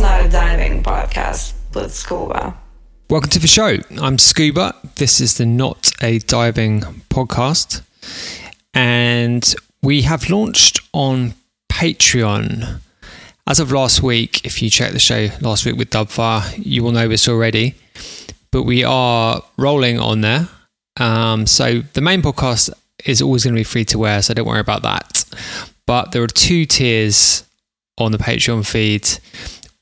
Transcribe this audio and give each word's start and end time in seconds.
Not 0.00 0.24
a 0.24 0.28
diving 0.30 0.82
podcast 0.82 1.52
with 1.74 1.92
Scuba. 1.92 2.56
Welcome 3.10 3.28
to 3.30 3.38
the 3.38 3.46
show. 3.46 3.76
I'm 4.00 4.16
Scuba. 4.16 4.74
This 4.94 5.20
is 5.20 5.36
the 5.36 5.44
Not 5.44 5.90
a 6.00 6.20
Diving 6.20 6.80
podcast. 7.10 7.82
And 8.72 9.54
we 9.82 10.02
have 10.02 10.30
launched 10.30 10.80
on 10.94 11.34
Patreon. 11.70 12.80
As 13.46 13.60
of 13.60 13.72
last 13.72 14.02
week, 14.02 14.46
if 14.46 14.62
you 14.62 14.70
check 14.70 14.92
the 14.92 14.98
show 14.98 15.28
last 15.42 15.66
week 15.66 15.76
with 15.76 15.90
Dubfire, 15.90 16.50
you 16.56 16.82
will 16.82 16.92
know 16.92 17.06
this 17.06 17.28
already. 17.28 17.74
But 18.52 18.62
we 18.62 18.82
are 18.82 19.42
rolling 19.58 20.00
on 20.00 20.22
there. 20.22 20.48
Um, 20.96 21.46
so 21.46 21.80
the 21.92 22.00
main 22.00 22.22
podcast 22.22 22.70
is 23.04 23.20
always 23.20 23.44
going 23.44 23.54
to 23.54 23.60
be 23.60 23.64
free 23.64 23.84
to 23.86 23.98
wear, 23.98 24.22
so 24.22 24.32
don't 24.32 24.46
worry 24.46 24.60
about 24.60 24.80
that. 24.82 25.26
But 25.84 26.12
there 26.12 26.22
are 26.22 26.26
two 26.26 26.64
tiers 26.64 27.44
on 27.98 28.12
the 28.12 28.18
Patreon 28.18 28.66
feed. 28.66 29.18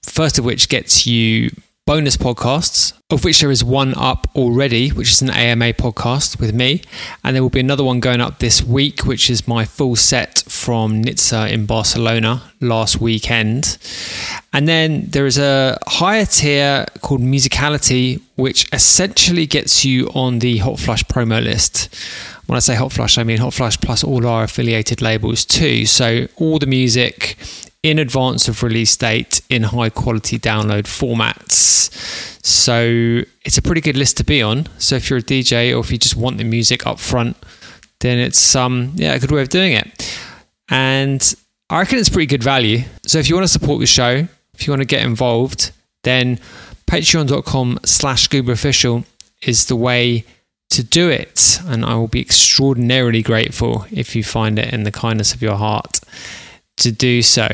First 0.08 0.38
of 0.38 0.44
which 0.44 0.68
gets 0.68 1.06
you 1.06 1.50
bonus 1.86 2.18
podcasts, 2.18 2.92
of 3.08 3.24
which 3.24 3.40
there 3.40 3.50
is 3.50 3.64
one 3.64 3.94
up 3.94 4.28
already, 4.34 4.90
which 4.90 5.10
is 5.10 5.22
an 5.22 5.30
AMA 5.30 5.72
podcast 5.72 6.38
with 6.38 6.52
me. 6.52 6.82
And 7.24 7.34
there 7.34 7.42
will 7.42 7.50
be 7.50 7.60
another 7.60 7.82
one 7.82 8.00
going 8.00 8.20
up 8.20 8.40
this 8.40 8.62
week, 8.62 9.06
which 9.06 9.30
is 9.30 9.48
my 9.48 9.64
full 9.64 9.96
set 9.96 10.44
from 10.48 11.02
Nitsa 11.02 11.50
in 11.50 11.64
Barcelona 11.64 12.42
last 12.60 13.00
weekend. 13.00 13.78
And 14.52 14.68
then 14.68 15.06
there 15.08 15.24
is 15.24 15.38
a 15.38 15.78
higher 15.86 16.26
tier 16.26 16.84
called 17.00 17.20
Musicality, 17.20 18.20
which 18.36 18.68
essentially 18.72 19.46
gets 19.46 19.84
you 19.84 20.08
on 20.08 20.40
the 20.40 20.58
Hotflush 20.58 21.04
promo 21.04 21.42
list. 21.42 21.94
When 22.46 22.56
I 22.56 22.60
say 22.60 22.74
Hotflush, 22.74 23.16
I 23.16 23.24
mean 23.24 23.38
Hotflush 23.38 23.80
plus 23.80 24.04
all 24.04 24.26
our 24.26 24.44
affiliated 24.44 25.00
labels 25.00 25.44
too. 25.46 25.86
So 25.86 26.26
all 26.36 26.58
the 26.58 26.66
music 26.66 27.38
in 27.88 27.98
advance 27.98 28.48
of 28.48 28.62
release 28.62 28.94
date 28.98 29.40
in 29.48 29.62
high 29.62 29.88
quality 29.88 30.38
download 30.38 30.84
formats. 30.84 31.90
So 32.44 33.22
it's 33.44 33.56
a 33.56 33.62
pretty 33.62 33.80
good 33.80 33.96
list 33.96 34.18
to 34.18 34.24
be 34.24 34.42
on. 34.42 34.66
So 34.76 34.96
if 34.96 35.08
you're 35.08 35.20
a 35.20 35.22
DJ 35.22 35.74
or 35.74 35.80
if 35.80 35.90
you 35.90 35.96
just 35.96 36.14
want 36.14 36.36
the 36.36 36.44
music 36.44 36.86
up 36.86 36.98
front, 37.00 37.36
then 38.00 38.18
it's 38.18 38.54
um 38.54 38.92
yeah 38.96 39.14
a 39.14 39.18
good 39.18 39.30
way 39.30 39.40
of 39.40 39.48
doing 39.48 39.72
it. 39.72 40.20
And 40.68 41.34
I 41.70 41.78
reckon 41.78 41.98
it's 41.98 42.10
pretty 42.10 42.26
good 42.26 42.42
value. 42.42 42.82
So 43.06 43.18
if 43.18 43.28
you 43.28 43.34
want 43.34 43.46
to 43.46 43.52
support 43.52 43.80
the 43.80 43.86
show, 43.86 44.28
if 44.52 44.66
you 44.66 44.70
want 44.70 44.82
to 44.82 44.86
get 44.86 45.02
involved, 45.04 45.70
then 46.02 46.38
patreon.com 46.86 47.80
slash 47.84 48.24
scuba 48.24 48.52
official 48.52 49.04
is 49.42 49.66
the 49.66 49.76
way 49.76 50.24
to 50.70 50.82
do 50.82 51.08
it. 51.08 51.58
And 51.64 51.86
I 51.86 51.94
will 51.94 52.08
be 52.08 52.20
extraordinarily 52.20 53.22
grateful 53.22 53.86
if 53.90 54.14
you 54.14 54.22
find 54.22 54.58
it 54.58 54.74
in 54.74 54.82
the 54.82 54.92
kindness 54.92 55.32
of 55.32 55.40
your 55.40 55.56
heart 55.56 56.00
to 56.78 56.92
do 56.92 57.22
so. 57.22 57.48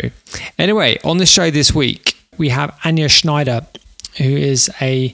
Anyway, 0.59 0.99
on 1.05 1.19
the 1.19 1.27
show 1.27 1.51
this 1.51 1.75
week, 1.75 2.17
we 2.39 2.49
have 2.51 2.71
Anja 2.83 3.11
Schneider, 3.11 3.67
who 4.19 4.25
is 4.25 4.71
a 4.81 5.13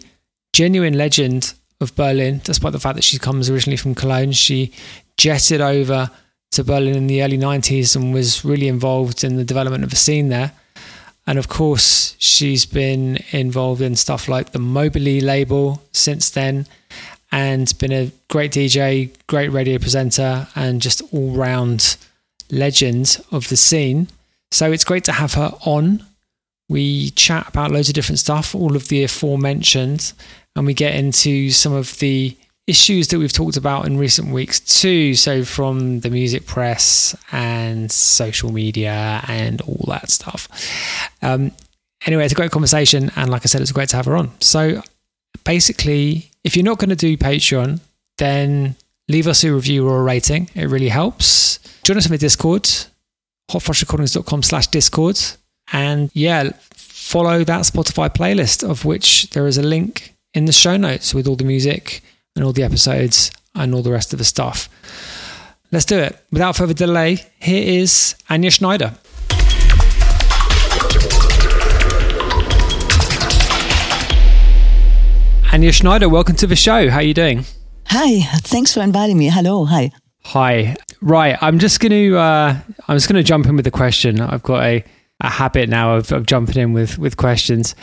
genuine 0.53 0.94
legend 0.94 1.54
of 1.81 1.94
Berlin, 1.97 2.41
despite 2.44 2.72
the 2.72 2.81
fact 2.81 2.97
that 2.97 3.04
she 3.04 3.19
comes 3.19 3.49
originally 3.49 3.76
from 3.76 3.94
Cologne. 3.94 4.32
She 4.32 4.72
jetted 5.16 5.60
over 5.60 6.10
to 6.53 6.65
Berlin 6.65 6.97
in 6.97 7.06
the 7.06 7.22
early 7.22 7.38
90s 7.38 7.94
and 7.94 8.12
was 8.12 8.44
really 8.44 8.69
involved 8.69 9.22
in 9.25 9.37
the 9.37 9.44
development 9.44 9.84
of 9.84 9.91
the 9.91 9.97
scene 9.97 10.28
there. 10.28 10.53
And 11.26 11.38
of 11.38 11.49
course, 11.49 12.16
she's 12.19 12.66
been 12.66 13.19
involved 13.31 13.81
in 13.81 13.94
stuff 13.94 14.28
like 14.28 14.53
the 14.53 14.59
Mobilee 14.59 15.22
label 15.22 15.82
since 15.93 16.31
then 16.31 16.66
and 17.31 17.72
been 17.78 17.93
a 17.93 18.10
great 18.28 18.50
DJ, 18.50 19.10
great 19.28 19.49
radio 19.53 19.78
presenter, 19.78 20.49
and 20.56 20.82
just 20.82 21.03
all 21.12 21.31
round 21.31 21.97
legend 22.50 23.22
of 23.31 23.49
the 23.49 23.56
scene. 23.56 24.09
So 24.50 24.72
it's 24.72 24.84
great 24.84 25.05
to 25.05 25.12
have 25.12 25.34
her 25.34 25.53
on. 25.65 26.05
We 26.69 27.11
chat 27.11 27.49
about 27.49 27.71
loads 27.71 27.88
of 27.88 27.94
different 27.94 28.19
stuff, 28.19 28.55
all 28.55 28.77
of 28.77 28.88
the 28.88 29.03
aforementioned, 29.05 30.12
and 30.55 30.66
we 30.66 30.75
get 30.75 30.94
into 30.94 31.50
some 31.50 31.72
of 31.72 31.99
the 31.99 32.37
issues 32.66 33.09
that 33.09 33.19
we've 33.19 33.33
talked 33.33 33.56
about 33.56 33.87
in 33.87 33.99
recent 33.99 34.28
weeks 34.28 34.61
too. 34.61 35.15
So 35.15 35.44
from 35.44 36.00
the 36.00 36.11
music 36.11 36.47
press 36.47 37.16
and 37.33 37.91
social 37.91 38.53
media 38.53 39.22
and 39.27 39.61
all 39.62 39.84
that 39.88 40.11
stuff. 40.11 40.49
Um, 41.22 41.50
anyway, 42.06 42.25
it's 42.25 42.32
a 42.32 42.37
great 42.37 42.53
conversation, 42.53 43.11
and 43.17 43.31
like 43.31 43.43
I 43.43 43.47
said, 43.47 43.61
it's 43.61 43.72
great 43.72 43.88
to 43.91 43.97
have 43.97 44.06
her 44.06 44.17
on. 44.17 44.31
So 44.41 44.82
basically, 45.44 46.31
if 46.44 46.56
you're 46.56 46.65
not 46.65 46.78
going 46.78 46.91
to 46.91 46.97
do 46.97 47.17
Patreon, 47.17 47.81
then 48.19 48.77
leave 49.10 49.26
us 49.26 49.44
a 49.44 49.53
review 49.53 49.88
or 49.88 50.00
a 50.00 50.03
rating. 50.03 50.48
It 50.54 50.66
really 50.66 50.88
helps. 50.88 51.59
Join 51.82 51.97
us 51.97 52.06
on 52.06 52.12
the 52.12 52.19
Discord, 52.19 52.62
hotflushrecordings.com 53.50 54.43
slash 54.43 54.69
Discord. 54.69 55.20
And 55.73 56.11
yeah, 56.14 56.50
follow 56.75 57.44
that 57.44 57.62
Spotify 57.62 58.08
playlist, 58.08 58.69
of 58.69 58.85
which 58.85 59.31
there 59.31 59.46
is 59.46 59.58
a 59.58 59.62
link 59.62 60.14
in 60.32 60.44
the 60.44 60.52
show 60.52 60.76
notes 60.76 61.12
with 61.12 61.26
all 61.26 61.37
the 61.37 61.44
music 61.44 62.02
and 62.37 62.44
all 62.44 62.52
the 62.52 62.62
episodes 62.62 63.32
and 63.55 63.75
all 63.75 63.82
the 63.82 63.90
rest 63.90 64.12
of 64.12 64.19
the 64.19 64.25
stuff. 64.25 64.69
Let's 65.73 65.85
do 65.85 65.99
it. 65.99 66.19
Without 66.31 66.56
further 66.56 66.75
delay, 66.75 67.25
here 67.40 67.81
is 67.82 68.14
Anja 68.29 68.52
Schneider. 68.52 68.94
Anja 75.52 75.73
Schneider, 75.73 76.08
welcome 76.08 76.37
to 76.37 76.46
the 76.46 76.56
show. 76.56 76.88
How 76.90 76.99
are 76.99 77.02
you 77.02 77.14
doing? 77.14 77.44
Hi, 77.92 78.20
thanks 78.42 78.72
for 78.72 78.82
inviting 78.82 79.19
me. 79.19 79.28
Hello, 79.31 79.64
hi. 79.64 79.90
Hi. 80.26 80.76
Right, 81.02 81.37
I'm 81.40 81.58
just 81.58 81.81
going 81.81 81.90
to 81.90 82.16
uh, 82.16 82.56
I'm 82.87 82.96
just 82.96 83.08
going 83.08 83.16
to 83.16 83.25
jump 83.25 83.46
in 83.46 83.56
with 83.56 83.66
a 83.66 83.72
question. 83.72 84.20
I've 84.20 84.44
got 84.44 84.62
a, 84.62 84.84
a 85.19 85.28
habit 85.28 85.69
now 85.69 85.96
of, 85.96 86.12
of 86.12 86.25
jumping 86.25 86.62
in 86.62 86.72
with 86.72 87.00
with 87.00 87.16
questions. 87.16 87.75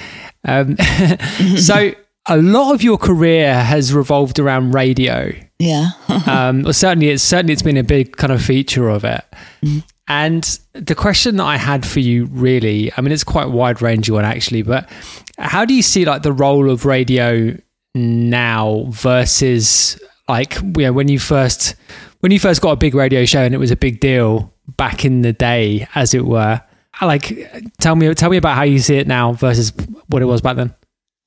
Um, 0.46 0.78
so 1.58 1.92
a 2.26 2.38
lot 2.38 2.74
of 2.74 2.84
your 2.84 2.98
career 2.98 3.62
has 3.62 3.94
revolved 3.94 4.40
around 4.40 4.74
radio. 4.74 5.34
Yeah. 5.60 5.90
um, 6.26 6.64
well, 6.64 6.72
certainly, 6.72 7.10
it's 7.10 7.22
certainly 7.22 7.52
it's 7.52 7.62
been 7.62 7.76
a 7.76 7.84
big 7.84 8.16
kind 8.16 8.32
of 8.32 8.42
feature 8.42 8.88
of 8.88 9.04
it. 9.04 9.26
Mm. 9.62 9.84
And 10.08 10.60
the 10.72 10.96
question 10.96 11.36
that 11.36 11.44
I 11.44 11.58
had 11.58 11.86
for 11.86 12.00
you, 12.00 12.28
really, 12.28 12.94
I 12.96 13.02
mean, 13.02 13.12
it's 13.12 13.26
quite 13.26 13.50
wide 13.50 13.82
ranging 13.82 14.16
one 14.16 14.24
actually, 14.24 14.62
but 14.62 14.90
how 15.38 15.66
do 15.66 15.74
you 15.74 15.82
see 15.82 16.06
like 16.06 16.22
the 16.22 16.32
role 16.32 16.70
of 16.70 16.86
radio 16.86 17.58
now 17.98 18.86
versus 18.90 20.00
like 20.28 20.56
you 20.56 20.84
know, 20.84 20.94
when 20.94 21.08
you 21.08 21.20
first 21.20 21.76
when 22.20 22.32
you 22.32 22.40
first 22.40 22.62
got 22.62 22.72
a 22.72 22.76
big 22.76 22.96
radio 22.96 23.26
show 23.26 23.44
and 23.44 23.54
it 23.54 23.58
was 23.58 23.72
a 23.72 23.76
big 23.76 24.00
deal 24.00 24.54
back 24.76 25.06
in 25.06 25.22
the 25.22 25.34
day, 25.34 25.88
as 25.96 26.14
it 26.14 26.26
were? 26.26 26.62
Like, 27.02 27.32
tell 27.80 27.96
me 27.96 28.14
tell 28.16 28.30
me 28.30 28.38
about 28.38 28.56
how 28.56 28.64
you 28.64 28.80
see 28.80 28.98
it 28.98 29.08
now 29.08 29.34
versus 29.34 29.72
what 30.08 30.22
it 30.22 30.26
was 30.26 30.42
back 30.42 30.58
then. 30.58 30.74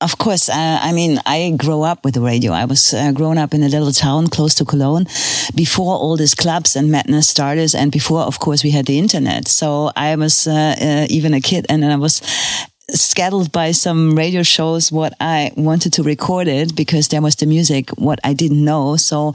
Of 0.01 0.17
course, 0.17 0.49
uh, 0.49 0.79
I 0.81 0.93
mean, 0.93 1.19
I 1.27 1.53
grew 1.55 1.83
up 1.83 2.03
with 2.03 2.15
the 2.15 2.21
radio. 2.21 2.53
I 2.53 2.65
was 2.65 2.91
uh, 2.91 3.11
grown 3.11 3.37
up 3.37 3.53
in 3.53 3.61
a 3.61 3.69
little 3.69 3.91
town 3.91 4.27
close 4.29 4.55
to 4.55 4.65
Cologne 4.65 5.05
before 5.53 5.95
all 5.95 6.17
these 6.17 6.33
clubs 6.33 6.75
and 6.75 6.91
madness 6.91 7.29
started, 7.29 7.75
and 7.75 7.91
before, 7.91 8.21
of 8.21 8.39
course, 8.39 8.63
we 8.63 8.71
had 8.71 8.87
the 8.87 8.97
internet. 8.97 9.47
So 9.47 9.91
I 9.95 10.15
was 10.15 10.47
uh, 10.47 10.75
uh 10.81 11.07
even 11.09 11.35
a 11.35 11.39
kid, 11.39 11.67
and 11.69 11.85
I 11.85 11.97
was 11.97 12.21
scattered 12.91 13.51
by 13.51 13.71
some 13.71 14.15
radio 14.15 14.43
shows 14.43 14.91
what 14.91 15.13
I 15.19 15.51
wanted 15.55 15.93
to 15.93 16.03
record 16.03 16.47
it 16.47 16.75
because 16.75 17.07
there 17.07 17.21
was 17.21 17.35
the 17.35 17.45
music 17.45 17.89
what 17.91 18.19
I 18.23 18.33
didn't 18.33 18.63
know. 18.63 18.95
So 18.97 19.33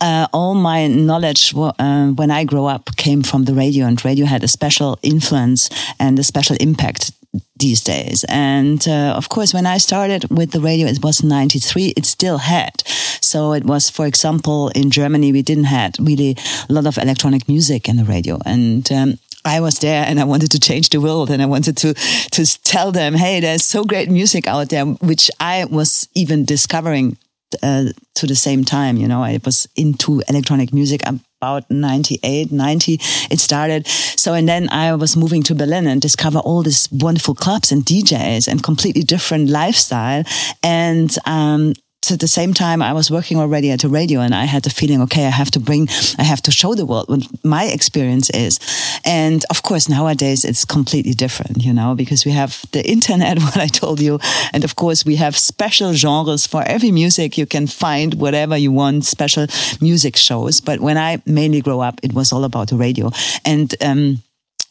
uh, 0.00 0.26
all 0.32 0.54
my 0.54 0.86
knowledge 0.86 1.54
uh, 1.56 2.08
when 2.08 2.30
I 2.30 2.44
grew 2.44 2.66
up 2.66 2.96
came 2.96 3.22
from 3.22 3.44
the 3.44 3.54
radio, 3.54 3.86
and 3.86 4.02
radio 4.04 4.26
had 4.26 4.44
a 4.44 4.48
special 4.48 4.98
influence 5.02 5.70
and 5.98 6.18
a 6.18 6.24
special 6.24 6.56
impact 6.60 7.12
these 7.56 7.82
days. 7.82 8.24
And 8.28 8.86
uh, 8.86 9.14
of 9.16 9.28
course, 9.28 9.54
when 9.54 9.66
I 9.66 9.78
started 9.78 10.28
with 10.30 10.50
the 10.52 10.60
radio, 10.60 10.86
it 10.86 11.02
was 11.02 11.22
93. 11.22 11.94
It 11.96 12.06
still 12.06 12.38
had. 12.38 12.82
So 13.20 13.52
it 13.52 13.64
was, 13.64 13.90
for 13.90 14.06
example, 14.06 14.68
in 14.74 14.90
Germany, 14.90 15.32
we 15.32 15.42
didn't 15.42 15.64
had 15.64 15.96
really 15.98 16.36
a 16.68 16.72
lot 16.72 16.86
of 16.86 16.98
electronic 16.98 17.48
music 17.48 17.88
in 17.88 17.96
the 17.96 18.04
radio. 18.04 18.38
And 18.44 18.90
um, 18.92 19.18
I 19.44 19.60
was 19.60 19.78
there 19.78 20.04
and 20.06 20.18
I 20.18 20.24
wanted 20.24 20.50
to 20.52 20.60
change 20.60 20.90
the 20.90 21.00
world 21.00 21.30
and 21.30 21.42
I 21.42 21.46
wanted 21.46 21.76
to, 21.78 21.94
to 21.94 22.62
tell 22.62 22.92
them, 22.92 23.14
Hey, 23.14 23.40
there's 23.40 23.64
so 23.64 23.84
great 23.84 24.10
music 24.10 24.46
out 24.46 24.70
there, 24.70 24.84
which 24.84 25.30
I 25.40 25.66
was 25.66 26.08
even 26.14 26.44
discovering 26.44 27.16
uh, 27.62 27.86
to 28.14 28.26
the 28.26 28.34
same 28.34 28.64
time. 28.64 28.96
You 28.96 29.08
know, 29.08 29.22
I 29.22 29.38
was 29.44 29.68
into 29.76 30.22
electronic 30.28 30.72
music 30.72 31.02
about 31.06 31.70
98, 31.70 32.50
90. 32.50 32.98
It 33.30 33.38
started. 33.38 33.86
So, 33.86 34.34
and 34.34 34.48
then 34.48 34.68
I 34.70 34.94
was 34.94 35.16
moving 35.16 35.42
to 35.44 35.54
Berlin 35.54 35.86
and 35.86 36.00
discover 36.00 36.38
all 36.38 36.62
these 36.62 36.88
wonderful 36.90 37.34
clubs 37.34 37.70
and 37.70 37.84
DJs 37.84 38.48
and 38.48 38.62
completely 38.62 39.02
different 39.02 39.50
lifestyle. 39.50 40.24
And, 40.62 41.14
um, 41.26 41.74
at 42.10 42.20
the 42.20 42.28
same 42.28 42.54
time, 42.54 42.82
I 42.82 42.92
was 42.92 43.10
working 43.10 43.38
already 43.38 43.70
at 43.70 43.84
a 43.84 43.88
radio 43.88 44.20
and 44.20 44.34
I 44.34 44.44
had 44.44 44.62
the 44.62 44.70
feeling, 44.70 45.00
okay, 45.02 45.26
I 45.26 45.30
have 45.30 45.50
to 45.52 45.60
bring, 45.60 45.88
I 46.18 46.22
have 46.22 46.42
to 46.42 46.50
show 46.50 46.74
the 46.74 46.86
world 46.86 47.08
what 47.08 47.26
my 47.44 47.64
experience 47.64 48.30
is. 48.30 48.58
And 49.04 49.44
of 49.50 49.62
course, 49.62 49.88
nowadays 49.88 50.44
it's 50.44 50.64
completely 50.64 51.12
different, 51.12 51.62
you 51.64 51.72
know, 51.72 51.94
because 51.94 52.24
we 52.24 52.32
have 52.32 52.64
the 52.72 52.84
internet, 52.96 53.38
what 53.40 53.56
I 53.56 53.66
told 53.68 54.00
you. 54.00 54.18
And 54.52 54.64
of 54.64 54.76
course, 54.76 55.04
we 55.04 55.16
have 55.16 55.36
special 55.36 55.92
genres 55.92 56.46
for 56.46 56.62
every 56.66 56.90
music. 56.90 57.38
You 57.38 57.46
can 57.46 57.66
find 57.66 58.14
whatever 58.14 58.56
you 58.56 58.72
want, 58.72 59.04
special 59.04 59.46
music 59.80 60.16
shows. 60.16 60.60
But 60.60 60.80
when 60.80 60.98
I 60.98 61.22
mainly 61.26 61.60
grow 61.60 61.80
up, 61.80 62.00
it 62.02 62.12
was 62.12 62.32
all 62.32 62.44
about 62.44 62.68
the 62.68 62.76
radio. 62.76 63.10
And, 63.44 63.74
um, 63.82 64.22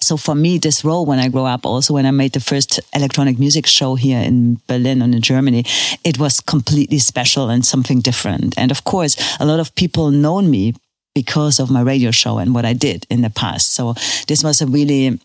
so 0.04 0.18
for 0.18 0.36
me, 0.36 0.58
this 0.58 0.84
role 0.84 1.06
when 1.06 1.20
I 1.20 1.30
grow 1.30 1.46
up, 1.46 1.66
also 1.66 1.94
when 1.94 2.06
I 2.06 2.12
made 2.12 2.34
the 2.34 2.40
first 2.40 2.80
electronic 2.94 3.40
music 3.40 3.66
show 3.66 3.96
here 3.96 4.20
in 4.20 4.60
Berlin 4.68 5.02
and 5.02 5.16
in 5.16 5.22
Germany, 5.22 5.66
it 6.04 6.20
was 6.20 6.42
completely 6.42 7.00
special 7.00 7.50
and 7.50 7.66
something 7.66 8.02
different. 8.02 8.54
And 8.58 8.72
of 8.72 8.84
course, 8.84 9.16
a 9.40 9.46
lot 9.46 9.60
of 9.60 9.74
people 9.76 10.12
known 10.12 10.50
me 10.50 10.74
because 11.16 11.60
of 11.60 11.70
my 11.70 11.82
radio 11.82 12.12
show 12.12 12.38
and 12.38 12.54
what 12.54 12.66
I 12.66 12.74
did 12.74 13.06
in 13.10 13.22
the 13.22 13.30
past. 13.30 13.74
So 13.74 13.94
this 14.28 14.44
was 14.44 14.62
a 14.62 14.68
really, 14.68 15.20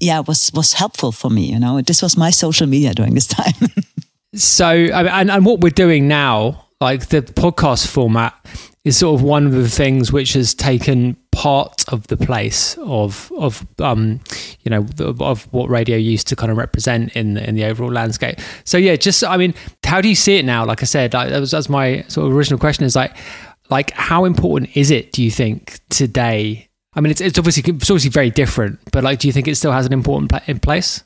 yeah, 0.00 0.20
was 0.20 0.50
was 0.54 0.74
helpful 0.74 1.12
for 1.12 1.30
me. 1.30 1.52
You 1.52 1.58
know, 1.58 1.80
this 1.80 2.02
was 2.02 2.16
my 2.16 2.30
social 2.30 2.66
media 2.66 2.94
during 2.94 3.14
this 3.14 3.26
time. 3.38 3.54
so, 4.34 4.66
and 4.66 5.30
and 5.30 5.44
what 5.44 5.60
we're 5.60 5.70
doing 5.70 6.08
now, 6.08 6.66
like 6.80 7.08
the 7.08 7.22
podcast 7.22 7.86
format, 7.86 8.34
is 8.84 8.98
sort 8.98 9.18
of 9.18 9.22
one 9.22 9.46
of 9.46 9.52
the 9.52 9.68
things 9.68 10.12
which 10.12 10.34
has 10.34 10.54
taken 10.54 11.16
part 11.32 11.84
of 11.88 12.06
the 12.08 12.16
place 12.16 12.76
of 12.78 13.32
of 13.38 13.66
um 13.80 14.20
you 14.60 14.70
know 14.70 14.86
of 14.98 15.52
what 15.52 15.68
radio 15.68 15.96
used 15.96 16.28
to 16.28 16.36
kind 16.36 16.52
of 16.52 16.58
represent 16.58 17.10
in 17.16 17.38
in 17.38 17.54
the 17.54 17.64
overall 17.64 17.90
landscape. 17.90 18.38
So 18.64 18.78
yeah 18.78 18.96
just 18.96 19.24
i 19.24 19.36
mean 19.36 19.54
how 19.84 20.00
do 20.00 20.08
you 20.08 20.14
see 20.14 20.36
it 20.36 20.44
now? 20.44 20.64
Like 20.64 20.82
i 20.82 20.86
said 20.86 21.10
that 21.12 21.40
was 21.40 21.50
that's 21.50 21.68
my 21.68 22.04
sort 22.08 22.26
of 22.26 22.36
original 22.36 22.58
question 22.60 22.84
is 22.84 22.94
like 22.94 23.16
like 23.70 23.90
how 23.92 24.24
important 24.26 24.76
is 24.76 24.90
it 24.90 25.12
do 25.12 25.22
you 25.22 25.30
think 25.30 25.80
today? 25.88 26.68
I 26.94 27.00
mean 27.00 27.10
it's, 27.10 27.20
it's 27.20 27.38
obviously 27.38 27.62
it's 27.66 27.90
obviously 27.90 28.10
very 28.10 28.30
different 28.30 28.78
but 28.92 29.02
like 29.02 29.18
do 29.18 29.26
you 29.26 29.32
think 29.32 29.48
it 29.48 29.56
still 29.56 29.72
has 29.72 29.86
an 29.86 29.92
important 29.92 30.30
pla- 30.30 30.42
in 30.46 30.60
place 30.60 31.02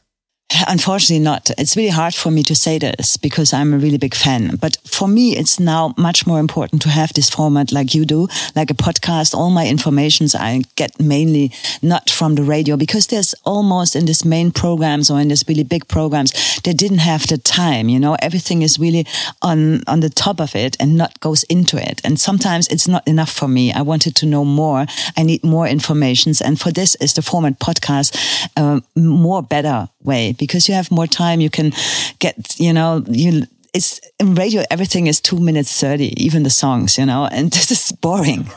Unfortunately, 0.68 1.18
not. 1.18 1.50
It's 1.58 1.76
really 1.76 1.90
hard 1.90 2.14
for 2.14 2.30
me 2.30 2.44
to 2.44 2.54
say 2.54 2.78
this 2.78 3.16
because 3.16 3.52
I'm 3.52 3.74
a 3.74 3.78
really 3.78 3.98
big 3.98 4.14
fan. 4.14 4.54
But 4.56 4.76
for 4.84 5.08
me, 5.08 5.36
it's 5.36 5.58
now 5.58 5.92
much 5.98 6.24
more 6.24 6.38
important 6.38 6.82
to 6.82 6.88
have 6.88 7.12
this 7.12 7.28
format 7.28 7.72
like 7.72 7.94
you 7.94 8.04
do, 8.04 8.28
like 8.54 8.70
a 8.70 8.74
podcast. 8.74 9.34
All 9.34 9.50
my 9.50 9.66
informations 9.66 10.36
I 10.36 10.62
get 10.76 11.00
mainly 11.00 11.50
not 11.82 12.10
from 12.10 12.36
the 12.36 12.44
radio 12.44 12.76
because 12.76 13.08
there's 13.08 13.34
almost 13.44 13.96
in 13.96 14.06
this 14.06 14.24
main 14.24 14.52
programs 14.52 15.10
or 15.10 15.20
in 15.20 15.28
these 15.28 15.44
really 15.48 15.64
big 15.64 15.88
programs, 15.88 16.32
they 16.62 16.72
didn't 16.72 16.98
have 16.98 17.26
the 17.26 17.38
time. 17.38 17.88
You 17.88 17.98
know, 17.98 18.16
everything 18.22 18.62
is 18.62 18.78
really 18.78 19.04
on, 19.42 19.82
on 19.88 19.98
the 19.98 20.10
top 20.10 20.40
of 20.40 20.54
it 20.54 20.76
and 20.78 20.96
not 20.96 21.18
goes 21.18 21.42
into 21.44 21.76
it. 21.76 22.00
And 22.04 22.20
sometimes 22.20 22.68
it's 22.68 22.86
not 22.86 23.06
enough 23.08 23.30
for 23.30 23.48
me. 23.48 23.72
I 23.72 23.82
wanted 23.82 24.14
to 24.16 24.26
know 24.26 24.44
more. 24.44 24.86
I 25.16 25.24
need 25.24 25.42
more 25.42 25.66
informations. 25.66 26.40
And 26.40 26.60
for 26.60 26.70
this 26.70 26.94
is 26.96 27.14
the 27.14 27.22
format 27.22 27.58
podcast, 27.58 28.48
uh, 28.56 28.80
more 28.94 29.42
better 29.42 29.88
way 30.06 30.32
because 30.32 30.68
you 30.68 30.74
have 30.74 30.90
more 30.90 31.06
time. 31.06 31.40
You 31.40 31.50
can 31.50 31.72
get, 32.18 32.58
you 32.58 32.72
know, 32.72 33.04
you, 33.08 33.46
it's 33.74 34.00
in 34.18 34.34
radio, 34.34 34.62
everything 34.70 35.06
is 35.06 35.20
two 35.20 35.38
minutes 35.38 35.80
30, 35.80 36.22
even 36.22 36.42
the 36.44 36.50
songs, 36.50 36.96
you 36.96 37.04
know, 37.04 37.26
and 37.26 37.50
this 37.52 37.70
is 37.70 37.92
boring. 37.92 38.48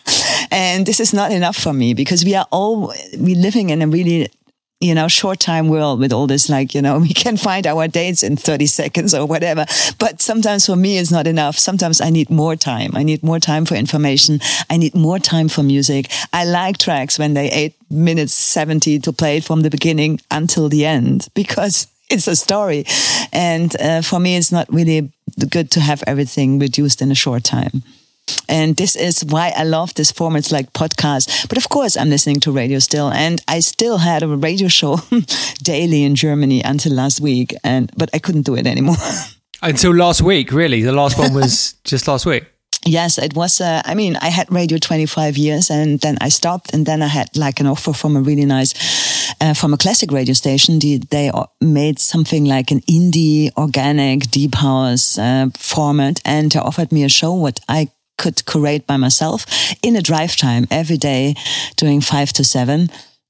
and 0.50 0.86
this 0.86 1.00
is 1.00 1.12
not 1.12 1.32
enough 1.32 1.56
for 1.56 1.72
me 1.72 1.94
because 1.94 2.24
we 2.24 2.34
are 2.34 2.46
all, 2.50 2.94
we 3.18 3.34
living 3.34 3.70
in 3.70 3.82
a 3.82 3.86
really 3.86 4.28
you 4.82 4.94
know, 4.94 5.06
short 5.06 5.38
time 5.38 5.68
world 5.68 6.00
with 6.00 6.12
all 6.12 6.26
this, 6.26 6.50
like, 6.50 6.74
you 6.74 6.82
know, 6.82 6.98
we 7.08 7.14
can 7.14 7.36
find 7.36 7.66
our 7.66 7.88
dates 7.88 8.22
in 8.22 8.36
30 8.36 8.66
seconds 8.66 9.14
or 9.14 9.26
whatever. 9.26 9.64
But 9.98 10.20
sometimes 10.20 10.66
for 10.66 10.76
me, 10.76 10.98
it's 10.98 11.12
not 11.12 11.26
enough. 11.26 11.56
Sometimes 11.56 12.00
I 12.00 12.10
need 12.10 12.30
more 12.30 12.56
time. 12.56 12.90
I 12.94 13.04
need 13.04 13.22
more 13.22 13.38
time 13.38 13.64
for 13.64 13.76
information. 13.76 14.40
I 14.68 14.76
need 14.76 14.94
more 14.94 15.18
time 15.18 15.48
for 15.48 15.62
music. 15.62 16.10
I 16.32 16.44
like 16.44 16.78
tracks 16.78 17.18
when 17.18 17.34
they 17.34 17.50
eight 17.50 17.74
minutes 17.90 18.32
70 18.32 18.98
to 19.00 19.12
play 19.12 19.36
it 19.36 19.44
from 19.44 19.62
the 19.62 19.70
beginning 19.70 20.20
until 20.30 20.68
the 20.68 20.84
end 20.84 21.28
because 21.34 21.86
it's 22.10 22.26
a 22.26 22.36
story. 22.36 22.84
And 23.32 23.74
uh, 23.80 24.02
for 24.02 24.18
me, 24.18 24.36
it's 24.36 24.52
not 24.52 24.72
really 24.72 25.10
good 25.48 25.70
to 25.70 25.80
have 25.80 26.02
everything 26.06 26.58
reduced 26.58 27.00
in 27.00 27.10
a 27.10 27.14
short 27.14 27.44
time. 27.44 27.82
And 28.48 28.76
this 28.76 28.96
is 28.96 29.24
why 29.24 29.52
I 29.56 29.64
love 29.64 29.94
this 29.94 30.12
format 30.12 30.50
like 30.52 30.72
podcast. 30.72 31.48
But 31.48 31.58
of 31.58 31.68
course, 31.68 31.96
I'm 31.96 32.10
listening 32.10 32.40
to 32.40 32.52
radio 32.52 32.78
still. 32.78 33.10
And 33.10 33.40
I 33.48 33.60
still 33.60 33.98
had 33.98 34.22
a 34.22 34.28
radio 34.28 34.68
show 34.68 34.98
daily 35.62 36.04
in 36.04 36.14
Germany 36.14 36.62
until 36.62 36.92
last 36.92 37.20
week. 37.20 37.54
And, 37.64 37.90
but 37.96 38.10
I 38.12 38.18
couldn't 38.18 38.42
do 38.42 38.54
it 38.54 38.66
anymore. 38.66 38.96
Until 39.64 39.94
last 39.94 40.22
week, 40.22 40.50
really? 40.50 40.82
The 40.82 40.90
last 40.90 41.16
one 41.16 41.32
was 41.34 41.74
just 41.84 42.08
last 42.08 42.26
week? 42.26 42.44
Yes, 42.84 43.16
it 43.16 43.34
was. 43.34 43.60
Uh, 43.60 43.80
I 43.84 43.94
mean, 43.94 44.16
I 44.16 44.28
had 44.28 44.50
radio 44.50 44.76
25 44.76 45.36
years 45.36 45.70
and 45.70 46.00
then 46.00 46.18
I 46.20 46.30
stopped 46.30 46.74
and 46.74 46.84
then 46.84 47.00
I 47.00 47.06
had 47.06 47.36
like 47.36 47.60
an 47.60 47.68
offer 47.68 47.92
from 47.92 48.16
a 48.16 48.20
really 48.20 48.44
nice, 48.44 48.74
uh, 49.40 49.54
from 49.54 49.72
a 49.72 49.76
classic 49.76 50.10
radio 50.10 50.34
station. 50.34 50.80
They, 50.80 50.96
they 50.96 51.30
made 51.60 52.00
something 52.00 52.44
like 52.44 52.72
an 52.72 52.80
indie, 52.90 53.56
organic, 53.56 54.28
deep 54.32 54.56
house 54.56 55.16
uh, 55.16 55.50
format 55.56 56.20
and 56.24 56.50
they 56.50 56.58
offered 56.58 56.90
me 56.90 57.04
a 57.04 57.08
show 57.08 57.32
what 57.32 57.60
I 57.68 57.88
could 58.18 58.44
create 58.46 58.86
by 58.86 58.96
myself 58.96 59.46
in 59.82 59.96
a 59.96 60.02
drive 60.02 60.36
time 60.36 60.66
every 60.70 60.96
day 60.96 61.34
doing 61.76 62.00
five 62.00 62.32
to 62.34 62.44
seven. 62.44 62.88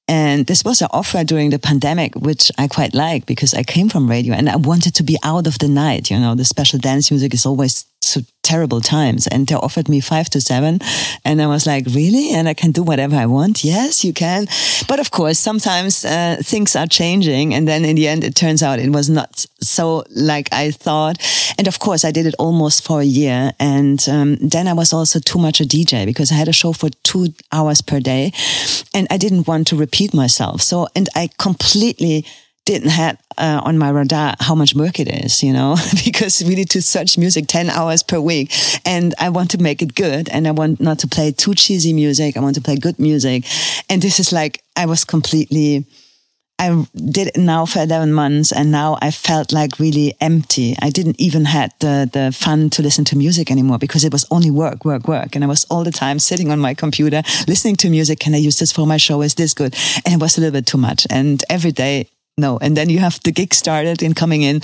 And 0.09 0.47
this 0.47 0.65
was 0.65 0.83
an 0.83 0.89
offer 0.91 1.25
during 1.25 1.51
the 1.51 1.59
pandemic, 1.59 2.15
which 2.17 2.51
I 2.59 2.69
quite 2.69 2.93
like 2.93 3.25
because 3.25 3.55
I 3.55 3.62
came 3.62 3.89
from 3.89 4.11
radio 4.11 4.35
and 4.35 4.49
I 4.49 4.57
wanted 4.57 4.95
to 4.97 5.03
be 5.03 5.17
out 5.23 5.47
of 5.47 5.59
the 5.59 5.69
night. 5.69 6.11
You 6.11 6.19
know, 6.19 6.35
the 6.35 6.45
special 6.45 6.79
dance 6.79 7.11
music 7.11 7.33
is 7.33 7.47
always 7.47 7.87
so 8.04 8.21
terrible 8.42 8.80
times. 8.80 9.26
And 9.26 9.47
they 9.47 9.54
offered 9.54 9.88
me 9.88 10.00
five 10.00 10.28
to 10.30 10.40
seven. 10.40 10.80
And 11.25 11.40
I 11.40 11.47
was 11.47 11.66
like, 11.66 11.87
really? 11.87 12.30
And 12.32 12.49
I 12.49 12.54
can 12.54 12.73
do 12.73 12.82
whatever 12.82 13.16
I 13.16 13.26
want? 13.26 13.64
Yes, 13.64 14.04
you 14.04 14.12
can. 14.12 14.47
But 14.88 15.00
of 15.00 15.11
course, 15.11 15.38
sometimes 15.38 16.04
uh, 16.04 16.37
things 16.42 16.76
are 16.76 16.87
changing. 16.87 17.54
And 17.54 17.66
then 17.66 17.85
in 17.85 17.97
the 17.97 18.09
end, 18.09 18.25
it 18.25 18.35
turns 18.35 18.62
out 18.62 18.78
it 18.78 18.90
was 18.90 19.09
not 19.09 19.47
so 19.61 20.04
like 20.11 20.52
I 20.52 20.73
thought. 20.73 21.18
And 21.59 21.68
of 21.68 21.78
course, 21.78 22.04
I 22.04 22.11
did 22.11 22.26
it 22.26 22.35
almost 22.38 22.85
for 22.85 23.00
a 23.00 23.04
year. 23.04 23.52
And 23.59 24.04
um, 24.09 24.37
then 24.37 24.66
I 24.66 24.73
was 24.73 24.92
also 24.92 25.18
too 25.21 25.38
much 25.38 25.61
a 25.61 25.64
DJ 25.64 26.04
because 26.04 26.32
I 26.32 26.35
had 26.35 26.49
a 26.49 26.52
show 26.52 26.73
for 26.73 26.90
two 27.04 27.28
hours 27.52 27.80
per 27.80 28.00
day 28.00 28.32
and 28.92 29.06
I 29.11 29.18
didn't 29.18 29.47
want 29.47 29.66
to 29.68 29.76
repeat 29.76 30.12
myself. 30.12 30.62
So, 30.62 30.88
and 30.94 31.09
I 31.14 31.28
completely 31.38 32.26
didn't 32.64 32.90
have 32.90 33.19
uh, 33.38 33.61
on 33.64 33.78
my 33.78 33.90
radar 33.90 34.35
how 34.40 34.54
much 34.54 34.75
work 34.75 35.00
it 35.00 35.09
is, 35.09 35.42
you 35.42 35.52
know, 35.52 35.76
because 36.04 36.42
we 36.45 36.54
need 36.54 36.71
to 36.71 36.83
search 36.83 37.19
music 37.19 37.47
10 37.49 37.71
hours 37.71 38.02
per 38.02 38.21
week 38.21 38.52
and 38.85 39.14
I 39.19 39.31
want 39.31 39.50
to 39.52 39.59
make 39.59 39.83
it 39.83 39.95
good 39.95 40.28
and 40.28 40.47
I 40.47 40.52
want 40.52 40.81
not 40.81 40.99
to 41.00 41.09
play 41.09 41.33
too 41.33 41.54
cheesy 41.54 41.92
music. 41.92 42.37
I 42.37 42.40
want 42.40 42.54
to 42.54 42.61
play 42.61 42.76
good 42.76 42.99
music. 42.99 43.45
And 43.88 44.00
this 44.00 44.21
is 44.21 44.33
like, 44.33 44.62
I 44.76 44.87
was 44.87 45.04
completely, 45.04 45.87
I 46.59 46.87
did 46.95 47.28
it 47.28 47.37
now 47.37 47.66
for 47.66 47.81
11 47.81 48.12
months 48.12 48.52
and 48.52 48.71
now 48.71 48.97
I 49.02 49.11
felt 49.11 49.52
like 49.52 49.81
really 49.81 50.14
empty. 50.21 50.76
I 50.81 50.90
didn't 50.90 51.21
even 51.21 51.47
had 51.47 51.73
the, 51.81 52.09
the 52.12 52.31
fun 52.31 52.71
to 52.71 52.83
listen 52.83 53.04
to 53.07 53.16
music 53.16 53.50
anymore 53.50 53.78
because 53.78 54.04
it 54.04 54.12
was 54.12 54.25
only 54.31 54.52
work, 54.52 54.85
work, 54.85 55.09
work. 55.09 55.35
And 55.35 55.42
I 55.42 55.49
was 55.49 55.64
all 55.64 55.83
the 55.83 55.90
time 55.90 56.21
sitting 56.21 56.52
on 56.52 56.61
my 56.61 56.75
computer, 56.75 57.23
listening 57.49 57.75
to 57.76 57.90
music. 57.90 58.21
Can 58.21 58.35
I 58.35 58.38
use 58.38 58.61
this 58.61 58.71
for 58.71 58.87
my 58.87 58.99
show? 58.99 59.21
Is 59.23 59.35
this 59.35 59.52
good? 59.52 59.75
And 60.04 60.14
it 60.14 60.21
was 60.21 60.38
a 60.38 60.40
little 60.40 60.52
bit 60.52 60.66
too 60.66 60.78
much. 60.78 61.09
And 61.11 61.42
every 61.50 61.73
day 61.73 62.09
no. 62.39 62.59
And 62.59 62.77
then 62.77 62.89
you 62.89 62.99
have 62.99 63.21
the 63.25 63.33
gig 63.33 63.55
started 63.55 64.03
and 64.03 64.17
coming 64.17 64.43
in 64.43 64.61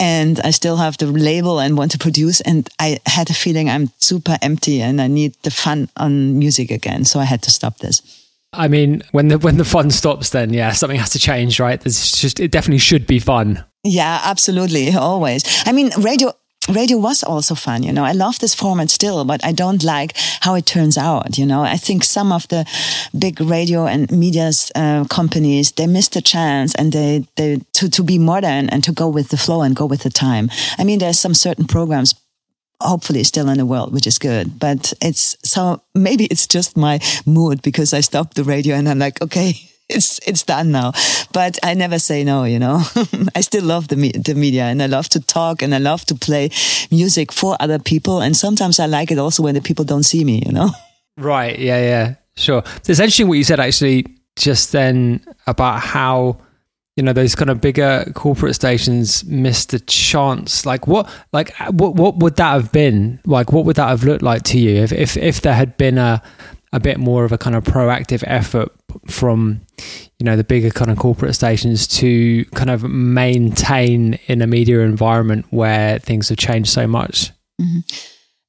and 0.00 0.40
I 0.40 0.50
still 0.50 0.76
have 0.76 0.98
the 0.98 1.06
label 1.06 1.60
and 1.60 1.76
want 1.76 1.92
to 1.92 1.98
produce. 1.98 2.40
And 2.40 2.68
I 2.78 2.98
had 3.06 3.30
a 3.30 3.34
feeling 3.34 3.68
I'm 3.68 3.90
super 3.98 4.36
empty 4.42 4.80
and 4.80 5.00
I 5.00 5.06
need 5.06 5.34
the 5.42 5.50
fun 5.50 5.88
on 5.96 6.38
music 6.38 6.70
again. 6.70 7.04
So 7.04 7.20
I 7.20 7.24
had 7.24 7.42
to 7.42 7.50
stop 7.50 7.78
this. 7.78 8.02
I 8.52 8.68
mean, 8.68 9.02
when 9.10 9.28
the 9.28 9.38
when 9.38 9.56
the 9.56 9.64
fun 9.64 9.90
stops, 9.90 10.30
then 10.30 10.52
yeah, 10.52 10.72
something 10.72 10.98
has 10.98 11.10
to 11.10 11.18
change, 11.18 11.58
right? 11.58 11.80
There's 11.80 12.12
just 12.12 12.38
it 12.38 12.52
definitely 12.52 12.78
should 12.78 13.06
be 13.06 13.18
fun. 13.18 13.64
Yeah, 13.82 14.20
absolutely, 14.24 14.94
always. 14.94 15.42
I 15.66 15.72
mean, 15.72 15.90
radio 15.98 16.32
radio 16.68 16.98
was 16.98 17.22
also 17.22 17.54
fun, 17.54 17.82
you 17.82 17.92
know. 17.92 18.04
I 18.04 18.12
love 18.12 18.38
this 18.38 18.54
format 18.54 18.90
still, 18.90 19.24
but 19.24 19.44
I 19.44 19.52
don't 19.52 19.82
like 19.82 20.16
how 20.40 20.54
it 20.54 20.66
turns 20.66 20.96
out, 20.96 21.38
you 21.38 21.46
know. 21.46 21.62
I 21.62 21.76
think 21.76 22.04
some 22.04 22.32
of 22.32 22.48
the 22.48 22.64
big 23.18 23.40
radio 23.40 23.86
and 23.86 24.10
media 24.10 24.50
uh, 24.74 25.04
companies 25.04 25.72
they 25.72 25.86
missed 25.86 26.16
a 26.16 26.22
chance 26.22 26.74
and 26.74 26.92
they 26.92 27.26
they 27.36 27.60
to 27.74 27.88
to 27.88 28.02
be 28.02 28.18
modern 28.18 28.68
and 28.70 28.82
to 28.84 28.92
go 28.92 29.08
with 29.08 29.28
the 29.28 29.36
flow 29.36 29.62
and 29.62 29.76
go 29.76 29.86
with 29.86 30.02
the 30.02 30.10
time. 30.10 30.50
I 30.78 30.84
mean, 30.84 30.98
there's 30.98 31.20
some 31.20 31.34
certain 31.34 31.66
programs 31.66 32.14
hopefully 32.80 33.24
still 33.24 33.48
in 33.48 33.58
the 33.58 33.66
world, 33.66 33.92
which 33.92 34.06
is 34.06 34.18
good. 34.18 34.58
But 34.58 34.92
it's 35.00 35.36
so 35.42 35.82
maybe 35.94 36.24
it's 36.26 36.46
just 36.46 36.76
my 36.76 37.00
mood 37.26 37.62
because 37.62 37.92
I 37.92 38.00
stopped 38.00 38.34
the 38.34 38.44
radio 38.44 38.76
and 38.76 38.88
I'm 38.88 38.98
like, 38.98 39.22
okay, 39.22 39.54
it's 39.94 40.20
it's 40.26 40.42
done 40.42 40.72
now. 40.72 40.92
But 41.32 41.58
I 41.62 41.74
never 41.74 41.98
say 41.98 42.24
no, 42.24 42.44
you 42.44 42.58
know. 42.58 42.82
I 43.34 43.40
still 43.40 43.64
love 43.64 43.88
the 43.88 43.96
me- 43.96 44.12
the 44.12 44.34
media 44.34 44.64
and 44.64 44.82
I 44.82 44.86
love 44.86 45.08
to 45.10 45.20
talk 45.20 45.62
and 45.62 45.74
I 45.74 45.78
love 45.78 46.04
to 46.06 46.14
play 46.14 46.50
music 46.90 47.32
for 47.32 47.56
other 47.60 47.78
people. 47.78 48.20
And 48.20 48.36
sometimes 48.36 48.78
I 48.80 48.86
like 48.86 49.10
it 49.10 49.18
also 49.18 49.42
when 49.42 49.54
the 49.54 49.62
people 49.62 49.84
don't 49.84 50.02
see 50.04 50.24
me, 50.24 50.42
you 50.44 50.52
know. 50.52 50.70
Right. 51.16 51.56
Yeah. 51.60 51.78
Yeah. 51.78 52.14
Sure. 52.34 52.64
It's 52.78 52.88
interesting 52.88 53.28
what 53.28 53.38
you 53.38 53.44
said 53.44 53.60
actually 53.60 54.04
just 54.34 54.72
then 54.72 55.24
about 55.46 55.78
how 55.78 56.38
you 56.96 57.02
know 57.02 57.12
those 57.12 57.34
kind 57.34 57.50
of 57.50 57.60
bigger 57.60 58.04
corporate 58.14 58.54
stations 58.54 59.24
missed 59.24 59.70
the 59.70 59.78
chance 59.80 60.66
like 60.66 60.88
what 60.88 61.08
like 61.32 61.54
what 61.70 61.94
what 61.94 62.16
would 62.16 62.36
that 62.36 62.52
have 62.52 62.72
been 62.72 63.20
like 63.26 63.52
what 63.52 63.64
would 63.64 63.76
that 63.76 63.88
have 63.88 64.02
looked 64.04 64.22
like 64.22 64.42
to 64.42 64.58
you 64.58 64.82
if 64.82 64.92
if, 64.92 65.16
if 65.16 65.40
there 65.40 65.54
had 65.54 65.76
been 65.76 65.98
a 65.98 66.20
a 66.72 66.80
bit 66.80 66.98
more 66.98 67.24
of 67.24 67.30
a 67.30 67.38
kind 67.38 67.54
of 67.54 67.62
proactive 67.62 68.24
effort 68.26 68.72
from 69.06 69.60
you 70.18 70.24
know 70.24 70.36
the 70.36 70.44
bigger 70.44 70.70
kind 70.70 70.90
of 70.90 70.98
corporate 70.98 71.34
stations 71.34 71.86
to 71.86 72.44
kind 72.46 72.70
of 72.70 72.84
maintain 72.84 74.18
in 74.26 74.42
a 74.42 74.46
media 74.46 74.80
environment 74.80 75.46
where 75.50 75.98
things 75.98 76.28
have 76.28 76.38
changed 76.38 76.70
so 76.70 76.86
much 76.86 77.30
mm-hmm. 77.60 77.80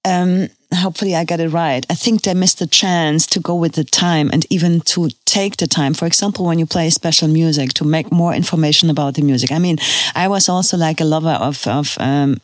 um, 0.06 0.50
hopefully 0.76 1.16
I 1.16 1.24
got 1.24 1.40
it 1.40 1.50
right. 1.50 1.86
I 1.90 1.96
think 1.96 2.22
they 2.22 2.34
missed 2.34 2.60
the 2.60 2.68
chance 2.68 3.26
to 3.28 3.40
go 3.40 3.56
with 3.56 3.74
the 3.74 3.84
time 3.84 4.30
and 4.32 4.46
even 4.50 4.82
to 4.82 5.10
take 5.26 5.58
the 5.58 5.68
time. 5.68 5.94
For 5.94 6.06
example, 6.06 6.46
when 6.46 6.60
you 6.60 6.66
play 6.66 6.90
special 6.90 7.28
music, 7.28 7.74
to 7.74 7.86
make 7.86 8.12
more 8.12 8.34
information 8.34 8.90
about 8.90 9.16
the 9.16 9.22
music. 9.22 9.52
I 9.52 9.60
mean, 9.60 9.78
I 10.16 10.28
was 10.28 10.50
also 10.50 10.78
like 10.78 11.02
a 11.02 11.06
lover 11.06 11.38
of, 11.42 11.66
of 11.68 11.98
um, 12.00 12.38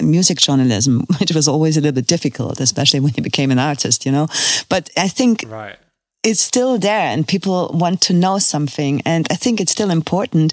music 0.00 0.38
journalism, 0.38 1.06
which 1.18 1.32
was 1.32 1.48
always 1.48 1.76
a 1.76 1.80
little 1.80 1.94
bit 1.94 2.06
difficult, 2.06 2.60
especially 2.60 3.00
when 3.00 3.14
you 3.16 3.22
became 3.22 3.50
an 3.50 3.58
artist, 3.58 4.06
you 4.06 4.12
know. 4.12 4.28
But 4.68 4.90
I 4.96 5.08
think 5.08 5.44
right 5.48 5.78
it's 6.22 6.40
still 6.40 6.78
there 6.78 7.06
and 7.06 7.26
people 7.26 7.70
want 7.72 8.02
to 8.02 8.12
know 8.12 8.38
something. 8.38 9.00
And 9.06 9.26
I 9.30 9.34
think 9.34 9.60
it's 9.60 9.72
still 9.72 9.90
important 9.90 10.52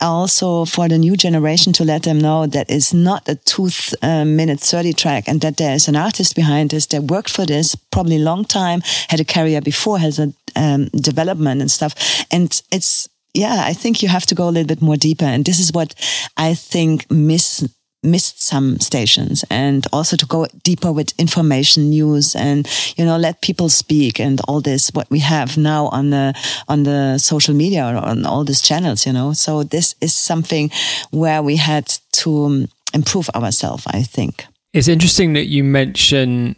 also 0.00 0.64
for 0.64 0.88
the 0.88 0.98
new 0.98 1.16
generation 1.16 1.72
to 1.74 1.84
let 1.84 2.04
them 2.04 2.18
know 2.18 2.46
that 2.46 2.70
it's 2.70 2.94
not 2.94 3.28
a 3.28 3.34
two 3.34 3.68
uh, 4.02 4.24
minute 4.24 4.60
30 4.60 4.94
track 4.94 5.24
and 5.28 5.40
that 5.42 5.58
there's 5.58 5.88
an 5.88 5.96
artist 5.96 6.34
behind 6.34 6.70
this 6.70 6.86
that 6.86 7.04
worked 7.04 7.30
for 7.30 7.44
this 7.44 7.74
probably 7.74 8.18
long 8.18 8.44
time, 8.44 8.80
had 9.08 9.20
a 9.20 9.24
career 9.24 9.60
before, 9.60 9.98
has 9.98 10.18
a 10.18 10.32
um, 10.56 10.86
development 10.88 11.60
and 11.60 11.70
stuff. 11.70 11.94
And 12.30 12.60
it's, 12.72 13.08
yeah, 13.34 13.64
I 13.66 13.74
think 13.74 14.02
you 14.02 14.08
have 14.08 14.26
to 14.26 14.34
go 14.34 14.48
a 14.48 14.50
little 14.50 14.68
bit 14.68 14.80
more 14.80 14.96
deeper. 14.96 15.26
And 15.26 15.44
this 15.44 15.58
is 15.58 15.72
what 15.72 15.94
I 16.36 16.54
think 16.54 17.10
miss 17.10 17.68
missed 18.04 18.42
some 18.42 18.78
stations 18.78 19.44
and 19.50 19.86
also 19.92 20.16
to 20.16 20.26
go 20.26 20.46
deeper 20.62 20.92
with 20.92 21.12
information 21.18 21.90
news 21.90 22.36
and 22.36 22.68
you 22.96 23.04
know 23.04 23.16
let 23.16 23.40
people 23.40 23.68
speak 23.68 24.20
and 24.20 24.40
all 24.46 24.60
this 24.60 24.90
what 24.92 25.10
we 25.10 25.18
have 25.20 25.56
now 25.56 25.86
on 25.88 26.10
the 26.10 26.34
on 26.68 26.82
the 26.84 27.18
social 27.18 27.54
media 27.54 27.84
or 27.84 27.96
on 27.96 28.26
all 28.26 28.44
these 28.44 28.62
channels 28.62 29.06
you 29.06 29.12
know. 29.12 29.32
So 29.32 29.62
this 29.62 29.94
is 30.00 30.12
something 30.14 30.70
where 31.10 31.42
we 31.42 31.56
had 31.56 31.86
to 32.12 32.44
um, 32.44 32.68
improve 32.92 33.28
ourselves 33.30 33.84
i 33.88 34.02
think. 34.02 34.46
It's 34.72 34.88
interesting 34.88 35.34
that 35.34 35.46
you 35.46 35.62
mention 35.64 36.56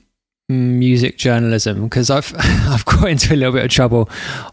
music 0.49 1.19
journalism 1.19 1.85
because 1.85 2.09
I've 2.09 2.33
I've 2.39 2.85
got 2.85 3.11
into 3.11 3.35
a 3.35 3.37
little 3.37 3.53
bit 3.53 3.65
of 3.65 3.71
trouble 3.71 4.09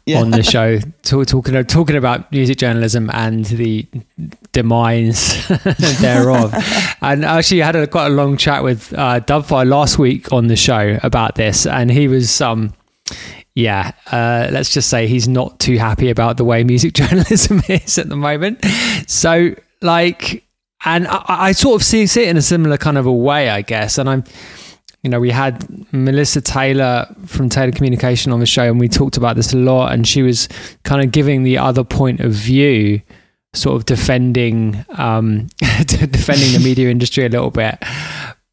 yeah. 0.06 0.20
on 0.20 0.32
the 0.32 0.44
show 0.54 0.80
talk, 1.04 1.28
talking 1.28 1.64
talking 1.66 1.96
about 1.96 2.32
music 2.32 2.58
journalism 2.58 3.10
and 3.14 3.46
the 3.46 3.88
demise 4.52 5.48
thereof. 6.02 6.54
and 7.02 7.24
actually, 7.26 7.62
I 7.62 7.66
had 7.68 7.76
a, 7.76 7.88
quite 7.88 8.08
a 8.08 8.10
long 8.10 8.38
chat 8.38 8.64
with 8.64 8.94
uh, 8.94 9.20
Dubfire 9.20 9.68
last 9.68 10.00
week 10.00 10.32
on 10.34 10.48
the 10.48 10.56
show 10.56 10.98
about 11.04 11.36
this, 11.36 11.66
and 11.66 11.92
he 11.92 12.08
was 12.08 12.42
um 12.42 12.74
yeah, 13.56 13.92
uh, 14.12 14.48
let's 14.52 14.74
just 14.74 14.90
say 14.90 15.06
he's 15.06 15.28
not 15.28 15.60
too 15.60 15.78
happy 15.78 16.10
about 16.10 16.38
the 16.38 16.44
way 16.44 16.64
music 16.64 16.94
journalism 16.94 17.62
is 17.70 18.00
at 18.00 18.10
the 18.10 18.16
moment. 18.16 18.66
So 19.08 19.54
like, 19.82 20.44
and 20.86 21.08
I, 21.08 21.24
I 21.28 21.52
sort 21.52 21.80
of 21.80 21.86
see, 21.86 22.08
see 22.08 22.24
it 22.24 22.30
in 22.30 22.38
a 22.38 22.42
similar 22.42 22.78
kind 22.78 22.98
of 22.98 23.06
a 23.06 23.12
way, 23.12 23.50
I 23.50 23.62
guess, 23.62 24.00
and 24.00 24.10
I'm 24.10 24.24
you 25.04 25.10
know, 25.10 25.20
we 25.20 25.32
had 25.32 25.68
Melissa 25.94 26.42
Taylor 26.42 27.06
from 27.26 27.50
Taylor 27.50 27.74
Communication 27.74 28.32
on 28.32 28.40
the 28.40 28.46
show, 28.46 28.64
and 28.64 28.80
we 28.80 28.88
talked 28.88 29.18
about 29.18 29.36
this 29.36 29.54
a 29.54 29.58
lot. 29.58 29.92
And 29.92 30.08
she 30.08 30.22
was 30.22 30.48
kind 30.84 31.04
of 31.04 31.12
giving 31.12 31.44
the 31.44 31.58
other 31.58 31.84
point 31.84 32.22
of 32.22 32.32
view, 32.32 33.02
sort 33.54 33.76
of 33.76 33.86
defending 33.86 34.84
um, 34.98 35.48
defending 35.86 36.54
the 36.54 36.62
media 36.64 36.90
industry 36.90 37.26
a 37.26 37.30
little 37.30 37.52
bit. 37.52 37.78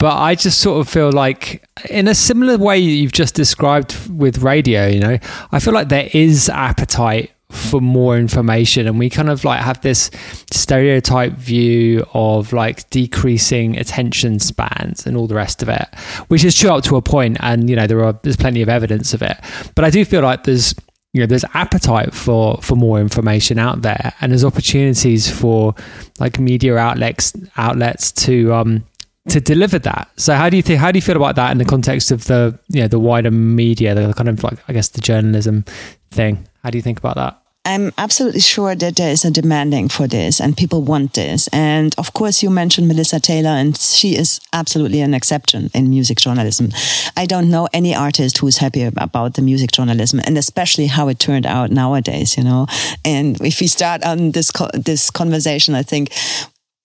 But 0.01 0.17
I 0.17 0.35
just 0.35 0.61
sort 0.61 0.81
of 0.81 0.93
feel 0.93 1.13
like, 1.13 1.65
in 1.89 2.09
a 2.09 2.15
similar 2.15 2.59
way 2.59 2.79
you've 2.79 3.13
just 3.13 3.35
described 3.35 3.95
with 4.11 4.39
radio, 4.39 4.87
you 4.89 4.99
know, 4.99 5.19
I 5.53 5.61
feel 5.61 5.75
like 5.75 5.89
there 5.89 6.09
is 6.13 6.49
appetite 6.49 7.31
for 7.51 7.81
more 7.81 8.17
information. 8.17 8.87
And 8.87 8.99
we 8.99 9.11
kind 9.11 9.29
of 9.29 9.45
like 9.45 9.61
have 9.61 9.81
this 9.83 10.11
stereotype 10.51 11.33
view 11.33 12.05
of 12.15 12.53
like 12.53 12.89
decreasing 12.91 13.77
attention 13.77 14.39
spans 14.39 15.07
and 15.07 15.17
all 15.17 15.27
the 15.27 15.35
rest 15.35 15.63
of 15.63 15.69
it 15.69 15.87
which 16.29 16.45
is 16.45 16.57
true 16.57 16.71
up 16.71 16.85
to 16.85 16.97
a 16.97 17.03
point 17.03 17.37
and 17.41 17.69
you 17.69 17.77
know 17.77 17.87
there 17.87 18.03
are 18.05 18.19
there's 18.23 18.37
plenty 18.37 18.63
of 18.63 18.69
evidence 18.69 19.15
of 19.15 19.23
it. 19.23 19.37
But 19.75 19.85
i 19.85 19.91
do 19.91 20.05
feel 20.05 20.23
like 20.23 20.45
there's 20.45 20.75
you 21.13 21.21
know 21.21 21.27
there's 21.27 21.45
appetite 21.55 22.15
for 22.15 22.59
for 22.63 22.77
more 22.77 23.01
information 23.01 23.59
out 23.59 23.83
there 23.83 24.13
and 24.21 24.31
there's 24.31 24.45
opportunities 24.45 25.31
for 25.31 25.75
like 26.19 26.39
media 26.39 26.77
outlets 26.77 27.33
outlets 27.57 28.13
to 28.13 28.53
um 28.55 28.85
to 29.29 29.41
deliver 29.41 29.79
that. 29.79 30.11
So 30.17 30.35
how 30.35 30.49
do 30.49 30.57
you 30.57 30.63
think 30.63 30.81
how 30.81 30.91
do 30.91 30.97
you 30.99 31.03
feel 31.03 31.17
about 31.17 31.37
that 31.37 31.53
in 31.53 31.59
the 31.59 31.65
context 31.65 32.11
of 32.11 32.25
the 32.25 32.59
you 32.69 32.81
know 32.81 32.89
the 32.89 32.99
wider 32.99 33.31
media 33.31 33.95
the 33.95 34.15
kind 34.15 34.29
of 34.29 34.43
like 34.43 34.59
i 34.69 34.73
guess 34.73 34.89
the 34.89 35.01
journalism 35.01 35.65
thing 36.11 36.47
how 36.63 36.71
do 36.71 36.79
you 36.79 36.83
think 36.83 36.99
about 36.99 37.17
that 37.17 37.41
I'm 37.67 37.93
absolutely 37.99 38.41
sure 38.41 38.75
that 38.75 38.97
there 38.97 39.13
is 39.13 39.25
a 39.25 39.31
demanding 39.31 39.91
for 39.91 40.07
this 40.07 40.41
and 40.41 40.57
people 40.57 40.81
want 40.81 41.13
this. 41.13 41.47
And 41.53 41.95
of 41.99 42.15
course, 42.15 42.43
you 42.43 42.49
mentioned 42.49 42.89
Melissa 42.89 43.21
Taylor, 43.21 43.51
and 43.51 43.77
she 43.77 44.17
is 44.17 44.41
absolutely 44.53 45.01
an 45.03 45.13
exception 45.13 45.71
in 45.75 45.91
music 45.91 46.19
journalism. 46.19 46.71
I 47.19 47.27
don't 47.27 47.51
know 47.51 47.69
any 47.75 47.95
artist 47.95 48.39
who's 48.39 48.57
happy 48.57 48.83
about 48.83 49.35
the 49.35 49.43
music 49.43 49.73
journalism 49.73 50.21
and 50.25 50.39
especially 50.39 50.87
how 50.87 51.09
it 51.09 51.19
turned 51.19 51.45
out 51.45 51.71
nowadays, 51.71 52.37
you 52.37 52.45
know. 52.45 52.67
And 53.05 53.39
if 53.43 53.61
we 53.61 53.67
start 53.67 54.03
on 54.05 54.31
this, 54.31 54.51
this 54.75 55.11
conversation, 55.11 55.75
I 55.75 55.83
think 55.83 56.13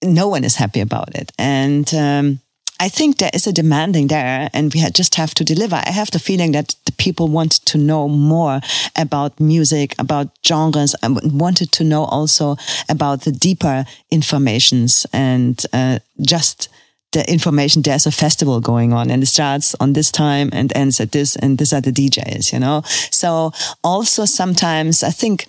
no 0.03 0.27
one 0.27 0.43
is 0.43 0.55
happy 0.55 0.81
about 0.81 1.15
it. 1.15 1.31
And, 1.39 1.91
um, 1.95 2.41
I 2.79 2.89
think 2.89 3.17
there 3.17 3.31
is 3.33 3.47
a 3.47 3.53
demanding 3.53 4.07
there 4.07 4.49
and 4.53 4.73
we 4.73 4.81
just 4.91 5.15
have 5.15 5.33
to 5.35 5.43
deliver. 5.43 5.75
I 5.75 5.91
have 5.91 6.11
the 6.11 6.19
feeling 6.19 6.51
that 6.51 6.75
the 6.85 6.91
people 6.93 7.27
want 7.27 7.53
to 7.65 7.77
know 7.77 8.07
more 8.09 8.59
about 8.97 9.39
music, 9.39 9.95
about 9.97 10.29
genres, 10.45 10.95
and 11.01 11.39
wanted 11.39 11.71
to 11.73 11.83
know 11.83 12.03
also 12.05 12.57
about 12.89 13.21
the 13.21 13.31
deeper 13.31 13.85
informations 14.11 15.05
and 15.13 15.65
uh, 15.71 15.99
just 16.21 16.69
the 17.13 17.31
information 17.31 17.81
there's 17.81 18.05
a 18.05 18.11
festival 18.11 18.59
going 18.59 18.91
on 18.91 19.09
and 19.09 19.23
it 19.23 19.27
starts 19.27 19.73
on 19.79 19.93
this 19.93 20.11
time 20.11 20.49
and 20.51 20.75
ends 20.75 20.99
at 20.99 21.13
this 21.13 21.37
and 21.37 21.57
these 21.57 21.71
are 21.71 21.79
the 21.79 21.91
DJs, 21.91 22.51
you 22.51 22.59
know? 22.59 22.81
So 23.09 23.53
also 23.83 24.25
sometimes 24.25 25.01
I 25.01 25.11
think 25.11 25.47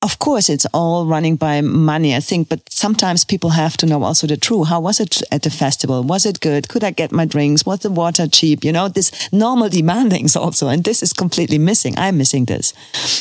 of 0.00 0.20
course, 0.20 0.48
it's 0.48 0.66
all 0.72 1.06
running 1.06 1.34
by 1.34 1.60
money, 1.60 2.14
I 2.14 2.20
think, 2.20 2.48
but 2.48 2.60
sometimes 2.72 3.24
people 3.24 3.50
have 3.50 3.76
to 3.78 3.86
know 3.86 4.04
also 4.04 4.28
the 4.28 4.36
truth. 4.36 4.68
How 4.68 4.80
was 4.80 5.00
it 5.00 5.20
at 5.32 5.42
the 5.42 5.50
festival? 5.50 6.04
Was 6.04 6.24
it 6.24 6.38
good? 6.38 6.68
Could 6.68 6.84
I 6.84 6.92
get 6.92 7.10
my 7.10 7.24
drinks? 7.24 7.66
Was 7.66 7.80
the 7.80 7.90
water 7.90 8.28
cheap? 8.28 8.62
You 8.62 8.70
know, 8.70 8.88
this 8.88 9.10
normal 9.32 9.68
demandings 9.68 10.36
also. 10.36 10.68
And 10.68 10.84
this 10.84 11.02
is 11.02 11.12
completely 11.12 11.58
missing. 11.58 11.98
I'm 11.98 12.16
missing 12.16 12.44
this. 12.44 12.72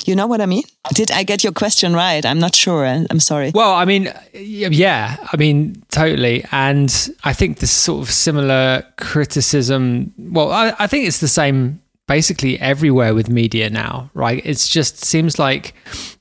You 0.07 0.15
know 0.15 0.27
what 0.27 0.39
I 0.39 0.45
mean? 0.45 0.63
Did 0.93 1.09
I 1.09 1.23
get 1.23 1.43
your 1.43 1.53
question 1.53 1.93
right? 1.93 2.23
I'm 2.23 2.39
not 2.39 2.55
sure. 2.55 2.85
I'm 2.85 3.19
sorry. 3.19 3.51
Well, 3.55 3.73
I 3.73 3.85
mean, 3.85 4.13
yeah, 4.33 5.17
I 5.33 5.37
mean, 5.37 5.81
totally. 5.89 6.45
And 6.51 6.93
I 7.23 7.33
think 7.33 7.57
this 7.57 7.71
sort 7.71 8.03
of 8.03 8.11
similar 8.13 8.83
criticism, 8.97 10.13
well, 10.17 10.51
I, 10.51 10.73
I 10.77 10.85
think 10.85 11.07
it's 11.07 11.21
the 11.21 11.27
same 11.27 11.81
basically 12.07 12.59
everywhere 12.59 13.13
with 13.13 13.29
media 13.29 13.69
now, 13.69 14.09
right? 14.13 14.41
It's 14.45 14.67
just 14.67 15.03
seems 15.03 15.37
like 15.37 15.73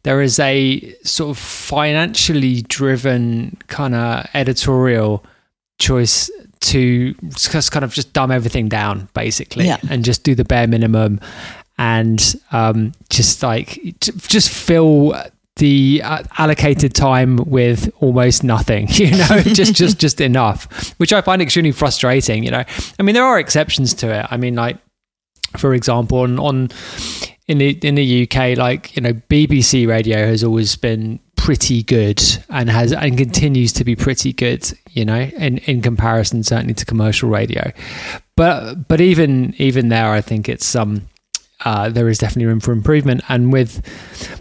there 0.02 0.20
is 0.20 0.38
a 0.38 0.94
sort 1.04 1.30
of 1.30 1.38
financially 1.38 2.62
driven 2.62 3.56
kind 3.68 3.94
of 3.94 4.26
editorial 4.34 5.24
choice 5.78 6.30
to 6.58 7.14
just 7.34 7.70
kind 7.70 7.84
of 7.84 7.92
just 7.92 8.12
dumb 8.12 8.30
everything 8.30 8.68
down 8.68 9.08
basically 9.14 9.66
yeah. 9.66 9.78
and 9.90 10.04
just 10.04 10.24
do 10.24 10.34
the 10.34 10.44
bare 10.44 10.66
minimum 10.66 11.20
and 11.78 12.34
um, 12.52 12.92
just 13.10 13.42
like 13.42 13.78
just 14.00 14.48
fill 14.48 15.14
the 15.56 16.00
uh, 16.04 16.22
allocated 16.38 16.94
time 16.94 17.36
with 17.36 17.90
almost 18.00 18.42
nothing 18.42 18.86
you 18.90 19.10
know 19.10 19.40
just 19.42 19.74
just 19.74 19.98
just 19.98 20.20
enough 20.20 20.94
which 20.98 21.14
i 21.14 21.20
find 21.22 21.40
extremely 21.40 21.72
frustrating 21.72 22.44
you 22.44 22.50
know 22.50 22.62
i 22.98 23.02
mean 23.02 23.14
there 23.14 23.24
are 23.24 23.38
exceptions 23.38 23.94
to 23.94 24.12
it 24.12 24.26
i 24.30 24.36
mean 24.36 24.54
like 24.54 24.76
for 25.56 25.74
example, 25.74 26.18
on, 26.18 26.38
on 26.38 26.68
in 27.46 27.58
the 27.58 27.70
in 27.82 27.94
the 27.94 28.22
UK, 28.22 28.56
like 28.56 28.96
you 28.96 29.02
know, 29.02 29.12
BBC 29.12 29.86
radio 29.86 30.26
has 30.26 30.42
always 30.42 30.74
been 30.76 31.20
pretty 31.36 31.82
good 31.82 32.20
and 32.48 32.68
has 32.68 32.92
and 32.92 33.16
continues 33.16 33.72
to 33.74 33.84
be 33.84 33.94
pretty 33.94 34.32
good. 34.32 34.70
You 34.90 35.04
know, 35.04 35.20
in 35.20 35.58
in 35.58 35.82
comparison 35.82 36.42
certainly 36.42 36.74
to 36.74 36.84
commercial 36.84 37.28
radio, 37.28 37.70
but 38.34 38.88
but 38.88 39.00
even 39.00 39.54
even 39.58 39.88
there, 39.88 40.10
I 40.10 40.20
think 40.20 40.48
it's 40.48 40.74
um. 40.74 41.08
Uh, 41.64 41.88
there 41.88 42.06
is 42.10 42.18
definitely 42.18 42.44
room 42.44 42.60
for 42.60 42.70
improvement, 42.70 43.22
and 43.30 43.50
with 43.50 43.80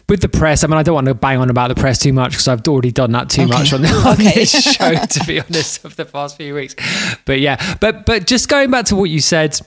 with 0.09 0.19
the 0.19 0.27
press, 0.27 0.65
I 0.65 0.67
mean, 0.67 0.77
I 0.77 0.83
don't 0.83 0.95
want 0.95 1.07
to 1.07 1.13
bang 1.13 1.37
on 1.37 1.49
about 1.49 1.69
the 1.69 1.75
press 1.75 1.97
too 1.97 2.11
much 2.11 2.31
because 2.31 2.49
I've 2.49 2.67
already 2.67 2.91
done 2.91 3.13
that 3.13 3.29
too 3.29 3.43
okay. 3.43 3.51
much 3.51 3.71
on, 3.71 3.83
the, 3.83 3.87
on 3.87 4.13
okay. 4.15 4.33
this 4.33 4.51
show, 4.51 4.93
to 4.93 5.25
be 5.25 5.39
honest, 5.49 5.85
of 5.85 5.95
the 5.95 6.03
past 6.03 6.35
few 6.35 6.53
weeks. 6.53 6.75
But 7.23 7.39
yeah, 7.39 7.77
but 7.79 8.05
but 8.05 8.27
just 8.27 8.49
going 8.49 8.69
back 8.69 8.87
to 8.87 8.97
what 8.97 9.09
you 9.09 9.21
said 9.21 9.57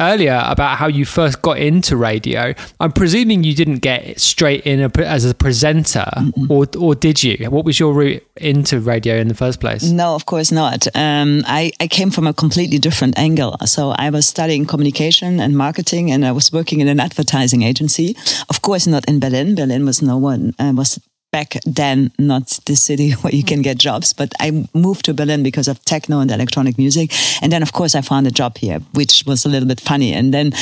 earlier 0.00 0.42
about 0.46 0.78
how 0.78 0.86
you 0.86 1.04
first 1.04 1.42
got 1.42 1.58
into 1.58 1.96
radio. 1.96 2.54
I'm 2.80 2.92
presuming 2.92 3.44
you 3.44 3.54
didn't 3.54 3.78
get 3.78 4.20
straight 4.20 4.62
in 4.66 4.80
a, 4.80 4.90
as 5.00 5.24
a 5.24 5.34
presenter, 5.34 6.06
or 6.48 6.66
or 6.78 6.94
did 6.94 7.22
you? 7.22 7.50
What 7.50 7.64
was 7.64 7.78
your 7.78 7.92
route 7.92 8.22
into 8.36 8.80
radio 8.80 9.16
in 9.16 9.28
the 9.28 9.34
first 9.34 9.60
place? 9.60 9.84
No, 9.84 10.14
of 10.14 10.26
course 10.26 10.50
not. 10.52 10.86
Um, 10.94 11.42
I 11.46 11.72
I 11.80 11.88
came 11.88 12.10
from 12.10 12.26
a 12.26 12.32
completely 12.32 12.78
different 12.78 13.18
angle. 13.18 13.56
So 13.66 13.90
I 13.90 14.10
was 14.10 14.26
studying 14.26 14.66
communication 14.66 15.40
and 15.40 15.56
marketing, 15.56 16.10
and 16.10 16.24
I 16.24 16.32
was 16.32 16.52
working 16.52 16.80
in 16.80 16.88
an 16.88 17.00
advertising 17.00 17.62
agency. 17.62 18.16
Of 18.48 18.62
course, 18.62 18.86
not 18.86 19.04
in 19.08 19.20
Berlin. 19.20 19.54
Berlin 19.54 19.84
was 19.84 20.02
no 20.02 20.18
one 20.18 20.54
uh, 20.58 20.72
was 20.74 20.98
back 21.34 21.56
then 21.66 22.12
not 22.16 22.46
the 22.66 22.76
city 22.76 23.10
where 23.22 23.34
you 23.34 23.42
can 23.42 23.60
get 23.60 23.76
jobs, 23.76 24.12
but 24.12 24.32
I 24.38 24.68
moved 24.72 25.04
to 25.06 25.14
Berlin 25.14 25.42
because 25.42 25.66
of 25.66 25.84
techno 25.84 26.20
and 26.20 26.30
electronic 26.30 26.78
music. 26.78 27.10
And 27.42 27.50
then, 27.50 27.60
of 27.60 27.72
course, 27.72 27.96
I 27.96 28.02
found 28.02 28.28
a 28.28 28.30
job 28.30 28.56
here, 28.58 28.78
which 28.92 29.24
was 29.26 29.44
a 29.44 29.48
little 29.48 29.66
bit 29.66 29.80
funny. 29.80 30.12
And 30.12 30.32
then 30.32 30.52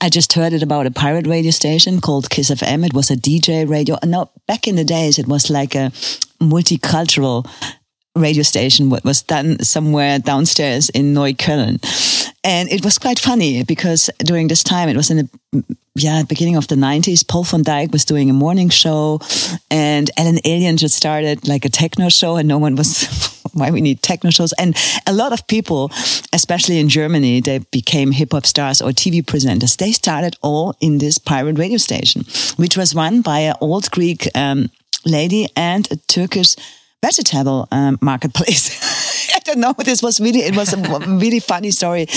I 0.00 0.08
just 0.10 0.32
heard 0.32 0.52
it 0.52 0.64
about 0.64 0.86
a 0.86 0.90
pirate 0.90 1.28
radio 1.28 1.52
station 1.52 2.00
called 2.00 2.28
Kiss 2.28 2.50
FM. 2.50 2.84
It 2.84 2.92
was 2.92 3.08
a 3.08 3.16
DJ 3.16 3.68
radio. 3.68 3.98
No, 4.04 4.30
back 4.48 4.66
in 4.66 4.74
the 4.74 4.84
days, 4.84 5.16
it 5.16 5.28
was 5.28 5.48
like 5.48 5.76
a 5.76 5.92
multicultural 6.40 7.46
radio 8.16 8.42
station 8.42 8.90
what 8.90 9.04
was 9.04 9.22
done 9.22 9.58
somewhere 9.62 10.18
downstairs 10.18 10.88
in 10.88 11.14
Neukölln. 11.14 11.78
And 12.46 12.70
it 12.70 12.84
was 12.84 12.96
quite 12.96 13.18
funny 13.18 13.64
because 13.64 14.08
during 14.20 14.46
this 14.46 14.62
time, 14.62 14.88
it 14.88 14.96
was 14.96 15.10
in 15.10 15.16
the 15.16 15.64
yeah, 15.96 16.22
beginning 16.22 16.54
of 16.54 16.68
the 16.68 16.76
90s, 16.76 17.26
Paul 17.26 17.42
van 17.42 17.64
Dyk 17.64 17.90
was 17.90 18.04
doing 18.04 18.30
a 18.30 18.32
morning 18.32 18.68
show 18.68 19.18
and 19.68 20.10
Ellen 20.16 20.36
Allien 20.44 20.78
just 20.78 20.94
started 20.94 21.48
like 21.48 21.64
a 21.64 21.68
techno 21.68 22.08
show 22.08 22.36
and 22.36 22.46
no 22.46 22.58
one 22.58 22.76
was 22.76 23.42
why 23.54 23.72
we 23.72 23.80
need 23.80 24.00
techno 24.00 24.30
shows. 24.30 24.52
And 24.60 24.76
a 25.08 25.12
lot 25.12 25.32
of 25.32 25.44
people, 25.48 25.90
especially 26.32 26.78
in 26.78 26.88
Germany, 26.88 27.40
they 27.40 27.58
became 27.72 28.12
hip 28.12 28.30
hop 28.30 28.46
stars 28.46 28.80
or 28.80 28.90
TV 28.90 29.24
presenters. 29.24 29.76
They 29.76 29.90
started 29.90 30.36
all 30.40 30.76
in 30.80 30.98
this 30.98 31.18
pirate 31.18 31.58
radio 31.58 31.78
station, 31.78 32.26
which 32.56 32.76
was 32.76 32.94
run 32.94 33.22
by 33.22 33.40
an 33.40 33.54
old 33.60 33.90
Greek 33.90 34.28
um, 34.36 34.70
lady 35.04 35.48
and 35.56 35.90
a 35.90 35.96
Turkish 35.96 36.54
vegetable 37.02 37.66
um, 37.72 37.98
marketplace. 38.00 38.70
Don't 39.46 39.58
know. 39.58 39.74
This 39.78 40.02
was 40.02 40.20
really, 40.20 40.40
it 40.40 40.56
was 40.56 40.72
a 40.72 40.76
really 41.06 41.38
funny 41.38 41.70
story. 41.70 42.08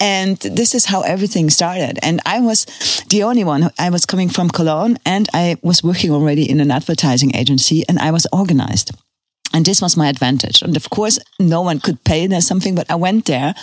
And 0.00 0.38
this 0.38 0.74
is 0.74 0.86
how 0.86 1.02
everything 1.02 1.50
started. 1.50 1.98
And 2.02 2.20
I 2.24 2.40
was 2.40 2.64
the 3.10 3.24
only 3.24 3.44
one. 3.44 3.70
I 3.78 3.90
was 3.90 4.06
coming 4.06 4.30
from 4.30 4.48
Cologne 4.48 4.96
and 5.04 5.28
I 5.34 5.56
was 5.60 5.84
working 5.84 6.10
already 6.10 6.48
in 6.48 6.60
an 6.60 6.70
advertising 6.70 7.34
agency 7.34 7.84
and 7.88 7.98
I 7.98 8.10
was 8.10 8.26
organized. 8.32 8.92
And 9.54 9.64
this 9.64 9.80
was 9.80 9.96
my 9.96 10.08
advantage. 10.08 10.62
And 10.62 10.76
of 10.76 10.90
course, 10.90 11.18
no 11.38 11.62
one 11.62 11.80
could 11.80 12.02
pay 12.04 12.26
there 12.26 12.40
something, 12.40 12.74
but 12.74 12.90
I 12.90 12.96
went 12.96 13.24
there 13.24 13.54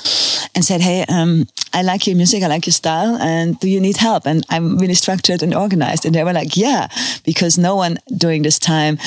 and 0.56 0.66
said, 0.66 0.82
Hey, 0.82 1.06
um, 1.08 1.48
I 1.76 1.82
like 1.82 2.08
your 2.08 2.16
music. 2.16 2.42
I 2.42 2.48
like 2.48 2.66
your 2.66 2.74
style. 2.74 3.18
And 3.18 3.60
do 3.60 3.68
you 3.68 3.82
need 3.82 3.98
help? 3.98 4.26
And 4.26 4.46
I'm 4.50 4.78
really 4.78 4.94
structured 4.94 5.44
and 5.44 5.54
organized. 5.54 6.06
And 6.06 6.16
they 6.16 6.24
were 6.24 6.32
like, 6.32 6.56
yeah, 6.56 6.88
because 7.26 7.58
no 7.58 7.76
one 7.76 7.98
during 8.16 8.44
this 8.44 8.58
time, 8.58 8.98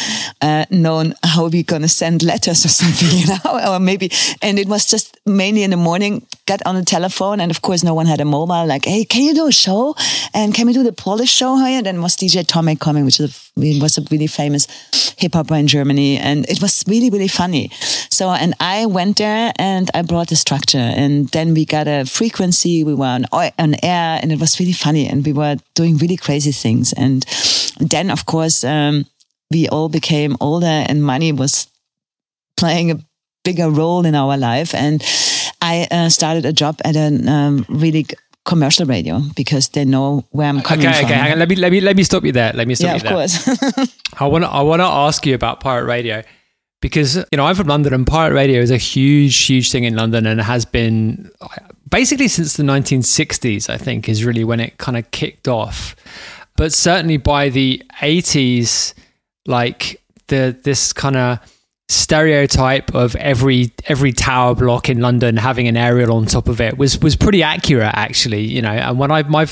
uh, 0.42 0.66
known 0.70 1.14
how 1.22 1.48
we're 1.48 1.62
going 1.62 1.80
to 1.80 1.88
send 1.88 2.22
letters 2.22 2.66
or 2.66 2.68
something, 2.82 3.08
you 3.18 3.26
know, 3.26 3.72
or 3.74 3.80
maybe, 3.80 4.10
and 4.42 4.58
it 4.58 4.68
was 4.68 4.84
just 4.84 5.16
mainly 5.24 5.62
in 5.62 5.70
the 5.70 5.78
morning, 5.78 6.26
got 6.44 6.60
on 6.66 6.74
the 6.74 6.84
telephone. 6.84 7.40
And 7.40 7.50
of 7.50 7.62
course, 7.62 7.82
no 7.82 7.94
one 7.94 8.04
had 8.04 8.20
a 8.20 8.26
mobile 8.26 8.66
like, 8.66 8.84
Hey, 8.84 9.04
can 9.06 9.22
you 9.22 9.34
do 9.34 9.46
a 9.46 9.52
show? 9.52 9.94
And 10.34 10.52
can 10.52 10.66
we 10.66 10.74
do 10.74 10.82
the 10.82 10.92
Polish 10.92 11.30
show 11.30 11.56
here? 11.56 11.78
And 11.78 11.86
then 11.86 12.02
was 12.02 12.16
DJ 12.16 12.44
Tomekk 12.44 12.80
coming, 12.80 13.06
which 13.06 13.18
was 13.18 13.98
a 13.98 14.02
really 14.10 14.26
famous 14.26 14.66
hip 15.16 15.32
hopper 15.32 15.54
in 15.54 15.66
Germany. 15.66 16.18
And 16.18 16.46
it 16.50 16.60
was 16.60 16.67
really, 16.86 17.10
really 17.10 17.28
funny. 17.28 17.70
So, 18.10 18.30
and 18.30 18.54
I 18.60 18.86
went 18.86 19.18
there 19.18 19.52
and 19.56 19.90
I 19.94 20.02
brought 20.02 20.28
the 20.28 20.36
structure 20.36 20.78
and 20.78 21.28
then 21.28 21.54
we 21.54 21.64
got 21.64 21.86
a 21.86 22.04
frequency 22.04 22.84
we 22.84 22.94
were 22.94 23.06
on, 23.06 23.26
on 23.32 23.74
air, 23.82 24.18
and 24.22 24.32
it 24.32 24.40
was 24.40 24.58
really 24.58 24.72
funny. 24.72 25.06
And 25.06 25.24
we 25.24 25.32
were 25.32 25.56
doing 25.74 25.96
really 25.98 26.16
crazy 26.16 26.52
things. 26.52 26.92
And 26.92 27.24
then, 27.80 28.10
of 28.10 28.26
course, 28.26 28.64
um, 28.64 29.06
we 29.50 29.68
all 29.68 29.88
became 29.88 30.36
older, 30.40 30.66
and 30.88 31.02
money 31.02 31.32
was 31.32 31.66
playing 32.56 32.90
a 32.90 32.98
bigger 33.44 33.70
role 33.70 34.04
in 34.04 34.14
our 34.14 34.36
life. 34.36 34.74
And 34.74 35.02
I 35.62 35.86
uh, 35.90 36.08
started 36.08 36.44
a 36.44 36.52
job 36.52 36.80
at 36.84 36.96
a 36.96 37.30
um, 37.30 37.64
really 37.68 38.06
commercial 38.44 38.86
radio 38.86 39.20
because 39.36 39.68
they 39.68 39.84
know 39.84 40.24
where 40.30 40.48
I'm 40.48 40.62
coming 40.62 40.86
okay, 40.86 41.00
from. 41.00 41.10
Okay, 41.10 41.20
okay. 41.20 41.36
Let 41.36 41.48
me 41.48 41.56
let 41.56 41.72
me 41.72 41.80
let 41.80 41.96
me 41.96 42.02
stop 42.02 42.24
you 42.24 42.32
there. 42.32 42.52
Let 42.54 42.66
me 42.66 42.74
stop 42.74 42.86
yeah, 42.86 42.94
you 42.94 43.00
there. 43.00 43.12
of 43.12 43.16
course. 43.16 43.94
I 44.20 44.26
want 44.26 44.44
I 44.44 44.62
want 44.62 44.80
to 44.80 44.86
ask 44.86 45.26
you 45.26 45.34
about 45.34 45.60
pirate 45.60 45.86
radio 45.86 46.22
because 46.80 47.16
you 47.16 47.36
know 47.36 47.46
I'm 47.46 47.54
from 47.54 47.66
London 47.66 47.92
and 47.94 48.06
pirate 48.06 48.34
radio 48.34 48.60
is 48.60 48.70
a 48.70 48.76
huge 48.76 49.36
huge 49.36 49.70
thing 49.70 49.84
in 49.84 49.96
London 49.96 50.26
and 50.26 50.40
has 50.40 50.64
been 50.64 51.30
basically 51.90 52.28
since 52.28 52.56
the 52.56 52.62
1960s, 52.62 53.70
I 53.70 53.78
think, 53.78 54.08
is 54.08 54.24
really 54.24 54.44
when 54.44 54.60
it 54.60 54.78
kind 54.78 54.96
of 54.96 55.10
kicked 55.10 55.48
off. 55.48 55.96
But 56.56 56.72
certainly 56.72 57.16
by 57.16 57.48
the 57.48 57.82
80s, 58.00 58.94
like 59.46 60.02
the 60.26 60.56
this 60.62 60.92
kind 60.92 61.16
of 61.16 61.38
stereotype 61.90 62.94
of 62.94 63.16
every 63.16 63.72
every 63.86 64.12
tower 64.12 64.54
block 64.54 64.90
in 64.90 65.00
London 65.00 65.38
having 65.38 65.68
an 65.68 65.76
aerial 65.76 66.14
on 66.14 66.26
top 66.26 66.46
of 66.46 66.60
it 66.60 66.76
was 66.76 67.00
was 67.00 67.16
pretty 67.16 67.42
accurate 67.42 67.90
actually 67.94 68.42
you 68.42 68.60
know. 68.60 68.70
And 68.70 68.98
when 68.98 69.10
I 69.10 69.22
my 69.22 69.46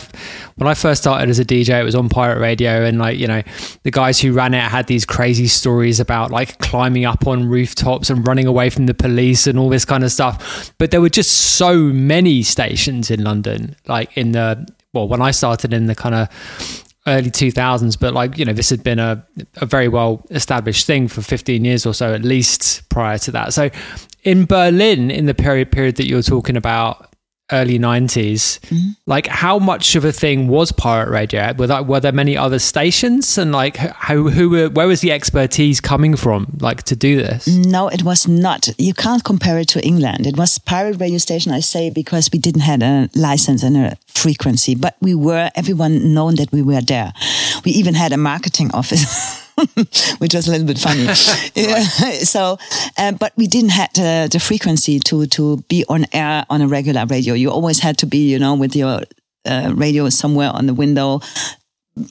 when 0.56 0.68
I 0.68 0.74
first 0.74 1.02
started 1.02 1.30
as 1.30 1.38
a 1.38 1.46
DJ 1.46 1.80
it 1.80 1.84
was 1.84 1.94
on 1.94 2.10
pirate 2.10 2.38
radio 2.38 2.84
and 2.84 2.98
like 2.98 3.18
you 3.18 3.26
know 3.26 3.42
the 3.84 3.90
guys 3.90 4.20
who 4.20 4.32
ran 4.32 4.52
it 4.52 4.60
had 4.60 4.86
these 4.86 5.06
crazy 5.06 5.46
stories 5.46 5.98
about 5.98 6.30
like 6.30 6.58
climbing 6.58 7.06
up 7.06 7.26
on 7.26 7.48
rooftops 7.48 8.10
and 8.10 8.26
running 8.28 8.46
away 8.46 8.68
from 8.68 8.84
the 8.84 8.94
police 8.94 9.46
and 9.46 9.58
all 9.58 9.70
this 9.70 9.86
kind 9.86 10.04
of 10.04 10.12
stuff. 10.12 10.72
But 10.76 10.90
there 10.90 11.00
were 11.00 11.08
just 11.08 11.30
so 11.56 11.78
many 11.78 12.42
stations 12.42 13.10
in 13.10 13.24
London 13.24 13.76
like 13.86 14.14
in 14.14 14.32
the 14.32 14.68
well 14.92 15.08
when 15.08 15.22
I 15.22 15.30
started 15.30 15.72
in 15.72 15.86
the 15.86 15.94
kind 15.94 16.14
of 16.14 16.84
early 17.06 17.30
2000s 17.30 17.98
but 17.98 18.12
like 18.12 18.36
you 18.36 18.44
know 18.44 18.52
this 18.52 18.70
had 18.70 18.82
been 18.82 18.98
a, 18.98 19.24
a 19.56 19.66
very 19.66 19.88
well 19.88 20.24
established 20.30 20.86
thing 20.86 21.08
for 21.08 21.22
15 21.22 21.64
years 21.64 21.86
or 21.86 21.94
so 21.94 22.12
at 22.12 22.22
least 22.22 22.88
prior 22.88 23.18
to 23.18 23.30
that. 23.32 23.52
So 23.52 23.70
in 24.24 24.44
berlin 24.44 25.10
in 25.10 25.26
the 25.26 25.34
period 25.34 25.70
period 25.70 25.96
that 25.96 26.06
you're 26.06 26.22
talking 26.22 26.56
about 26.56 27.14
early 27.52 27.78
90s 27.78 28.58
mm-hmm. 28.60 28.90
like 29.06 29.26
how 29.26 29.58
much 29.58 29.94
of 29.94 30.04
a 30.04 30.12
thing 30.12 30.48
was 30.48 30.72
pirate 30.72 31.10
radio 31.10 31.52
were 31.56 31.66
there, 31.66 31.82
were 31.82 32.00
there 32.00 32.12
many 32.12 32.36
other 32.36 32.58
stations? 32.58 33.38
And 33.38 33.52
like 33.52 33.76
how 33.76 34.16
who 34.16 34.50
were 34.50 34.68
where 34.68 34.88
was 34.88 35.00
the 35.00 35.12
expertise 35.12 35.80
coming 35.80 36.16
from 36.16 36.46
like 36.60 36.82
to 36.84 36.96
do 36.96 37.16
this? 37.16 37.46
No 37.46 37.88
it 37.88 38.02
was 38.02 38.26
not. 38.26 38.68
You 38.78 38.94
can't 38.94 39.22
compare 39.22 39.58
it 39.58 39.68
to 39.68 39.84
england. 39.84 40.26
It 40.26 40.36
was 40.36 40.58
pirate 40.58 41.00
radio 41.00 41.18
station 41.18 41.52
i 41.52 41.60
say 41.60 41.90
because 41.90 42.30
we 42.32 42.38
didn't 42.38 42.62
have 42.62 42.82
a 42.82 43.08
license 43.14 43.62
and 43.62 43.76
a 43.76 43.96
frequency 44.08 44.74
but 44.74 44.96
we 45.00 45.14
were 45.14 45.50
everyone 45.54 46.14
known 46.14 46.36
that 46.36 46.50
we 46.52 46.62
were 46.62 46.80
there. 46.80 47.12
We 47.64 47.72
even 47.72 47.94
had 47.94 48.12
a 48.12 48.16
marketing 48.16 48.70
office 48.72 49.42
which 50.18 50.34
was 50.34 50.48
a 50.48 50.50
little 50.50 50.66
bit 50.66 50.78
funny. 50.78 51.04
yeah. 51.54 51.80
So, 52.24 52.58
uh, 52.98 53.12
but 53.12 53.32
we 53.36 53.46
didn't 53.46 53.70
have 53.70 53.92
the, 53.94 54.28
the 54.30 54.40
frequency 54.40 55.00
to 55.00 55.26
to 55.26 55.58
be 55.68 55.84
on 55.88 56.06
air 56.12 56.44
on 56.50 56.60
a 56.60 56.68
regular 56.68 57.06
radio. 57.06 57.34
You 57.34 57.50
always 57.50 57.80
had 57.80 57.98
to 57.98 58.06
be, 58.06 58.30
you 58.30 58.38
know, 58.38 58.54
with 58.54 58.76
your 58.76 59.02
uh, 59.46 59.72
radio 59.74 60.08
somewhere 60.10 60.50
on 60.50 60.66
the 60.66 60.74
window 60.74 61.20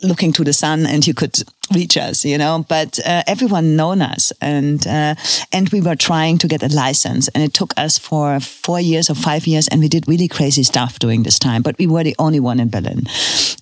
looking 0.02 0.34
to 0.34 0.44
the 0.44 0.54
sun 0.54 0.86
and 0.86 1.06
you 1.06 1.14
could 1.14 1.44
reach 1.74 1.98
us, 1.98 2.26
you 2.26 2.38
know, 2.38 2.66
but 2.68 3.00
uh, 3.06 3.24
everyone 3.28 3.76
known 3.76 4.02
us 4.02 4.32
and, 4.42 4.86
uh, 4.88 5.16
and 5.52 5.70
we 5.70 5.82
were 5.82 5.96
trying 5.96 6.38
to 6.38 6.48
get 6.48 6.62
a 6.64 6.74
license 6.74 7.28
and 7.30 7.44
it 7.44 7.54
took 7.54 7.74
us 7.78 7.98
for 7.98 8.40
four 8.40 8.80
years 8.80 9.10
or 9.10 9.16
five 9.16 9.48
years 9.48 9.68
and 9.70 9.82
we 9.82 9.88
did 9.88 10.08
really 10.08 10.28
crazy 10.28 10.64
stuff 10.64 11.00
during 11.00 11.24
this 11.24 11.40
time, 11.40 11.62
but 11.62 11.78
we 11.78 11.88
were 11.88 12.04
the 12.04 12.16
only 12.20 12.40
one 12.40 12.60
in 12.60 12.70
Berlin. 12.70 13.04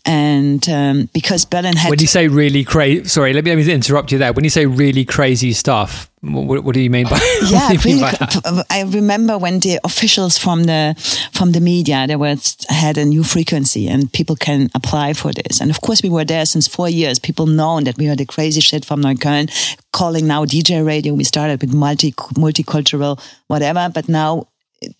And, 0.06 0.68
um, 0.70 1.10
because 1.14 1.46
Berlin 1.46 1.76
had. 1.76 1.90
When 1.90 2.00
you 2.00 2.08
say 2.08 2.28
really 2.28 2.64
crazy, 2.64 3.06
sorry, 3.06 3.34
let 3.34 3.44
me, 3.44 3.56
let 3.56 3.66
me 3.66 3.74
interrupt 3.74 4.12
you 4.12 4.18
there. 4.18 4.34
When 4.34 4.44
you 4.44 4.50
say 4.50 4.66
really 4.66 5.06
crazy 5.06 5.54
stuff, 5.54 6.10
what, 6.24 6.64
what 6.64 6.74
do 6.74 6.80
you 6.80 6.90
mean 6.90 7.06
by? 7.06 7.20
Yeah, 7.50 7.70
really, 7.84 8.00
by 8.00 8.64
I 8.70 8.84
remember 8.84 9.38
when 9.38 9.60
the 9.60 9.80
officials 9.84 10.38
from 10.38 10.64
the 10.64 10.96
from 11.34 11.52
the 11.52 11.60
media 11.60 12.06
they 12.08 12.16
was 12.16 12.56
had 12.70 12.98
a 12.98 13.04
new 13.04 13.24
frequency 13.24 13.90
and 13.90 14.12
people 14.12 14.36
can 14.38 14.70
apply 14.74 15.14
for 15.14 15.34
this. 15.34 15.60
And 15.60 15.70
of 15.70 15.82
course, 15.82 16.02
we 16.02 16.10
were 16.10 16.24
there 16.24 16.46
since 16.46 16.68
four 16.68 16.88
years. 16.88 17.20
People 17.20 17.46
known 17.46 17.84
that 17.84 17.93
we 17.98 18.10
are 18.10 18.16
the 18.16 18.26
crazy 18.26 18.62
shit 18.62 18.86
from 18.86 19.02
Neukölln, 19.02 19.50
calling 19.92 20.28
now 20.28 20.46
DJ 20.46 20.86
radio. 20.86 21.14
We 21.14 21.24
started 21.24 21.62
with 21.62 21.74
multi 21.74 22.12
multicultural 22.12 23.20
whatever, 23.48 23.90
but 23.94 24.10
now 24.10 24.48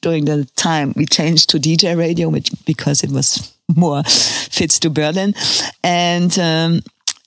during 0.02 0.26
the 0.26 0.46
time 0.56 0.94
we 0.96 1.06
changed 1.06 1.50
to 1.50 1.58
DJ 1.58 1.98
radio, 1.98 2.30
which 2.30 2.52
because 2.66 3.04
it 3.04 3.12
was 3.12 3.56
more 3.76 4.04
fits 4.04 4.80
to 4.80 4.90
Berlin, 4.90 5.34
and. 5.84 6.38
Um, 6.40 6.82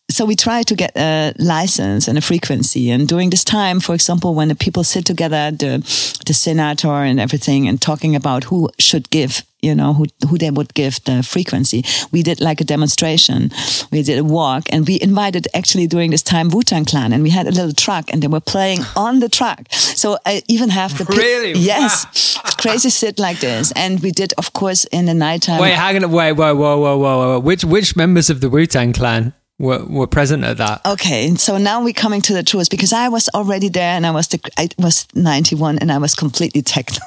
so 0.08 0.24
we 0.24 0.36
try 0.36 0.62
to 0.62 0.74
get 0.76 0.96
a 0.96 1.34
license 1.38 2.06
and 2.06 2.16
a 2.16 2.20
frequency. 2.20 2.90
And 2.90 3.08
during 3.08 3.30
this 3.30 3.42
time, 3.42 3.80
for 3.80 3.92
example, 3.92 4.34
when 4.34 4.48
the 4.48 4.54
people 4.54 4.84
sit 4.84 5.04
together, 5.04 5.50
the 5.50 5.78
the 6.26 6.32
senator 6.32 7.02
and 7.02 7.18
everything, 7.18 7.68
and 7.68 7.82
talking 7.82 8.14
about 8.14 8.44
who 8.44 8.70
should 8.78 9.10
give, 9.10 9.42
you 9.66 9.74
know, 9.74 9.92
who 9.92 10.04
who 10.28 10.38
they 10.38 10.50
would 10.50 10.72
give 10.74 11.02
the 11.04 11.22
frequency, 11.22 11.84
we 12.12 12.22
did 12.22 12.40
like 12.40 12.60
a 12.60 12.64
demonstration. 12.64 13.50
We 13.90 14.02
did 14.02 14.18
a 14.18 14.24
walk, 14.24 14.62
and 14.72 14.86
we 14.88 14.98
invited 15.00 15.48
actually 15.54 15.86
during 15.88 16.10
this 16.12 16.22
time 16.22 16.48
Wu 16.50 16.62
Tang 16.62 16.84
Clan, 16.84 17.12
and 17.12 17.22
we 17.22 17.30
had 17.30 17.46
a 17.46 17.50
little 17.50 17.72
truck, 17.72 18.04
and 18.12 18.22
they 18.22 18.28
were 18.28 18.44
playing 18.54 18.80
on 18.96 19.20
the 19.20 19.28
truck. 19.28 19.60
So 19.72 20.18
I 20.24 20.42
even 20.48 20.70
have 20.70 20.96
the 20.98 21.04
really 21.04 21.52
yes, 21.72 22.36
wow. 22.36 22.50
crazy 22.62 22.90
shit 22.90 23.18
like 23.18 23.40
this. 23.40 23.72
And 23.72 24.00
we 24.00 24.10
did, 24.12 24.32
of 24.38 24.52
course, 24.52 24.84
in 24.92 25.06
the 25.06 25.14
nighttime. 25.14 25.60
Wait, 25.60 25.74
hang 25.74 26.02
on, 26.02 26.10
wait, 26.12 26.32
whoa, 26.32 26.54
whoa, 26.54 26.78
whoa, 26.78 26.96
whoa, 26.98 27.18
whoa. 27.18 27.38
Which 27.40 27.64
which 27.64 27.96
members 27.96 28.30
of 28.30 28.40
the 28.40 28.48
Wu 28.48 28.66
Tang 28.66 28.92
Clan? 28.92 29.32
were, 29.58 29.84
were 29.86 30.06
present 30.06 30.44
at 30.44 30.58
that. 30.58 30.84
Okay, 30.84 31.34
so 31.36 31.56
now 31.58 31.82
we're 31.82 31.94
coming 31.94 32.20
to 32.22 32.34
the 32.34 32.42
truth 32.42 32.68
because 32.70 32.92
I 32.92 33.08
was 33.08 33.28
already 33.34 33.68
there 33.68 33.96
and 33.96 34.06
I 34.06 34.10
was 34.10 34.28
the 34.28 34.38
I 34.58 34.68
was 34.78 35.06
91 35.14 35.78
and 35.78 35.90
I 35.90 35.98
was 35.98 36.14
completely 36.14 36.62
techno. 36.62 37.00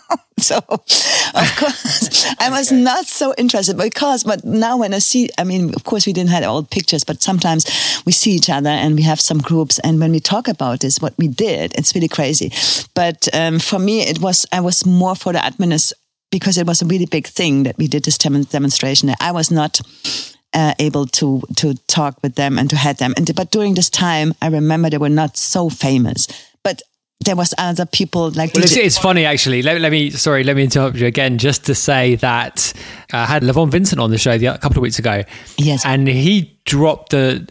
so 0.50 0.56
of 0.58 1.56
course 1.56 2.26
I 2.38 2.50
was 2.50 2.72
okay. 2.72 2.80
not 2.80 3.06
so 3.06 3.34
interested 3.38 3.76
because 3.76 4.24
but 4.24 4.44
now 4.44 4.76
when 4.76 4.94
I 4.94 4.98
see 4.98 5.30
I 5.38 5.44
mean 5.44 5.74
of 5.74 5.84
course 5.84 6.06
we 6.06 6.12
didn't 6.12 6.30
have 6.30 6.44
all 6.44 6.62
pictures 6.64 7.04
but 7.04 7.22
sometimes 7.22 7.64
we 8.04 8.12
see 8.12 8.32
each 8.32 8.50
other 8.50 8.70
and 8.70 8.96
we 8.96 9.02
have 9.02 9.20
some 9.20 9.38
groups 9.38 9.78
and 9.80 10.00
when 10.00 10.12
we 10.12 10.20
talk 10.20 10.48
about 10.48 10.80
this 10.80 11.00
what 11.00 11.14
we 11.18 11.28
did 11.28 11.72
it's 11.78 11.94
really 11.94 12.08
crazy 12.08 12.52
but 12.94 13.28
um, 13.32 13.58
for 13.58 13.78
me 13.78 14.02
it 14.02 14.20
was 14.20 14.46
I 14.52 14.60
was 14.60 14.84
more 14.84 15.14
for 15.14 15.32
the 15.32 15.38
administ 15.38 15.92
because 16.30 16.58
it 16.58 16.66
was 16.66 16.82
a 16.82 16.86
really 16.86 17.06
big 17.06 17.26
thing 17.26 17.62
that 17.64 17.78
we 17.78 17.86
did 17.86 18.04
this 18.04 18.18
demonstration 18.18 19.14
I 19.20 19.32
was 19.32 19.50
not 19.50 19.80
uh, 20.54 20.74
able 20.78 21.06
to 21.06 21.42
to 21.56 21.74
talk 21.86 22.18
with 22.22 22.34
them 22.34 22.58
and 22.58 22.68
to 22.70 22.76
head 22.76 22.98
them. 22.98 23.14
And 23.16 23.34
but 23.34 23.50
during 23.50 23.74
this 23.74 23.90
time, 23.90 24.34
I 24.42 24.48
remember 24.48 24.90
they 24.90 24.98
were 24.98 25.08
not 25.08 25.36
so 25.36 25.70
famous, 25.70 26.26
there 27.24 27.36
was 27.36 27.54
other 27.58 27.86
people 27.86 28.30
like. 28.30 28.54
Well, 28.54 28.64
it's, 28.64 28.76
it's, 28.76 28.98
funny 28.98 29.24
actually. 29.24 29.62
Let, 29.62 29.80
let, 29.80 29.92
me 29.92 30.10
sorry, 30.10 30.44
let 30.44 30.56
me 30.56 30.64
interrupt 30.64 30.96
you 30.96 31.06
again, 31.06 31.38
just 31.38 31.66
to 31.66 31.74
say 31.74 32.16
that 32.16 32.72
uh, 33.12 33.18
I 33.18 33.26
had 33.26 33.42
Levon 33.42 33.70
Vincent 33.70 34.00
on 34.00 34.10
the 34.10 34.18
show 34.18 34.38
the, 34.38 34.46
a 34.46 34.58
couple 34.58 34.78
of 34.78 34.82
weeks 34.82 34.98
ago. 34.98 35.22
Yes, 35.58 35.84
and 35.84 36.06
he 36.08 36.56
dropped 36.64 37.14
a 37.14 37.46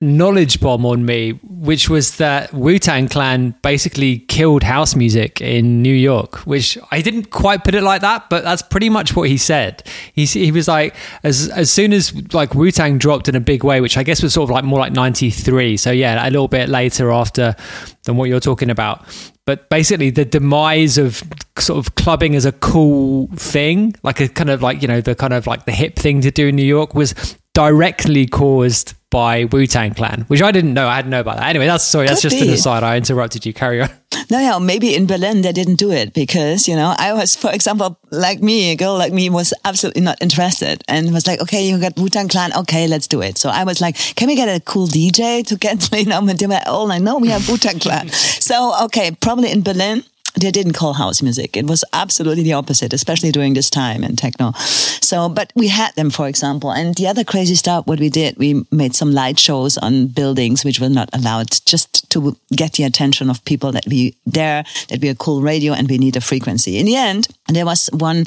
knowledge 0.00 0.60
bomb 0.60 0.84
on 0.84 1.06
me, 1.06 1.30
which 1.42 1.88
was 1.88 2.16
that 2.18 2.52
Wu 2.52 2.78
Tang 2.78 3.08
Clan 3.08 3.54
basically 3.62 4.18
killed 4.18 4.62
house 4.62 4.94
music 4.94 5.40
in 5.40 5.82
New 5.82 5.94
York, 5.94 6.38
which 6.46 6.76
I 6.90 7.00
didn't 7.00 7.30
quite 7.30 7.64
put 7.64 7.74
it 7.74 7.82
like 7.82 8.02
that, 8.02 8.28
but 8.28 8.44
that's 8.44 8.60
pretty 8.60 8.90
much 8.90 9.16
what 9.16 9.28
he 9.28 9.38
said. 9.38 9.82
He, 10.12 10.26
he 10.26 10.52
was 10.52 10.68
like, 10.68 10.94
as 11.22 11.48
as 11.48 11.70
soon 11.70 11.92
as 11.92 12.34
like 12.34 12.54
Wu 12.54 12.70
Tang 12.70 12.98
dropped 12.98 13.28
in 13.28 13.34
a 13.34 13.40
big 13.40 13.64
way, 13.64 13.80
which 13.80 13.96
I 13.96 14.02
guess 14.02 14.22
was 14.22 14.34
sort 14.34 14.50
of 14.50 14.54
like 14.54 14.64
more 14.64 14.78
like 14.78 14.92
93. 14.92 15.76
So 15.76 15.90
yeah, 15.90 16.26
a 16.26 16.30
little 16.30 16.48
bit 16.48 16.68
later 16.68 17.10
after 17.10 17.56
than 18.04 18.16
what 18.16 18.28
you're 18.28 18.40
talking 18.40 18.70
about. 18.70 19.04
But 19.46 19.68
basically, 19.68 20.10
the 20.10 20.24
demise 20.24 20.96
of 20.96 21.22
sort 21.58 21.78
of 21.78 21.94
clubbing 21.96 22.34
as 22.34 22.46
a 22.46 22.52
cool 22.52 23.28
thing, 23.36 23.94
like 24.02 24.20
a 24.20 24.28
kind 24.28 24.48
of 24.48 24.62
like, 24.62 24.80
you 24.80 24.88
know, 24.88 25.02
the 25.02 25.14
kind 25.14 25.34
of 25.34 25.46
like 25.46 25.66
the 25.66 25.72
hip 25.72 25.96
thing 25.96 26.22
to 26.22 26.30
do 26.30 26.48
in 26.48 26.56
New 26.56 26.64
York 26.64 26.94
was 26.94 27.14
directly 27.52 28.26
caused 28.26 28.94
by 29.14 29.44
Wu 29.44 29.64
Tang 29.68 29.94
Clan, 29.94 30.22
which 30.26 30.42
I 30.42 30.50
didn't 30.50 30.74
know. 30.74 30.88
I 30.88 30.96
hadn't 30.96 31.12
know 31.12 31.20
about 31.20 31.36
that. 31.36 31.46
Anyway, 31.46 31.66
that's 31.66 31.84
sorry. 31.84 32.08
That's 32.08 32.20
just 32.20 32.34
be. 32.34 32.48
an 32.48 32.52
aside. 32.52 32.82
I 32.82 32.96
interrupted 32.96 33.46
you. 33.46 33.54
Carry 33.54 33.80
on. 33.80 33.88
No, 34.30 34.38
yeah, 34.38 34.58
maybe 34.58 34.94
in 34.94 35.06
Berlin 35.06 35.42
they 35.42 35.52
didn't 35.52 35.74
do 35.74 35.90
it 35.90 36.14
because 36.14 36.66
you 36.66 36.74
know 36.74 36.94
I 36.96 37.12
was, 37.12 37.36
for 37.36 37.52
example, 37.52 37.98
like 38.10 38.40
me, 38.40 38.70
a 38.70 38.76
girl 38.76 38.96
like 38.96 39.12
me 39.12 39.28
was 39.28 39.52
absolutely 39.64 40.00
not 40.02 40.16
interested 40.22 40.82
and 40.88 41.12
was 41.12 41.26
like, 41.26 41.42
okay, 41.42 41.66
you 41.68 41.78
got 41.78 41.96
Wu 41.98 42.08
Tang 42.08 42.28
Clan, 42.28 42.52
okay, 42.60 42.86
let's 42.86 43.06
do 43.06 43.20
it. 43.20 43.36
So 43.36 43.50
I 43.50 43.64
was 43.64 43.80
like, 43.80 43.96
can 44.16 44.28
we 44.28 44.34
get 44.34 44.48
a 44.48 44.60
cool 44.60 44.86
DJ 44.86 45.44
to 45.48 45.56
get 45.56 45.92
you 45.98 46.06
know? 46.06 46.22
Were 46.22 46.60
all 46.66 46.82
oh, 46.82 46.84
like, 46.84 47.02
no, 47.02 47.18
we 47.18 47.28
have 47.28 47.46
Wu 47.48 47.58
Tang 47.58 47.78
Clan. 47.78 48.08
so 48.48 48.72
okay, 48.84 49.10
probably 49.20 49.50
in 49.50 49.62
Berlin 49.62 50.04
they 50.40 50.50
didn't 50.50 50.72
call 50.72 50.94
house 50.94 51.22
music. 51.22 51.56
It 51.56 51.66
was 51.66 51.84
absolutely 51.92 52.42
the 52.42 52.54
opposite, 52.54 52.92
especially 52.92 53.30
during 53.30 53.54
this 53.54 53.70
time 53.70 54.02
in 54.02 54.16
techno. 54.16 54.52
So, 54.56 55.28
but 55.28 55.52
we 55.54 55.68
had 55.68 55.94
them, 55.94 56.10
for 56.10 56.26
example. 56.26 56.72
And 56.72 56.94
the 56.94 57.06
other 57.06 57.24
crazy 57.24 57.54
stuff, 57.54 57.86
what 57.86 58.00
we 58.00 58.08
did, 58.08 58.36
we 58.36 58.64
made 58.70 58.94
some 58.94 59.12
light 59.12 59.38
shows 59.38 59.78
on 59.78 60.08
buildings, 60.08 60.64
which 60.64 60.80
were 60.80 60.88
not 60.88 61.08
allowed 61.12 61.50
just 61.66 62.10
to 62.10 62.36
get 62.50 62.74
the 62.74 62.84
attention 62.84 63.30
of 63.30 63.44
people 63.44 63.72
that 63.72 63.84
we 63.86 64.16
there, 64.26 64.64
that 64.88 65.00
we 65.00 65.08
are 65.08 65.14
cool 65.14 65.42
radio 65.42 65.72
and 65.72 65.88
we 65.88 65.98
need 65.98 66.16
a 66.16 66.20
frequency. 66.20 66.78
In 66.78 66.86
the 66.86 66.96
end, 66.96 67.28
there 67.48 67.66
was 67.66 67.88
one 67.92 68.24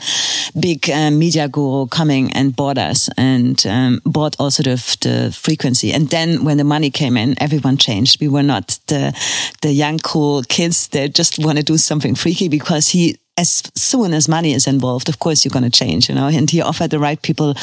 big 0.60 0.90
uh, 0.90 1.12
media 1.12 1.48
guru 1.48 1.88
coming 1.88 2.32
and 2.34 2.56
bought 2.56 2.78
us 2.78 3.10
and 3.18 3.66
um, 3.68 4.02
bought 4.06 4.36
also 4.40 4.64
the, 4.64 4.76
the 5.02 5.32
frequency. 5.32 5.92
And 5.92 6.10
then 6.10 6.44
when 6.44 6.58
the 6.58 6.64
money 6.64 6.90
came 6.90 7.18
in, 7.18 7.36
everyone 7.42 7.78
changed. 7.78 8.22
We 8.22 8.28
were 8.28 8.44
not 8.44 8.80
the, 8.88 9.14
the 9.62 9.72
young, 9.72 10.00
cool 10.00 10.44
kids 10.44 10.88
that 10.90 11.14
just 11.14 11.40
want 11.40 11.58
to 11.58 11.64
do 11.64 11.78
some 11.78 11.97
something 11.98 12.16
freaky 12.16 12.48
because 12.48 12.90
he 12.90 13.18
as 13.40 13.62
soon 13.76 14.16
as 14.16 14.28
money 14.28 14.54
is 14.54 14.66
involved, 14.66 15.10
of 15.10 15.20
course, 15.20 15.46
you're 15.46 15.52
going 15.52 15.72
to 15.72 15.80
change, 15.86 16.10
you 16.10 16.16
know. 16.16 16.28
And 16.28 16.50
he 16.50 16.60
offered 16.60 16.90
the 16.90 16.98
right 16.98 17.22
people 17.22 17.54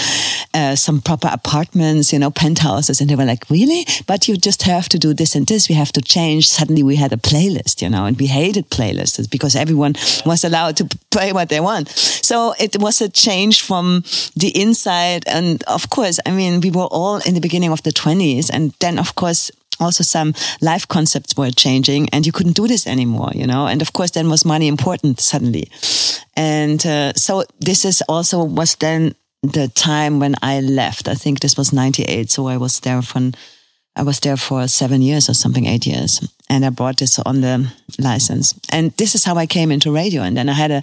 uh, 0.54 0.76
some 0.76 1.00
proper 1.00 1.28
apartments, 1.32 2.12
you 2.12 2.18
know, 2.20 2.30
penthouses. 2.30 3.00
And 3.00 3.10
they 3.10 3.16
were 3.16 3.24
like, 3.24 3.50
really? 3.50 3.84
But 4.06 4.28
you 4.28 4.36
just 4.36 4.62
have 4.62 4.88
to 4.90 4.98
do 5.00 5.12
this 5.12 5.34
and 5.34 5.48
this. 5.48 5.68
We 5.68 5.74
have 5.74 5.90
to 5.92 6.00
change. 6.00 6.48
Suddenly 6.48 6.84
we 6.84 6.94
had 6.94 7.12
a 7.12 7.16
playlist, 7.16 7.82
you 7.82 7.90
know, 7.90 8.04
and 8.04 8.16
we 8.16 8.26
hated 8.26 8.70
playlists 8.70 9.28
because 9.28 9.56
everyone 9.56 9.94
was 10.24 10.44
allowed 10.44 10.76
to 10.76 10.88
play 11.10 11.32
what 11.32 11.48
they 11.48 11.58
want. 11.58 11.88
So 11.88 12.54
it 12.60 12.76
was 12.78 13.00
a 13.00 13.08
change 13.08 13.60
from 13.60 14.04
the 14.36 14.52
inside. 14.54 15.24
And 15.26 15.64
of 15.64 15.90
course, 15.90 16.20
I 16.24 16.30
mean, 16.30 16.60
we 16.60 16.70
were 16.70 16.86
all 16.92 17.16
in 17.26 17.34
the 17.34 17.40
beginning 17.40 17.72
of 17.72 17.82
the 17.82 17.90
20s. 17.90 18.48
And 18.48 18.72
then, 18.78 19.00
of 19.00 19.16
course, 19.16 19.50
also 19.80 20.04
some 20.04 20.34
life 20.60 20.86
concepts 20.86 21.36
were 21.36 21.50
changing 21.50 22.08
and 22.10 22.26
you 22.26 22.32
couldn't 22.32 22.56
do 22.56 22.66
this 22.66 22.86
anymore, 22.86 23.30
you 23.34 23.46
know? 23.46 23.66
And 23.66 23.82
of 23.82 23.92
course, 23.92 24.12
then 24.12 24.28
was 24.28 24.44
money 24.44 24.68
important 24.68 25.20
suddenly. 25.20 25.68
And 26.36 26.84
uh, 26.86 27.12
so 27.14 27.44
this 27.60 27.84
is 27.84 28.02
also 28.08 28.44
was 28.44 28.76
then 28.76 29.14
the 29.42 29.68
time 29.68 30.20
when 30.20 30.34
I 30.42 30.60
left. 30.60 31.08
I 31.08 31.14
think 31.14 31.40
this 31.40 31.56
was 31.56 31.72
98. 31.72 32.30
So 32.30 32.48
I 32.48 32.56
was 32.56 32.80
there 32.80 33.02
for, 33.02 33.30
I 33.96 34.02
was 34.02 34.20
there 34.20 34.36
for 34.36 34.66
seven 34.68 35.02
years 35.02 35.28
or 35.28 35.34
something, 35.34 35.66
eight 35.66 35.86
years. 35.86 36.26
And 36.48 36.64
I 36.64 36.70
brought 36.70 36.98
this 36.98 37.18
on 37.18 37.40
the 37.40 37.72
license. 37.98 38.54
And 38.70 38.92
this 38.92 39.14
is 39.14 39.24
how 39.24 39.36
I 39.36 39.46
came 39.46 39.70
into 39.70 39.92
radio. 39.92 40.22
And 40.22 40.36
then 40.36 40.48
I 40.48 40.54
had 40.54 40.70
a 40.70 40.82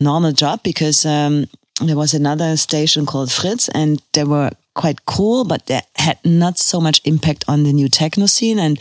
normal 0.00 0.32
job 0.32 0.62
because, 0.62 1.04
um, 1.06 1.46
there 1.80 1.96
was 1.96 2.12
another 2.12 2.56
station 2.56 3.06
called 3.06 3.32
Fritz 3.32 3.68
and 3.70 4.02
there 4.12 4.26
were 4.26 4.50
quite 4.74 5.04
cool, 5.06 5.44
but 5.44 5.66
they 5.66 5.80
had 5.96 6.18
not 6.24 6.58
so 6.58 6.80
much 6.80 7.00
impact 7.04 7.44
on 7.48 7.64
the 7.64 7.72
new 7.72 7.88
techno 7.88 8.26
scene. 8.26 8.58
And 8.58 8.78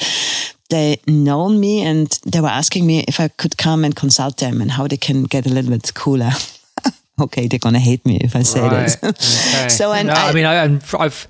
they 0.69 0.97
known 1.08 1.60
me 1.60 1.82
and 1.82 2.08
they 2.25 2.41
were 2.41 2.47
asking 2.47 2.86
me 2.86 3.04
if 3.08 3.19
I 3.19 3.28
could 3.28 3.58
come 3.58 3.84
and 3.84 3.95
consult 3.95 4.38
them 4.38 4.62
and 4.62 4.71
how 4.71 4.88
they 4.88 4.97
can 4.97 5.23
get 5.23 5.45
a 5.45 5.49
little 5.49 5.71
bit 5.71 5.93
cooler. 5.93 6.32
okay, 7.21 7.47
they're 7.47 7.60
gonna 7.60 7.80
hate 7.80 8.06
me 8.06 8.19
if 8.21 8.36
I 8.36 8.43
say 8.43 8.62
right. 8.62 8.97
this. 9.02 9.04
okay. 9.04 9.69
So 9.69 9.91
and 9.91 10.08
no, 10.08 10.13
I, 10.13 10.30
I, 10.30 10.34
mean, 10.34 10.45
I, 10.45 10.80
I've 10.99 11.28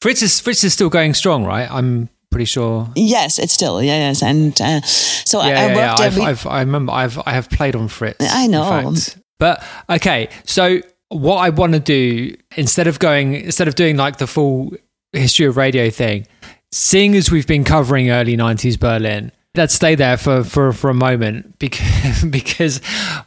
Fritz 0.00 0.22
is 0.22 0.40
Fritz 0.40 0.64
is 0.64 0.72
still 0.72 0.90
going 0.90 1.14
strong, 1.14 1.44
right? 1.44 1.70
I'm 1.70 2.08
pretty 2.30 2.46
sure. 2.46 2.90
Yes, 2.96 3.38
it's 3.38 3.52
still 3.52 3.82
yeah, 3.82 4.08
yes, 4.08 4.22
and 4.22 4.60
uh, 4.60 4.80
so 4.82 5.40
yeah, 5.40 5.46
I, 5.46 5.48
I 5.48 5.52
yeah, 5.54 5.76
yeah. 5.76 5.94
I've, 5.98 6.20
I've, 6.20 6.46
i 6.46 6.60
remember 6.60 6.92
I've 6.92 7.18
I 7.24 7.32
have 7.32 7.48
played 7.48 7.76
on 7.76 7.86
Fritz. 7.88 8.18
I 8.20 8.48
know, 8.48 8.94
but 9.38 9.62
okay, 9.88 10.28
so 10.44 10.80
what 11.18 11.36
I 11.38 11.50
want 11.50 11.72
to 11.74 11.80
do 11.80 12.36
instead 12.56 12.86
of 12.86 12.98
going 12.98 13.34
instead 13.34 13.68
of 13.68 13.74
doing 13.74 13.96
like 13.96 14.18
the 14.18 14.26
full 14.26 14.72
history 15.12 15.46
of 15.46 15.56
radio 15.56 15.90
thing 15.90 16.26
seeing 16.72 17.14
as 17.14 17.30
we've 17.30 17.46
been 17.46 17.64
covering 17.64 18.10
early 18.10 18.36
90s 18.36 18.80
Berlin, 18.80 19.30
let's 19.54 19.74
stay 19.74 19.94
there 19.94 20.16
for, 20.16 20.42
for, 20.42 20.72
for 20.72 20.90
a 20.90 20.94
moment 20.94 21.58
because, 21.58 22.24
because 22.24 22.80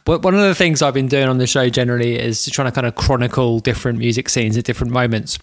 one 0.04 0.34
of 0.34 0.40
the 0.40 0.54
things 0.54 0.82
I've 0.82 0.94
been 0.94 1.08
doing 1.08 1.28
on 1.28 1.38
the 1.38 1.46
show 1.46 1.68
generally 1.68 2.18
is 2.18 2.44
trying 2.46 2.66
to 2.66 2.72
kind 2.72 2.86
of 2.86 2.96
chronicle 2.96 3.60
different 3.60 3.98
music 3.98 4.28
scenes 4.28 4.58
at 4.58 4.64
different 4.64 4.92
moments. 4.92 5.38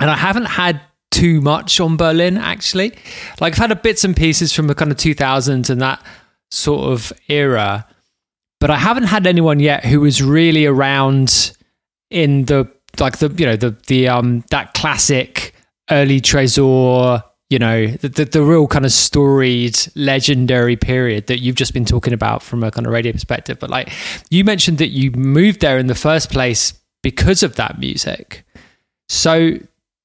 And 0.00 0.10
I 0.10 0.16
haven't 0.16 0.46
had 0.46 0.80
too 1.10 1.40
much 1.40 1.80
on 1.80 1.96
Berlin 1.96 2.38
actually. 2.38 2.94
Like 3.40 3.54
I've 3.54 3.58
had 3.58 3.72
a 3.72 3.76
bits 3.76 4.04
and 4.04 4.16
pieces 4.16 4.52
from 4.52 4.66
the 4.66 4.74
kind 4.74 4.90
of 4.90 4.96
2000s 4.96 5.70
and 5.70 5.80
that 5.82 6.02
sort 6.50 6.90
of 6.90 7.12
era, 7.28 7.86
but 8.60 8.70
I 8.70 8.76
haven't 8.76 9.04
had 9.04 9.26
anyone 9.26 9.60
yet 9.60 9.84
who 9.84 10.00
was 10.00 10.22
really 10.22 10.66
around 10.66 11.52
in 12.10 12.44
the 12.46 12.70
like 13.00 13.18
the 13.18 13.28
you 13.36 13.46
know 13.46 13.56
the 13.56 13.76
the 13.86 14.08
um 14.08 14.44
that 14.50 14.74
classic 14.74 15.54
early 15.90 16.20
Tresor 16.20 17.22
you 17.50 17.58
know 17.58 17.86
the, 17.86 18.08
the, 18.08 18.24
the 18.26 18.42
real 18.42 18.66
kind 18.66 18.84
of 18.84 18.92
storied 18.92 19.78
legendary 19.94 20.76
period 20.76 21.26
that 21.28 21.38
you've 21.40 21.56
just 21.56 21.72
been 21.72 21.84
talking 21.84 22.12
about 22.12 22.42
from 22.42 22.62
a 22.62 22.70
kind 22.70 22.86
of 22.86 22.92
radio 22.92 23.12
perspective. 23.12 23.58
But 23.58 23.70
like 23.70 23.92
you 24.30 24.44
mentioned 24.44 24.78
that 24.78 24.88
you 24.88 25.10
moved 25.12 25.60
there 25.60 25.78
in 25.78 25.86
the 25.86 25.94
first 25.94 26.30
place 26.30 26.74
because 27.02 27.42
of 27.42 27.56
that 27.56 27.78
music. 27.78 28.44
So 29.08 29.58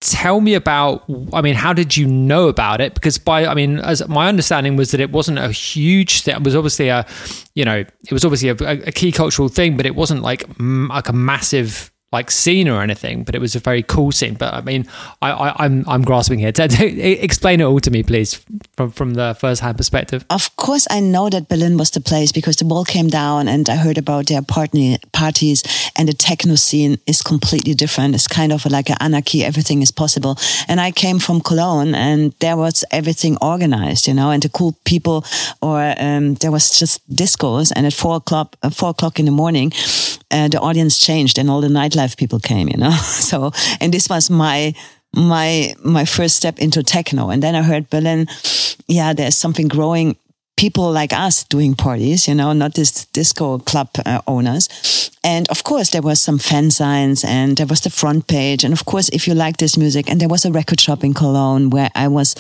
tell 0.06 0.42
me 0.42 0.54
about 0.54 1.02
i 1.32 1.42
mean 1.42 1.56
how 1.56 1.72
did 1.72 1.96
you 1.96 2.06
know 2.06 2.50
about 2.50 2.82
it? 2.82 2.94
Because 2.94 3.18
by 3.18 3.46
i 3.46 3.54
mean 3.54 3.80
as 3.80 4.06
my 4.08 4.28
understanding 4.28 4.76
was 4.76 4.92
that 4.92 5.00
it 5.00 5.12
wasn't 5.12 5.40
a 5.40 5.52
huge 5.52 6.22
thing. 6.22 6.36
It 6.36 6.44
was 6.44 6.56
obviously 6.56 6.90
a 6.90 7.06
you 7.56 7.66
know 7.66 7.78
it 7.78 8.12
was 8.12 8.24
obviously 8.24 8.50
a, 8.50 8.56
a 8.88 8.92
key 8.92 9.12
cultural 9.12 9.50
thing 9.50 9.76
but 9.76 9.86
it 9.86 9.96
wasn't 9.96 10.22
like 10.22 10.46
like 10.60 11.10
a 11.10 11.14
massive 11.14 11.93
like 12.14 12.32
scene 12.32 12.70
or 12.70 12.82
anything, 12.82 13.24
but 13.24 13.36
it 13.36 13.42
was 13.42 13.56
a 13.56 13.60
very 13.60 13.84
cool 13.84 14.12
scene. 14.12 14.36
But 14.36 14.54
I 14.54 14.62
mean, 14.62 14.88
I, 15.22 15.32
I, 15.32 15.66
am 15.66 15.80
I'm, 15.80 15.90
I'm 15.90 16.02
grasping 16.04 16.40
here. 16.40 16.52
Explain 16.60 17.60
it 17.60 17.64
all 17.64 17.80
to 17.80 17.92
me, 17.92 18.04
please, 18.04 18.46
from 18.78 18.92
from 18.92 19.16
the 19.16 19.36
first 19.40 19.62
hand 19.62 19.78
perspective. 19.78 20.24
Of 20.30 20.56
course, 20.56 20.88
I 20.90 21.00
know 21.00 21.30
that 21.30 21.50
Berlin 21.50 21.78
was 21.78 21.92
the 21.92 22.02
place 22.02 22.32
because 22.32 22.58
the 22.58 22.66
wall 22.66 22.86
came 22.86 23.10
down, 23.10 23.48
and 23.48 23.70
I 23.70 23.76
heard 23.76 23.98
about 23.98 24.28
their 24.28 24.42
party 24.42 24.98
parties, 25.24 25.64
and 25.96 26.08
the 26.08 26.14
techno 26.30 26.56
scene 26.56 26.98
is 27.06 27.22
completely 27.22 27.74
different. 27.84 28.16
It's 28.16 28.28
kind 28.28 28.52
of 28.52 28.66
like 28.66 28.90
an 28.90 28.98
anarchy. 29.00 29.40
Everything 29.44 29.82
is 29.82 29.92
possible. 29.92 30.36
And 30.68 30.78
I 30.88 30.92
came 30.92 31.20
from 31.20 31.42
Cologne, 31.42 31.96
and 31.96 32.34
there 32.40 32.58
was 32.58 32.84
everything 32.92 33.38
organized, 33.42 34.08
you 34.08 34.14
know, 34.14 34.30
and 34.34 34.42
the 34.44 34.50
cool 34.50 34.74
people, 34.84 35.18
or 35.62 35.80
um, 36.08 36.36
there 36.42 36.52
was 36.52 36.80
just 36.80 36.96
discos, 37.10 37.72
and 37.76 37.86
at 37.86 37.94
four 37.94 38.16
o'clock, 38.16 38.48
uh, 38.64 38.70
four 38.70 38.90
o'clock 38.90 39.20
in 39.20 39.26
the 39.26 39.32
morning, 39.44 39.72
uh, 40.32 40.48
the 40.50 40.60
audience 40.60 41.00
changed, 41.00 41.38
and 41.40 41.50
all 41.50 41.62
the 41.62 41.74
nightlife 41.82 42.16
people 42.18 42.40
came, 42.40 42.68
you 42.74 42.78
know. 42.78 42.96
So, 43.24 43.52
and 43.80 43.94
this 43.94 44.10
was 44.10 44.30
my 44.30 44.74
my 45.14 45.76
my 45.84 46.06
first 46.06 46.36
step 46.36 46.60
into 46.60 46.84
techno. 46.84 47.30
And 47.30 47.42
then 47.42 47.56
I 47.56 47.62
heard 47.62 47.90
Berlin, 47.90 48.28
yeah, 48.88 49.14
there's 49.14 49.38
something 49.38 49.70
growing. 49.70 50.16
People 50.56 50.92
like 51.02 51.14
us 51.28 51.46
doing 51.50 51.76
parties, 51.76 52.28
you 52.28 52.36
know, 52.36 52.54
not 52.54 52.74
this 52.74 53.06
disco 53.14 53.60
club 53.60 53.90
uh, 54.06 54.22
owners. 54.26 54.70
And 55.24 55.48
of 55.50 55.64
course, 55.64 55.92
there 55.92 56.02
was 56.02 56.22
some 56.22 56.38
fanzines 56.38 57.26
and 57.26 57.58
there 57.58 57.68
was 57.68 57.82
the 57.82 57.90
front 57.90 58.28
page. 58.28 58.64
And 58.64 58.74
of 58.74 58.86
course, 58.86 59.10
if 59.10 59.28
you 59.28 59.34
like 59.34 59.58
this 59.58 59.78
music, 59.78 60.10
and 60.10 60.20
there 60.20 60.28
was 60.28 60.46
a 60.46 60.52
record 60.52 60.80
shop 60.82 61.04
in 61.04 61.14
Cologne 61.14 61.70
where 61.70 61.90
I 61.96 62.08
was 62.08 62.36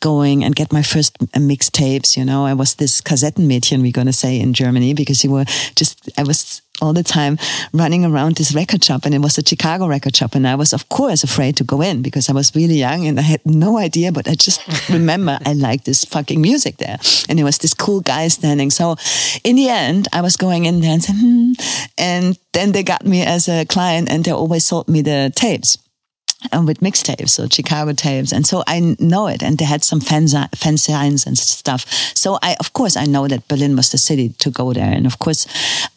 going 0.00 0.44
and 0.44 0.54
get 0.54 0.72
my 0.72 0.82
first 0.82 1.18
mixtapes, 1.34 2.16
you 2.16 2.24
know, 2.24 2.46
I 2.46 2.54
was 2.54 2.76
this 2.76 3.00
Kassettenmädchen, 3.00 3.82
we're 3.82 3.92
going 3.92 4.06
to 4.06 4.12
say 4.12 4.38
in 4.38 4.52
Germany, 4.52 4.94
because 4.94 5.24
you 5.24 5.32
were 5.32 5.44
just, 5.74 6.08
I 6.16 6.22
was 6.22 6.62
all 6.80 6.92
the 6.92 7.02
time 7.02 7.38
running 7.72 8.04
around 8.04 8.36
this 8.36 8.54
record 8.54 8.82
shop 8.84 9.04
and 9.04 9.14
it 9.14 9.18
was 9.18 9.38
a 9.38 9.42
Chicago 9.44 9.86
record 9.86 10.14
shop 10.14 10.34
and 10.34 10.46
I 10.46 10.54
was 10.54 10.72
of 10.72 10.88
course 10.88 11.24
afraid 11.24 11.56
to 11.56 11.64
go 11.64 11.80
in 11.80 12.02
because 12.02 12.28
I 12.28 12.32
was 12.32 12.54
really 12.54 12.76
young 12.76 13.06
and 13.06 13.18
I 13.18 13.22
had 13.22 13.44
no 13.44 13.78
idea 13.78 14.12
but 14.12 14.28
I 14.28 14.34
just 14.34 14.62
remember 14.88 15.38
I 15.44 15.54
liked 15.54 15.84
this 15.84 16.04
fucking 16.04 16.40
music 16.40 16.76
there 16.76 16.98
and 17.28 17.40
it 17.40 17.44
was 17.44 17.58
this 17.58 17.74
cool 17.74 18.00
guy 18.00 18.28
standing 18.28 18.70
so 18.70 18.96
in 19.44 19.56
the 19.56 19.68
end 19.68 20.08
I 20.12 20.20
was 20.20 20.36
going 20.36 20.66
in 20.66 20.80
there 20.80 20.92
and 20.92 21.04
hmm. 21.04 21.52
and 21.98 22.27
then 22.52 22.72
they 22.72 22.82
got 22.82 23.04
me 23.04 23.22
as 23.22 23.48
a 23.48 23.64
client 23.64 24.10
and 24.10 24.24
they 24.24 24.32
always 24.32 24.64
sold 24.64 24.88
me 24.88 25.02
the 25.02 25.32
tapes 25.34 25.78
and 26.52 26.66
with 26.66 26.80
mixtapes, 26.80 27.30
so 27.30 27.48
Chicago 27.48 27.92
tapes. 27.92 28.32
And 28.32 28.46
so 28.46 28.62
I 28.66 28.96
know 29.00 29.26
it. 29.26 29.42
And 29.42 29.58
they 29.58 29.64
had 29.64 29.82
some 29.82 30.00
fan, 30.00 30.26
fanzines 30.26 31.26
and 31.26 31.36
stuff. 31.36 31.84
So 32.14 32.38
I, 32.42 32.56
of 32.60 32.72
course, 32.72 32.96
I 32.96 33.06
know 33.06 33.26
that 33.26 33.48
Berlin 33.48 33.74
was 33.74 33.90
the 33.90 33.98
city 33.98 34.30
to 34.38 34.50
go 34.50 34.72
there. 34.72 34.88
And 34.88 35.04
of 35.04 35.18
course, 35.18 35.46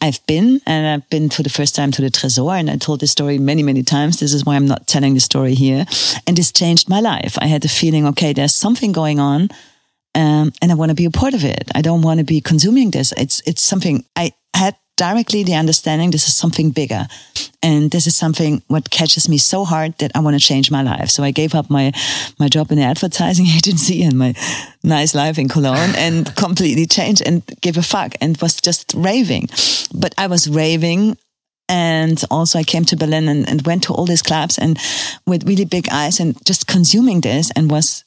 I've 0.00 0.24
been, 0.26 0.60
and 0.66 0.86
I've 0.86 1.08
been 1.10 1.30
for 1.30 1.44
the 1.44 1.50
first 1.50 1.76
time 1.76 1.92
to 1.92 2.02
the 2.02 2.10
Tresor. 2.10 2.58
And 2.58 2.70
I 2.70 2.76
told 2.76 3.00
this 3.00 3.12
story 3.12 3.38
many, 3.38 3.62
many 3.62 3.84
times. 3.84 4.18
This 4.18 4.32
is 4.32 4.44
why 4.44 4.56
I'm 4.56 4.66
not 4.66 4.88
telling 4.88 5.14
the 5.14 5.20
story 5.20 5.54
here. 5.54 5.86
And 6.26 6.36
this 6.36 6.50
changed 6.50 6.88
my 6.88 7.00
life. 7.00 7.38
I 7.40 7.46
had 7.46 7.62
the 7.62 7.68
feeling, 7.68 8.06
okay, 8.08 8.32
there's 8.32 8.54
something 8.54 8.90
going 8.90 9.20
on. 9.20 9.48
Um, 10.14 10.52
and 10.60 10.70
I 10.70 10.74
want 10.74 10.90
to 10.90 10.94
be 10.94 11.06
a 11.06 11.10
part 11.10 11.34
of 11.34 11.44
it. 11.44 11.70
I 11.74 11.82
don't 11.82 12.02
want 12.02 12.18
to 12.18 12.24
be 12.24 12.40
consuming 12.40 12.90
this. 12.90 13.12
It's, 13.16 13.40
it's 13.46 13.62
something 13.62 14.04
I 14.16 14.32
had 14.54 14.76
directly 15.02 15.42
the 15.42 15.56
understanding 15.56 16.12
this 16.12 16.28
is 16.28 16.36
something 16.36 16.70
bigger. 16.70 17.08
And 17.60 17.90
this 17.90 18.06
is 18.06 18.14
something 18.16 18.62
what 18.68 18.90
catches 18.90 19.28
me 19.28 19.38
so 19.38 19.64
hard 19.64 19.98
that 19.98 20.12
I 20.14 20.20
want 20.20 20.38
to 20.38 20.46
change 20.46 20.70
my 20.70 20.82
life. 20.82 21.10
So 21.10 21.24
I 21.24 21.32
gave 21.32 21.56
up 21.56 21.68
my, 21.68 21.92
my 22.38 22.48
job 22.48 22.70
in 22.70 22.78
the 22.78 22.84
advertising 22.84 23.46
agency 23.58 24.04
and 24.04 24.16
my 24.16 24.32
nice 24.84 25.12
life 25.12 25.38
in 25.38 25.48
Cologne 25.48 25.94
and 25.96 26.34
completely 26.44 26.86
changed 26.86 27.22
and 27.26 27.42
gave 27.60 27.76
a 27.76 27.82
fuck 27.82 28.14
and 28.20 28.36
was 28.36 28.60
just 28.60 28.94
raving. 28.94 29.48
But 29.92 30.14
I 30.16 30.28
was 30.28 30.48
raving 30.48 31.18
and 31.68 32.22
also 32.30 32.60
I 32.60 32.64
came 32.64 32.84
to 32.84 32.96
Berlin 32.96 33.26
and, 33.28 33.48
and 33.48 33.66
went 33.66 33.82
to 33.84 33.92
all 33.92 34.06
these 34.06 34.22
clubs 34.22 34.56
and 34.56 34.78
with 35.26 35.48
really 35.48 35.64
big 35.64 35.88
eyes 35.90 36.20
and 36.20 36.36
just 36.46 36.68
consuming 36.68 37.22
this 37.22 37.50
and 37.56 37.68
was 37.68 38.04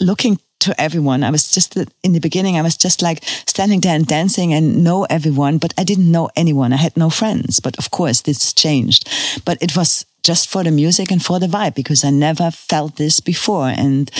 looking 0.00 0.40
to 0.62 0.80
everyone. 0.80 1.22
I 1.22 1.30
was 1.30 1.50
just 1.50 1.76
in 1.76 2.12
the 2.12 2.20
beginning, 2.20 2.56
I 2.56 2.62
was 2.62 2.76
just 2.76 3.02
like 3.02 3.24
standing 3.46 3.80
there 3.80 3.94
and 3.94 4.06
dancing 4.06 4.52
and 4.54 4.82
know 4.82 5.04
everyone, 5.04 5.58
but 5.58 5.74
I 5.76 5.84
didn't 5.84 6.10
know 6.10 6.28
anyone. 6.36 6.72
I 6.72 6.76
had 6.76 6.96
no 6.96 7.10
friends. 7.10 7.60
But 7.60 7.78
of 7.78 7.90
course, 7.90 8.22
this 8.22 8.52
changed. 8.52 9.08
But 9.44 9.58
it 9.60 9.76
was 9.76 10.06
just 10.22 10.48
for 10.48 10.64
the 10.64 10.70
music 10.70 11.10
and 11.10 11.22
for 11.22 11.38
the 11.38 11.46
vibe 11.46 11.74
because 11.74 12.04
I 12.04 12.10
never 12.10 12.50
felt 12.50 12.96
this 12.96 13.20
before. 13.20 13.68
And 13.68 14.10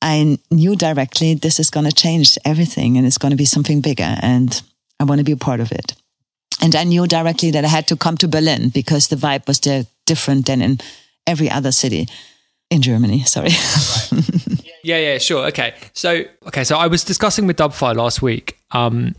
I 0.00 0.38
knew 0.50 0.76
directly 0.76 1.34
this 1.34 1.60
is 1.60 1.70
going 1.70 1.86
to 1.86 1.92
change 1.92 2.38
everything 2.44 2.96
and 2.96 3.06
it's 3.06 3.18
going 3.18 3.32
to 3.32 3.36
be 3.36 3.44
something 3.44 3.80
bigger. 3.80 4.16
And 4.22 4.60
I 4.98 5.04
want 5.04 5.18
to 5.18 5.24
be 5.24 5.32
a 5.32 5.36
part 5.36 5.60
of 5.60 5.72
it. 5.72 5.94
And 6.62 6.74
I 6.74 6.84
knew 6.84 7.06
directly 7.06 7.50
that 7.50 7.64
I 7.64 7.68
had 7.68 7.86
to 7.88 7.96
come 7.96 8.16
to 8.18 8.28
Berlin 8.28 8.70
because 8.70 9.08
the 9.08 9.16
vibe 9.16 9.46
was 9.46 9.60
there 9.60 9.84
different 10.06 10.46
than 10.46 10.62
in 10.62 10.78
every 11.26 11.50
other 11.50 11.72
city 11.72 12.08
in 12.70 12.82
Germany. 12.82 13.22
Sorry. 13.24 13.48
Right. 13.48 14.70
yeah, 14.84 14.98
yeah, 14.98 15.18
sure. 15.18 15.46
Okay. 15.46 15.74
So, 15.92 16.24
okay. 16.46 16.64
So 16.64 16.76
I 16.76 16.86
was 16.86 17.04
discussing 17.04 17.46
with 17.46 17.56
Dubfire 17.56 17.94
last 17.94 18.22
week 18.22 18.58
um, 18.72 19.14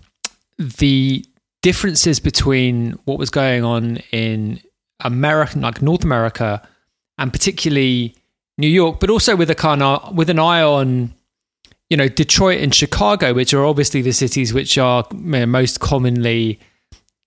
the 0.57 1.25
differences 1.61 2.19
between 2.19 2.91
what 3.05 3.17
was 3.17 3.29
going 3.29 3.63
on 3.63 3.97
in 4.11 4.61
America, 5.01 5.59
like 5.59 5.81
North 5.81 6.03
America, 6.03 6.67
and 7.17 7.31
particularly 7.31 8.15
New 8.57 8.67
York, 8.67 8.99
but 8.99 9.09
also 9.09 9.35
with 9.35 9.49
a 9.49 9.55
kind 9.55 9.83
of 9.83 10.15
with 10.15 10.29
an 10.29 10.39
eye 10.39 10.61
on 10.61 11.13
you 11.89 11.97
know 11.97 12.07
Detroit 12.07 12.61
and 12.61 12.73
Chicago, 12.73 13.33
which 13.33 13.53
are 13.53 13.65
obviously 13.65 14.01
the 14.01 14.13
cities 14.13 14.53
which 14.53 14.77
are 14.77 15.05
most 15.13 15.79
commonly 15.79 16.59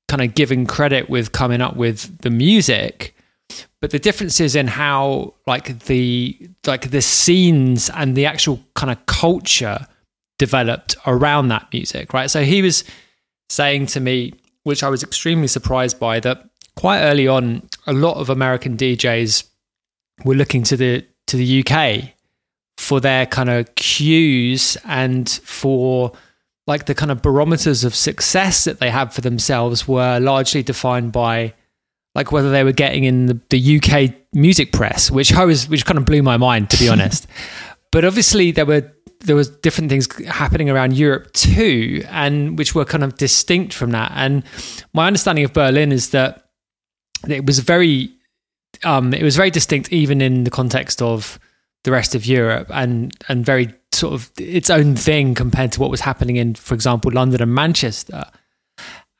kind 0.09 0.22
of 0.22 0.35
given 0.35 0.66
credit 0.66 1.09
with 1.09 1.33
coming 1.33 1.61
up 1.61 1.76
with 1.76 2.18
the 2.22 2.30
music 2.30 3.14
but 3.81 3.90
the 3.90 3.99
differences 3.99 4.55
in 4.55 4.66
how 4.66 5.35
like 5.47 5.81
the 5.87 6.37
like 6.66 6.90
the 6.90 7.03
scenes 7.03 7.90
and 7.90 8.16
the 8.16 8.27
actual 8.27 8.61
kind 8.75 8.90
of 8.90 9.07
culture 9.07 9.87
developed 10.38 10.97
around 11.07 11.49
that 11.49 11.66
music 11.73 12.12
right? 12.12 12.31
So 12.31 12.43
he 12.43 12.62
was 12.62 12.85
saying 13.51 13.85
to 13.85 14.01
me 14.01 14.33
which 14.62 14.83
i 14.83 14.88
was 14.88 15.03
extremely 15.03 15.49
surprised 15.49 15.99
by 15.99 16.21
that 16.21 16.49
quite 16.77 17.01
early 17.01 17.27
on 17.27 17.69
a 17.87 17.93
lot 17.93 18.16
of 18.16 18.31
american 18.31 18.77
djs 18.77 19.45
were 20.25 20.35
looking 20.35 20.62
to 20.62 20.77
the 20.77 21.05
to 21.27 21.37
the 21.37 21.61
uk 21.61 22.05
for 22.79 23.01
their 23.01 23.27
kind 23.27 23.51
of 23.51 23.75
cues 23.75 24.77
and 24.85 25.29
for 25.45 26.12
like 26.66 26.87
the 26.87 26.95
kind 26.95 27.11
of 27.11 27.21
barometers 27.21 27.83
of 27.85 27.95
success 27.95 28.64
that 28.64 28.79
they 28.79 28.90
had 28.90 29.12
for 29.12 29.21
themselves 29.21 29.88
were 29.88 30.19
largely 30.21 30.62
defined 30.62 31.11
by 31.11 31.53
like 32.14 32.33
whether 32.33 32.51
they 32.51 32.64
were 32.64 32.73
getting 32.73 33.05
in 33.05 33.27
the, 33.27 33.40
the 33.51 33.77
UK 33.77 34.14
music 34.33 34.73
press, 34.73 35.11
which 35.11 35.33
I 35.33 35.44
was, 35.44 35.68
which 35.68 35.85
kind 35.85 35.99
of 35.99 36.05
blew 36.05 36.23
my 36.23 36.37
mind 36.37 36.70
to 36.70 36.77
be 36.79 36.88
honest. 36.94 37.27
but 37.90 38.05
obviously 38.05 38.51
there 38.53 38.66
were 38.66 38.90
there 39.20 39.37
was 39.37 39.51
different 39.51 39.90
things 39.90 40.09
happening 40.27 40.70
around 40.70 40.96
Europe 40.96 41.33
too, 41.33 42.05
and 42.09 42.59
which 42.59 42.75
were 42.75 42.85
kind 42.85 43.05
of 43.05 43.16
distinct 43.16 43.75
from 43.75 43.90
that. 43.90 44.12
And 44.14 44.44
my 44.92 45.07
understanding 45.07 45.44
of 45.44 45.53
Berlin 45.53 45.92
is 45.92 46.11
that 46.11 46.49
it 47.29 47.44
was 47.44 47.59
very 47.59 48.11
um, 48.85 49.12
it 49.12 49.23
was 49.23 49.37
very 49.37 49.51
distinct 49.51 49.92
even 49.92 50.20
in 50.20 50.44
the 50.44 50.51
context 50.51 51.03
of 51.03 51.38
the 51.85 51.90
rest 51.90 52.14
of 52.14 52.27
Europe 52.27 52.68
and 52.73 53.12
and 53.29 53.44
very 53.44 53.75
sort 53.92 54.14
of 54.14 54.31
its 54.38 54.70
own 54.70 54.96
thing 54.96 55.35
compared 55.35 55.73
to 55.73 55.81
what 55.81 55.90
was 55.90 56.01
happening 56.01 56.37
in, 56.37 56.55
for 56.55 56.75
example, 56.75 57.11
London 57.12 57.42
and 57.42 57.55
Manchester. 57.55 58.25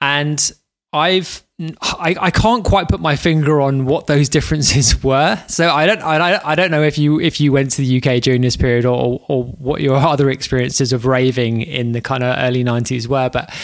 And 0.00 0.53
I've 0.92 1.42
I, 1.83 2.16
I 2.18 2.31
can't 2.31 2.64
quite 2.64 2.88
put 2.88 3.00
my 3.00 3.16
finger 3.16 3.61
on 3.61 3.85
what 3.85 4.07
those 4.07 4.29
differences 4.37 5.03
were. 5.05 5.42
So 5.46 5.68
I 5.68 5.87
don't 5.87 6.03
I, 6.03 6.40
I 6.44 6.55
don't 6.55 6.70
know 6.70 6.83
if 6.83 6.98
you 6.98 7.20
if 7.20 7.40
you 7.40 7.53
went 7.53 7.70
to 7.72 7.83
the 7.83 8.03
UK 8.03 8.22
during 8.22 8.40
this 8.40 8.57
period 8.57 8.85
or 8.85 9.22
or 9.29 9.44
what 9.44 9.81
your 9.81 9.96
other 10.12 10.31
experiences 10.31 10.92
of 10.92 11.07
raving 11.07 11.62
in 11.62 11.92
the 11.92 12.00
kind 12.00 12.24
of 12.24 12.37
early 12.38 12.64
90s 12.64 13.07
were, 13.07 13.29
but 13.29 13.55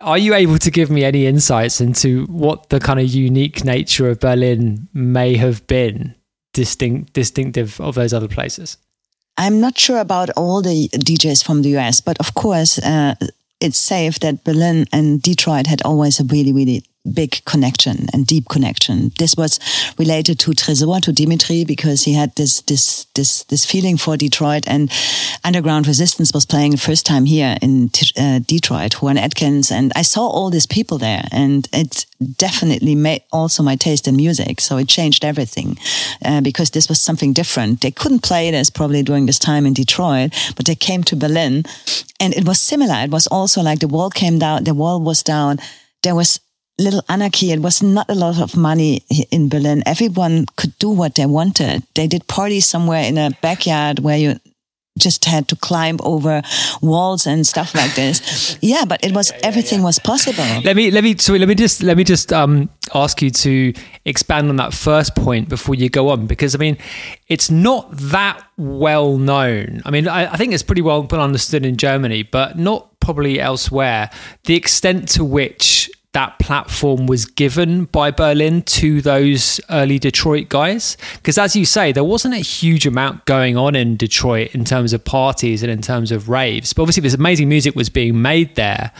are 0.00 0.18
you 0.18 0.34
able 0.34 0.58
to 0.58 0.70
give 0.70 0.90
me 0.90 1.04
any 1.04 1.26
insights 1.26 1.80
into 1.80 2.26
what 2.26 2.68
the 2.68 2.80
kind 2.80 3.00
of 3.00 3.06
unique 3.06 3.64
nature 3.64 4.08
of 4.08 4.20
Berlin 4.20 4.88
may 4.92 5.36
have 5.36 5.66
been 5.66 6.14
distinct 6.52 7.12
distinctive 7.12 7.80
of 7.80 7.94
those 7.94 8.12
other 8.12 8.28
places? 8.28 8.76
I'm 9.36 9.60
not 9.60 9.78
sure 9.78 9.98
about 9.98 10.30
all 10.36 10.62
the 10.62 10.88
DJs 10.88 11.44
from 11.44 11.62
the 11.62 11.76
US, 11.78 12.00
but 12.00 12.18
of 12.20 12.34
course, 12.34 12.78
uh, 12.78 13.14
it's 13.64 13.78
safe 13.78 14.20
that 14.20 14.44
Berlin 14.44 14.86
and 14.92 15.22
Detroit 15.22 15.66
had 15.66 15.80
always 15.82 16.20
a 16.20 16.24
really, 16.24 16.52
really 16.52 16.84
big 17.12 17.44
connection 17.44 18.06
and 18.12 18.26
deep 18.26 18.48
connection. 18.48 19.12
This 19.18 19.36
was 19.36 19.60
related 19.98 20.38
to 20.40 20.52
Tresor, 20.52 21.00
to 21.02 21.12
Dimitri, 21.12 21.64
because 21.64 22.04
he 22.04 22.14
had 22.14 22.34
this, 22.36 22.62
this, 22.62 23.06
this, 23.14 23.44
this 23.44 23.66
feeling 23.66 23.96
for 23.96 24.16
Detroit 24.16 24.64
and 24.66 24.90
Underground 25.44 25.86
Resistance 25.86 26.32
was 26.32 26.46
playing 26.46 26.72
the 26.72 26.78
first 26.78 27.04
time 27.04 27.26
here 27.26 27.56
in 27.60 27.90
uh, 28.18 28.40
Detroit, 28.40 29.02
Juan 29.02 29.18
Atkins. 29.18 29.70
And 29.70 29.92
I 29.94 30.02
saw 30.02 30.26
all 30.26 30.50
these 30.50 30.66
people 30.66 30.98
there 30.98 31.24
and 31.30 31.68
it 31.72 32.06
definitely 32.36 32.94
made 32.94 33.22
also 33.32 33.62
my 33.62 33.76
taste 33.76 34.08
in 34.08 34.16
music. 34.16 34.60
So 34.60 34.78
it 34.78 34.88
changed 34.88 35.24
everything, 35.24 35.78
uh, 36.24 36.40
because 36.40 36.70
this 36.70 36.88
was 36.88 37.00
something 37.00 37.32
different. 37.32 37.82
They 37.82 37.90
couldn't 37.90 38.22
play 38.22 38.50
this 38.50 38.70
probably 38.70 39.02
during 39.02 39.26
this 39.26 39.38
time 39.38 39.66
in 39.66 39.74
Detroit, 39.74 40.32
but 40.56 40.66
they 40.66 40.74
came 40.74 41.02
to 41.04 41.16
Berlin 41.16 41.64
and 42.18 42.34
it 42.34 42.46
was 42.46 42.60
similar. 42.60 42.94
It 43.04 43.10
was 43.10 43.26
also 43.26 43.62
like 43.62 43.80
the 43.80 43.88
wall 43.88 44.10
came 44.10 44.38
down, 44.38 44.64
the 44.64 44.74
wall 44.74 45.00
was 45.00 45.22
down. 45.22 45.58
There 46.02 46.14
was 46.14 46.40
little 46.78 47.02
anarchy. 47.08 47.52
It 47.52 47.60
was 47.60 47.82
not 47.82 48.08
a 48.08 48.14
lot 48.14 48.40
of 48.40 48.56
money 48.56 49.02
in 49.30 49.48
Berlin. 49.48 49.82
Everyone 49.86 50.46
could 50.56 50.76
do 50.78 50.90
what 50.90 51.14
they 51.14 51.26
wanted. 51.26 51.84
They 51.94 52.06
did 52.06 52.26
parties 52.26 52.66
somewhere 52.66 53.04
in 53.04 53.18
a 53.18 53.30
backyard 53.40 54.00
where 54.00 54.18
you 54.18 54.40
just 54.98 55.24
had 55.24 55.48
to 55.48 55.56
climb 55.56 55.98
over 56.04 56.40
walls 56.80 57.26
and 57.26 57.46
stuff 57.46 57.74
like 57.74 57.94
this. 57.94 58.56
Yeah, 58.60 58.84
but 58.84 59.04
it 59.04 59.12
was 59.12 59.30
yeah, 59.30 59.38
yeah, 59.38 59.46
everything 59.48 59.78
yeah. 59.80 59.86
was 59.86 59.98
possible. 59.98 60.44
Let 60.64 60.76
me 60.76 60.90
let 60.90 61.02
me 61.02 61.16
so 61.16 61.34
let 61.34 61.48
me 61.48 61.54
just 61.56 61.82
let 61.82 61.96
me 61.96 62.04
just 62.04 62.32
um 62.32 62.70
ask 62.94 63.20
you 63.20 63.30
to 63.30 63.72
expand 64.04 64.50
on 64.50 64.56
that 64.56 64.72
first 64.72 65.16
point 65.16 65.48
before 65.48 65.74
you 65.74 65.88
go 65.88 66.10
on 66.10 66.26
because 66.26 66.54
I 66.54 66.58
mean 66.58 66.78
it's 67.26 67.50
not 67.50 67.90
that 67.90 68.44
well 68.56 69.18
known. 69.18 69.82
I 69.84 69.90
mean 69.90 70.06
I, 70.06 70.32
I 70.32 70.36
think 70.36 70.52
it's 70.52 70.62
pretty 70.62 70.82
well 70.82 71.06
understood 71.10 71.66
in 71.66 71.76
Germany, 71.76 72.22
but 72.22 72.56
not 72.56 73.00
probably 73.00 73.40
elsewhere. 73.40 74.10
The 74.44 74.54
extent 74.54 75.08
to 75.10 75.24
which 75.24 75.90
that 76.14 76.38
platform 76.38 77.06
was 77.06 77.26
given 77.26 77.84
by 77.86 78.10
Berlin 78.10 78.62
to 78.62 79.02
those 79.02 79.60
early 79.68 79.98
Detroit 79.98 80.48
guys? 80.48 80.96
Because 81.16 81.36
as 81.38 81.54
you 81.54 81.66
say, 81.66 81.92
there 81.92 82.04
wasn't 82.04 82.34
a 82.34 82.38
huge 82.38 82.86
amount 82.86 83.26
going 83.26 83.56
on 83.56 83.76
in 83.76 83.96
Detroit 83.96 84.54
in 84.54 84.64
terms 84.64 84.92
of 84.92 85.04
parties 85.04 85.62
and 85.62 85.70
in 85.70 85.82
terms 85.82 86.10
of 86.10 86.28
raves. 86.28 86.72
But 86.72 86.82
obviously, 86.82 87.02
this 87.02 87.14
amazing 87.14 87.48
music 87.48 87.74
was 87.74 87.88
being 87.88 88.22
made 88.22 88.54
there 88.54 88.92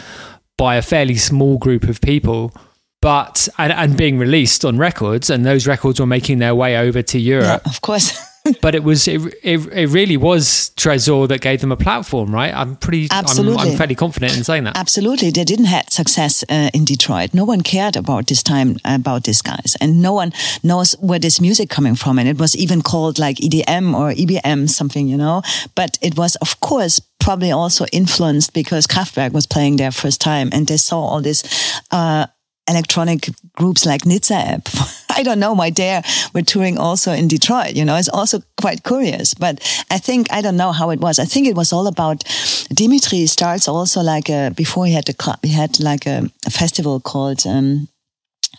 by 0.58 0.76
a 0.76 0.82
fairly 0.82 1.16
small 1.16 1.56
group 1.58 1.84
of 1.84 2.00
people. 2.00 2.52
But 3.00 3.48
and, 3.58 3.72
and 3.72 3.96
being 3.96 4.18
released 4.18 4.64
on 4.64 4.78
records, 4.78 5.28
and 5.28 5.44
those 5.44 5.66
records 5.66 6.00
were 6.00 6.06
making 6.06 6.38
their 6.38 6.54
way 6.54 6.76
over 6.76 7.02
to 7.02 7.18
Europe. 7.18 7.62
Yeah, 7.64 7.70
of 7.70 7.80
course. 7.80 8.18
but 8.60 8.74
it 8.74 8.84
was 8.84 9.08
it, 9.08 9.22
it, 9.42 9.66
it, 9.72 9.88
really 9.88 10.18
was 10.18 10.70
Tresor 10.76 11.26
that 11.28 11.40
gave 11.40 11.62
them 11.62 11.72
a 11.72 11.76
platform, 11.76 12.34
right? 12.34 12.52
I'm 12.54 12.76
pretty 12.76 13.08
absolutely. 13.10 13.62
I'm, 13.62 13.68
I'm 13.70 13.76
fairly 13.76 13.94
confident 13.94 14.36
in 14.36 14.44
saying 14.44 14.64
that. 14.64 14.76
Absolutely, 14.76 15.30
they 15.30 15.44
didn't 15.44 15.66
have 15.66 15.88
success 15.88 16.44
uh, 16.50 16.68
in 16.74 16.84
Detroit. 16.84 17.32
No 17.32 17.44
one 17.44 17.62
cared 17.62 17.96
about 17.96 18.26
this 18.26 18.42
time 18.42 18.76
about 18.84 19.24
these 19.24 19.40
guys, 19.40 19.76
and 19.80 20.02
no 20.02 20.12
one 20.12 20.32
knows 20.62 20.92
where 21.00 21.18
this 21.18 21.40
music 21.40 21.70
coming 21.70 21.94
from. 21.94 22.18
And 22.18 22.28
it 22.28 22.38
was 22.38 22.54
even 22.54 22.82
called 22.82 23.18
like 23.18 23.38
EDM 23.38 23.94
or 23.94 24.12
EBM, 24.12 24.68
something, 24.68 25.08
you 25.08 25.16
know. 25.16 25.40
But 25.74 25.96
it 26.02 26.18
was, 26.18 26.36
of 26.36 26.60
course, 26.60 27.00
probably 27.20 27.50
also 27.50 27.86
influenced 27.92 28.52
because 28.52 28.86
Kraftwerk 28.86 29.32
was 29.32 29.46
playing 29.46 29.76
there 29.76 29.90
first 29.90 30.20
time, 30.20 30.50
and 30.52 30.66
they 30.66 30.76
saw 30.76 31.00
all 31.00 31.22
this. 31.22 31.80
Uh, 31.90 32.26
electronic 32.66 33.28
groups 33.56 33.84
like 33.84 34.02
Nitzer 34.02 34.64
Nizza 34.64 35.03
I 35.16 35.22
don't 35.22 35.38
know 35.38 35.52
why 35.52 35.70
they 35.70 36.02
were 36.32 36.42
touring 36.42 36.78
also 36.78 37.12
in 37.12 37.28
Detroit. 37.28 37.74
You 37.74 37.84
know, 37.84 37.96
it's 37.96 38.08
also 38.08 38.42
quite 38.60 38.82
curious. 38.84 39.34
But 39.34 39.60
I 39.90 39.98
think 39.98 40.32
I 40.32 40.42
don't 40.42 40.56
know 40.56 40.72
how 40.72 40.90
it 40.90 41.00
was. 41.00 41.18
I 41.18 41.24
think 41.24 41.46
it 41.46 41.56
was 41.56 41.72
all 41.72 41.86
about 41.86 42.24
Dimitri 42.72 43.26
starts 43.26 43.68
also 43.68 44.00
like 44.02 44.28
a, 44.28 44.52
before 44.56 44.86
he 44.86 44.92
had 44.92 45.06
the 45.06 45.14
club. 45.14 45.38
He 45.42 45.52
had 45.52 45.80
like 45.80 46.06
a, 46.06 46.30
a 46.46 46.50
festival 46.50 47.00
called. 47.00 47.46
Um, 47.46 47.88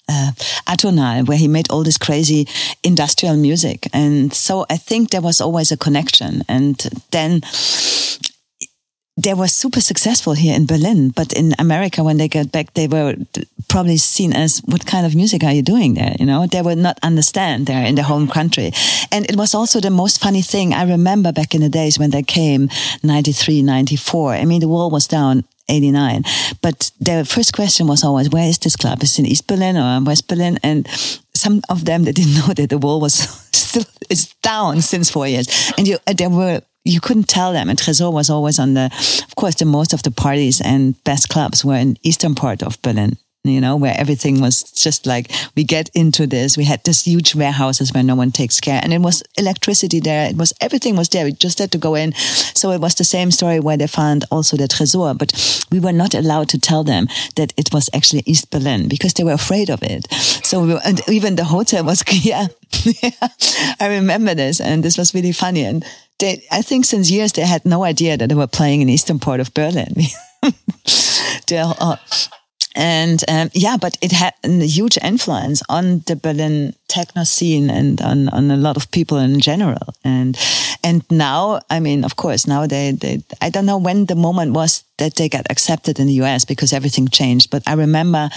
uh, 0.08 0.32
Atonal, 0.68 1.28
where 1.28 1.38
he 1.38 1.48
made 1.48 1.70
all 1.72 1.84
this 1.84 1.98
crazy 1.98 2.48
industrial 2.84 3.38
music. 3.38 3.88
And 3.91 4.34
so 4.34 4.65
I 4.70 4.78
think 4.78 5.10
there 5.10 5.22
was 5.22 5.41
always 5.41 5.72
a 5.72 5.78
connection. 5.78 6.44
And 6.48 6.78
then 7.12 7.41
they 9.17 9.34
were 9.34 9.47
super 9.47 9.80
successful 9.80 10.34
here 10.34 10.54
in 10.56 10.65
Berlin, 10.65 11.10
but 11.10 11.32
in 11.32 11.56
America, 11.58 12.04
when 12.04 12.17
they 12.17 12.28
got 12.28 12.51
back, 12.51 12.73
they 12.73 12.88
were 12.88 13.15
probably 13.69 13.95
seen 13.95 14.34
as, 14.34 14.60
what 14.65 14.86
kind 14.86 15.06
of 15.06 15.15
music 15.15 15.43
are 15.43 15.54
you 15.54 15.62
doing 15.62 15.93
there? 15.93 16.15
You 16.19 16.25
know, 16.25 16.47
they 16.47 16.62
would 16.62 16.78
not 16.78 16.99
understand 17.01 17.65
there 17.65 17.86
in 17.86 17.95
their 17.95 18.04
home 18.04 18.28
country. 18.28 18.73
And 19.13 19.30
it 19.30 19.38
was 19.38 19.56
also 19.56 19.80
the 19.80 19.89
most 19.89 20.21
funny 20.21 20.41
thing. 20.41 20.73
I 20.73 20.84
remember 20.84 21.32
back 21.32 21.56
in 21.56 21.62
the 21.62 21.69
days 21.69 21.97
when 21.97 22.10
they 22.10 22.23
came, 22.23 22.69
93, 23.04 23.62
94. 23.62 24.34
I 24.34 24.43
mean, 24.43 24.60
the 24.60 24.67
wall 24.67 24.91
was 24.91 25.08
down 25.08 25.45
89. 25.69 26.23
But 26.62 26.91
their 26.99 27.23
first 27.23 27.54
question 27.54 27.88
was 27.88 28.04
always, 28.04 28.30
where 28.30 28.49
is 28.49 28.58
this 28.58 28.75
club? 28.75 29.01
Is 29.01 29.17
it 29.17 29.19
in 29.19 29.25
East 29.28 29.47
Berlin 29.47 29.78
or 29.78 30.04
West 30.04 30.28
Berlin? 30.28 30.60
And 30.62 30.88
some 31.34 31.62
of 31.69 31.86
them, 31.86 32.04
they 32.04 32.12
didn't 32.12 32.34
know 32.47 32.54
that 32.54 32.69
the 32.69 32.78
wall 32.78 32.99
was 32.99 33.13
still, 33.54 33.86
it's 34.10 34.34
down 34.41 34.82
since 34.82 35.10
four 35.10 35.25
years. 35.25 35.71
And 35.78 35.88
you, 35.88 35.99
uh, 36.06 36.13
they 36.13 36.28
were 36.28 36.62
you 36.86 37.02
couldn't 37.02 37.28
tell 37.28 37.52
them. 37.52 37.69
And 37.69 37.78
Tresor 37.78 38.13
was 38.13 38.30
always 38.30 38.60
on 38.60 38.76
the, 38.76 38.86
of 39.28 39.36
course, 39.36 39.56
the 39.56 39.65
most 39.65 39.91
of 39.91 40.04
the 40.04 40.12
parties 40.12 40.62
and 40.62 41.04
best 41.04 41.30
clubs 41.30 41.65
were 41.65 41.76
in 41.76 41.98
eastern 42.04 42.36
part 42.36 42.63
of 42.63 42.82
Berlin. 42.82 43.17
You 43.43 43.62
know, 43.62 43.76
where 43.76 43.93
everything 43.95 44.41
was 44.41 44.63
just 44.71 45.06
like, 45.06 45.32
we 45.56 45.63
get 45.63 45.91
into 45.93 46.26
this. 46.26 46.58
We 46.58 46.63
had 46.63 46.84
this 46.84 47.04
huge 47.06 47.36
warehouses 47.36 47.93
where 47.93 48.02
no 48.02 48.15
one 48.15 48.32
takes 48.32 48.60
care. 48.60 48.80
And 48.82 48.91
it 48.91 49.02
was 49.02 49.21
electricity 49.38 50.00
there. 50.00 50.28
It 50.28 50.36
was, 50.36 50.52
everything 50.62 50.95
was 50.95 51.10
there. 51.10 51.26
We 51.26 51.34
just 51.34 51.60
had 51.60 51.71
to 51.74 51.78
go 51.78 51.93
in. 51.93 52.13
So 52.13 52.71
it 52.71 52.82
was 52.82 52.95
the 52.95 53.04
same 53.04 53.30
story 53.30 53.60
where 53.60 53.78
they 53.78 53.86
found 53.86 54.26
also 54.32 54.58
the 54.58 54.67
Tresor, 54.67 55.15
but 55.15 55.67
we 55.71 55.80
were 55.80 55.91
not 55.91 56.15
allowed 56.15 56.50
to 56.50 56.60
tell 56.60 56.84
them 56.84 57.08
that 57.36 57.54
it 57.56 57.71
was 57.71 57.88
actually 57.93 58.24
East 58.26 58.50
Berlin 58.50 58.88
because 58.88 59.13
they 59.13 59.24
were 59.24 59.34
afraid 59.34 59.69
of 59.69 59.84
it. 59.84 60.12
So 60.12 60.62
we 60.63 60.74
were, 60.74 60.82
and 60.84 61.00
even 61.08 61.36
the 61.36 61.43
hotel 61.43 61.84
was, 61.84 62.04
yeah, 62.26 62.48
yeah, 62.84 63.12
I 63.80 63.89
remember 63.89 64.34
this 64.34 64.60
and 64.60 64.84
this 64.84 64.98
was 64.98 65.13
really 65.13 65.34
funny. 65.34 65.65
And 65.65 65.86
they, 66.19 66.43
I 66.51 66.62
think 66.62 66.86
since 66.86 67.12
years 67.12 67.34
they 67.34 67.45
had 67.45 67.65
no 67.65 67.84
idea 67.84 68.17
that 68.17 68.30
they 68.30 68.36
were 68.36 68.47
playing 68.47 68.82
in 68.82 68.89
eastern 68.89 69.19
part 69.19 69.39
of 69.39 69.54
Berlin. 69.54 69.93
uh, 71.51 71.97
and 72.75 73.23
um, 73.30 73.49
yeah, 73.54 73.78
but 73.78 73.97
it 74.01 74.12
had 74.12 74.34
a 74.43 74.49
huge 74.65 74.97
influence 75.01 75.63
on 75.69 76.04
the 76.08 76.15
Berlin 76.15 76.75
techno 76.89 77.23
scene 77.23 77.69
and 77.69 78.01
on, 78.01 78.28
on 78.30 78.51
a 78.51 78.58
lot 78.58 78.75
of 78.75 78.91
people 78.91 79.17
in 79.17 79.39
general. 79.39 79.93
And 80.04 80.38
and 80.84 81.04
now, 81.10 81.62
I 81.69 81.80
mean, 81.80 82.04
of 82.04 82.17
course, 82.17 82.47
now 82.47 82.67
they, 82.67 82.91
they 82.91 83.23
I 83.41 83.49
don't 83.49 83.65
know 83.65 83.78
when 83.78 84.06
the 84.06 84.15
moment 84.15 84.54
was 84.54 84.84
that 84.97 85.15
they 85.15 85.30
got 85.30 85.49
accepted 85.49 85.99
in 85.99 86.08
the 86.08 86.21
US 86.23 86.43
because 86.43 86.73
everything 86.73 87.08
changed. 87.08 87.49
But 87.49 87.63
I 87.65 87.73
remember 87.73 88.30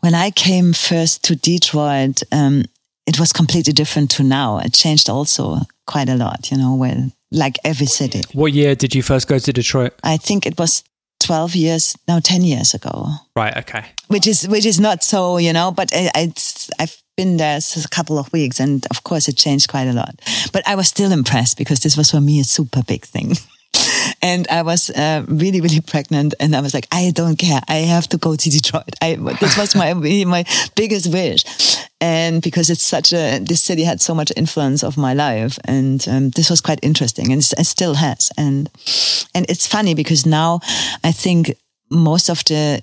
when 0.00 0.14
I 0.14 0.30
came 0.30 0.72
first 0.72 1.24
to 1.24 1.36
Detroit, 1.36 2.22
um, 2.30 2.64
it 3.06 3.18
was 3.18 3.32
completely 3.32 3.72
different 3.72 4.10
to 4.12 4.22
now. 4.22 4.58
It 4.58 4.72
changed 4.72 5.08
also 5.08 5.58
quite 5.86 6.08
a 6.08 6.14
lot, 6.16 6.50
you 6.50 6.56
know, 6.56 6.74
well, 6.74 7.10
like 7.30 7.58
every 7.64 7.86
city. 7.86 8.22
What 8.32 8.52
year 8.52 8.74
did 8.74 8.94
you 8.94 9.02
first 9.02 9.28
go 9.28 9.38
to 9.38 9.52
Detroit? 9.52 9.92
I 10.04 10.16
think 10.16 10.46
it 10.46 10.58
was 10.58 10.84
12 11.20 11.54
years, 11.54 11.96
now 12.06 12.20
10 12.20 12.42
years 12.42 12.74
ago. 12.74 13.08
Right. 13.34 13.56
Okay. 13.56 13.84
Which 14.08 14.26
is, 14.26 14.46
which 14.48 14.66
is 14.66 14.78
not 14.78 15.02
so, 15.02 15.38
you 15.38 15.52
know, 15.52 15.70
but 15.70 15.90
it's, 15.92 16.70
I've 16.78 16.96
been 17.16 17.36
there 17.36 17.58
a 17.58 17.88
couple 17.88 18.18
of 18.18 18.32
weeks 18.32 18.60
and 18.60 18.86
of 18.90 19.04
course 19.04 19.28
it 19.28 19.36
changed 19.36 19.68
quite 19.68 19.86
a 19.86 19.92
lot, 19.92 20.20
but 20.52 20.66
I 20.66 20.74
was 20.74 20.88
still 20.88 21.12
impressed 21.12 21.58
because 21.58 21.80
this 21.80 21.96
was 21.96 22.10
for 22.10 22.20
me 22.20 22.40
a 22.40 22.44
super 22.44 22.82
big 22.82 23.04
thing. 23.04 23.34
and 24.22 24.46
I 24.48 24.62
was 24.62 24.90
uh, 24.90 25.24
really, 25.28 25.60
really 25.60 25.80
pregnant, 25.80 26.34
and 26.38 26.54
I 26.54 26.60
was 26.60 26.74
like, 26.74 26.86
I 26.92 27.10
don't 27.14 27.36
care. 27.36 27.60
I 27.68 27.76
have 27.76 28.08
to 28.08 28.18
go 28.18 28.36
to 28.36 28.50
Detroit. 28.50 28.94
I, 29.00 29.16
this 29.40 29.58
was 29.58 29.74
my 29.74 29.92
my 29.94 30.44
biggest 30.76 31.12
wish, 31.12 31.44
and 32.00 32.40
because 32.40 32.70
it's 32.70 32.82
such 32.82 33.12
a 33.12 33.40
this 33.40 33.62
city 33.62 33.82
had 33.82 34.00
so 34.00 34.14
much 34.14 34.32
influence 34.36 34.84
of 34.84 34.96
my 34.96 35.14
life, 35.14 35.58
and 35.64 36.06
um, 36.08 36.30
this 36.30 36.50
was 36.50 36.60
quite 36.60 36.78
interesting, 36.82 37.32
and 37.32 37.40
it 37.40 37.66
still 37.66 37.94
has. 37.94 38.30
And 38.36 38.70
and 39.34 39.46
it's 39.48 39.66
funny 39.66 39.94
because 39.94 40.24
now 40.24 40.60
I 41.02 41.12
think 41.12 41.56
most 41.90 42.28
of 42.28 42.44
the 42.44 42.82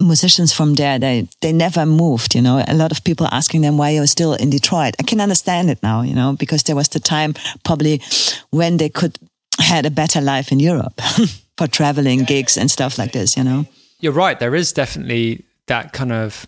musicians 0.00 0.52
from 0.52 0.74
there 0.74 0.96
they 0.96 1.28
they 1.40 1.52
never 1.52 1.84
moved 1.84 2.36
you 2.36 2.40
know 2.40 2.62
a 2.68 2.74
lot 2.74 2.92
of 2.92 3.02
people 3.02 3.26
asking 3.32 3.62
them 3.62 3.76
why 3.76 3.90
you're 3.90 4.06
still 4.06 4.32
in 4.34 4.48
detroit 4.48 4.94
i 5.00 5.02
can 5.02 5.20
understand 5.20 5.68
it 5.68 5.82
now 5.82 6.02
you 6.02 6.14
know 6.14 6.36
because 6.38 6.62
there 6.62 6.76
was 6.76 6.88
the 6.90 7.00
time 7.00 7.34
probably 7.64 8.00
when 8.50 8.76
they 8.76 8.88
could 8.88 9.18
had 9.58 9.86
a 9.86 9.90
better 9.90 10.20
life 10.20 10.52
in 10.52 10.60
Europe 10.60 11.00
for 11.56 11.66
traveling 11.66 12.24
gigs 12.24 12.56
and 12.56 12.70
stuff 12.70 12.98
like 12.98 13.12
this, 13.12 13.36
you 13.36 13.44
know? 13.44 13.66
You're 14.00 14.12
right. 14.12 14.38
There 14.38 14.54
is 14.54 14.72
definitely 14.72 15.44
that 15.66 15.92
kind 15.92 16.12
of 16.12 16.46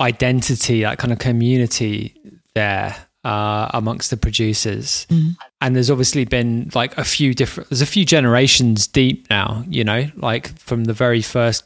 identity, 0.00 0.82
that 0.82 0.98
kind 0.98 1.12
of 1.12 1.18
community 1.18 2.14
there 2.54 2.96
uh, 3.24 3.70
amongst 3.74 4.10
the 4.10 4.16
producers. 4.16 5.06
Mm. 5.10 5.36
And 5.60 5.76
there's 5.76 5.90
obviously 5.90 6.24
been 6.24 6.70
like 6.74 6.96
a 6.96 7.04
few 7.04 7.34
different, 7.34 7.68
there's 7.68 7.82
a 7.82 7.86
few 7.86 8.04
generations 8.04 8.86
deep 8.86 9.28
now, 9.28 9.64
you 9.68 9.84
know, 9.84 10.06
like 10.16 10.58
from 10.58 10.84
the 10.84 10.94
very 10.94 11.22
first 11.22 11.64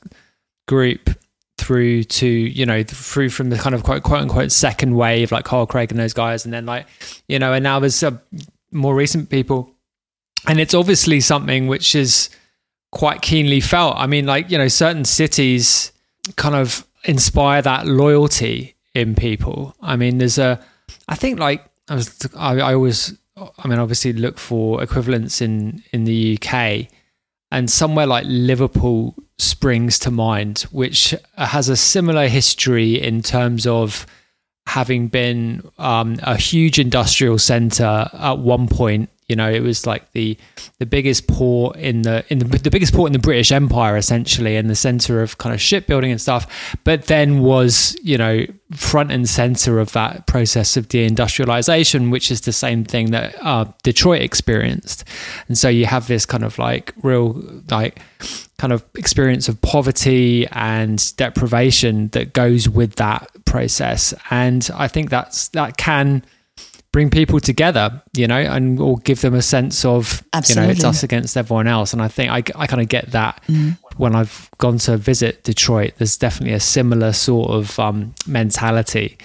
group 0.66 1.11
through 1.59 2.03
to, 2.05 2.27
you 2.27 2.66
know, 2.66 2.83
through 2.83 3.31
from 3.31 3.51
the 3.51 3.57
kind 3.57 3.75
of 3.75 3.85
quote, 3.85 4.03
quote 4.03 4.22
unquote 4.22 4.51
second 4.51 4.97
wave, 4.97 5.31
like 5.31 5.45
Carl 5.45 5.66
Craig 5.66 5.93
and 5.93 6.01
those 6.01 6.12
guys. 6.12 6.45
And 6.45 6.53
then 6.53 6.66
like, 6.66 6.87
you 7.29 7.39
know, 7.39 7.53
and 7.53 7.62
now 7.62 7.79
there's 7.79 8.03
uh, 8.03 8.18
more 8.72 8.95
recent 8.95 9.31
people. 9.31 9.74
And 10.47 10.61
it's 10.61 10.74
obviously 10.74 11.20
something 11.20 11.66
which 11.66 11.95
is 11.95 12.30
quite 12.92 13.22
keenly 13.22 13.61
felt. 13.61 13.97
I 13.97 14.07
mean, 14.07 14.26
like, 14.26 14.51
you 14.51 14.59
know, 14.59 14.68
certain 14.68 15.05
cities 15.05 15.92
kind 16.36 16.55
of 16.55 16.86
inspire 17.05 17.62
that 17.62 17.86
loyalty 17.86 18.76
in 18.95 19.14
people. 19.14 19.74
I 19.82 19.97
mean, 19.97 20.18
there's 20.18 20.38
a, 20.38 20.61
I 21.09 21.16
think 21.16 21.38
like 21.38 21.64
I 21.88 21.95
was, 21.95 22.28
I, 22.36 22.61
I 22.61 22.74
always, 22.74 23.16
I 23.36 23.68
mean, 23.68 23.78
obviously 23.78 24.12
look 24.12 24.38
for 24.38 24.82
equivalents 24.82 25.40
in 25.40 25.82
in 25.92 26.05
the 26.05 26.38
UK, 26.38 26.86
and 27.51 27.68
somewhere 27.68 28.07
like 28.07 28.24
Liverpool 28.28 29.14
springs 29.38 29.99
to 30.01 30.11
mind, 30.11 30.62
which 30.70 31.14
has 31.36 31.68
a 31.68 31.76
similar 31.76 32.28
history 32.28 33.01
in 33.01 33.22
terms 33.22 33.66
of 33.66 34.07
having 34.66 35.09
been 35.09 35.68
um, 35.78 36.16
a 36.22 36.36
huge 36.36 36.78
industrial 36.78 37.38
center 37.38 38.09
at 38.12 38.38
one 38.38 38.68
point 38.68 39.11
you 39.29 39.37
know, 39.37 39.51
it 39.51 39.61
was 39.61 39.87
like 39.87 40.11
the 40.12 40.37
the 40.79 40.87
biggest 40.87 41.27
port 41.27 41.77
in 41.77 42.03
the 42.03 42.25
in 42.29 42.41
the, 42.41 42.45
the 42.59 42.70
biggest 42.70 42.93
port 42.93 43.09
in 43.09 43.12
the 43.14 43.18
British 43.18 43.53
Empire, 43.53 43.97
essentially, 43.97 44.57
in 44.57 44.66
the 44.66 44.75
center 44.75 45.22
of 45.22 45.39
kind 45.39 45.55
of 45.55 45.61
shipbuilding 45.61 46.11
and 46.11 46.20
stuff. 46.20 46.77
But 46.85 47.07
then 47.07 47.41
was 47.41 47.97
you 48.03 48.18
know 48.18 48.45
front 48.72 49.11
and 49.11 49.29
center 49.29 49.79
of 49.79 49.93
that 49.93 50.27
process 50.27 50.77
of 50.77 50.89
deindustrialization, 50.89 52.11
which 52.11 52.31
is 52.31 52.43
the 52.43 52.53
same 52.53 52.85
thing 52.85 53.12
that 53.12 53.35
uh, 53.41 53.64
Detroit 53.83 54.20
experienced. 54.20 55.05
And 55.49 55.57
so 55.57 55.68
you 55.68 55.87
have 55.87 56.07
this 56.07 56.27
kind 56.27 56.45
of 56.45 56.59
like 56.59 56.93
real 57.03 57.43
like 57.70 58.01
kind 58.59 58.72
of 58.72 58.85
experience 58.95 59.49
of 59.49 59.61
poverty 59.62 60.47
and 60.53 61.16
deprivation 61.16 62.09
that 62.09 62.35
goes 62.35 62.68
with 62.68 62.97
that 62.97 63.27
process. 63.47 64.12
And 64.31 64.68
I 64.75 64.89
think 64.89 65.09
that's 65.09 65.49
that 65.49 65.79
can 65.79 66.25
bring 66.95 67.11
people 67.11 67.40
together, 67.40 68.01
you 68.16 68.28
know, 68.28 68.38
and 68.38 68.78
or 68.78 68.99
give 68.99 69.20
them 69.20 69.34
a 69.34 69.42
sense 69.42 69.84
of, 69.84 70.22
Absolutely. 70.32 70.62
you 70.62 70.66
know, 70.68 70.72
it's 70.72 70.84
us 70.84 71.03
against 71.03 71.36
everyone 71.36 71.66
else. 71.66 71.92
And 71.92 72.01
I 72.01 72.07
think 72.07 72.30
I, 72.30 72.36
I 72.55 72.68
kind 72.68 72.80
of 72.80 72.88
get 72.88 73.11
that 73.11 73.42
mm. 73.49 73.76
when 73.97 74.14
I've 74.14 74.49
gone 74.59 74.78
to 74.78 74.97
visit 74.97 75.42
Detroit. 75.42 75.95
There's 75.99 76.16
definitely 76.16 76.55
a 76.55 76.61
similar 76.61 77.12
sort 77.12 77.51
of 77.51 77.80
um, 77.80 78.14
mentality 78.28 79.18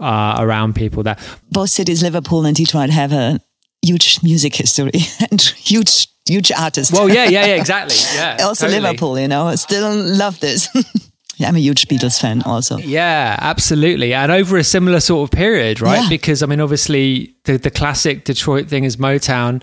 uh, 0.00 0.36
around 0.38 0.74
people 0.74 1.02
that 1.02 1.20
Both 1.50 1.68
cities, 1.68 2.02
Liverpool 2.02 2.46
and 2.46 2.56
Detroit, 2.56 2.88
have 2.88 3.12
a 3.12 3.40
huge 3.82 4.22
music 4.22 4.54
history 4.54 4.92
and 5.30 5.38
huge 5.42 6.08
huge 6.26 6.50
artists. 6.50 6.94
Well, 6.94 7.10
yeah, 7.10 7.24
yeah, 7.24 7.44
yeah, 7.44 7.54
exactly. 7.60 7.96
Yeah. 8.14 8.38
also 8.40 8.68
totally. 8.68 8.80
Liverpool, 8.80 9.18
you 9.18 9.28
know, 9.28 9.54
still 9.56 9.94
love 9.94 10.40
this. 10.40 10.66
Yeah, 11.36 11.48
I'm 11.48 11.56
a 11.56 11.60
huge 11.60 11.88
Beatles 11.88 12.20
fan 12.20 12.42
also. 12.42 12.78
Yeah, 12.78 13.36
absolutely. 13.40 14.14
And 14.14 14.30
over 14.30 14.56
a 14.58 14.64
similar 14.64 15.00
sort 15.00 15.28
of 15.28 15.36
period, 15.36 15.80
right? 15.80 16.02
Yeah. 16.02 16.08
Because 16.08 16.42
I 16.42 16.46
mean, 16.46 16.60
obviously 16.60 17.34
the, 17.44 17.56
the 17.56 17.70
classic 17.70 18.24
Detroit 18.24 18.68
thing 18.68 18.84
is 18.84 18.96
Motown 18.96 19.62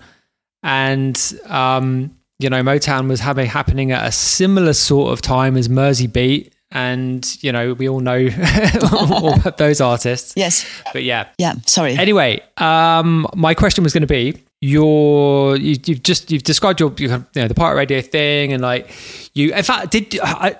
and, 0.62 1.40
um, 1.46 2.16
you 2.38 2.50
know, 2.50 2.62
Motown 2.62 3.08
was 3.08 3.20
having 3.20 3.46
happening 3.46 3.92
at 3.92 4.06
a 4.06 4.12
similar 4.12 4.72
sort 4.72 5.12
of 5.12 5.22
time 5.22 5.56
as 5.56 5.68
Mersey 5.68 6.06
Beat. 6.06 6.54
And, 6.72 7.26
you 7.42 7.50
know, 7.50 7.72
we 7.72 7.88
all 7.88 8.00
know 8.00 8.28
all 8.92 9.36
those 9.58 9.80
artists. 9.80 10.34
Yes. 10.36 10.64
But 10.92 11.02
yeah. 11.02 11.28
Yeah. 11.36 11.54
Sorry. 11.66 11.96
Anyway, 11.96 12.42
um, 12.58 13.26
my 13.34 13.54
question 13.54 13.82
was 13.82 13.92
going 13.92 14.02
to 14.02 14.06
be, 14.06 14.40
your 14.60 15.56
you, 15.56 15.76
have 15.88 16.02
just 16.02 16.30
you've 16.30 16.42
described 16.42 16.80
your 16.80 16.92
you 16.98 17.08
know 17.08 17.48
the 17.48 17.54
pirate 17.54 17.76
radio 17.76 18.02
thing 18.02 18.52
and 18.52 18.62
like 18.62 18.90
you 19.32 19.54
in 19.54 19.62
fact 19.62 19.90
did 19.90 20.20
I, 20.22 20.58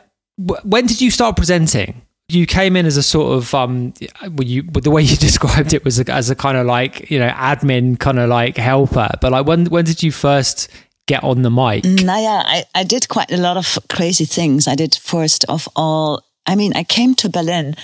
when 0.65 0.87
did 0.87 1.01
you 1.01 1.11
start 1.11 1.37
presenting? 1.37 2.03
You 2.29 2.47
came 2.47 2.77
in 2.77 2.87
as 2.87 2.97
a 2.97 3.03
sort 3.03 3.37
of 3.37 3.55
um, 3.55 3.93
you 4.41 4.63
the 4.63 4.91
way 4.91 5.03
you 5.03 5.17
described 5.29 5.73
it 5.73 5.85
was 5.85 5.99
as 6.01 6.31
a 6.31 6.35
kind 6.35 6.57
of 6.57 6.67
like 6.67 7.11
you 7.11 7.19
know 7.19 7.29
admin 7.31 7.99
kind 7.99 8.19
of 8.19 8.29
like 8.29 8.57
helper. 8.57 9.11
But 9.21 9.33
like 9.33 9.47
when 9.47 9.67
when 9.67 9.85
did 9.85 10.03
you 10.03 10.13
first 10.13 10.69
get 11.07 11.25
on 11.25 11.43
the 11.43 11.51
mic? 11.51 11.85
Naya, 11.85 12.43
I, 12.47 12.65
I 12.75 12.85
did 12.85 13.09
quite 13.09 13.33
a 13.33 13.37
lot 13.37 13.57
of 13.57 13.79
crazy 13.89 14.25
things. 14.25 14.69
I 14.69 14.77
did 14.77 14.95
first 14.95 15.45
of 15.49 15.69
all, 15.75 16.23
I 16.47 16.57
mean, 16.57 16.73
I 16.75 16.85
came 16.85 17.15
to 17.17 17.29
Berlin 17.29 17.77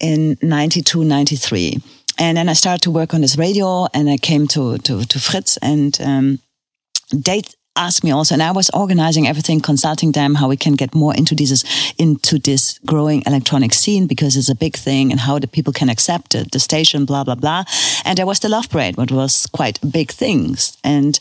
in 0.00 0.36
92, 0.42 1.04
93. 1.04 1.82
And 2.18 2.36
then 2.36 2.48
I 2.48 2.52
started 2.52 2.82
to 2.82 2.90
work 2.90 3.12
on 3.12 3.22
this 3.22 3.36
radio 3.36 3.86
and 3.92 4.08
I 4.08 4.16
came 4.16 4.46
to, 4.48 4.78
to, 4.78 5.04
to 5.04 5.18
Fritz 5.18 5.56
and, 5.58 5.98
um, 6.00 6.38
they 7.12 7.42
asked 7.76 8.04
me 8.04 8.10
also, 8.10 8.34
and 8.34 8.42
I 8.42 8.52
was 8.52 8.70
organizing 8.70 9.26
everything, 9.26 9.60
consulting 9.60 10.12
them 10.12 10.34
how 10.34 10.48
we 10.48 10.56
can 10.56 10.74
get 10.74 10.94
more 10.94 11.14
into 11.14 11.34
this 11.34 11.64
into 11.98 12.38
this 12.38 12.78
growing 12.86 13.22
electronic 13.26 13.74
scene 13.74 14.06
because 14.06 14.36
it's 14.36 14.48
a 14.48 14.54
big 14.54 14.76
thing 14.76 15.10
and 15.10 15.20
how 15.20 15.38
the 15.38 15.46
people 15.46 15.72
can 15.72 15.88
accept 15.88 16.34
it, 16.34 16.52
the 16.52 16.60
station, 16.60 17.04
blah 17.04 17.24
blah 17.24 17.34
blah. 17.34 17.64
And 18.04 18.16
there 18.16 18.26
was 18.26 18.40
the 18.40 18.48
Love 18.48 18.68
Parade, 18.68 18.96
what 18.96 19.10
was 19.10 19.46
quite 19.46 19.78
big 19.90 20.10
things. 20.10 20.76
And 20.84 21.18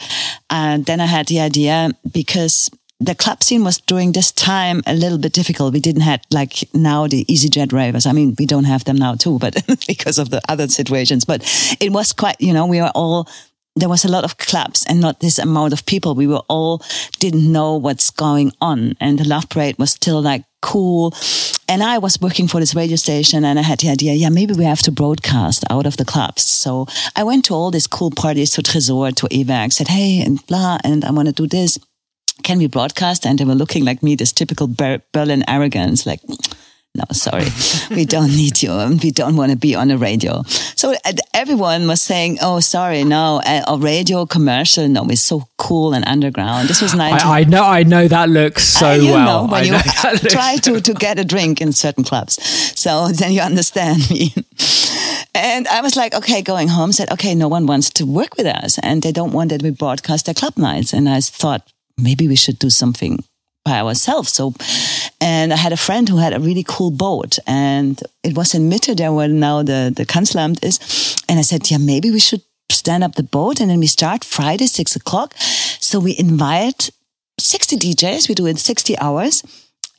uh, 0.50 0.78
then 0.78 1.00
I 1.02 1.06
had 1.06 1.28
the 1.28 1.40
idea 1.40 1.92
because 2.12 2.70
the 3.00 3.16
club 3.16 3.44
scene 3.44 3.64
was 3.64 3.80
during 3.80 4.14
this 4.14 4.32
time 4.32 4.82
a 4.86 4.94
little 4.94 5.18
bit 5.18 5.34
difficult. 5.34 5.74
We 5.74 5.80
didn't 5.80 6.04
have 6.04 6.22
like 6.32 6.70
now 6.74 7.08
the 7.08 7.26
EasyJet 7.26 7.74
ravers. 7.74 8.06
I 8.06 8.14
mean, 8.14 8.36
we 8.40 8.46
don't 8.46 8.64
have 8.64 8.86
them 8.86 8.96
now 8.96 9.16
too, 9.16 9.40
but 9.40 9.56
because 9.88 10.18
of 10.18 10.30
the 10.30 10.42
other 10.48 10.68
situations. 10.68 11.26
But 11.26 11.42
it 11.80 11.92
was 11.92 12.14
quite, 12.14 12.40
you 12.40 12.54
know, 12.54 12.66
we 12.66 12.80
were 12.80 12.92
all 12.96 13.28
there 13.76 13.90
was 13.90 14.06
a 14.06 14.10
lot 14.10 14.24
of 14.24 14.38
clubs 14.38 14.86
and 14.88 15.02
not 15.02 15.20
this 15.20 15.40
amount 15.40 15.74
of 15.74 15.86
people. 15.86 16.14
We 16.14 16.28
were 16.28 16.44
all 16.48 16.82
didn't 17.20 17.52
know 17.52 17.76
what's 17.76 18.12
going 18.12 18.52
on. 18.62 18.96
And 19.00 19.18
the 19.18 19.28
Love 19.28 19.50
Parade 19.50 19.78
was 19.80 19.92
still 19.92 20.22
like 20.22 20.44
cool. 20.62 21.14
And 21.68 21.82
I 21.82 21.98
was 21.98 22.22
working 22.22 22.48
for 22.48 22.60
this 22.60 22.76
radio 22.76 22.96
station 22.98 23.44
and 23.44 23.58
I 23.58 23.64
had 23.64 23.80
the 23.80 23.90
idea, 23.90 24.14
yeah, 24.14 24.30
maybe 24.30 24.54
we 24.54 24.64
have 24.66 24.84
to 24.84 24.92
broadcast 24.92 25.64
out 25.70 25.88
of 25.88 25.98
the 25.98 26.06
clubs. 26.06 26.44
So 26.44 26.88
I 27.16 27.24
went 27.24 27.46
to 27.46 27.56
all 27.56 27.72
these 27.72 27.88
cool 27.88 28.12
parties 28.12 28.52
to 28.52 28.62
Tresor, 28.62 29.16
to 29.16 29.28
E-Werk, 29.32 29.72
said, 29.72 29.88
hey, 29.88 30.22
and 30.22 30.46
blah, 30.46 30.78
and 30.84 31.04
I 31.04 31.12
want 31.12 31.28
to 31.30 31.34
do 31.34 31.48
this. 31.48 31.80
Can 32.44 32.60
we 32.60 32.68
broadcast? 32.68 33.26
And 33.26 33.40
they 33.40 33.46
were 33.46 33.56
looking 33.56 33.86
like 33.86 34.04
me, 34.04 34.16
this 34.16 34.34
typical 34.34 34.68
Berlin 34.68 35.44
arrogance, 35.48 36.06
like, 36.06 36.20
no, 36.96 37.04
sorry, 37.12 37.46
we 37.90 38.06
don't 38.06 38.30
need 38.36 38.62
you. 38.62 38.72
And 38.72 39.02
we 39.02 39.10
don't 39.12 39.36
want 39.36 39.52
to 39.52 39.58
be 39.58 39.74
on 39.74 39.88
the 39.88 39.98
radio. 39.98 40.44
So 40.76 40.94
everyone 41.34 41.88
was 41.88 42.02
saying, 42.02 42.38
oh, 42.42 42.60
sorry, 42.60 43.04
no, 43.04 43.42
a 43.68 43.78
radio 43.78 44.26
commercial, 44.26 44.88
no, 44.88 45.06
it's 45.08 45.22
so 45.22 45.44
cool 45.58 45.94
and 45.94 46.06
underground. 46.06 46.70
This 46.70 46.82
was 46.82 46.94
19- 46.94 47.00
I, 47.00 47.40
I 47.40 47.44
know, 47.46 47.64
I 47.64 47.84
know 47.84 48.08
that 48.08 48.30
looks 48.30 48.64
so 48.64 48.92
uh, 48.92 48.94
you 48.94 49.12
well. 49.14 49.48
Know, 49.48 49.52
when 49.52 49.74
I 49.74 50.12
you 50.12 50.20
try 50.30 50.58
to, 50.58 50.82
to 50.82 50.94
get 50.94 51.18
a 51.18 51.26
drink 51.26 51.62
in 51.62 51.72
certain 51.74 52.04
clubs. 52.04 52.44
So 52.80 53.08
then 53.12 53.32
you 53.32 53.42
understand 53.42 54.10
me. 54.12 54.34
And 55.36 55.68
I 55.68 55.82
was 55.82 55.96
like, 55.96 56.14
okay, 56.14 56.44
going 56.44 56.68
home, 56.68 56.92
said, 56.92 57.12
okay, 57.12 57.34
no 57.34 57.48
one 57.48 57.66
wants 57.66 57.90
to 57.92 58.06
work 58.06 58.38
with 58.38 58.46
us 58.46 58.78
and 58.84 59.02
they 59.02 59.12
don't 59.12 59.32
want 59.32 59.50
that 59.50 59.64
we 59.64 59.72
broadcast 59.72 60.28
their 60.28 60.36
club 60.36 60.58
nights. 60.58 60.94
And 60.94 61.10
I 61.10 61.22
thought, 61.22 61.68
maybe 61.98 62.28
we 62.28 62.36
should 62.36 62.60
do 62.60 62.70
something 62.70 63.18
by 63.66 63.80
ourselves. 63.80 64.32
So, 64.32 64.54
and 65.24 65.54
I 65.54 65.56
had 65.56 65.72
a 65.72 65.78
friend 65.78 66.10
who 66.10 66.18
had 66.18 66.34
a 66.34 66.40
really 66.42 66.66
cool 66.68 66.92
boat 66.92 67.40
and 67.48 67.98
it 68.24 68.36
was 68.36 68.54
in 68.54 68.70
Mitte 68.70 68.98
there 68.98 69.14
where 69.14 69.30
now 69.30 69.64
the, 69.64 69.90
the 69.96 70.06
Kanzleramt 70.06 70.62
is. 70.62 71.16
And 71.30 71.40
I 71.40 71.44
said, 71.44 71.72
yeah, 71.72 71.78
maybe 71.78 72.12
we 72.12 72.20
should 72.20 72.42
stand 72.70 73.06
up 73.06 73.16
the 73.16 73.24
boat 73.24 73.62
and 73.62 73.70
then 73.70 73.80
we 73.80 73.88
start 73.88 74.26
Friday, 74.26 74.68
six 74.68 74.98
o'clock. 74.98 75.34
So 75.80 76.02
we 76.02 76.14
invite 76.18 76.90
60 77.40 77.78
DJs. 77.78 78.28
We 78.28 78.36
do 78.36 78.48
it 78.48 78.60
60 78.60 78.98
hours 79.00 79.44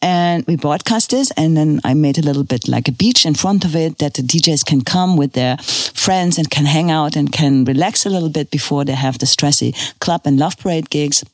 and 0.02 0.46
we 0.46 0.56
broadcast 0.56 1.08
this. 1.08 1.30
And 1.38 1.56
then 1.56 1.80
I 1.84 1.94
made 1.94 2.18
a 2.18 2.22
little 2.22 2.44
bit 2.44 2.68
like 2.68 2.88
a 2.88 2.92
beach 2.92 3.24
in 3.24 3.32
front 3.32 3.64
of 3.64 3.74
it 3.74 3.96
that 4.00 4.14
the 4.14 4.22
DJs 4.22 4.66
can 4.66 4.82
come 4.82 5.16
with 5.16 5.32
their 5.32 5.56
friends 5.56 6.36
and 6.36 6.50
can 6.50 6.66
hang 6.66 6.90
out 6.90 7.16
and 7.16 7.32
can 7.32 7.64
relax 7.64 8.04
a 8.04 8.10
little 8.10 8.28
bit 8.28 8.50
before 8.50 8.84
they 8.84 8.92
have 8.92 9.18
the 9.20 9.26
stressy 9.26 9.72
club 10.00 10.20
and 10.26 10.38
love 10.38 10.58
parade 10.58 10.90
gigs 10.90 11.24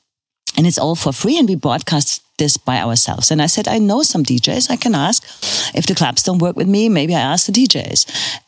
and 0.57 0.67
it's 0.67 0.79
all 0.79 0.95
for 0.95 1.13
free 1.13 1.39
and 1.39 1.49
we 1.49 1.55
broadcast 1.55 2.23
this 2.41 2.57
by 2.57 2.79
ourselves. 2.81 3.31
And 3.31 3.41
I 3.41 3.47
said, 3.47 3.69
I 3.69 3.79
know 3.79 4.03
some 4.03 4.25
DJs. 4.25 4.71
I 4.71 4.77
can 4.77 4.95
ask 4.95 5.23
if 5.75 5.87
the 5.87 5.95
clubs 5.95 6.25
don't 6.25 6.39
work 6.39 6.57
with 6.57 6.67
me. 6.67 6.89
Maybe 6.89 7.15
I 7.15 7.21
ask 7.21 7.47
the 7.47 7.53
DJs. 7.53 8.01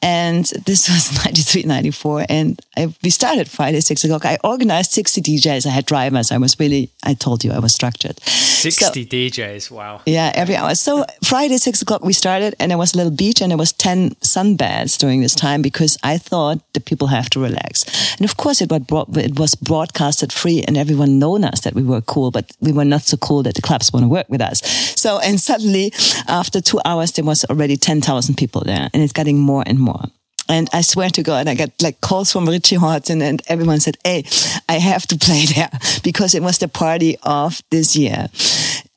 And 0.03 0.45
this 0.67 0.89
was 0.95 1.25
93, 1.25 1.63
94. 1.63 2.27
And 2.29 2.61
I, 2.77 2.93
we 3.05 3.11
started 3.11 3.49
Friday, 3.49 3.81
six 3.81 4.03
o'clock. 4.03 4.25
I 4.25 4.39
organized 4.43 4.91
60 4.91 5.21
DJs. 5.23 5.67
I 5.67 5.71
had 5.71 5.87
drivers. 5.87 6.33
I 6.33 6.39
was 6.39 6.59
really, 6.59 6.91
I 7.05 7.15
told 7.15 7.45
you 7.45 7.53
I 7.53 7.61
was 7.61 7.75
structured. 7.75 8.19
60 8.25 8.85
so, 8.85 9.09
DJs. 9.09 9.71
Wow. 9.71 10.01
Yeah, 10.07 10.33
every 10.35 10.57
hour. 10.57 10.75
So 10.75 11.05
Friday, 11.23 11.59
six 11.59 11.83
o'clock, 11.83 12.03
we 12.03 12.15
started 12.15 12.57
and 12.59 12.71
there 12.71 12.79
was 12.79 12.95
a 12.95 12.97
little 12.97 13.13
beach 13.13 13.43
and 13.43 13.51
there 13.51 13.59
was 13.59 13.73
10 13.73 14.11
sunbeds 14.23 14.97
during 14.99 15.21
this 15.21 15.35
time 15.35 15.61
because 15.63 15.99
I 16.03 16.17
thought 16.19 16.59
the 16.73 16.81
people 16.81 17.09
have 17.09 17.29
to 17.31 17.41
relax. 17.41 17.85
And 18.17 18.25
of 18.25 18.37
course 18.37 18.63
it 18.63 18.71
was, 18.71 18.83
it 19.17 19.39
was 19.39 19.55
broadcasted 19.55 20.33
free 20.33 20.65
and 20.67 20.77
everyone 20.79 21.19
known 21.19 21.45
us 21.45 21.61
that 21.61 21.75
we 21.75 21.83
were 21.83 22.01
cool, 22.01 22.31
but 22.31 22.51
we 22.61 22.73
were 22.73 22.85
not 22.87 23.03
so 23.03 23.17
cool 23.19 23.43
that 23.43 23.55
the 23.55 23.63
club 23.63 23.82
clubs 23.83 23.93
want 23.93 24.05
to 24.05 24.09
work 24.09 24.29
with 24.29 24.41
us. 24.41 24.61
So, 25.01 25.19
and 25.19 25.41
suddenly 25.41 25.93
after 26.29 26.61
two 26.61 26.81
hours, 26.85 27.13
there 27.13 27.25
was 27.25 27.45
already 27.45 27.77
10,000 27.77 28.37
people 28.37 28.63
there 28.65 28.89
and 28.93 29.03
it's 29.03 29.13
getting 29.13 29.39
more 29.39 29.65
and 29.67 29.79
more. 29.79 30.05
And 30.49 30.69
I 30.73 30.83
swear 30.83 31.09
to 31.11 31.23
God, 31.23 31.49
I 31.49 31.55
got 31.55 31.71
like 31.81 32.01
calls 32.01 32.33
from 32.33 32.49
Richie 32.49 32.77
Hawtin 32.77 33.23
and 33.23 33.43
everyone 33.47 33.81
said, 33.81 33.97
Hey, 34.05 34.25
I 34.69 34.79
have 34.79 35.07
to 35.07 35.17
play 35.17 35.47
there 35.55 35.71
because 36.03 36.35
it 36.35 36.43
was 36.43 36.59
the 36.59 36.69
party 36.69 37.17
of 37.23 37.63
this 37.71 37.97
year. 37.97 38.29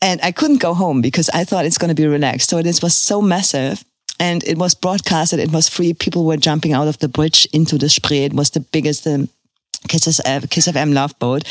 And 0.02 0.20
I 0.22 0.32
couldn't 0.32 0.62
go 0.62 0.74
home 0.74 1.02
because 1.02 1.30
I 1.30 1.46
thought 1.46 1.66
it's 1.66 1.78
going 1.78 1.96
to 1.96 2.02
be 2.02 2.08
relaxed. 2.08 2.50
So 2.50 2.62
this 2.62 2.82
was 2.82 2.96
so 2.96 3.22
massive 3.22 3.84
and 4.20 4.44
it 4.44 4.58
was 4.58 4.76
broadcasted. 4.76 5.40
It 5.40 5.52
was 5.52 5.70
free. 5.70 5.94
People 5.94 6.26
were 6.26 6.38
jumping 6.38 6.74
out 6.74 6.88
of 6.88 6.98
the 6.98 7.08
bridge 7.08 7.48
into 7.54 7.78
the 7.78 7.90
Spree. 7.90 8.26
It 8.26 8.34
was 8.34 8.50
the 8.50 8.60
biggest 8.60 9.08
um, 9.08 9.30
Kiss, 9.88 10.06
Kiss 10.50 10.68
FM 10.68 10.94
Love 10.94 11.18
Boat. 11.20 11.44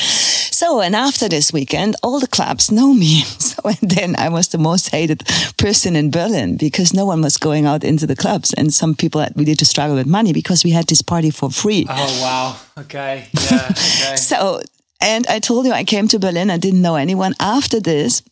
So, 0.55 0.81
and 0.81 0.95
after 0.95 1.29
this 1.29 1.53
weekend, 1.53 1.97
all 2.05 2.21
the 2.21 2.29
clubs 2.29 2.71
know 2.71 2.95
me. 2.95 3.25
So, 3.55 3.69
and 3.69 3.91
then 3.91 4.17
I 4.17 4.29
was 4.29 4.49
the 4.49 4.59
most 4.59 4.91
hated 4.91 5.23
person 5.57 5.97
in 5.97 6.11
Berlin 6.11 6.57
because 6.57 6.95
no 6.95 7.07
one 7.07 7.23
was 7.23 7.37
going 7.39 7.67
out 7.67 7.85
into 7.85 8.07
the 8.07 8.17
clubs. 8.17 8.53
And 8.55 8.73
some 8.75 8.95
people 8.95 9.21
had 9.21 9.33
really 9.37 9.55
to 9.57 9.65
struggle 9.65 9.97
with 9.97 10.07
money 10.07 10.33
because 10.33 10.65
we 10.65 10.71
had 10.71 10.87
this 10.87 11.03
party 11.03 11.31
for 11.31 11.51
free. 11.51 11.87
Oh, 11.89 12.21
wow. 12.23 12.83
Okay. 12.83 13.27
Yeah. 13.51 13.69
Okay. 13.75 14.17
so, 14.17 14.61
and 15.01 15.27
I 15.29 15.39
told 15.41 15.67
you 15.67 15.73
I 15.73 15.85
came 15.85 16.09
to 16.09 16.19
Berlin. 16.19 16.51
I 16.51 16.59
didn't 16.59 16.83
know 16.83 16.97
anyone. 16.97 17.35
After 17.41 17.81
this, 17.81 18.23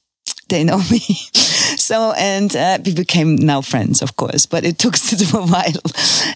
they 0.53 0.65
know 0.65 0.79
me. 0.91 1.01
so, 1.89 2.13
and 2.13 2.55
uh, 2.55 2.79
we 2.85 2.95
became 2.95 3.37
now 3.37 3.63
friends, 3.63 4.03
of 4.03 4.17
course, 4.17 4.47
but 4.47 4.65
it 4.65 4.79
took 4.79 4.95
a 5.35 5.47
while. 5.47 5.83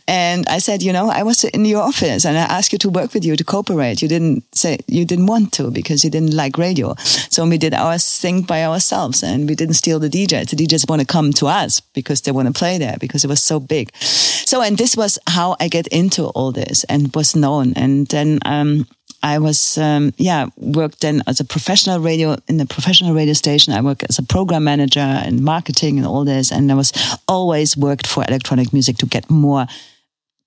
And 0.08 0.48
I 0.48 0.58
said, 0.58 0.82
you 0.82 0.92
know, 0.92 1.10
I 1.10 1.22
was 1.22 1.44
in 1.44 1.64
your 1.64 1.82
office 1.82 2.24
and 2.24 2.36
I 2.36 2.42
asked 2.42 2.72
you 2.72 2.78
to 2.78 2.90
work 2.90 3.12
with 3.14 3.24
you 3.24 3.36
to 3.36 3.44
cooperate. 3.44 4.02
You 4.02 4.08
didn't 4.08 4.44
say 4.54 4.78
you 4.86 5.04
didn't 5.04 5.26
want 5.26 5.52
to 5.54 5.70
because 5.70 6.02
you 6.02 6.10
didn't 6.10 6.34
like 6.34 6.58
radio. 6.58 6.94
So 7.30 7.46
we 7.46 7.58
did 7.58 7.74
our 7.74 7.98
thing 7.98 8.42
by 8.42 8.64
ourselves 8.64 9.22
and 9.22 9.48
we 9.48 9.54
didn't 9.54 9.74
steal 9.74 9.98
the 9.98 10.08
DJs. 10.08 10.50
The 10.50 10.56
DJs 10.56 10.88
want 10.88 11.00
to 11.00 11.06
come 11.06 11.32
to 11.34 11.46
us 11.46 11.80
because 11.80 12.22
they 12.22 12.32
want 12.32 12.48
to 12.48 12.58
play 12.58 12.78
there 12.78 12.96
because 12.98 13.24
it 13.24 13.28
was 13.28 13.42
so 13.42 13.60
big. 13.60 13.94
So, 13.96 14.62
and 14.62 14.78
this 14.78 14.96
was 14.96 15.18
how 15.26 15.56
I 15.60 15.68
get 15.68 15.86
into 15.88 16.24
all 16.26 16.52
this 16.52 16.84
and 16.84 17.14
was 17.14 17.36
known. 17.36 17.74
And 17.76 18.06
then, 18.06 18.38
um, 18.44 18.86
I 19.26 19.38
was, 19.38 19.76
um, 19.76 20.12
yeah, 20.16 20.46
worked 20.56 21.00
then 21.00 21.22
as 21.26 21.40
a 21.40 21.44
professional 21.44 21.98
radio 21.98 22.36
in 22.46 22.60
a 22.60 22.66
professional 22.66 23.12
radio 23.12 23.34
station. 23.34 23.72
I 23.72 23.80
worked 23.80 24.04
as 24.08 24.18
a 24.18 24.22
program 24.22 24.62
manager 24.62 25.00
and 25.00 25.42
marketing 25.42 25.98
and 25.98 26.06
all 26.06 26.24
this. 26.24 26.52
And 26.52 26.70
I 26.70 26.74
was 26.74 26.92
always 27.26 27.76
worked 27.76 28.06
for 28.06 28.24
electronic 28.28 28.72
music 28.72 28.98
to 28.98 29.06
get 29.06 29.28
more 29.28 29.66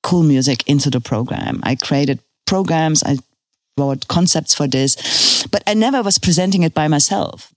cool 0.01 0.23
music 0.23 0.63
into 0.65 0.89
the 0.89 1.01
program. 1.01 1.59
I 1.63 1.75
created 1.75 2.19
programs. 2.45 3.03
I 3.03 3.17
wrote 3.77 4.07
concepts 4.07 4.55
for 4.55 4.67
this, 4.67 5.45
but 5.51 5.61
I 5.67 5.73
never 5.73 6.01
was 6.01 6.17
presenting 6.17 6.63
it 6.63 6.73
by 6.73 6.87
myself 6.87 7.53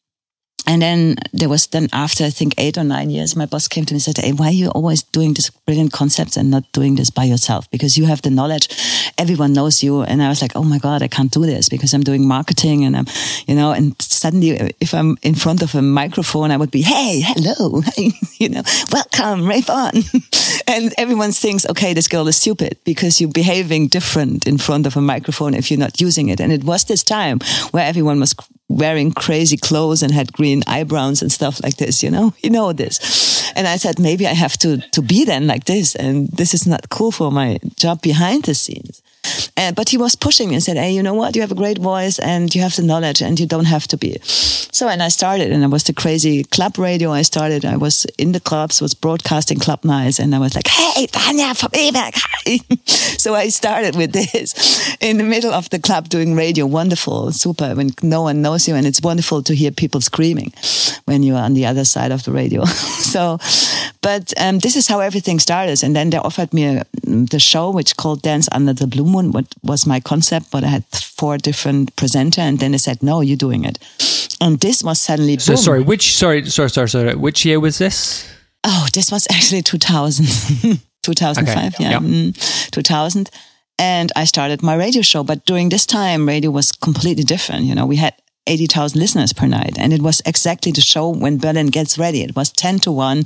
and 0.67 0.81
then 0.81 1.17
there 1.33 1.49
was 1.49 1.67
then 1.67 1.89
after 1.93 2.25
I 2.25 2.31
think 2.31 2.55
eight 2.57 2.79
or 2.79 2.85
nine 2.85 3.11
years, 3.11 3.35
my 3.35 3.47
boss 3.47 3.67
came 3.67 3.85
to 3.85 3.95
me 3.95 3.97
and 3.97 4.03
said, 4.03 4.19
Hey, 4.19 4.33
why 4.33 4.47
are 4.47 4.53
you 4.53 4.69
always 4.69 5.03
doing 5.03 5.35
this 5.35 5.51
brilliant 5.51 5.93
concepts 5.93 6.37
and 6.37 6.51
not 6.51 6.71
doing 6.73 6.95
this 6.95 7.11
by 7.11 7.25
yourself? 7.25 7.69
Because 7.71 7.99
you 7.99 8.07
have 8.07 8.23
the 8.23 8.31
knowledge. 8.31 8.69
Everyone 9.19 9.53
knows 9.53 9.83
you. 9.83 10.03
And 10.03 10.23
I 10.23 10.29
was 10.29 10.41
like, 10.41 10.53
Oh 10.55 10.63
my 10.63 10.79
God, 10.79 11.03
I 11.03 11.09
can't 11.09 11.33
do 11.33 11.45
this 11.45 11.69
because 11.69 11.93
I'm 11.95 12.05
doing 12.05 12.29
marketing 12.29 12.85
and 12.85 12.97
I'm, 12.97 13.07
you 13.47 13.57
know, 13.57 13.73
and 13.73 14.01
suddenly 14.01 14.75
if 14.81 14.95
I'm 14.95 15.17
in 15.23 15.35
front 15.35 15.63
of 15.63 15.75
a 15.75 15.83
microphone, 15.83 16.53
I 16.53 16.57
would 16.57 16.71
be, 16.71 16.83
Hey, 16.83 17.21
hello, 17.25 17.83
you 18.39 18.49
know, 18.49 18.63
welcome, 18.93 19.49
rave 19.49 19.69
on. 19.69 19.93
and 20.69 20.95
everyone 20.97 21.33
thinks, 21.33 21.67
okay, 21.71 21.93
this 21.93 22.07
girl 22.07 22.29
is 22.29 22.37
stupid 22.37 22.79
because 22.85 23.21
you're 23.21 23.31
behaving 23.31 23.89
different 23.89 24.47
in 24.47 24.59
front 24.59 24.87
of 24.87 24.97
a 24.97 25.01
microphone 25.01 25.55
if 25.55 25.71
you're 25.71 25.81
not 25.81 26.01
using 26.01 26.29
it. 26.29 26.41
And 26.41 26.53
it 26.53 26.63
was 26.63 26.85
this 26.85 27.03
time 27.03 27.41
where 27.73 27.85
everyone 27.85 28.21
was 28.21 28.35
wearing 28.77 29.13
crazy 29.13 29.57
clothes 29.57 30.03
and 30.03 30.13
had 30.13 30.33
green 30.33 30.63
eyebrows 30.67 31.23
and 31.23 31.31
stuff 31.31 31.63
like 31.63 31.77
this, 31.77 32.03
you 32.03 32.11
know, 32.11 32.33
you 32.43 32.51
know 32.51 32.73
this. 32.73 33.53
And 33.55 33.69
I 33.69 33.77
said, 33.77 33.99
maybe 33.99 34.27
I 34.27 34.35
have 34.35 34.57
to, 34.59 34.79
to 34.79 35.03
be 35.03 35.25
then 35.25 35.47
like 35.47 35.65
this. 35.65 35.95
And 35.95 36.29
this 36.29 36.55
is 36.55 36.67
not 36.67 36.89
cool 36.89 37.13
for 37.13 37.31
my 37.31 37.59
job 37.77 38.01
behind 38.03 38.45
the 38.45 38.55
scenes. 38.55 39.03
And, 39.57 39.77
but 39.77 39.89
he 39.89 39.97
was 39.97 40.17
pushing 40.17 40.49
me 40.49 40.55
and 40.55 40.63
said, 40.63 40.77
Hey, 40.77 40.93
you 40.93 41.03
know 41.03 41.15
what? 41.15 41.37
You 41.37 41.43
have 41.43 41.53
a 41.53 41.57
great 41.57 41.79
voice 41.79 42.19
and 42.19 42.53
you 42.55 42.63
have 42.63 42.75
the 42.75 42.83
knowledge 42.83 43.23
and 43.23 43.39
you 43.39 43.47
don't 43.47 43.67
have 43.67 43.87
to 43.89 43.97
be. 43.97 44.19
So, 44.23 44.89
and 44.89 45.03
I 45.03 45.09
started 45.09 45.53
and 45.53 45.63
I 45.63 45.67
was 45.67 45.85
the 45.85 45.93
crazy 45.93 46.45
club 46.45 46.79
radio. 46.79 47.13
I 47.13 47.23
started, 47.23 47.65
I 47.65 47.77
was 47.77 48.05
in 48.19 48.33
the 48.33 48.41
clubs, 48.41 48.81
was 48.81 48.95
broadcasting 48.95 49.59
club 49.59 49.85
nights 49.85 50.19
and 50.19 50.35
I 50.35 50.39
was 50.39 50.55
like, 50.55 50.67
Hey, 50.67 51.07
Tanya 51.07 51.55
from 51.55 51.71
E-Werk. 51.75 52.15
so 52.87 53.35
I 53.35 53.49
started 53.49 53.95
with 53.97 54.13
this 54.13 54.97
in 55.01 55.19
the 55.19 55.25
middle 55.25 55.53
of 55.53 55.71
the 55.71 55.79
club 55.79 56.09
doing 56.09 56.35
radio. 56.35 56.67
Wonderful, 56.67 57.33
super 57.33 57.75
when 57.75 57.91
no 58.03 58.23
one 58.23 58.43
knows 58.43 58.67
you. 58.67 58.75
And 58.75 58.87
it's 58.87 59.03
wonderful 59.03 59.43
to 59.43 59.55
hear 59.55 59.71
people 59.71 60.01
screaming 60.01 60.53
when 61.05 61.23
you're 61.23 61.39
on 61.39 61.55
the 61.55 61.67
other 61.67 61.85
side 61.85 62.11
of 62.11 62.25
the 62.25 62.33
radio. 62.33 62.65
so, 62.65 63.39
but 64.01 64.33
um, 64.41 64.59
this 64.59 64.77
is 64.77 64.89
how 64.89 65.01
everything 65.01 65.39
started. 65.39 65.85
And 65.85 65.95
then 65.95 66.11
they 66.11 66.19
offered 66.19 66.53
me 66.53 66.65
a, 66.65 66.87
the 67.05 67.39
show, 67.39 67.71
which 67.71 67.97
called 67.97 68.23
Dance 68.23 68.49
Under 68.51 68.73
the 68.73 68.87
Blue 68.87 69.12
What 69.13 69.45
was 69.63 69.87
my 69.87 70.01
concept, 70.01 70.51
but 70.51 70.65
I 70.65 70.69
had 70.69 70.85
four 70.93 71.39
different 71.39 71.95
presenter, 71.97 72.41
and 72.43 72.59
then 72.59 72.71
they 72.73 72.79
said, 72.79 73.03
"No, 73.03 73.21
you're 73.23 73.37
doing 73.37 73.65
it." 73.65 73.79
And 74.41 74.59
this 74.61 74.83
was 74.83 75.01
suddenly. 75.01 75.39
So 75.39 75.53
boom. 75.55 75.63
sorry, 75.63 75.83
which 75.83 76.17
sorry, 76.17 76.45
sorry, 76.51 76.71
sorry, 76.71 76.89
sorry. 76.89 77.15
Which 77.15 77.45
year 77.45 77.61
was 77.61 77.77
this? 77.79 78.25
Oh, 78.65 78.87
this 78.93 79.11
was 79.11 79.27
actually 79.31 79.63
2000, 79.73 80.27
2005, 81.03 81.75
Okay. 81.75 81.85
yeah, 81.85 81.91
Yep. 81.91 82.03
mm, 82.03 82.71
2000. 82.71 83.31
And 83.79 84.13
I 84.15 84.25
started 84.27 84.63
my 84.63 84.75
radio 84.77 85.03
show, 85.03 85.25
but 85.25 85.45
during 85.47 85.69
this 85.71 85.87
time, 85.87 86.29
radio 86.29 86.51
was 86.51 86.71
completely 86.73 87.25
different. 87.25 87.65
You 87.65 87.75
know, 87.75 87.87
we 87.87 87.97
had 87.97 88.15
80,000 88.47 89.01
listeners 89.01 89.33
per 89.33 89.47
night. 89.47 89.77
And 89.79 89.93
it 89.93 90.01
was 90.03 90.21
exactly 90.25 90.73
the 90.73 90.81
show 90.81 91.09
when 91.09 91.39
Berlin 91.39 91.67
gets 91.71 91.99
ready. 91.99 92.23
It 92.23 92.37
was 92.37 92.51
10 92.53 92.79
to 92.81 92.93
1. 92.93 93.23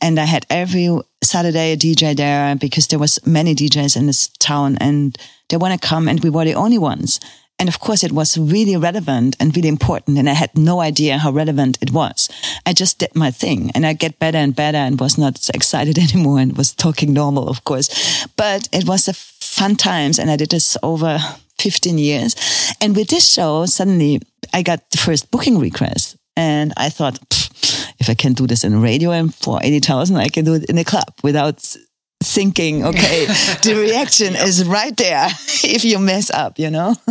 And 0.00 0.18
I 0.18 0.24
had 0.24 0.46
every 0.48 0.88
Saturday 1.30 1.72
a 1.72 1.76
DJ 1.76 2.16
there 2.16 2.56
because 2.56 2.88
there 2.88 2.98
was 2.98 3.24
many 3.24 3.54
DJs 3.54 3.96
in 3.96 4.06
this 4.06 4.28
town 4.40 4.76
and 4.80 5.16
they 5.48 5.56
want 5.56 5.80
to 5.80 5.88
come 5.88 6.08
and 6.08 6.20
we 6.24 6.30
were 6.30 6.44
the 6.44 6.54
only 6.54 6.76
ones. 6.78 7.20
And 7.60 7.68
of 7.68 7.78
course, 7.78 8.02
it 8.02 8.10
was 8.10 8.36
really 8.36 8.76
relevant 8.76 9.36
and 9.38 9.54
really 9.54 9.68
important. 9.68 10.18
And 10.18 10.28
I 10.28 10.32
had 10.32 10.50
no 10.56 10.80
idea 10.80 11.18
how 11.18 11.30
relevant 11.30 11.78
it 11.80 11.92
was. 11.92 12.28
I 12.66 12.72
just 12.72 12.98
did 12.98 13.14
my 13.14 13.30
thing 13.30 13.70
and 13.76 13.86
I 13.86 13.92
get 13.92 14.18
better 14.18 14.38
and 14.38 14.56
better 14.56 14.78
and 14.78 14.98
was 14.98 15.18
not 15.18 15.48
excited 15.54 15.98
anymore 15.98 16.40
and 16.40 16.56
was 16.56 16.72
talking 16.74 17.12
normal, 17.12 17.48
of 17.48 17.62
course. 17.62 18.26
But 18.36 18.68
it 18.72 18.88
was 18.88 19.06
a 19.06 19.12
fun 19.14 19.76
times. 19.76 20.18
And 20.18 20.30
I 20.30 20.36
did 20.36 20.50
this 20.50 20.76
over 20.82 21.18
15 21.58 21.96
years. 21.98 22.34
And 22.80 22.96
with 22.96 23.08
this 23.08 23.32
show, 23.32 23.66
suddenly 23.66 24.20
I 24.52 24.62
got 24.62 24.90
the 24.90 24.98
first 24.98 25.30
booking 25.30 25.60
request. 25.60 26.16
And 26.36 26.72
I 26.76 26.88
thought, 26.88 27.20
"Pfft, 27.28 27.49
if 28.00 28.08
I 28.08 28.14
can 28.14 28.32
do 28.32 28.46
this 28.46 28.64
in 28.64 28.80
radio 28.80 29.10
and 29.10 29.34
for 29.34 29.60
80,000, 29.62 30.16
I 30.16 30.28
can 30.28 30.44
do 30.44 30.54
it 30.54 30.64
in 30.64 30.78
a 30.78 30.84
club 30.84 31.14
without 31.22 31.76
thinking, 32.22 32.84
okay, 32.90 33.26
the 33.62 33.76
reaction 33.78 34.34
is 34.34 34.66
right 34.66 34.96
there 34.96 35.26
if 35.64 35.84
you 35.84 35.98
mess 35.98 36.30
up, 36.30 36.58
you 36.58 36.70
know? 36.70 36.94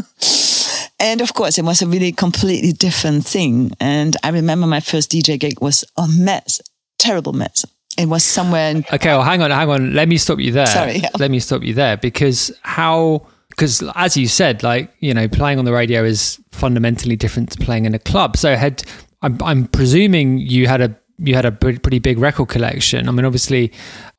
And 1.01 1.21
of 1.21 1.33
course, 1.33 1.57
it 1.57 1.63
was 1.63 1.81
a 1.81 1.87
really 1.87 2.11
completely 2.11 2.73
different 2.73 3.25
thing. 3.25 3.71
And 3.79 4.17
I 4.21 4.29
remember 4.29 4.67
my 4.67 4.81
first 4.81 5.09
DJ 5.11 5.39
gig 5.39 5.61
was 5.61 5.85
a 5.95 6.07
mess, 6.09 6.59
terrible 6.97 7.31
mess. 7.31 7.65
It 7.97 8.07
was 8.07 8.23
somewhere 8.23 8.71
in 8.71 8.77
Okay, 8.93 9.09
well, 9.09 9.23
hang 9.23 9.41
on, 9.41 9.49
hang 9.51 9.69
on. 9.69 9.93
Let 9.93 10.09
me 10.09 10.17
stop 10.17 10.39
you 10.39 10.51
there. 10.51 10.65
Sorry, 10.65 10.97
yeah. 10.97 11.09
Let 11.17 11.31
me 11.31 11.39
stop 11.39 11.63
you 11.63 11.73
there 11.73 11.95
because 11.95 12.51
how, 12.63 13.25
because 13.49 13.81
as 13.95 14.17
you 14.17 14.27
said, 14.27 14.61
like, 14.61 14.93
you 14.99 15.13
know, 15.13 15.29
playing 15.29 15.57
on 15.57 15.63
the 15.63 15.71
radio 15.71 16.03
is 16.03 16.37
fundamentally 16.51 17.15
different 17.15 17.51
to 17.51 17.63
playing 17.63 17.85
in 17.85 17.95
a 17.95 17.99
club. 17.99 18.35
So 18.35 18.51
I 18.51 18.55
had, 18.55 18.83
I'm, 19.21 19.37
I'm 19.43 19.65
presuming 19.67 20.37
you 20.37 20.67
had 20.67 20.81
a, 20.81 20.95
you 21.21 21.35
had 21.35 21.45
a 21.45 21.51
pretty 21.51 21.99
big 21.99 22.17
record 22.17 22.47
collection. 22.47 23.09
I 23.09 23.11
mean, 23.11 23.25
obviously, 23.25 23.71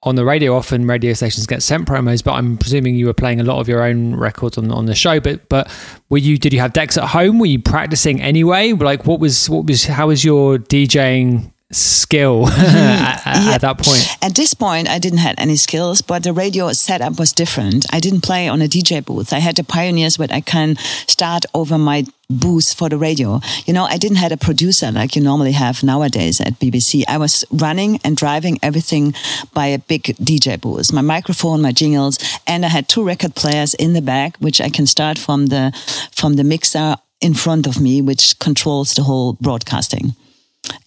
on 0.03 0.17
the 0.17 0.25
radio, 0.25 0.55
often 0.55 0.87
radio 0.87 1.15
stations 1.15 1.47
get 1.47 1.63
sent 1.63 1.89
promos, 1.89 2.23
but 2.23 2.33
I'm 2.33 2.59
presuming 2.59 2.95
you 2.95 3.07
were 3.07 3.15
playing 3.15 3.41
a 3.41 3.43
lot 3.43 3.61
of 3.61 3.69
your 3.69 3.83
own 3.83 4.15
records 4.17 4.59
on 4.59 4.71
on 4.71 4.87
the 4.87 4.95
show. 4.95 5.19
But 5.19 5.49
but 5.49 5.71
were 6.11 6.19
you? 6.19 6.37
Did 6.37 6.53
you 6.53 6.61
have 6.61 6.75
decks 6.75 6.99
at 6.99 7.09
home? 7.09 7.39
Were 7.39 7.47
you 7.47 7.59
practicing 7.59 8.21
anyway? 8.21 8.73
Like, 8.73 9.07
what 9.07 9.19
was 9.19 9.49
what 9.49 9.67
was 9.67 9.85
how 9.85 10.09
was 10.09 10.25
your 10.25 10.59
DJing 10.59 11.53
skill 11.73 12.47
at, 12.49 13.23
Yeah. 13.25 13.55
at 13.55 13.61
that 13.61 13.79
point? 13.79 14.07
At 14.23 14.35
this 14.35 14.55
point, 14.55 14.89
I 14.89 14.99
didn't 14.99 15.19
have 15.21 15.35
any 15.39 15.57
skills, 15.57 16.03
but 16.03 16.23
the 16.23 16.33
radio 16.33 16.73
setup 16.73 17.19
was 17.19 17.33
different. 17.33 17.87
I 17.93 18.01
didn't 18.01 18.23
play 18.23 18.49
on 18.49 18.61
a 18.63 18.67
DJ 18.69 19.05
booth. 19.05 19.33
I 19.33 19.39
had 19.39 19.57
the 19.57 19.65
pioneers 19.65 20.19
where 20.19 20.29
I 20.31 20.41
can 20.41 20.77
start 21.07 21.45
over 21.55 21.79
my 21.79 22.05
booth 22.29 22.75
for 22.75 22.89
the 22.89 22.97
radio. 22.97 23.41
You 23.67 23.73
know, 23.73 23.85
I 23.85 23.97
didn't 23.99 24.19
have 24.19 24.33
a 24.33 24.37
producer 24.37 24.91
like 24.93 25.17
you 25.17 25.23
normally 25.23 25.53
have 25.53 25.83
nowadays 25.83 26.41
at 26.41 26.59
BBC. 26.61 27.05
I 27.09 27.19
was 27.19 27.45
running 27.51 27.99
and 28.05 28.17
driving 28.17 28.59
everything 28.63 29.15
by 29.55 29.67
a 29.67 29.79
big 29.79 30.03
DJ 30.19 30.61
booth. 30.61 30.93
My 30.93 31.03
microphone, 31.03 31.61
my 31.63 31.73
jingles, 31.73 32.19
and 32.47 32.65
I 32.65 32.69
had 32.69 32.89
two 32.89 33.05
record 33.05 33.35
players 33.35 33.75
in 33.75 33.93
the 33.95 34.03
back, 34.03 34.37
which 34.39 34.61
I 34.61 34.71
can 34.71 34.87
start 34.87 35.19
from 35.19 35.47
the, 35.47 35.73
from 36.13 36.35
the 36.35 36.45
mixer 36.45 36.97
in 37.21 37.35
front 37.35 37.67
of 37.67 37.81
me, 37.81 38.01
which 38.01 38.39
controls 38.39 38.95
the 38.95 39.03
whole 39.03 39.35
broadcasting. 39.41 40.15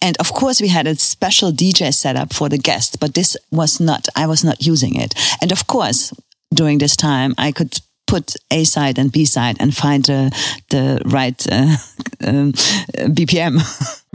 And 0.00 0.16
of 0.18 0.32
course, 0.32 0.60
we 0.60 0.68
had 0.68 0.86
a 0.86 0.94
special 0.96 1.52
DJ 1.52 1.92
setup 1.92 2.32
for 2.32 2.48
the 2.48 2.58
guests, 2.58 2.96
but 2.96 3.14
this 3.14 3.36
was 3.50 3.80
not, 3.80 4.08
I 4.16 4.26
was 4.26 4.44
not 4.44 4.66
using 4.66 5.00
it. 5.00 5.14
And 5.40 5.52
of 5.52 5.66
course, 5.66 6.12
during 6.52 6.78
this 6.78 6.96
time, 6.96 7.34
I 7.38 7.52
could 7.52 7.78
put 8.14 8.36
A 8.52 8.64
side 8.64 8.96
and 9.00 9.10
B 9.10 9.24
side 9.24 9.56
and 9.58 9.74
find 9.74 10.04
the, 10.04 10.30
the 10.70 11.02
right 11.04 11.38
uh, 11.50 11.76
um, 12.28 12.52
BPM. 13.16 13.58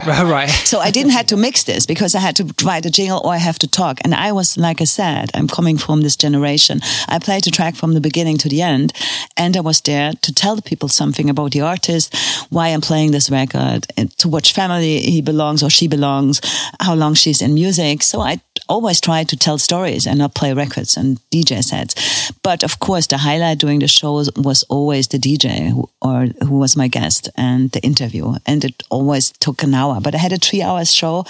right. 0.06 0.48
So 0.48 0.78
I 0.78 0.90
didn't 0.90 1.12
have 1.12 1.26
to 1.26 1.36
mix 1.36 1.64
this 1.64 1.86
because 1.86 2.14
I 2.14 2.20
had 2.20 2.36
to 2.36 2.44
write 2.64 2.86
a 2.86 2.90
jingle 2.90 3.20
or 3.24 3.32
I 3.34 3.38
have 3.38 3.58
to 3.58 3.68
talk. 3.68 3.98
And 4.04 4.14
I 4.14 4.32
was, 4.32 4.56
like 4.56 4.80
I 4.80 4.84
said, 4.84 5.30
I'm 5.34 5.48
coming 5.48 5.76
from 5.78 6.00
this 6.00 6.16
generation. 6.16 6.80
I 7.08 7.18
played 7.18 7.44
the 7.44 7.50
track 7.50 7.74
from 7.74 7.92
the 7.94 8.00
beginning 8.00 8.38
to 8.38 8.48
the 8.48 8.62
end. 8.62 8.92
And 9.36 9.56
I 9.56 9.60
was 9.60 9.80
there 9.82 10.12
to 10.12 10.32
tell 10.32 10.56
the 10.56 10.62
people 10.62 10.88
something 10.88 11.28
about 11.28 11.52
the 11.52 11.60
artist, 11.60 12.16
why 12.48 12.68
I'm 12.68 12.80
playing 12.80 13.10
this 13.10 13.30
record, 13.30 13.86
to 14.18 14.28
which 14.28 14.52
family 14.52 15.00
he 15.00 15.20
belongs 15.20 15.62
or 15.62 15.70
she 15.70 15.88
belongs, 15.88 16.40
how 16.80 16.94
long 16.94 17.14
she's 17.14 17.42
in 17.42 17.54
music. 17.54 18.02
So 18.02 18.20
I 18.20 18.40
always 18.68 19.00
try 19.00 19.24
to 19.24 19.36
tell 19.36 19.58
stories 19.58 20.06
and 20.06 20.18
not 20.18 20.34
play 20.34 20.54
records 20.54 20.96
and 20.96 21.18
DJ 21.30 21.62
sets. 21.62 22.32
But 22.42 22.62
of 22.62 22.78
course, 22.78 23.06
the 23.08 23.18
highlight 23.18 23.58
during 23.58 23.80
the 23.80 23.88
shows 23.90 24.30
was 24.36 24.62
always 24.64 25.08
the 25.08 25.18
DJ 25.18 25.72
or 26.00 26.26
who 26.46 26.58
was 26.58 26.76
my 26.76 26.88
guest 26.88 27.28
and 27.36 27.70
the 27.72 27.80
interview. 27.80 28.34
And 28.46 28.64
it 28.64 28.82
always 28.90 29.32
took 29.32 29.62
an 29.62 29.74
hour, 29.74 30.00
but 30.00 30.14
I 30.14 30.18
had 30.18 30.32
a 30.32 30.38
three 30.38 30.62
hours 30.62 30.92
show 30.92 31.24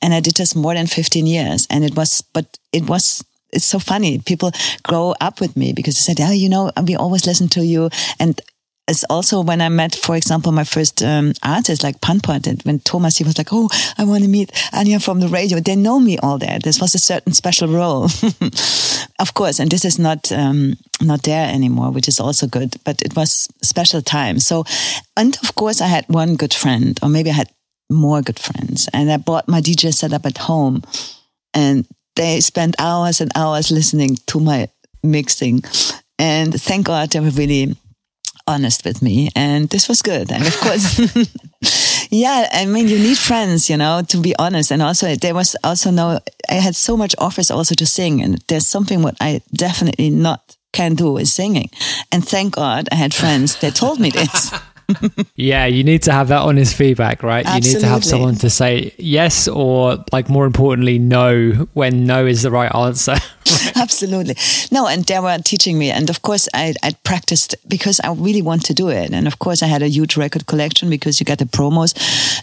and 0.00 0.12
I 0.12 0.20
did 0.20 0.34
this 0.34 0.54
more 0.54 0.74
than 0.74 0.86
15 0.86 1.26
years. 1.26 1.66
And 1.70 1.84
it 1.84 1.96
was, 1.96 2.22
but 2.32 2.58
it 2.72 2.88
was 2.88 3.24
it's 3.52 3.66
so 3.66 3.78
funny. 3.78 4.18
People 4.18 4.50
grow 4.82 5.14
up 5.20 5.40
with 5.40 5.56
me 5.56 5.72
because 5.72 5.94
they 5.94 6.14
said, 6.14 6.20
"Oh, 6.26 6.32
you 6.32 6.48
know, 6.48 6.72
we 6.86 6.96
always 6.96 7.26
listen 7.26 7.48
to 7.48 7.64
you." 7.64 7.90
And 8.18 8.40
it's 8.88 9.04
also 9.04 9.42
when 9.42 9.60
I 9.60 9.68
met, 9.68 9.94
for 9.94 10.16
example, 10.16 10.50
my 10.50 10.64
first 10.64 11.02
um, 11.02 11.32
artist 11.42 11.84
like 11.84 12.00
Panpot, 12.00 12.64
when 12.66 12.80
Thomas, 12.80 13.16
he 13.16 13.24
was 13.24 13.38
like, 13.38 13.52
Oh, 13.52 13.68
I 13.96 14.04
want 14.04 14.24
to 14.24 14.28
meet 14.28 14.50
Anja 14.72 15.02
from 15.02 15.20
the 15.20 15.28
radio. 15.28 15.60
They 15.60 15.76
know 15.76 16.00
me 16.00 16.18
all 16.18 16.36
there. 16.38 16.58
This 16.58 16.80
was 16.80 16.94
a 16.94 16.98
certain 16.98 17.32
special 17.32 17.68
role. 17.68 18.04
of 19.20 19.34
course. 19.34 19.60
And 19.60 19.70
this 19.70 19.84
is 19.84 19.98
not, 19.98 20.32
um, 20.32 20.74
not 21.00 21.22
there 21.22 21.48
anymore, 21.48 21.90
which 21.90 22.08
is 22.08 22.18
also 22.18 22.46
good, 22.48 22.74
but 22.84 23.00
it 23.02 23.14
was 23.14 23.48
special 23.62 24.02
time. 24.02 24.40
So, 24.40 24.64
and 25.16 25.38
of 25.42 25.54
course 25.54 25.80
I 25.80 25.86
had 25.86 26.04
one 26.08 26.34
good 26.34 26.52
friend, 26.52 26.98
or 27.02 27.08
maybe 27.08 27.30
I 27.30 27.34
had 27.34 27.50
more 27.92 28.22
good 28.22 28.38
friends 28.38 28.88
and 28.92 29.12
I 29.12 29.18
bought 29.18 29.48
my 29.48 29.60
DJ 29.60 29.92
setup 29.92 30.26
at 30.26 30.38
home 30.38 30.82
and 31.54 31.86
they 32.16 32.40
spent 32.40 32.74
hours 32.78 33.20
and 33.20 33.30
hours 33.36 33.70
listening 33.70 34.16
to 34.26 34.40
my 34.40 34.68
mixing. 35.02 35.62
And 36.18 36.54
thank 36.60 36.86
God 36.86 37.10
they 37.10 37.20
were 37.20 37.30
really 37.30 37.76
honest 38.46 38.84
with 38.84 39.02
me. 39.02 39.28
And 39.34 39.68
this 39.68 39.88
was 39.88 40.02
good. 40.02 40.30
And 40.32 40.46
of 40.46 40.56
course, 40.60 41.00
yeah, 42.10 42.48
I 42.52 42.66
mean, 42.66 42.88
you 42.88 42.98
need 42.98 43.18
friends, 43.18 43.68
you 43.70 43.76
know, 43.76 44.02
to 44.08 44.16
be 44.18 44.34
honest. 44.38 44.70
And 44.70 44.82
also 44.82 45.14
there 45.14 45.34
was 45.34 45.56
also 45.64 45.90
no, 45.90 46.20
I 46.48 46.54
had 46.54 46.76
so 46.76 46.96
much 46.96 47.14
offers 47.18 47.50
also 47.50 47.74
to 47.74 47.86
sing. 47.86 48.22
And 48.22 48.42
there's 48.48 48.66
something 48.66 49.02
what 49.02 49.16
I 49.20 49.42
definitely 49.54 50.10
not 50.10 50.56
can 50.72 50.94
do 50.94 51.18
is 51.18 51.32
singing. 51.32 51.70
And 52.10 52.26
thank 52.26 52.54
God 52.54 52.88
I 52.90 52.96
had 52.96 53.14
friends 53.14 53.56
that 53.56 53.74
told 53.74 54.00
me 54.00 54.10
this. 54.10 54.52
yeah, 55.36 55.66
you 55.66 55.84
need 55.84 56.02
to 56.04 56.12
have 56.12 56.28
that 56.28 56.42
honest 56.42 56.74
feedback, 56.74 57.22
right? 57.22 57.44
Absolutely. 57.44 57.68
You 57.68 57.74
need 57.74 57.80
to 57.80 57.86
have 57.86 58.04
someone 58.04 58.34
to 58.36 58.50
say 58.50 58.94
yes 58.98 59.48
or, 59.48 60.04
like, 60.12 60.28
more 60.28 60.46
importantly, 60.46 60.98
no 60.98 61.68
when 61.74 62.04
no 62.06 62.26
is 62.26 62.42
the 62.42 62.50
right 62.50 62.74
answer. 62.74 63.16
Absolutely. 63.76 64.36
No, 64.70 64.86
and 64.86 65.04
they 65.04 65.18
were 65.18 65.38
teaching 65.38 65.78
me. 65.78 65.90
And 65.90 66.08
of 66.10 66.22
course, 66.22 66.48
I, 66.54 66.74
I 66.82 66.92
practiced 67.04 67.54
because 67.68 68.00
I 68.00 68.12
really 68.12 68.42
want 68.42 68.64
to 68.66 68.74
do 68.74 68.88
it. 68.88 69.12
And 69.12 69.26
of 69.26 69.38
course, 69.38 69.62
I 69.62 69.66
had 69.66 69.82
a 69.82 69.88
huge 69.88 70.16
record 70.16 70.46
collection 70.46 70.90
because 70.90 71.20
you 71.20 71.24
get 71.24 71.38
the 71.38 71.44
promos. 71.44 71.94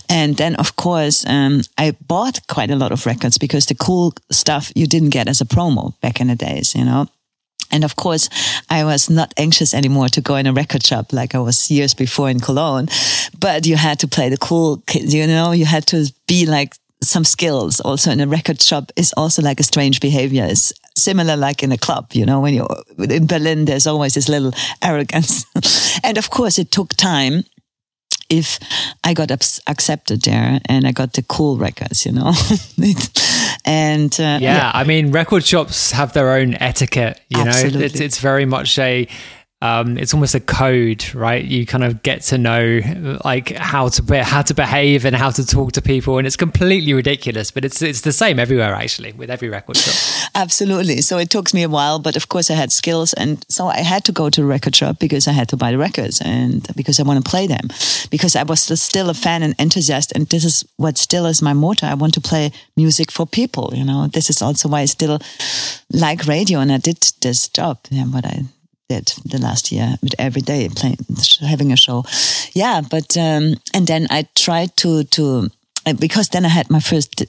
And 0.10 0.38
then, 0.38 0.56
of 0.56 0.76
course, 0.76 1.26
um, 1.28 1.62
I 1.78 1.96
bought 2.08 2.46
quite 2.48 2.72
a 2.72 2.76
lot 2.76 2.92
of 2.92 3.06
records 3.06 3.38
because 3.38 3.66
the 3.66 3.76
cool 3.76 4.14
stuff 4.32 4.72
you 4.76 4.88
didn't 4.88 5.10
get 5.10 5.28
as 5.28 5.42
a 5.42 5.46
promo 5.46 6.00
back 6.02 6.20
in 6.20 6.28
the 6.28 6.36
days, 6.36 6.76
you 6.76 6.86
know? 6.86 7.08
And 7.72 7.84
of 7.84 7.96
course, 7.96 8.30
I 8.70 8.84
was 8.84 9.10
not 9.10 9.34
anxious 9.38 9.74
anymore 9.74 10.10
to 10.10 10.22
go 10.22 10.36
in 10.36 10.48
a 10.48 10.54
record 10.54 10.86
shop 10.86 11.14
like 11.14 11.36
I 11.36 11.40
was 11.40 11.70
years 11.70 11.94
before 11.94 12.30
in 12.30 12.40
Cologne. 12.40 12.88
But 13.40 13.66
you 13.66 13.76
had 13.76 14.00
to 14.00 14.08
play 14.08 14.30
the 14.30 14.38
cool 14.38 14.78
kids, 14.88 15.14
you 15.14 15.28
know, 15.28 15.52
you 15.52 15.66
had 15.66 15.86
to 15.88 16.12
be 16.28 16.46
like 16.46 16.74
some 17.02 17.24
skills 17.24 17.80
also 17.80 18.12
in 18.12 18.20
a 18.20 18.28
record 18.28 18.62
shop 18.62 18.92
is 18.96 19.14
also 19.16 19.42
like 19.42 19.60
a 19.60 19.64
strange 19.64 20.00
behavior. 20.00 20.46
It's 20.46 20.74
similar 20.98 21.38
like 21.38 21.64
in 21.64 21.72
a 21.72 21.78
club, 21.78 22.08
you 22.14 22.26
know, 22.26 22.42
when 22.42 22.54
you're 22.54 22.68
in 22.98 23.26
Berlin, 23.26 23.66
there's 23.66 23.88
always 23.88 24.16
this 24.16 24.28
little 24.28 24.52
arrogance. 24.84 25.46
and 26.04 26.18
of 26.18 26.30
course, 26.30 26.60
it 26.60 26.72
took 26.72 26.90
time 26.96 27.44
if 28.30 28.60
I 29.04 29.14
got 29.14 29.32
accepted 29.32 30.22
there 30.22 30.60
and 30.66 30.86
I 30.86 30.92
got 30.92 31.14
the 31.14 31.24
cool 31.24 31.58
records, 31.58 32.06
you 32.06 32.12
know. 32.12 32.34
and 33.70 34.14
uh, 34.20 34.24
yeah, 34.24 34.40
yeah, 34.40 34.72
I 34.74 34.84
mean, 34.84 35.12
record 35.12 35.46
shops 35.46 35.92
have 35.92 36.14
their 36.14 36.32
own 36.32 36.56
etiquette. 36.56 37.22
You 37.30 37.42
Absolutely. 37.42 37.80
know, 37.80 37.86
it's, 37.86 38.00
it's 38.00 38.20
very 38.20 38.46
much 38.46 38.80
a 38.80 39.08
um, 39.62 39.98
it's 39.98 40.14
almost 40.14 40.36
a 40.36 40.40
code, 40.40 41.14
right? 41.14 41.44
You 41.44 41.66
kind 41.66 41.84
of 41.84 42.02
get 42.02 42.22
to 42.24 42.38
know 42.38 42.80
like 43.26 43.50
how 43.58 43.90
to 43.90 44.02
be, 44.02 44.18
how 44.18 44.42
to 44.42 44.54
behave 44.54 45.04
and 45.04 45.14
how 45.14 45.32
to 45.32 45.46
talk 45.46 45.74
to 45.74 45.82
people, 45.82 46.18
and 46.18 46.26
it's 46.26 46.38
completely 46.38 46.94
ridiculous. 46.94 47.52
But 47.52 47.66
it's 47.66 47.82
it's 47.82 48.02
the 48.02 48.14
same 48.14 48.40
everywhere, 48.40 48.74
actually, 48.74 49.12
with 49.12 49.30
every 49.30 49.50
record 49.50 49.76
shop. 49.76 50.32
Absolutely. 50.36 51.02
So 51.02 51.18
it 51.18 51.30
took 51.30 51.54
me 51.54 51.64
a 51.64 51.70
while, 51.70 52.00
but 52.00 52.16
of 52.16 52.30
course 52.30 52.50
I 52.50 52.54
had 52.54 52.72
skills, 52.72 53.12
and 53.14 53.46
so 53.50 53.68
I 53.68 53.80
had 53.80 54.06
to 54.06 54.14
go 54.14 54.30
to 54.30 54.46
record 54.46 54.76
shop 54.76 54.98
because 54.98 55.28
I 55.28 55.34
had 55.34 55.50
to 55.50 55.58
buy 55.58 55.72
the 55.72 55.78
records 55.78 56.22
and 56.24 56.66
because 56.78 56.98
I 56.98 57.04
want 57.04 57.22
to 57.24 57.30
play 57.30 57.46
them, 57.46 57.68
because 58.10 58.38
I 58.38 58.44
was 58.44 58.62
still 58.62 59.10
a 59.10 59.14
fan 59.14 59.44
and 59.44 59.56
enthusiast, 59.60 60.14
and 60.16 60.26
this 60.28 60.46
is 60.46 60.64
what 60.78 60.98
still 60.98 61.26
is 61.26 61.42
my 61.42 61.52
motto. 61.52 61.86
I 61.86 61.96
want 61.96 62.14
to 62.14 62.22
play 62.22 62.52
music 62.78 63.12
for 63.12 63.26
people. 63.28 63.74
You 63.76 63.84
know, 63.84 64.08
this 64.08 64.30
is 64.30 64.42
also 64.42 64.70
why 64.70 64.82
I 64.82 64.86
still 64.86 65.20
like 65.92 66.28
radio, 66.28 66.60
and 66.60 66.72
I 66.72 66.78
did 66.78 67.00
this 67.22 67.50
job. 67.50 67.80
Yeah, 67.90 68.06
what 68.06 68.26
I 68.26 68.46
did 68.90 69.14
the 69.26 69.38
last 69.38 69.72
year 69.72 69.96
with 70.02 70.16
every 70.18 70.42
day 70.42 70.68
playing, 70.70 70.98
having 71.42 71.72
a 71.72 71.78
show. 71.78 72.04
Yeah, 72.54 72.82
but 72.82 73.16
um, 73.16 73.56
and 73.74 73.88
then 73.88 74.08
I 74.10 74.28
tried 74.36 74.76
to 74.78 75.04
to 75.04 75.50
uh, 75.86 75.94
because 75.94 76.30
then 76.30 76.46
I 76.46 76.50
had 76.50 76.70
my 76.70 76.80
first 76.80 77.26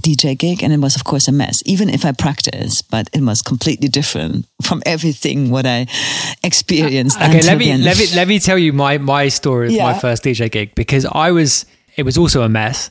DJ 0.00 0.36
gig 0.36 0.62
and 0.62 0.72
it 0.72 0.78
was 0.78 0.96
of 0.96 1.04
course 1.04 1.28
a 1.28 1.32
mess. 1.32 1.62
Even 1.66 1.88
if 1.88 2.04
I 2.04 2.12
practiced, 2.12 2.90
but 2.90 3.08
it 3.12 3.22
was 3.22 3.42
completely 3.42 3.88
different 3.88 4.46
from 4.62 4.82
everything 4.86 5.50
what 5.50 5.66
I 5.66 5.86
experienced. 6.42 7.16
Okay, 7.16 7.42
let 7.42 7.58
me 7.58 7.66
then. 7.66 7.82
let 7.82 7.98
me 7.98 8.06
let 8.14 8.28
me 8.28 8.38
tell 8.38 8.58
you 8.58 8.72
my 8.72 8.98
my 8.98 9.28
story 9.28 9.68
of 9.68 9.72
yeah. 9.72 9.92
my 9.92 9.98
first 9.98 10.22
DJ 10.24 10.50
gig 10.50 10.74
because 10.74 11.06
I 11.06 11.32
was 11.32 11.66
it 11.96 12.04
was 12.04 12.18
also 12.18 12.42
a 12.42 12.48
mess 12.48 12.90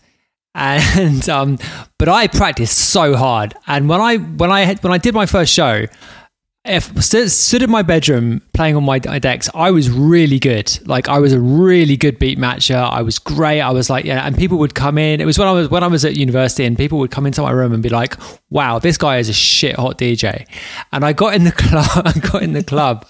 and 0.56 1.30
um 1.38 1.58
but 1.98 2.10
I 2.10 2.28
practiced 2.28 2.78
so 2.78 3.16
hard 3.16 3.54
and 3.68 3.88
when 3.88 4.02
I 4.02 4.18
when 4.18 4.52
I 4.52 4.62
had 4.62 4.84
when 4.84 4.94
I 4.94 4.98
did 4.98 5.14
my 5.14 5.26
first 5.26 5.54
show 5.54 5.86
if 6.70 7.04
stood, 7.04 7.62
in 7.62 7.70
my 7.70 7.82
bedroom 7.82 8.42
playing 8.54 8.76
on 8.76 8.84
my 8.84 9.00
decks, 9.00 9.50
I 9.54 9.72
was 9.72 9.90
really 9.90 10.40
good. 10.40 10.80
Like 10.88 11.10
I 11.10 11.20
was 11.20 11.34
a 11.34 11.40
really 11.40 11.98
good 11.98 12.20
beat 12.20 12.38
matcher. 12.38 12.90
I 12.90 13.02
was 13.02 13.20
great. 13.20 13.62
I 13.62 13.72
was 13.72 13.90
like, 13.90 14.06
yeah, 14.06 14.26
and 14.26 14.38
people 14.38 14.58
would 14.60 14.76
come 14.76 14.98
in. 14.98 15.20
It 15.20 15.26
was 15.26 15.38
when 15.38 15.48
I 15.48 15.52
was 15.52 15.70
when 15.70 15.84
I 15.84 15.88
was 15.88 16.06
at 16.06 16.16
university, 16.16 16.66
and 16.66 16.78
people 16.78 17.00
would 17.00 17.12
come 17.12 17.26
into 17.26 17.42
my 17.42 17.52
room 17.52 17.74
and 17.74 17.82
be 17.82 17.90
like, 17.90 18.16
"Wow, 18.50 18.80
this 18.80 18.98
guy 18.98 19.18
is 19.18 19.30
a 19.30 19.34
shit 19.34 19.76
hot 19.76 19.98
DJ." 19.98 20.48
And 20.92 21.04
I 21.04 21.14
got 21.14 21.34
in 21.34 21.44
the 21.44 21.52
club. 21.66 22.06
I 22.06 22.18
got 22.20 22.44
in 22.44 22.54
the 22.54 22.64
club, 22.64 23.10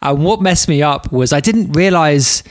and 0.00 0.24
what 0.24 0.40
messed 0.40 0.68
me 0.68 0.82
up 0.82 1.10
was 1.12 1.32
I 1.32 1.40
didn't 1.40 1.72
realize 1.72 2.42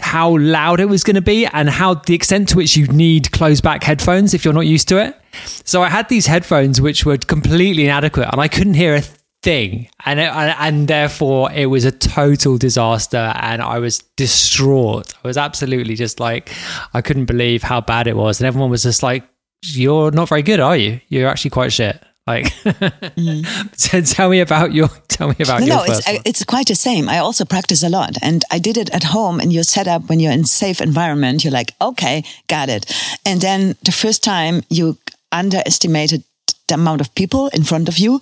how 0.00 0.38
loud 0.38 0.80
it 0.80 0.84
was 0.84 1.02
going 1.02 1.16
to 1.16 1.22
be 1.22 1.44
and 1.46 1.68
how 1.68 1.94
the 1.94 2.14
extent 2.14 2.48
to 2.50 2.56
which 2.56 2.76
you 2.76 2.86
need 2.86 3.32
closed 3.32 3.64
back 3.64 3.82
headphones 3.82 4.32
if 4.32 4.44
you're 4.44 4.54
not 4.54 4.66
used 4.66 4.86
to 4.88 4.96
it. 4.96 5.16
So 5.64 5.82
I 5.82 5.88
had 5.88 6.08
these 6.08 6.26
headphones 6.26 6.80
which 6.80 7.04
were 7.04 7.18
completely 7.18 7.84
inadequate, 7.84 8.28
and 8.30 8.40
I 8.40 8.48
couldn't 8.48 8.74
hear 8.74 8.94
a 8.94 9.02
thing. 9.42 9.88
And 10.04 10.20
it, 10.20 10.30
and 10.32 10.88
therefore 10.88 11.50
it 11.52 11.66
was 11.66 11.84
a 11.84 11.92
total 11.92 12.58
disaster 12.58 13.32
and 13.36 13.62
I 13.62 13.78
was 13.78 14.00
distraught. 14.16 15.14
I 15.22 15.26
was 15.26 15.36
absolutely 15.36 15.94
just 15.94 16.20
like 16.20 16.50
I 16.94 17.00
couldn't 17.00 17.26
believe 17.26 17.62
how 17.62 17.80
bad 17.80 18.06
it 18.06 18.16
was. 18.16 18.40
And 18.40 18.46
everyone 18.46 18.70
was 18.70 18.82
just 18.82 19.02
like 19.02 19.24
you're 19.62 20.10
not 20.10 20.28
very 20.28 20.42
good 20.42 20.60
are 20.60 20.76
you? 20.76 21.00
You're 21.08 21.28
actually 21.28 21.50
quite 21.50 21.72
shit. 21.72 22.02
Like 22.26 22.46
mm. 22.64 23.76
so 23.78 24.02
tell 24.02 24.28
me 24.28 24.40
about 24.40 24.74
your 24.74 24.88
tell 25.08 25.28
me 25.28 25.36
about 25.40 25.60
no, 25.60 25.66
your 25.66 25.76
no 25.76 25.84
it's, 25.84 26.08
it's 26.26 26.44
quite 26.44 26.66
the 26.66 26.74
same. 26.74 27.08
I 27.08 27.18
also 27.18 27.44
practice 27.44 27.82
a 27.82 27.88
lot 27.88 28.16
and 28.22 28.44
I 28.50 28.58
did 28.58 28.76
it 28.76 28.90
at 28.90 29.04
home 29.04 29.40
and 29.40 29.52
you're 29.52 29.62
set 29.62 29.88
up 29.88 30.08
when 30.08 30.20
you're 30.20 30.32
in 30.32 30.44
safe 30.44 30.80
environment 30.80 31.44
you're 31.44 31.52
like 31.52 31.74
okay 31.80 32.24
got 32.48 32.68
it. 32.68 32.92
And 33.24 33.40
then 33.40 33.76
the 33.82 33.92
first 33.92 34.22
time 34.22 34.62
you 34.68 34.98
underestimated 35.32 36.24
the 36.68 36.74
amount 36.74 37.00
of 37.00 37.14
people 37.14 37.48
in 37.48 37.64
front 37.64 37.88
of 37.88 37.98
you 37.98 38.20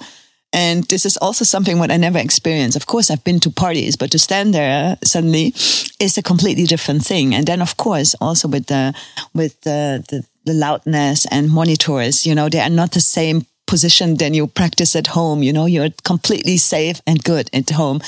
and 0.52 0.84
this 0.84 1.04
is 1.04 1.16
also 1.18 1.44
something 1.44 1.78
what 1.78 1.90
I 1.90 1.96
never 1.96 2.18
experienced. 2.18 2.76
Of 2.76 2.86
course, 2.86 3.10
I've 3.10 3.24
been 3.24 3.40
to 3.40 3.50
parties, 3.50 3.96
but 3.96 4.10
to 4.12 4.18
stand 4.18 4.54
there 4.54 4.96
suddenly 5.04 5.52
is 6.00 6.16
a 6.16 6.22
completely 6.22 6.64
different 6.64 7.04
thing. 7.04 7.34
And 7.34 7.46
then, 7.46 7.60
of 7.60 7.76
course, 7.76 8.14
also 8.20 8.48
with 8.48 8.66
the 8.66 8.94
with 9.34 9.60
the, 9.62 10.04
the, 10.08 10.24
the 10.44 10.54
loudness 10.54 11.26
and 11.26 11.50
monitors, 11.50 12.26
you 12.26 12.34
know, 12.34 12.48
they 12.48 12.60
are 12.60 12.70
not 12.70 12.92
the 12.92 13.00
same 13.00 13.46
position 13.66 14.16
than 14.16 14.32
you 14.32 14.46
practice 14.46 14.96
at 14.96 15.08
home. 15.08 15.42
You 15.42 15.52
know, 15.52 15.66
you're 15.66 15.90
completely 16.04 16.56
safe 16.56 17.02
and 17.06 17.22
good 17.22 17.50
at 17.52 17.70
home. 17.70 18.00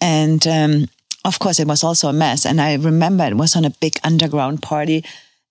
And 0.00 0.46
um, 0.46 0.88
of 1.24 1.38
course, 1.38 1.58
it 1.58 1.66
was 1.66 1.82
also 1.82 2.08
a 2.08 2.12
mess. 2.12 2.46
And 2.46 2.60
I 2.60 2.74
remember 2.74 3.24
it 3.24 3.36
was 3.36 3.56
on 3.56 3.64
a 3.64 3.70
big 3.80 3.98
underground 4.04 4.62
party 4.62 5.04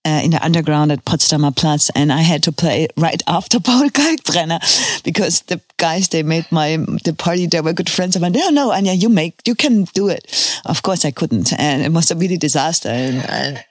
uh, 0.08 0.22
in 0.24 0.32
the 0.32 0.44
underground 0.44 0.92
at 0.92 1.04
Potsdamer 1.04 1.56
Platz, 1.56 1.90
and 1.96 2.14
I 2.14 2.22
had 2.22 2.44
to 2.44 2.52
play 2.52 2.88
right 2.96 3.22
after 3.28 3.60
Paul 3.60 3.90
Kalkbrenner 3.90 4.60
because 5.04 5.42
the 5.42 5.60
guys 5.78 6.08
they 6.08 6.24
made 6.24 6.50
my 6.52 6.78
the 7.04 7.14
party 7.14 7.46
they 7.48 7.62
were 7.62 7.74
good 7.74 7.90
friends. 7.90 8.16
I 8.16 8.20
went, 8.20 8.36
no, 8.36 8.50
no, 8.50 8.70
Anja, 8.70 9.00
you 9.00 9.10
make 9.10 9.36
you 9.46 9.56
can 9.56 9.84
do 9.94 10.08
it. 10.08 10.24
Of 10.66 10.82
course, 10.82 11.04
I 11.04 11.12
couldn't, 11.12 11.52
and 11.60 11.84
it 11.84 11.92
was 11.92 12.12
a 12.12 12.16
really 12.16 12.38
disaster. 12.38 12.90
And, 12.90 13.64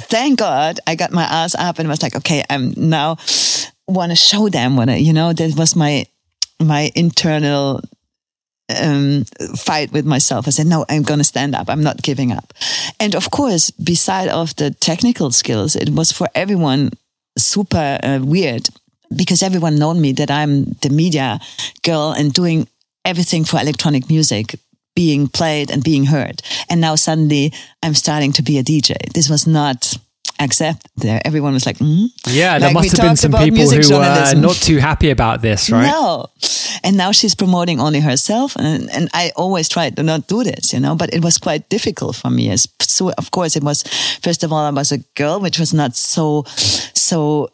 thank 0.00 0.38
God 0.38 0.80
I 0.86 0.94
got 0.94 1.12
my 1.12 1.24
ass 1.24 1.54
up 1.54 1.78
and 1.78 1.88
was 1.88 2.02
like, 2.02 2.16
okay, 2.16 2.42
I'm 2.48 2.72
now 2.76 3.16
want 3.86 4.12
to 4.12 4.16
show 4.16 4.48
them 4.48 4.76
what 4.76 4.88
I, 4.88 4.96
you 4.96 5.12
know, 5.12 5.32
that 5.32 5.58
was 5.58 5.76
my, 5.76 6.06
my 6.58 6.90
internal 6.94 7.82
um, 8.82 9.24
fight 9.56 9.92
with 9.92 10.06
myself. 10.06 10.46
I 10.46 10.50
said, 10.50 10.66
no, 10.66 10.84
I'm 10.88 11.02
going 11.02 11.18
to 11.18 11.24
stand 11.24 11.54
up. 11.54 11.68
I'm 11.68 11.82
not 11.82 12.02
giving 12.02 12.32
up. 12.32 12.52
And 12.98 13.14
of 13.14 13.30
course, 13.30 13.70
beside 13.70 14.28
of 14.28 14.54
the 14.56 14.70
technical 14.70 15.30
skills, 15.30 15.76
it 15.76 15.90
was 15.90 16.12
for 16.12 16.28
everyone 16.34 16.90
super 17.38 17.98
uh, 18.02 18.20
weird 18.22 18.68
because 19.14 19.42
everyone 19.42 19.78
known 19.78 20.00
me 20.00 20.12
that 20.12 20.30
I'm 20.30 20.64
the 20.82 20.90
media 20.90 21.40
girl 21.82 22.12
and 22.16 22.32
doing 22.32 22.68
everything 23.04 23.44
for 23.44 23.60
electronic 23.60 24.08
music 24.08 24.56
being 24.94 25.28
played 25.28 25.70
and 25.70 25.82
being 25.82 26.04
heard. 26.06 26.42
And 26.68 26.80
now 26.80 26.94
suddenly 26.94 27.52
I'm 27.82 27.94
starting 27.94 28.32
to 28.32 28.42
be 28.42 28.58
a 28.58 28.62
DJ. 28.62 28.96
This 29.12 29.30
was 29.30 29.46
not 29.46 29.96
accept 30.40 30.88
there. 30.96 31.20
Everyone 31.24 31.52
was 31.52 31.66
like, 31.66 31.78
mm? 31.78 32.08
yeah, 32.26 32.58
there 32.58 32.68
like 32.68 32.74
must 32.74 32.96
have 32.96 33.06
been 33.06 33.16
some 33.16 33.32
people 33.32 33.68
who 33.70 33.94
were 33.94 34.34
not 34.34 34.56
too 34.56 34.78
happy 34.78 35.10
about 35.10 35.42
this, 35.42 35.70
right? 35.70 35.86
No. 35.86 36.26
And 36.82 36.96
now 36.96 37.12
she's 37.12 37.34
promoting 37.34 37.80
only 37.80 38.00
herself. 38.00 38.56
And, 38.56 38.90
and 38.90 39.08
I 39.12 39.32
always 39.36 39.68
tried 39.68 39.96
to 39.96 40.02
not 40.02 40.26
do 40.26 40.42
this, 40.42 40.72
you 40.72 40.80
know, 40.80 40.94
but 40.94 41.12
it 41.12 41.22
was 41.22 41.38
quite 41.38 41.68
difficult 41.68 42.16
for 42.16 42.30
me. 42.30 42.56
So, 42.80 43.12
of 43.12 43.30
course, 43.30 43.54
it 43.54 43.62
was, 43.62 43.84
first 44.22 44.42
of 44.42 44.52
all, 44.52 44.64
I 44.64 44.70
was 44.70 44.92
a 44.92 44.98
girl, 45.14 45.40
which 45.40 45.58
was 45.58 45.74
not 45.74 45.94
so, 45.94 46.44
so, 46.94 47.50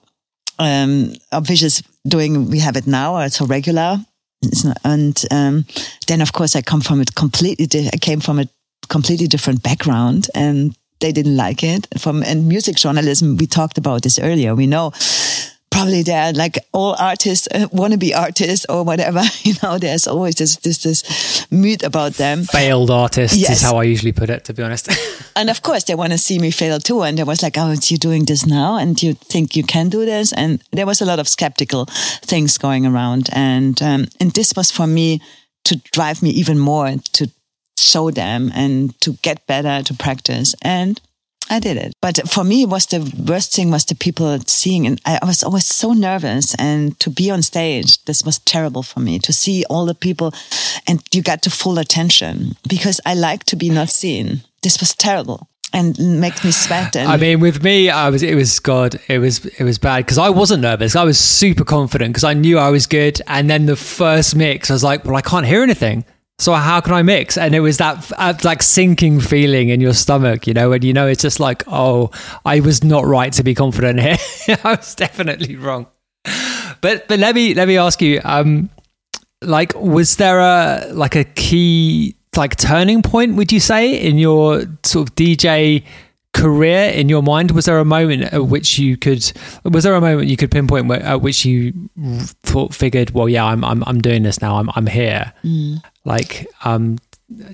um, 0.58 1.12
obvious 1.32 1.82
doing, 2.06 2.48
we 2.50 2.60
have 2.60 2.76
it 2.76 2.86
now, 2.86 3.16
or 3.16 3.28
so 3.28 3.46
regular. 3.46 3.98
Not, 4.64 4.78
and, 4.84 5.24
um, 5.30 5.64
then 6.06 6.20
of 6.20 6.32
course 6.32 6.54
I 6.54 6.62
come 6.62 6.80
from 6.80 7.00
a 7.00 7.04
completely, 7.04 7.66
di- 7.66 7.90
I 7.92 7.96
came 7.96 8.20
from 8.20 8.38
a 8.38 8.46
completely 8.88 9.26
different 9.26 9.62
background 9.62 10.28
and 10.34 10.76
they 11.00 11.12
didn't 11.12 11.36
like 11.36 11.62
it. 11.62 11.86
From 11.98 12.22
and 12.22 12.48
music 12.48 12.76
journalism, 12.76 13.36
we 13.36 13.46
talked 13.46 13.78
about 13.78 14.02
this 14.02 14.18
earlier. 14.18 14.54
We 14.54 14.66
know 14.66 14.92
probably 15.76 16.02
there 16.02 16.32
like 16.32 16.58
all 16.72 16.96
artists 16.98 17.46
uh, 17.54 17.68
want 17.70 17.92
to 17.92 17.98
be 17.98 18.14
artists 18.14 18.64
or 18.68 18.82
whatever. 18.82 19.22
You 19.46 19.54
know, 19.62 19.78
there's 19.78 20.08
always 20.08 20.34
this 20.34 20.56
this 20.56 20.78
this 20.78 21.46
myth 21.50 21.84
about 21.84 22.14
them. 22.14 22.44
Failed 22.44 22.90
artists 22.90 23.36
yes. 23.36 23.50
is 23.50 23.62
how 23.62 23.76
I 23.76 23.84
usually 23.84 24.12
put 24.12 24.28
it, 24.28 24.44
to 24.44 24.54
be 24.54 24.62
honest. 24.62 24.88
and 25.36 25.50
of 25.50 25.60
course, 25.62 25.84
they 25.84 25.94
want 25.94 26.12
to 26.12 26.18
see 26.18 26.38
me 26.38 26.50
fail 26.50 26.80
too. 26.80 27.02
And 27.02 27.16
there 27.16 27.26
was 27.26 27.42
like, 27.42 27.56
oh, 27.58 27.74
you're 27.88 27.98
doing 27.98 28.24
this 28.24 28.44
now, 28.44 28.76
and 28.76 29.00
you 29.02 29.14
think 29.14 29.54
you 29.54 29.62
can 29.62 29.88
do 29.88 30.04
this, 30.04 30.32
and 30.32 30.60
there 30.72 30.86
was 30.86 31.00
a 31.00 31.04
lot 31.04 31.18
of 31.18 31.28
skeptical 31.28 31.86
things 32.24 32.58
going 32.58 32.86
around, 32.86 33.28
and 33.32 33.80
um, 33.82 34.06
and 34.18 34.32
this 34.32 34.52
was 34.56 34.70
for 34.72 34.86
me 34.86 35.20
to 35.64 35.76
drive 35.92 36.22
me 36.22 36.30
even 36.30 36.58
more 36.58 36.96
to 37.12 37.30
show 37.78 38.10
them 38.10 38.50
and 38.54 38.98
to 39.00 39.14
get 39.22 39.46
better 39.46 39.82
to 39.82 39.94
practice 39.94 40.54
and 40.62 41.00
I 41.48 41.60
did 41.60 41.76
it. 41.76 41.92
But 42.02 42.28
for 42.28 42.44
me, 42.44 42.62
it 42.62 42.68
was 42.68 42.86
the 42.86 43.00
worst 43.26 43.54
thing 43.54 43.70
was 43.70 43.84
the 43.84 43.94
people 43.94 44.38
seeing, 44.46 44.86
and 44.86 45.00
I 45.06 45.18
was 45.24 45.42
always 45.44 45.66
so 45.66 45.92
nervous. 45.92 46.54
And 46.56 46.98
to 47.00 47.10
be 47.10 47.30
on 47.30 47.42
stage, 47.42 48.04
this 48.04 48.24
was 48.24 48.40
terrible 48.40 48.82
for 48.82 49.00
me 49.00 49.18
to 49.20 49.32
see 49.32 49.64
all 49.70 49.86
the 49.86 49.94
people, 49.94 50.34
and 50.86 51.02
you 51.12 51.22
got 51.22 51.42
the 51.42 51.50
full 51.50 51.78
attention 51.78 52.56
because 52.68 53.00
I 53.06 53.14
like 53.14 53.44
to 53.44 53.56
be 53.56 53.70
not 53.70 53.90
seen. 53.90 54.42
This 54.62 54.80
was 54.80 54.94
terrible 54.94 55.48
and 55.72 56.20
makes 56.20 56.44
me 56.44 56.50
sweat. 56.50 56.96
And 56.96 57.08
I 57.08 57.16
mean, 57.16 57.40
with 57.40 57.62
me, 57.62 57.90
I 57.90 58.10
was 58.10 58.22
it 58.22 58.34
was 58.34 58.58
God, 58.58 58.98
it 59.08 59.18
was 59.18 59.44
it 59.46 59.62
was 59.64 59.78
bad 59.78 59.98
because 59.98 60.18
I 60.18 60.30
wasn't 60.30 60.62
nervous. 60.62 60.96
I 60.96 61.04
was 61.04 61.18
super 61.18 61.64
confident 61.64 62.12
because 62.12 62.24
I 62.24 62.34
knew 62.34 62.58
I 62.58 62.70
was 62.70 62.86
good. 62.86 63.20
And 63.26 63.48
then 63.48 63.66
the 63.66 63.76
first 63.76 64.34
mix, 64.34 64.70
I 64.70 64.74
was 64.74 64.84
like, 64.84 65.04
well, 65.04 65.16
I 65.16 65.20
can't 65.20 65.46
hear 65.46 65.62
anything. 65.62 66.04
So 66.38 66.52
how 66.52 66.80
can 66.82 66.92
I 66.92 67.02
mix? 67.02 67.38
And 67.38 67.54
it 67.54 67.60
was 67.60 67.78
that 67.78 68.12
uh, 68.16 68.34
like 68.44 68.62
sinking 68.62 69.20
feeling 69.20 69.70
in 69.70 69.80
your 69.80 69.94
stomach, 69.94 70.46
you 70.46 70.52
know, 70.52 70.72
and 70.72 70.84
you 70.84 70.92
know 70.92 71.06
it's 71.06 71.22
just 71.22 71.40
like, 71.40 71.62
oh, 71.66 72.10
I 72.44 72.60
was 72.60 72.84
not 72.84 73.06
right 73.06 73.32
to 73.34 73.42
be 73.42 73.54
confident 73.54 74.00
here. 74.00 74.18
I 74.64 74.74
was 74.74 74.94
definitely 74.94 75.56
wrong. 75.56 75.86
But 76.82 77.08
but 77.08 77.18
let 77.18 77.34
me 77.34 77.54
let 77.54 77.68
me 77.68 77.78
ask 77.78 78.02
you, 78.02 78.20
um, 78.22 78.68
like, 79.40 79.74
was 79.76 80.16
there 80.16 80.40
a 80.40 80.88
like 80.92 81.16
a 81.16 81.24
key 81.24 82.16
like 82.36 82.56
turning 82.56 83.00
point? 83.00 83.36
Would 83.36 83.50
you 83.50 83.60
say 83.60 83.98
in 83.98 84.18
your 84.18 84.64
sort 84.84 85.08
of 85.08 85.14
DJ 85.14 85.84
career 86.34 86.90
in 86.90 87.08
your 87.08 87.22
mind? 87.22 87.52
Was 87.52 87.64
there 87.64 87.78
a 87.78 87.84
moment 87.84 88.24
at 88.24 88.46
which 88.46 88.78
you 88.78 88.98
could? 88.98 89.32
Was 89.64 89.84
there 89.84 89.94
a 89.94 90.00
moment 90.02 90.28
you 90.28 90.36
could 90.36 90.50
pinpoint 90.50 90.86
where, 90.86 91.02
at 91.02 91.22
which 91.22 91.46
you 91.46 91.72
thought, 92.42 92.74
figured, 92.74 93.10
well, 93.10 93.28
yeah, 93.28 93.44
I'm 93.46 93.64
I'm 93.64 93.82
I'm 93.86 94.02
doing 94.02 94.22
this 94.22 94.42
now. 94.42 94.56
I'm 94.56 94.68
I'm 94.74 94.86
here. 94.86 95.32
Mm. 95.42 95.82
Like, 96.06 96.46
um, 96.64 96.98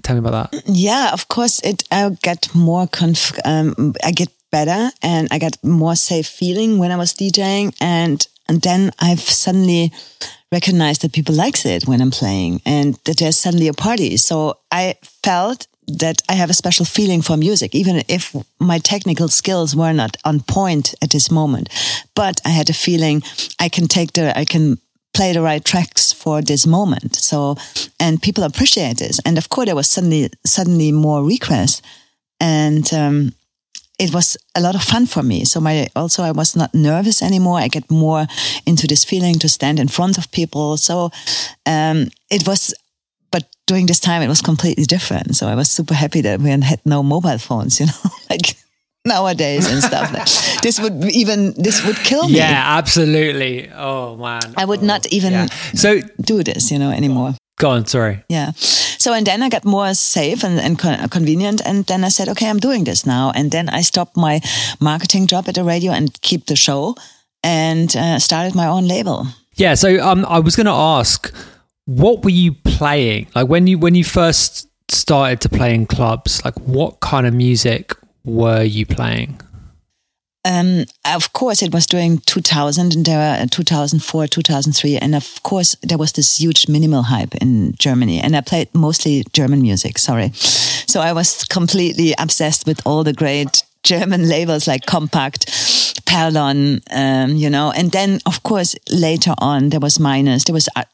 tell 0.02 0.14
me 0.14 0.20
about 0.20 0.52
that. 0.52 0.62
Yeah, 0.66 1.10
of 1.12 1.26
course. 1.28 1.60
It 1.60 1.84
I 1.90 2.10
get 2.22 2.54
more 2.54 2.86
conf. 2.86 3.32
Um, 3.44 3.94
I 4.04 4.12
get 4.12 4.28
better, 4.50 4.90
and 5.02 5.28
I 5.30 5.38
get 5.38 5.56
more 5.64 5.96
safe 5.96 6.26
feeling 6.26 6.78
when 6.78 6.92
I 6.92 6.96
was 6.96 7.14
DJing, 7.14 7.74
and 7.80 8.24
and 8.48 8.60
then 8.60 8.90
I've 9.00 9.20
suddenly 9.20 9.90
recognized 10.52 11.00
that 11.00 11.12
people 11.12 11.34
likes 11.34 11.64
it 11.64 11.88
when 11.88 12.02
I'm 12.02 12.10
playing, 12.10 12.60
and 12.66 12.94
that 13.04 13.16
there's 13.16 13.38
suddenly 13.38 13.68
a 13.68 13.72
party. 13.72 14.18
So 14.18 14.58
I 14.70 14.96
felt 15.24 15.66
that 15.88 16.22
I 16.28 16.34
have 16.34 16.50
a 16.50 16.54
special 16.54 16.84
feeling 16.84 17.22
for 17.22 17.36
music, 17.36 17.74
even 17.74 18.02
if 18.08 18.36
my 18.60 18.78
technical 18.78 19.28
skills 19.28 19.74
were 19.74 19.92
not 19.92 20.16
on 20.24 20.40
point 20.40 20.94
at 21.02 21.10
this 21.10 21.30
moment. 21.30 21.68
But 22.14 22.40
I 22.44 22.50
had 22.50 22.70
a 22.70 22.74
feeling 22.74 23.22
I 23.58 23.68
can 23.68 23.88
take 23.88 24.12
the, 24.12 24.38
I 24.38 24.44
can 24.44 24.78
play 25.12 25.32
the 25.32 25.42
right 25.42 25.64
tracks 25.64 26.11
for 26.22 26.40
this 26.42 26.66
moment. 26.66 27.16
So, 27.16 27.56
and 27.98 28.22
people 28.22 28.44
appreciate 28.44 28.98
this. 28.98 29.20
And 29.24 29.38
of 29.38 29.48
course, 29.48 29.66
there 29.66 29.74
was 29.74 29.90
suddenly, 29.90 30.30
suddenly 30.46 30.92
more 30.92 31.24
requests. 31.24 31.82
And, 32.38 32.92
um, 32.94 33.32
it 33.98 34.12
was 34.14 34.36
a 34.54 34.60
lot 34.60 34.74
of 34.74 34.82
fun 34.82 35.06
for 35.06 35.22
me. 35.22 35.44
So 35.44 35.60
my, 35.60 35.88
also 35.94 36.22
I 36.22 36.32
was 36.32 36.56
not 36.56 36.74
nervous 36.74 37.22
anymore. 37.22 37.58
I 37.58 37.68
get 37.68 37.90
more 37.90 38.26
into 38.66 38.86
this 38.86 39.04
feeling 39.04 39.38
to 39.38 39.48
stand 39.48 39.78
in 39.78 39.88
front 39.88 40.18
of 40.18 40.30
people. 40.30 40.76
So, 40.76 41.10
um, 41.66 42.08
it 42.30 42.46
was 42.46 42.74
but 43.30 43.44
during 43.66 43.86
this 43.86 44.00
time 44.00 44.22
it 44.22 44.28
was 44.28 44.42
completely 44.42 44.84
different. 44.84 45.34
So 45.36 45.48
I 45.48 45.54
was 45.54 45.70
super 45.70 45.94
happy 45.94 46.20
that 46.20 46.40
we 46.40 46.50
had 46.50 46.80
no 46.84 47.02
mobile 47.02 47.38
phones, 47.38 47.80
you 47.80 47.86
know, 47.86 48.10
like 48.30 48.56
nowadays 49.04 49.70
and 49.70 49.82
stuff. 49.82 50.10
this 50.62 50.80
would 50.80 51.04
even 51.10 51.54
this 51.54 51.84
would 51.84 51.96
kill 51.96 52.28
me. 52.28 52.36
Yeah, 52.36 52.78
absolutely. 52.78 53.70
Oh 53.72 54.16
man, 54.16 54.54
I 54.56 54.64
would 54.64 54.80
oh, 54.80 54.86
not 54.86 55.06
even 55.12 55.32
yeah. 55.32 55.46
so 55.74 56.00
do 56.20 56.42
this, 56.42 56.70
you 56.70 56.78
know, 56.78 56.90
anymore. 56.90 57.34
Go 57.58 57.70
on, 57.70 57.86
sorry. 57.86 58.24
Yeah. 58.28 58.52
So 58.56 59.12
and 59.12 59.26
then 59.26 59.42
I 59.42 59.48
got 59.48 59.64
more 59.64 59.94
safe 59.94 60.44
and, 60.44 60.58
and 60.58 60.78
con- 60.78 61.08
convenient, 61.08 61.60
and 61.64 61.84
then 61.86 62.04
I 62.04 62.08
said, 62.08 62.28
okay, 62.30 62.48
I'm 62.48 62.60
doing 62.60 62.84
this 62.84 63.04
now. 63.04 63.32
And 63.34 63.50
then 63.50 63.68
I 63.68 63.82
stopped 63.82 64.16
my 64.16 64.40
marketing 64.80 65.26
job 65.26 65.48
at 65.48 65.54
the 65.54 65.64
radio 65.64 65.92
and 65.92 66.20
keep 66.22 66.46
the 66.46 66.56
show, 66.56 66.96
and 67.42 67.94
uh, 67.96 68.18
started 68.18 68.54
my 68.54 68.66
own 68.66 68.86
label. 68.86 69.26
Yeah. 69.54 69.74
So 69.74 70.00
um, 70.00 70.24
I 70.26 70.38
was 70.38 70.56
going 70.56 70.66
to 70.66 70.72
ask 70.72 71.32
what 71.86 72.24
were 72.24 72.30
you 72.30 72.52
playing? 72.52 73.26
Like 73.34 73.48
when 73.48 73.66
you 73.66 73.78
when 73.78 73.94
you 73.94 74.04
first 74.04 74.68
started 74.90 75.40
to 75.42 75.48
play 75.48 75.74
in 75.74 75.86
clubs, 75.86 76.44
like 76.44 76.58
what 76.60 77.00
kind 77.00 77.26
of 77.26 77.34
music 77.34 77.94
were 78.24 78.62
you 78.62 78.86
playing? 78.86 79.40
Um, 80.44 80.86
of 81.04 81.32
course, 81.32 81.62
it 81.62 81.72
was 81.72 81.86
during 81.86 82.18
2000 82.18 82.94
and 82.94 83.06
there 83.06 83.18
were 83.18 83.42
uh, 83.42 83.46
2004, 83.48 84.26
2003. 84.26 84.96
And 84.96 85.14
of 85.14 85.42
course, 85.44 85.76
there 85.82 85.98
was 85.98 86.12
this 86.12 86.40
huge 86.40 86.68
minimal 86.68 87.02
hype 87.02 87.34
in 87.36 87.74
Germany. 87.78 88.18
And 88.20 88.34
I 88.34 88.40
played 88.40 88.74
mostly 88.74 89.24
German 89.32 89.62
music. 89.62 89.98
Sorry. 89.98 90.32
So 90.34 91.00
I 91.00 91.12
was 91.12 91.44
completely 91.44 92.14
obsessed 92.18 92.66
with 92.66 92.84
all 92.84 93.04
the 93.04 93.12
great 93.12 93.62
German 93.82 94.28
labels 94.28 94.66
like 94.66 94.86
Kompakt, 94.86 95.46
Perlon, 96.04 96.80
um, 96.90 97.36
you 97.36 97.50
know, 97.50 97.72
and 97.72 97.90
then 97.90 98.20
of 98.26 98.42
course 98.42 98.76
later 98.90 99.34
on 99.38 99.70
there 99.70 99.80
was 99.80 99.98
Minus, 99.98 100.44
there 100.44 100.54
was 100.54 100.68
uh, 100.76 100.84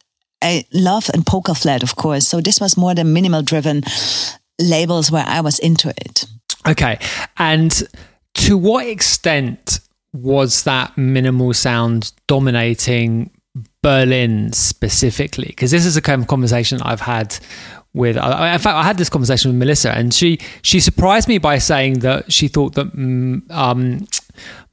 I 0.41 0.65
love 0.73 1.11
and 1.13 1.27
Poker 1.27 1.55
Flat, 1.55 1.83
of 1.83 1.97
course. 1.97 2.27
So 2.27 2.41
this 2.41 2.61
was 2.61 2.77
more 2.77 2.95
the 2.95 3.05
minimal 3.05 3.43
driven 3.43 3.83
labels 4.61 5.11
where 5.11 5.25
I 5.27 5.41
was 5.41 5.59
into 5.59 5.91
it. 5.91 6.25
Okay. 6.67 6.99
And 7.37 7.83
to 8.35 8.57
what 8.57 8.87
extent 8.87 9.81
was 10.13 10.65
that 10.65 10.97
minimal 10.97 11.55
sound 11.55 12.13
dominating 12.27 13.31
Berlin 13.83 14.53
specifically? 14.53 15.47
Because 15.49 15.71
this 15.71 15.87
is 15.87 15.97
a 15.97 16.03
kind 16.03 16.23
of 16.23 16.29
conversation 16.29 16.81
I've 16.83 17.01
had 17.01 17.37
with 17.95 18.17
in 18.17 18.23
fact 18.23 18.67
I 18.67 18.83
had 18.83 18.99
this 18.99 19.09
conversation 19.09 19.51
with 19.51 19.59
Melissa 19.59 19.93
and 19.93 20.13
she 20.13 20.39
she 20.61 20.79
surprised 20.79 21.27
me 21.27 21.39
by 21.39 21.57
saying 21.59 22.01
that 22.01 22.31
she 22.31 22.47
thought 22.47 22.75
that 22.75 22.95
mm, 22.95 23.51
um, 23.51 24.07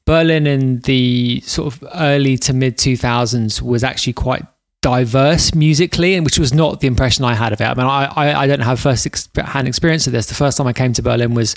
Berlin 0.06 0.46
in 0.46 0.80
the 0.82 1.42
sort 1.42 1.74
of 1.74 1.90
early 1.96 2.38
to 2.40 2.54
mid 2.54 2.78
2000s 2.78 3.62
was 3.62 3.84
actually 3.84 4.14
quite 4.14 4.44
diverse 4.86 5.56
musically, 5.56 6.14
and 6.14 6.24
which 6.24 6.38
was 6.38 6.54
not 6.54 6.80
the 6.80 6.86
impression 6.86 7.26
I 7.26 7.34
had 7.34 7.52
of 7.52 7.60
it. 7.60 7.64
I 7.64 7.74
mean, 7.74 7.88
I, 7.88 8.06
I, 8.06 8.42
I 8.44 8.48
don't 8.48 8.60
have 8.60 8.80
first 8.80 9.36
hand 9.36 9.68
experience 9.68 10.06
of 10.06 10.14
this. 10.14 10.28
The 10.28 10.36
first 10.36 10.60
time 10.60 10.68
I 10.68 10.74
came 10.74 10.94
to 10.94 11.02
Berlin 11.02 11.34
was, 11.34 11.56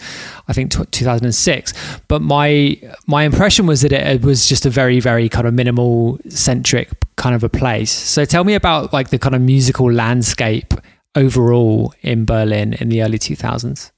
I 0.49 0.55
think, 0.55 0.71
t- 0.73 0.83
2006. 0.91 1.75
But 2.09 2.23
my 2.23 2.81
my 3.07 3.25
impression 3.25 3.67
was 3.67 3.83
that 3.83 3.93
it, 3.93 4.07
it 4.07 4.23
was 4.23 4.49
just 4.49 4.65
a 4.65 4.71
very, 4.71 4.99
very 4.99 5.29
kind 5.29 5.47
of 5.47 5.53
minimal 5.53 6.19
centric 6.31 6.89
kind 7.17 7.35
of 7.35 7.45
a 7.45 7.51
place. 7.51 7.93
So 7.93 8.25
tell 8.25 8.45
me 8.45 8.55
about 8.55 8.95
like 8.95 9.11
the 9.11 9.19
kind 9.19 9.35
of 9.35 9.43
musical 9.43 9.93
landscape 9.93 10.73
overall 11.15 11.93
in 12.01 12.25
Berlin 12.25 12.73
in 12.81 12.89
the 12.89 13.03
early 13.03 13.19
2000s. 13.19 13.91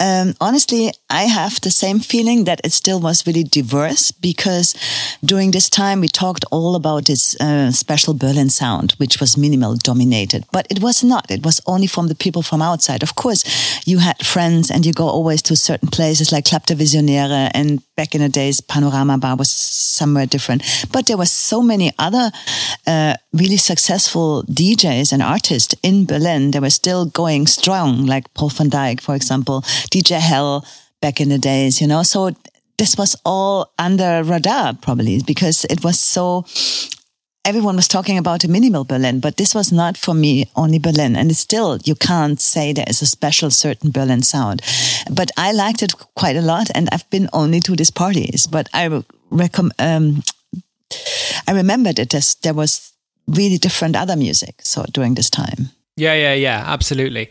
Um, 0.00 0.34
honestly, 0.40 0.92
I 1.10 1.24
have 1.24 1.60
the 1.60 1.70
same 1.70 2.00
feeling 2.00 2.44
that 2.44 2.60
it 2.64 2.72
still 2.72 3.00
was 3.00 3.26
really 3.26 3.44
diverse 3.44 4.10
because 4.12 4.74
during 5.24 5.50
this 5.50 5.68
time 5.68 6.00
we 6.00 6.08
talked 6.08 6.44
all 6.50 6.74
about 6.74 7.06
this 7.06 7.38
uh, 7.40 7.70
special 7.72 8.14
Berlin 8.14 8.50
sound, 8.50 8.92
which 8.98 9.20
was 9.20 9.36
minimal 9.36 9.76
dominated, 9.76 10.44
but 10.52 10.66
it 10.70 10.80
was 10.80 11.04
not. 11.04 11.30
It 11.30 11.44
was 11.44 11.60
only 11.66 11.86
from 11.86 12.08
the 12.08 12.14
people 12.14 12.42
from 12.42 12.62
outside. 12.62 13.02
Of 13.02 13.14
course, 13.14 13.44
you 13.86 13.98
had 13.98 14.24
friends 14.24 14.70
and 14.70 14.86
you 14.86 14.92
go 14.92 15.08
always 15.08 15.42
to 15.42 15.56
certain 15.56 15.88
places 15.88 16.32
like 16.32 16.44
Club 16.46 16.66
der 16.66 16.76
Visionäre 16.76 17.50
and 17.54 17.82
back 17.98 18.14
in 18.14 18.20
the 18.20 18.28
days, 18.28 18.60
Panorama 18.60 19.18
Bar 19.18 19.34
was 19.34 19.50
somewhere 19.50 20.24
different. 20.24 20.62
But 20.92 21.08
there 21.08 21.18
were 21.18 21.26
so 21.26 21.60
many 21.60 21.90
other 21.98 22.30
uh, 22.86 23.14
really 23.32 23.56
successful 23.56 24.44
DJs 24.44 25.12
and 25.12 25.20
artists 25.20 25.74
in 25.82 26.06
Berlin. 26.06 26.52
They 26.52 26.60
were 26.60 26.70
still 26.70 27.06
going 27.06 27.48
strong, 27.48 28.06
like 28.06 28.32
Paul 28.34 28.50
van 28.50 28.70
Dyk, 28.70 29.00
for 29.00 29.16
example, 29.16 29.62
DJ 29.90 30.20
Hell 30.20 30.64
back 31.02 31.20
in 31.20 31.28
the 31.28 31.38
days, 31.38 31.80
you 31.80 31.88
know. 31.88 32.04
So 32.04 32.30
this 32.78 32.96
was 32.96 33.16
all 33.24 33.72
under 33.78 34.22
radar 34.22 34.74
probably 34.74 35.20
because 35.26 35.64
it 35.64 35.82
was 35.82 35.98
so 35.98 36.44
everyone 37.44 37.76
was 37.76 37.88
talking 37.88 38.18
about 38.18 38.44
a 38.44 38.48
minimal 38.48 38.84
Berlin, 38.84 39.20
but 39.20 39.36
this 39.36 39.54
was 39.54 39.72
not 39.72 39.96
for 39.96 40.14
me 40.14 40.50
only 40.54 40.78
Berlin. 40.78 41.16
And 41.16 41.34
still, 41.36 41.78
you 41.84 41.94
can't 41.94 42.40
say 42.40 42.72
there 42.72 42.84
is 42.88 43.02
a 43.02 43.06
special 43.06 43.50
certain 43.50 43.90
Berlin 43.90 44.22
sound. 44.22 44.62
But 45.10 45.30
I 45.36 45.52
liked 45.52 45.82
it 45.82 45.94
quite 46.14 46.36
a 46.36 46.42
lot, 46.42 46.68
and 46.74 46.88
I've 46.92 47.08
been 47.10 47.28
only 47.32 47.60
to 47.60 47.76
these 47.76 47.90
parties. 47.90 48.46
But 48.46 48.68
I 48.74 49.02
recommend. 49.30 49.74
Um, 49.78 50.22
I 51.46 51.52
remember 51.52 51.92
that 51.92 52.36
there 52.42 52.54
was 52.54 52.92
really 53.26 53.58
different 53.58 53.96
other 53.96 54.16
music. 54.16 54.60
So 54.62 54.84
during 54.92 55.14
this 55.14 55.30
time. 55.30 55.70
Yeah, 55.96 56.14
yeah, 56.14 56.34
yeah, 56.34 56.64
absolutely. 56.66 57.28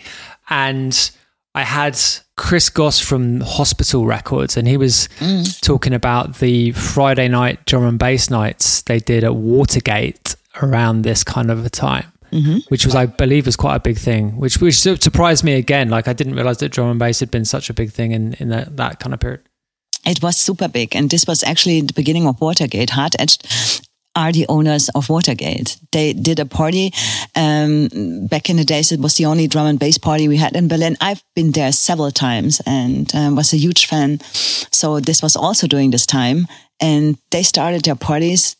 And 0.50 1.12
I 1.58 1.64
had 1.64 2.00
Chris 2.36 2.70
Goss 2.70 3.00
from 3.00 3.42
Hospital 3.42 4.06
Records, 4.06 4.58
and 4.58 4.68
he 4.68 4.78
was 4.78 5.10
mm. 5.18 5.60
talking 5.62 5.92
about 5.92 6.38
the 6.38 6.72
Friday 6.74 7.28
night 7.28 7.66
drum 7.66 7.84
and 7.84 7.98
bass 7.98 8.30
nights 8.30 8.84
they 8.84 9.00
did 9.00 9.24
at 9.24 9.34
Watergate 9.34 10.36
around 10.62 11.02
this 11.02 11.24
kind 11.24 11.50
of 11.50 11.66
a 11.66 11.70
time. 11.72 12.14
Mm-hmm. 12.32 12.60
Which 12.68 12.86
was, 12.86 12.94
I 12.94 13.08
believe, 13.08 13.48
was 13.48 13.56
quite 13.56 13.76
a 13.76 13.80
big 13.80 13.98
thing. 13.98 14.38
Which 14.38 14.62
which 14.62 14.80
surprised 14.80 15.44
me 15.44 15.54
again. 15.54 15.90
Like 15.90 16.08
I 16.08 16.14
didn't 16.14 16.36
realize 16.36 16.60
that 16.60 16.70
drum 16.70 16.92
and 16.92 17.00
bass 17.00 17.22
had 17.22 17.32
been 17.32 17.46
such 17.46 17.72
a 17.72 17.74
big 17.74 17.92
thing 17.92 18.12
in 18.12 18.34
in 18.34 18.50
that, 18.50 18.78
that 18.78 19.00
kind 19.00 19.16
of 19.16 19.20
period. 19.20 19.42
It 20.06 20.22
was 20.22 20.38
super 20.38 20.68
big, 20.68 20.96
and 20.96 21.10
this 21.10 21.26
was 21.26 21.44
actually 21.44 21.82
the 21.82 21.94
beginning 21.94 22.28
of 22.28 22.40
Watergate. 22.40 22.92
Hard 22.92 23.16
Edged 23.18 23.82
are 24.18 24.32
the 24.32 24.48
owners 24.50 24.90
of 24.96 25.10
Watergate. 25.10 25.78
They 25.92 26.12
did 26.14 26.40
a 26.40 26.46
party 26.46 26.92
um, 27.36 27.88
back 28.28 28.50
in 28.50 28.58
the 28.58 28.66
days. 28.66 28.92
It 28.92 29.00
was 29.00 29.16
the 29.16 29.26
only 29.26 29.48
drum 29.48 29.68
and 29.68 29.80
bass 29.80 30.00
party 30.00 30.28
we 30.28 30.38
had 30.38 30.56
in 30.56 30.68
Berlin. 30.68 30.98
I've 31.00 31.24
been 31.36 31.52
there 31.52 31.72
several 31.72 32.12
times 32.12 32.60
and 32.66 33.14
um, 33.16 33.36
was 33.36 33.54
a 33.54 33.58
huge 33.58 33.86
fan. 33.86 34.20
So 34.72 35.00
this 35.00 35.22
was 35.22 35.36
also 35.36 35.68
during 35.68 35.92
this 35.92 36.06
time, 36.06 36.48
and 36.82 37.18
they 37.30 37.44
started 37.44 37.84
their 37.84 37.96
parties 37.96 38.56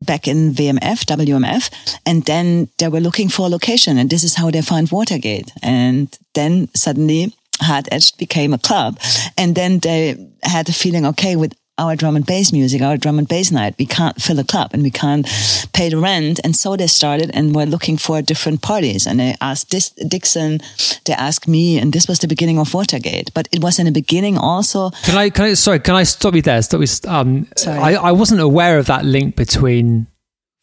back 0.00 0.28
in 0.28 0.52
VMF, 0.52 1.04
WMF, 1.04 1.70
and 2.06 2.24
then 2.24 2.68
they 2.78 2.88
were 2.88 3.00
looking 3.00 3.28
for 3.28 3.46
a 3.46 3.50
location, 3.50 3.98
and 3.98 4.08
this 4.08 4.24
is 4.24 4.34
how 4.34 4.50
they 4.50 4.62
found 4.62 4.90
Watergate. 4.90 5.52
And 5.62 6.16
then 6.34 6.68
suddenly 6.74 7.32
Hard 7.60 7.88
Edged 7.92 8.18
became 8.18 8.52
a 8.52 8.58
club. 8.58 8.98
And 9.36 9.54
then 9.54 9.78
they 9.78 10.16
had 10.42 10.68
a 10.68 10.72
feeling, 10.72 11.06
okay, 11.06 11.36
with 11.36 11.54
our 11.78 11.96
drum 11.96 12.16
and 12.16 12.26
bass 12.26 12.52
music, 12.52 12.82
our 12.82 12.96
drum 12.96 13.18
and 13.18 13.26
bass 13.26 13.50
night. 13.50 13.74
We 13.78 13.86
can't 13.86 14.20
fill 14.20 14.38
a 14.38 14.44
club 14.44 14.70
and 14.72 14.82
we 14.82 14.90
can't 14.90 15.26
pay 15.72 15.88
the 15.88 15.96
rent. 15.96 16.40
And 16.44 16.54
so 16.54 16.76
they 16.76 16.86
started 16.86 17.30
and 17.32 17.54
were 17.54 17.64
looking 17.66 17.96
for 17.96 18.20
different 18.20 18.62
parties. 18.62 19.06
And 19.06 19.18
they 19.18 19.34
asked 19.40 19.70
this 19.70 19.90
Dixon, 19.90 20.60
they 21.06 21.14
asked 21.14 21.48
me, 21.48 21.78
and 21.78 21.92
this 21.92 22.06
was 22.06 22.18
the 22.18 22.28
beginning 22.28 22.58
of 22.58 22.72
Watergate. 22.74 23.32
But 23.34 23.48
it 23.52 23.62
was 23.62 23.78
in 23.78 23.86
the 23.86 23.92
beginning 23.92 24.36
also. 24.36 24.90
Can 25.04 25.16
I, 25.16 25.30
can 25.30 25.46
I, 25.46 25.54
sorry, 25.54 25.80
can 25.80 25.94
I 25.94 26.02
stop 26.02 26.34
you 26.34 26.42
there? 26.42 26.60
Stop 26.62 26.82
you, 26.82 27.10
um, 27.10 27.48
sorry. 27.56 27.78
I, 27.78 28.08
I 28.08 28.12
wasn't 28.12 28.40
aware 28.40 28.78
of 28.78 28.86
that 28.86 29.04
link 29.04 29.36
between 29.36 30.06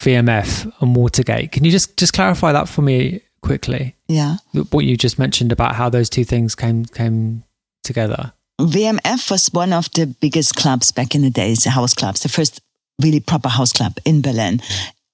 WMF 0.00 0.72
and 0.80 0.96
Watergate. 0.96 1.52
Can 1.52 1.64
you 1.64 1.70
just, 1.70 1.96
just 1.96 2.12
clarify 2.12 2.52
that 2.52 2.68
for 2.68 2.82
me 2.82 3.22
quickly? 3.42 3.96
Yeah. 4.06 4.36
What 4.70 4.84
you 4.84 4.96
just 4.96 5.18
mentioned 5.18 5.50
about 5.50 5.74
how 5.74 5.88
those 5.88 6.08
two 6.08 6.24
things 6.24 6.54
came, 6.54 6.84
came 6.84 7.42
together. 7.82 8.32
WMF 8.60 9.30
was 9.30 9.48
one 9.54 9.72
of 9.72 9.90
the 9.92 10.06
biggest 10.06 10.54
clubs 10.54 10.92
back 10.92 11.14
in 11.14 11.22
the 11.22 11.30
days, 11.30 11.60
the 11.60 11.70
house 11.70 11.94
clubs, 11.94 12.20
the 12.20 12.28
first 12.28 12.60
really 13.00 13.18
proper 13.18 13.48
house 13.48 13.72
club 13.72 13.96
in 14.04 14.20
Berlin. 14.20 14.60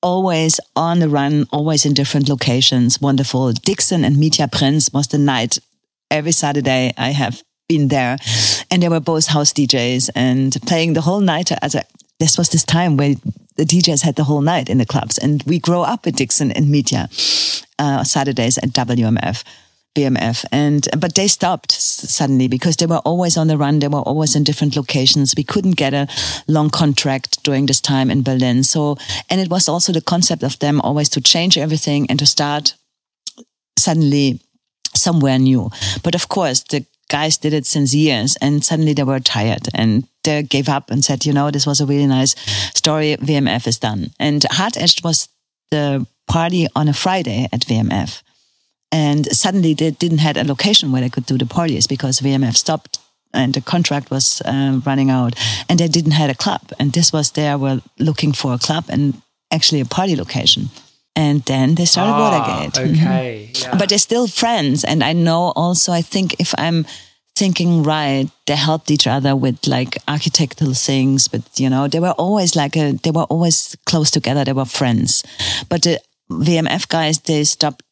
Always 0.02 0.58
on 0.74 0.98
the 0.98 1.08
run, 1.08 1.46
always 1.52 1.86
in 1.86 1.94
different 1.94 2.28
locations. 2.28 3.00
Wonderful. 3.00 3.52
Dixon 3.52 4.04
and 4.04 4.16
Mitja 4.16 4.50
Prinz 4.50 4.92
was 4.92 5.06
the 5.06 5.18
night. 5.18 5.58
Every 6.10 6.32
Saturday 6.32 6.92
I 6.98 7.10
have 7.10 7.44
been 7.68 7.86
there 7.86 8.16
and 8.68 8.82
they 8.82 8.88
were 8.88 8.98
both 8.98 9.28
house 9.28 9.52
DJs 9.52 10.10
and 10.16 10.60
playing 10.66 10.94
the 10.94 11.02
whole 11.02 11.20
night. 11.20 11.52
As 11.62 11.76
a, 11.76 11.84
this 12.18 12.36
was 12.36 12.48
this 12.48 12.64
time 12.64 12.96
where 12.96 13.14
the 13.54 13.64
DJs 13.64 14.02
had 14.02 14.16
the 14.16 14.24
whole 14.24 14.40
night 14.40 14.68
in 14.68 14.78
the 14.78 14.86
clubs 14.86 15.18
and 15.18 15.40
we 15.44 15.60
grow 15.60 15.82
up 15.82 16.04
with 16.04 16.16
Dixon 16.16 16.50
and 16.50 16.66
Mitja, 16.66 17.06
uh, 17.78 18.02
Saturdays 18.02 18.58
at 18.58 18.70
WMF. 18.70 19.44
WMF. 19.96 20.44
And, 20.52 20.88
but 20.98 21.14
they 21.14 21.28
stopped 21.28 21.72
suddenly 21.72 22.48
because 22.48 22.76
they 22.76 22.86
were 22.86 22.98
always 22.98 23.36
on 23.36 23.48
the 23.48 23.56
run. 23.56 23.78
They 23.78 23.88
were 23.88 24.00
always 24.00 24.36
in 24.36 24.44
different 24.44 24.76
locations. 24.76 25.34
We 25.36 25.44
couldn't 25.44 25.76
get 25.76 25.94
a 25.94 26.08
long 26.46 26.70
contract 26.70 27.42
during 27.42 27.66
this 27.66 27.80
time 27.80 28.10
in 28.10 28.22
Berlin. 28.22 28.62
So, 28.62 28.96
and 29.30 29.40
it 29.40 29.50
was 29.50 29.68
also 29.68 29.92
the 29.92 30.00
concept 30.00 30.42
of 30.42 30.58
them 30.58 30.80
always 30.80 31.08
to 31.10 31.20
change 31.20 31.58
everything 31.58 32.06
and 32.10 32.18
to 32.18 32.26
start 32.26 32.74
suddenly 33.78 34.40
somewhere 34.94 35.38
new. 35.38 35.70
But 36.02 36.14
of 36.14 36.28
course, 36.28 36.62
the 36.62 36.84
guys 37.08 37.38
did 37.38 37.52
it 37.52 37.66
since 37.66 37.94
years 37.94 38.36
and 38.40 38.64
suddenly 38.64 38.92
they 38.92 39.04
were 39.04 39.20
tired 39.20 39.68
and 39.74 40.08
they 40.24 40.42
gave 40.42 40.68
up 40.68 40.90
and 40.90 41.04
said, 41.04 41.24
you 41.24 41.32
know, 41.32 41.50
this 41.50 41.66
was 41.66 41.80
a 41.80 41.86
really 41.86 42.06
nice 42.06 42.34
story. 42.74 43.16
WMF 43.16 43.66
is 43.66 43.78
done. 43.78 44.10
And 44.18 44.44
Hard 44.50 44.76
Edged 44.76 45.04
was 45.04 45.28
the 45.70 46.06
party 46.26 46.66
on 46.74 46.88
a 46.88 46.92
Friday 46.92 47.48
at 47.52 47.60
WMF. 47.60 48.22
And 48.92 49.26
suddenly 49.26 49.74
they 49.74 49.90
didn't 49.90 50.18
have 50.18 50.36
a 50.36 50.44
location 50.44 50.92
where 50.92 51.02
they 51.02 51.10
could 51.10 51.26
do 51.26 51.38
the 51.38 51.46
parties 51.46 51.86
because 51.86 52.20
WMF 52.20 52.56
stopped 52.56 52.98
and 53.34 53.52
the 53.54 53.60
contract 53.60 54.10
was 54.10 54.40
uh, 54.42 54.80
running 54.84 55.10
out 55.10 55.34
and 55.68 55.78
they 55.78 55.88
didn't 55.88 56.12
have 56.12 56.30
a 56.30 56.34
club. 56.34 56.72
And 56.78 56.92
this 56.92 57.12
was 57.12 57.32
they 57.32 57.54
were 57.56 57.80
looking 57.98 58.32
for 58.32 58.54
a 58.54 58.58
club 58.58 58.84
and 58.88 59.20
actually 59.50 59.80
a 59.80 59.84
party 59.84 60.16
location. 60.16 60.70
And 61.14 61.42
then 61.42 61.74
they 61.74 61.86
started 61.86 62.12
ah, 62.12 62.20
Watergate. 62.20 62.78
Okay. 62.78 63.50
Mm-hmm. 63.52 63.62
Yeah. 63.62 63.78
But 63.78 63.88
they're 63.88 63.98
still 63.98 64.26
friends. 64.26 64.84
And 64.84 65.02
I 65.02 65.14
know 65.14 65.52
also, 65.56 65.92
I 65.92 66.02
think 66.02 66.38
if 66.38 66.54
I'm 66.58 66.86
thinking 67.34 67.82
right, 67.82 68.30
they 68.46 68.56
helped 68.56 68.90
each 68.90 69.06
other 69.06 69.34
with 69.34 69.66
like 69.66 69.98
architectural 70.08 70.74
things, 70.74 71.28
but 71.28 71.42
you 71.58 71.68
know, 71.68 71.86
they 71.88 72.00
were 72.00 72.12
always 72.12 72.56
like 72.56 72.76
a, 72.76 72.92
they 73.02 73.10
were 73.10 73.24
always 73.24 73.76
close 73.84 74.10
together. 74.10 74.44
They 74.44 74.52
were 74.52 74.64
friends. 74.64 75.22
But 75.68 75.82
the 75.82 76.00
WMF 76.30 76.88
guys, 76.88 77.20
they 77.20 77.44
stopped 77.44 77.82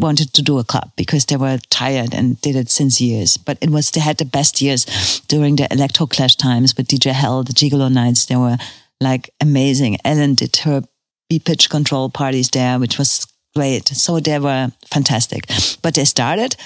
wanted 0.00 0.32
to 0.34 0.42
do 0.42 0.58
a 0.58 0.64
club 0.64 0.90
because 0.96 1.26
they 1.26 1.36
were 1.36 1.58
tired 1.70 2.14
and 2.14 2.40
did 2.40 2.56
it 2.56 2.68
since 2.68 3.00
years. 3.00 3.36
But 3.36 3.58
it 3.60 3.70
was, 3.70 3.90
they 3.90 4.00
had 4.00 4.18
the 4.18 4.24
best 4.24 4.60
years 4.60 4.84
during 5.28 5.56
the 5.56 5.72
Electro 5.72 6.06
Clash 6.06 6.36
times 6.36 6.76
with 6.76 6.88
DJ 6.88 7.12
Hell, 7.12 7.42
the 7.42 7.52
Gigolo 7.52 7.92
nights. 7.92 8.26
They 8.26 8.36
were 8.36 8.56
like 9.00 9.30
amazing. 9.40 9.98
Ellen 10.04 10.34
did 10.34 10.56
her 10.58 10.82
BPitch 11.30 11.68
Control 11.70 12.10
parties 12.10 12.50
there, 12.50 12.78
which 12.78 12.98
was 12.98 13.26
great. 13.54 13.88
So 13.88 14.20
they 14.20 14.38
were 14.38 14.70
fantastic. 14.86 15.46
But 15.82 15.94
they 15.94 16.04
started 16.04 16.56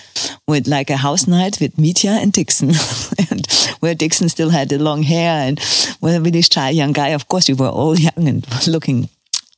with 0.49 0.67
like 0.67 0.91
a 0.91 0.97
house 0.97 1.27
night 1.27 1.59
with 1.61 1.77
Mitja 1.77 2.11
and 2.23 2.33
Dixon, 2.33 2.71
and 3.31 3.47
where 3.81 3.95
Dixon 3.95 4.29
still 4.29 4.51
had 4.51 4.69
the 4.69 4.79
long 4.79 5.03
hair 5.05 5.47
and 5.47 5.59
was 6.01 6.15
a 6.15 6.21
really 6.21 6.43
shy 6.43 6.71
young 6.71 6.93
guy. 6.93 7.09
Of 7.09 7.29
course, 7.29 7.49
we 7.49 7.55
were 7.55 7.69
all 7.69 7.99
young 7.99 8.29
and 8.29 8.45
looking 8.67 9.09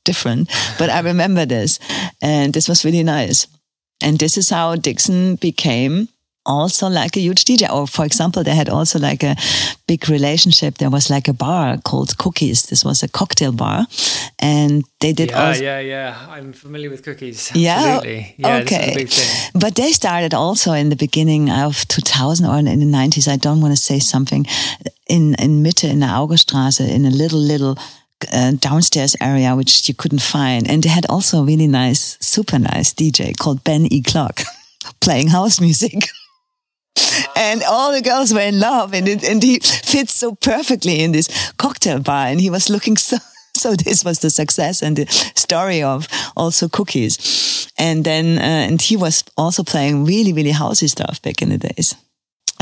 different, 0.05 0.49
but 0.77 0.89
I 0.89 0.99
remember 0.99 1.45
this 1.45 1.79
and 2.21 2.53
this 2.53 2.67
was 2.67 2.85
really 2.85 3.03
nice. 3.03 3.47
And 4.03 4.19
this 4.19 4.37
is 4.37 4.49
how 4.49 4.75
Dixon 4.75 5.35
became 5.35 6.07
also 6.45 6.89
like 6.89 7.15
a 7.15 7.21
huge 7.21 7.45
DJ. 7.45 7.69
Or 7.69 7.87
for 7.87 8.05
example, 8.05 8.43
they 8.43 8.55
had 8.55 8.69
also 8.69 8.99
like 8.99 9.23
a 9.23 9.35
big 9.87 10.09
relationship. 10.09 10.77
There 10.77 10.89
was 10.89 11.09
like 11.09 11.27
a 11.27 11.33
bar 11.33 11.77
called 11.83 12.17
Cookies. 12.17 12.63
This 12.63 12.83
was 12.83 13.03
a 13.03 13.07
cocktail 13.07 13.51
bar. 13.51 13.85
And 14.39 14.83
they 14.99 15.13
did 15.13 15.31
yeah. 15.31 15.55
Yeah, 15.55 15.79
yeah, 15.79 16.27
I'm 16.29 16.53
familiar 16.53 16.89
with 16.89 17.03
Cookies. 17.03 17.51
Absolutely. 17.51 18.35
Yeah. 18.37 18.57
yeah 18.57 18.63
okay. 18.63 19.07
But 19.53 19.75
they 19.75 19.91
started 19.91 20.33
also 20.33 20.73
in 20.73 20.89
the 20.89 20.95
beginning 20.95 21.49
of 21.49 21.87
2000 21.87 22.45
or 22.45 22.57
in 22.57 22.65
the 22.65 22.97
90s. 22.97 23.27
I 23.27 23.37
don't 23.37 23.61
want 23.61 23.73
to 23.73 23.81
say 23.81 23.99
something 23.99 24.45
in, 25.07 25.35
in 25.35 25.63
Mitte 25.63 25.89
in 25.89 25.99
the 25.99 26.07
Auguststraße 26.07 26.87
in 26.87 27.05
a 27.05 27.11
little, 27.11 27.39
little 27.39 27.77
uh, 28.31 28.51
downstairs 28.51 29.15
area 29.19 29.55
which 29.55 29.87
you 29.87 29.93
couldn't 29.93 30.21
find. 30.21 30.69
And 30.69 30.83
they 30.83 30.89
had 30.89 31.05
also 31.09 31.39
a 31.39 31.43
really 31.43 31.67
nice, 31.67 32.17
super 32.19 32.59
nice 32.59 32.93
DJ 32.93 33.37
called 33.37 33.63
Ben 33.63 33.91
E. 33.91 34.01
Clark 34.01 34.43
playing 35.01 35.29
house 35.29 35.59
music. 35.59 36.09
and 37.35 37.63
all 37.63 37.91
the 37.91 38.01
girls 38.01 38.33
were 38.33 38.47
in 38.47 38.59
love 38.59 38.93
and, 38.93 39.07
it, 39.07 39.23
and 39.23 39.41
he 39.41 39.59
fits 39.59 40.13
so 40.13 40.35
perfectly 40.35 41.01
in 41.01 41.11
this 41.11 41.51
cocktail 41.57 41.99
bar 41.99 42.27
and 42.27 42.39
he 42.39 42.49
was 42.49 42.69
looking 42.69 42.97
so 43.09 43.17
so 43.55 43.75
this 43.75 44.03
was 44.03 44.19
the 44.19 44.29
success 44.29 44.81
and 44.81 44.97
the 44.97 45.05
story 45.35 45.81
of 45.81 46.07
also 46.35 46.67
cookies 46.67 47.71
and 47.77 48.03
then 48.03 48.37
uh, 48.37 48.67
and 48.69 48.81
he 48.81 48.97
was 48.97 49.23
also 49.37 49.63
playing 49.63 50.05
really 50.05 50.33
really 50.33 50.51
housey 50.51 50.89
stuff 50.89 51.21
back 51.21 51.41
in 51.41 51.49
the 51.49 51.57
days 51.57 51.95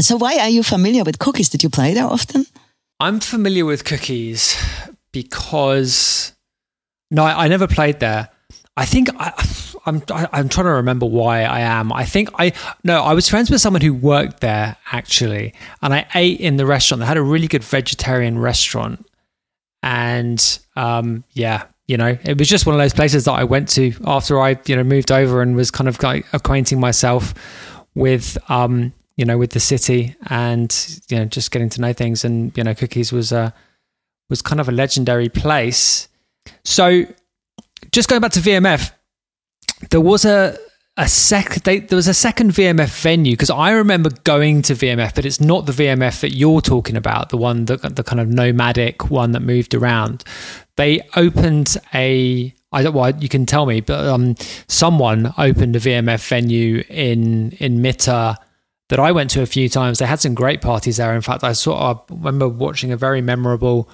So 0.01 0.17
why 0.17 0.39
are 0.39 0.49
you 0.49 0.63
familiar 0.63 1.03
with 1.03 1.19
cookies? 1.19 1.49
Did 1.49 1.63
you 1.63 1.69
play 1.69 1.93
there 1.93 2.05
often? 2.05 2.45
I'm 2.99 3.19
familiar 3.19 3.65
with 3.65 3.83
cookies 3.83 4.55
because 5.11 6.33
no, 7.09 7.23
I, 7.23 7.47
never 7.47 7.67
played 7.67 7.99
there. 7.99 8.29
I 8.77 8.85
think 8.85 9.09
I, 9.17 9.33
I'm 9.85 10.01
I, 10.09 10.21
am 10.23 10.29
i 10.31 10.39
am 10.39 10.49
trying 10.49 10.65
to 10.65 10.71
remember 10.71 11.05
why 11.05 11.43
I 11.43 11.59
am. 11.61 11.91
I 11.91 12.05
think 12.05 12.29
I 12.39 12.53
no, 12.83 13.01
I 13.03 13.13
was 13.13 13.27
friends 13.27 13.51
with 13.51 13.61
someone 13.61 13.81
who 13.81 13.93
worked 13.93 14.39
there 14.39 14.77
actually, 14.91 15.53
and 15.81 15.93
I 15.93 16.07
ate 16.15 16.39
in 16.39 16.55
the 16.55 16.65
restaurant. 16.65 17.01
They 17.01 17.05
had 17.05 17.17
a 17.17 17.21
really 17.21 17.47
good 17.47 17.63
vegetarian 17.63 18.39
restaurant, 18.39 19.05
and 19.83 20.59
um, 20.75 21.25
yeah, 21.33 21.65
you 21.87 21.97
know, 21.97 22.17
it 22.23 22.37
was 22.37 22.47
just 22.47 22.65
one 22.65 22.73
of 22.73 22.79
those 22.79 22.93
places 22.93 23.25
that 23.25 23.33
I 23.33 23.43
went 23.43 23.67
to 23.69 23.93
after 24.05 24.39
I 24.39 24.57
you 24.65 24.77
know 24.77 24.83
moved 24.83 25.11
over 25.11 25.41
and 25.41 25.55
was 25.55 25.71
kind 25.71 25.89
of 25.89 26.01
like 26.01 26.25
acquainting 26.33 26.79
myself 26.79 27.33
with 27.93 28.37
um, 28.49 28.93
you 29.17 29.25
know 29.25 29.37
with 29.37 29.51
the 29.51 29.59
city 29.59 30.15
and 30.27 30.73
you 31.09 31.19
know 31.19 31.25
just 31.25 31.51
getting 31.51 31.69
to 31.69 31.81
know 31.81 31.91
things. 31.91 32.23
And 32.23 32.57
you 32.57 32.63
know, 32.63 32.73
cookies 32.73 33.11
was 33.11 33.33
a 33.33 33.53
was 34.31 34.41
kind 34.41 34.59
of 34.59 34.67
a 34.67 34.71
legendary 34.71 35.29
place. 35.29 36.07
So 36.63 37.03
just 37.91 38.09
going 38.09 38.21
back 38.21 38.31
to 38.31 38.39
WMF, 38.39 38.91
there 39.91 40.01
was 40.01 40.25
a 40.25 40.57
a 40.97 41.07
sec 41.07 41.63
they, 41.63 41.79
there 41.79 41.95
was 41.95 42.07
a 42.07 42.13
second 42.13 42.51
WMF 42.51 43.01
venue 43.01 43.33
because 43.33 43.49
I 43.49 43.71
remember 43.71 44.09
going 44.23 44.61
to 44.63 44.73
WMF, 44.73 45.15
but 45.15 45.25
it's 45.25 45.39
not 45.39 45.65
the 45.65 45.71
WMF 45.71 46.21
that 46.21 46.31
you're 46.31 46.61
talking 46.61 46.97
about, 46.97 47.29
the 47.29 47.37
one 47.37 47.65
that 47.65 47.95
the 47.95 48.03
kind 48.03 48.19
of 48.19 48.27
nomadic 48.27 49.09
one 49.09 49.31
that 49.31 49.41
moved 49.41 49.73
around. 49.73 50.23
They 50.75 51.01
opened 51.15 51.77
a 51.93 52.53
I 52.73 52.83
don't 52.83 52.93
well, 52.93 53.11
you 53.11 53.29
can 53.29 53.45
tell 53.45 53.65
me, 53.65 53.81
but 53.81 54.07
um, 54.07 54.35
someone 54.67 55.33
opened 55.37 55.75
a 55.75 55.79
WMF 55.79 56.27
venue 56.27 56.83
in 56.89 57.51
in 57.53 57.79
Mitte 57.79 58.37
that 58.91 58.99
I 58.99 59.13
went 59.13 59.29
to 59.31 59.41
a 59.41 59.45
few 59.45 59.69
times. 59.69 59.99
They 59.99 60.05
had 60.05 60.19
some 60.19 60.35
great 60.35 60.61
parties 60.61 60.97
there. 60.97 61.15
In 61.15 61.21
fact, 61.21 61.45
I 61.45 61.53
sort 61.53 61.79
of 61.79 62.03
remember 62.09 62.49
watching 62.49 62.91
a 62.91 62.97
very 62.97 63.21
memorable 63.21 63.89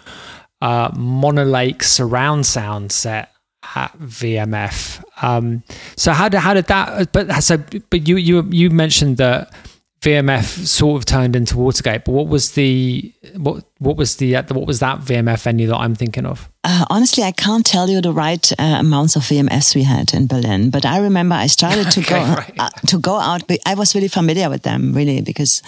uh, 0.60 0.90
Monolake 0.92 1.84
surround 1.84 2.48
sound 2.48 2.92
set 2.92 3.32
at 3.76 3.96
WMF. 4.00 5.04
Um, 5.22 5.62
so 5.96 6.14
how 6.14 6.30
did 6.30 6.40
how 6.40 6.56
did 6.56 6.66
that? 6.66 7.12
But 7.12 7.30
so 7.44 7.58
but 7.92 8.08
you 8.08 8.18
you 8.18 8.42
you 8.50 8.72
mentioned 8.72 9.18
that 9.18 9.54
WMF 10.02 10.68
sort 10.68 11.00
of 11.00 11.06
turned 11.06 11.36
into 11.36 11.58
Watergate. 11.58 12.06
But 12.06 12.12
what 12.12 12.28
was 12.28 12.52
the 12.52 13.14
what 13.36 13.64
what 13.80 13.98
was 13.98 14.18
the 14.18 14.36
what 14.36 14.68
was 14.68 14.80
that 14.80 15.00
WMF 15.00 15.42
venue 15.42 15.68
that 15.68 15.78
I'm 15.78 15.96
thinking 15.96 16.26
of? 16.26 16.50
Uh, 16.64 16.86
honestly, 16.90 17.24
I 17.24 17.32
can't 17.32 17.66
tell 17.66 17.90
you 17.90 18.02
the 18.02 18.14
right 18.14 18.52
uh, 18.60 18.78
amounts 18.80 19.16
of 19.16 19.24
WMFs 19.24 19.76
we 19.76 19.84
had 19.84 20.14
in 20.14 20.28
Berlin, 20.28 20.70
but 20.70 20.86
I 20.86 21.00
remember 21.00 21.36
I 21.36 21.48
started 21.48 21.92
to 21.92 22.00
okay, 22.02 22.10
go 22.10 22.20
right. 22.20 22.54
uh, 22.60 22.70
to 22.88 23.00
go 23.00 23.16
out. 23.16 23.44
I 23.66 23.74
was 23.74 23.96
really 23.96 24.08
familiar 24.08 24.50
with 24.50 24.64
them, 24.64 24.94
really, 24.94 25.22
because 25.22 25.62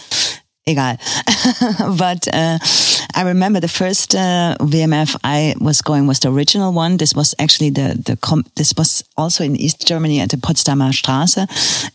egal. 0.66 0.98
but 1.98 2.28
uh, 2.34 2.60
I 3.16 3.24
remember 3.24 3.60
the 3.60 3.68
first 3.68 4.16
uh, 4.16 4.56
WMF 4.60 5.16
I 5.24 5.56
was 5.60 5.82
going 5.82 6.08
was 6.08 6.20
the 6.20 6.32
original 6.32 6.74
one. 6.74 6.98
This 6.98 7.14
was 7.14 7.36
actually 7.40 7.72
the 7.72 7.96
the 8.06 8.44
this 8.56 8.74
was 8.78 9.04
also 9.16 9.44
in 9.44 9.56
East 9.56 9.88
Germany 9.88 10.20
at 10.22 10.30
the 10.30 10.38
Potsdamer 10.38 10.92
Straße, 10.92 11.48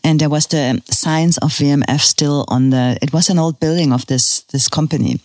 and 0.03 0.19
there 0.19 0.29
was 0.29 0.47
the 0.47 0.81
signs 0.85 1.37
of 1.37 1.51
WMF 1.51 2.01
still 2.01 2.45
on 2.47 2.69
the. 2.69 2.97
It 3.01 3.13
was 3.13 3.29
an 3.29 3.39
old 3.39 3.59
building 3.59 3.93
of 3.93 4.05
this 4.05 4.41
this 4.51 4.67
company. 4.69 5.19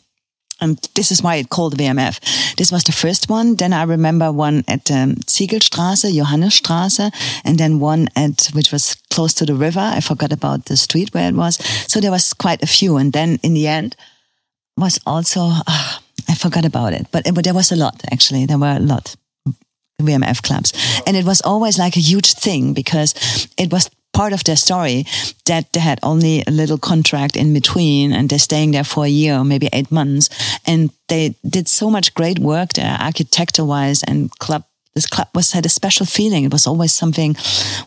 And 0.63 0.79
this 0.95 1.11
is 1.11 1.23
why 1.23 1.37
it 1.37 1.49
called 1.49 1.79
WMF. 1.79 2.57
This 2.57 2.71
was 2.71 2.85
the 2.85 2.93
first 2.93 3.31
one. 3.31 3.57
Then 3.57 3.73
I 3.73 3.85
remember 3.85 4.31
one 4.31 4.63
at 4.69 4.91
um, 4.91 5.15
Ziegelstraße, 5.27 6.13
Johannesstraße, 6.13 7.11
and 7.45 7.59
then 7.59 7.81
one 7.81 8.09
at, 8.15 8.51
which 8.53 8.71
was 8.71 8.97
close 9.11 9.35
to 9.35 9.47
the 9.47 9.55
river. 9.55 9.81
I 9.81 10.01
forgot 10.01 10.33
about 10.33 10.67
the 10.67 10.77
street 10.77 11.13
where 11.13 11.29
it 11.29 11.35
was. 11.35 11.57
So 11.87 12.01
there 12.01 12.11
was 12.11 12.33
quite 12.33 12.63
a 12.63 12.67
few. 12.67 12.97
And 12.97 13.13
then 13.13 13.39
in 13.43 13.55
the 13.55 13.67
end 13.67 13.97
was 14.77 14.99
also, 15.07 15.41
uh, 15.43 15.99
I 16.29 16.35
forgot 16.35 16.65
about 16.65 16.93
it, 16.93 17.07
but, 17.11 17.27
it, 17.27 17.35
but 17.35 17.45
there 17.45 17.55
was 17.55 17.73
a 17.73 17.77
lot 17.77 18.01
actually. 18.13 18.47
There 18.47 18.59
were 18.59 18.77
a 18.77 18.81
lot. 18.81 19.17
WMF 20.01 20.43
clubs. 20.43 20.73
And 21.07 21.17
it 21.17 21.27
was 21.27 21.43
always 21.43 21.79
like 21.79 21.97
a 21.97 22.01
huge 22.01 22.33
thing 22.33 22.73
because 22.73 23.15
it 23.59 23.71
was 23.71 23.91
part 24.13 24.33
of 24.33 24.43
their 24.45 24.57
story 24.57 25.05
that 25.47 25.73
they 25.73 25.81
had 25.81 26.01
only 26.03 26.43
a 26.47 26.51
little 26.51 26.79
contract 26.79 27.37
in 27.37 27.53
between 27.53 28.13
and 28.13 28.29
they're 28.29 28.39
staying 28.39 28.73
there 28.73 28.85
for 28.85 29.05
a 29.05 29.09
year 29.09 29.37
or 29.37 29.45
maybe 29.45 29.69
eight 29.73 29.91
months. 29.91 30.29
And 30.67 30.91
they 31.09 31.35
did 31.49 31.69
so 31.69 31.91
much 31.91 32.15
great 32.15 32.39
work 32.39 32.73
there, 32.73 32.97
architecture 32.99 33.65
wise 33.65 34.03
and 34.03 34.31
club. 34.39 34.65
This 34.95 35.07
club 35.07 35.29
was 35.35 35.53
had 35.53 35.67
a 35.67 35.69
special 35.71 36.07
feeling. 36.07 36.45
It 36.45 36.53
was 36.53 36.67
always 36.67 36.93
something 36.93 37.37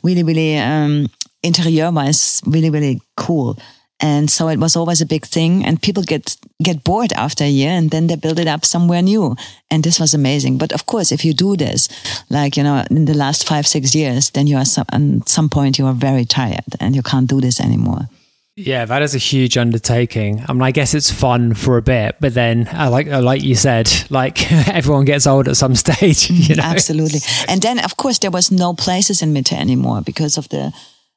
really, 0.03 0.23
really, 0.23 0.57
um, 0.57 1.07
interior 1.43 1.91
wise, 1.91 2.41
really, 2.45 2.69
really 2.69 3.01
cool. 3.17 3.57
And 3.99 4.29
so 4.29 4.49
it 4.49 4.59
was 4.59 4.75
always 4.75 4.99
a 4.99 5.05
big 5.05 5.25
thing 5.25 5.63
and 5.63 5.81
people 5.81 6.03
get, 6.03 6.35
get 6.61 6.83
bored 6.83 7.13
after 7.13 7.45
a 7.45 7.49
year 7.49 7.69
and 7.71 7.89
then 7.89 8.07
they 8.07 8.17
build 8.17 8.37
it 8.37 8.47
up 8.47 8.65
somewhere 8.65 9.01
new. 9.01 9.35
And 9.71 9.81
this 9.81 9.97
was 9.97 10.13
amazing. 10.13 10.57
But 10.57 10.73
of 10.73 10.85
course, 10.87 11.13
if 11.13 11.23
you 11.23 11.33
do 11.33 11.55
this, 11.55 11.87
like, 12.29 12.57
you 12.57 12.63
know, 12.63 12.83
in 12.91 13.05
the 13.05 13.13
last 13.13 13.47
five, 13.47 13.65
six 13.65 13.95
years, 13.95 14.31
then 14.31 14.45
you 14.45 14.57
are 14.57 14.65
some, 14.65 14.85
at 14.91 15.29
some 15.29 15.47
point 15.47 15.79
you 15.79 15.85
are 15.85 15.93
very 15.93 16.25
tired 16.25 16.65
and 16.81 16.95
you 16.95 17.01
can't 17.01 17.29
do 17.29 17.39
this 17.39 17.61
anymore. 17.61 18.09
Yeah, 18.55 18.85
that 18.85 19.01
is 19.01 19.15
a 19.15 19.17
huge 19.17 19.57
undertaking. 19.57 20.45
I 20.47 20.53
mean, 20.53 20.61
I 20.61 20.69
guess 20.69 20.93
it's 20.93 21.09
fun 21.09 21.55
for 21.55 21.77
a 21.77 21.81
bit, 21.81 22.17
but 22.19 22.35
then, 22.35 22.67
uh, 22.67 22.89
like 22.91 23.07
uh, 23.07 23.19
like 23.19 23.41
you 23.41 23.55
said, 23.55 23.91
like 24.11 24.51
everyone 24.67 25.05
gets 25.05 25.25
old 25.25 25.47
at 25.47 25.57
some 25.57 25.73
stage. 25.85 26.29
You 26.29 26.55
know? 26.55 26.63
Absolutely. 26.63 27.21
And 27.47 27.61
then, 27.63 27.79
of 27.79 27.97
course, 27.97 28.19
there 28.19 28.29
was 28.29 28.51
no 28.51 28.75
places 28.75 29.23
in 29.23 29.33
Mitte 29.33 29.53
anymore 29.53 30.01
because 30.01 30.37
of 30.37 30.49
the 30.49 30.71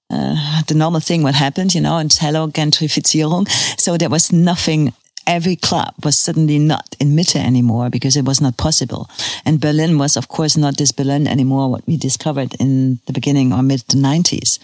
uh, 0.08 0.62
the 0.66 0.74
normal 0.74 1.00
thing 1.00 1.22
what 1.22 1.34
happened, 1.34 1.74
you 1.74 1.80
know, 1.80 1.98
and 1.98 2.12
hello 2.12 2.48
gentrifizierung. 2.48 3.48
So 3.78 3.96
there 3.98 4.10
was 4.10 4.32
nothing. 4.32 4.94
Every 5.26 5.56
club 5.56 5.94
was 6.04 6.16
suddenly 6.16 6.58
not 6.58 6.94
in 7.00 7.16
Mitte 7.16 7.36
anymore 7.36 7.90
because 7.90 8.16
it 8.16 8.24
was 8.24 8.40
not 8.40 8.56
possible. 8.56 9.10
And 9.44 9.60
Berlin 9.60 9.98
was, 9.98 10.16
of 10.16 10.28
course, 10.28 10.56
not 10.56 10.76
this 10.76 10.92
Berlin 10.92 11.26
anymore, 11.26 11.70
what 11.70 11.86
we 11.86 11.96
discovered 11.96 12.54
in 12.60 13.00
the 13.06 13.12
beginning 13.12 13.52
or 13.52 13.62
mid 13.62 13.80
90s. 13.88 14.58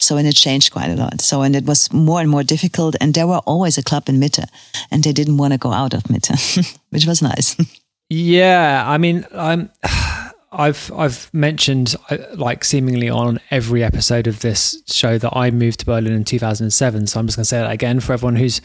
So, 0.00 0.16
and 0.16 0.28
it 0.28 0.34
changed 0.34 0.72
quite 0.72 0.90
a 0.90 0.96
lot. 0.96 1.20
So, 1.20 1.42
and 1.42 1.56
it 1.56 1.64
was 1.64 1.92
more 1.92 2.20
and 2.20 2.28
more 2.28 2.42
difficult. 2.42 2.94
And 3.00 3.14
there 3.14 3.26
were 3.26 3.40
always 3.46 3.78
a 3.78 3.82
club 3.82 4.08
in 4.08 4.20
Mitte 4.20 4.48
and 4.90 5.02
they 5.02 5.12
didn't 5.12 5.38
want 5.38 5.52
to 5.52 5.58
go 5.58 5.72
out 5.72 5.94
of 5.94 6.02
Mitte, 6.04 6.78
which 6.90 7.06
was 7.06 7.22
nice. 7.22 7.56
Yeah. 8.08 8.84
I 8.86 8.98
mean, 8.98 9.26
I'm. 9.34 9.70
I've 10.52 10.92
I've 10.94 11.32
mentioned 11.32 11.96
uh, 12.10 12.18
like 12.34 12.62
seemingly 12.62 13.08
on 13.08 13.40
every 13.50 13.82
episode 13.82 14.26
of 14.26 14.40
this 14.40 14.82
show 14.86 15.16
that 15.16 15.34
I 15.34 15.50
moved 15.50 15.80
to 15.80 15.86
Berlin 15.86 16.12
in 16.12 16.24
2007. 16.24 17.06
So 17.06 17.18
I'm 17.18 17.26
just 17.26 17.38
going 17.38 17.44
to 17.44 17.48
say 17.48 17.60
that 17.60 17.70
again 17.70 18.00
for 18.00 18.12
everyone 18.12 18.36
who's 18.36 18.60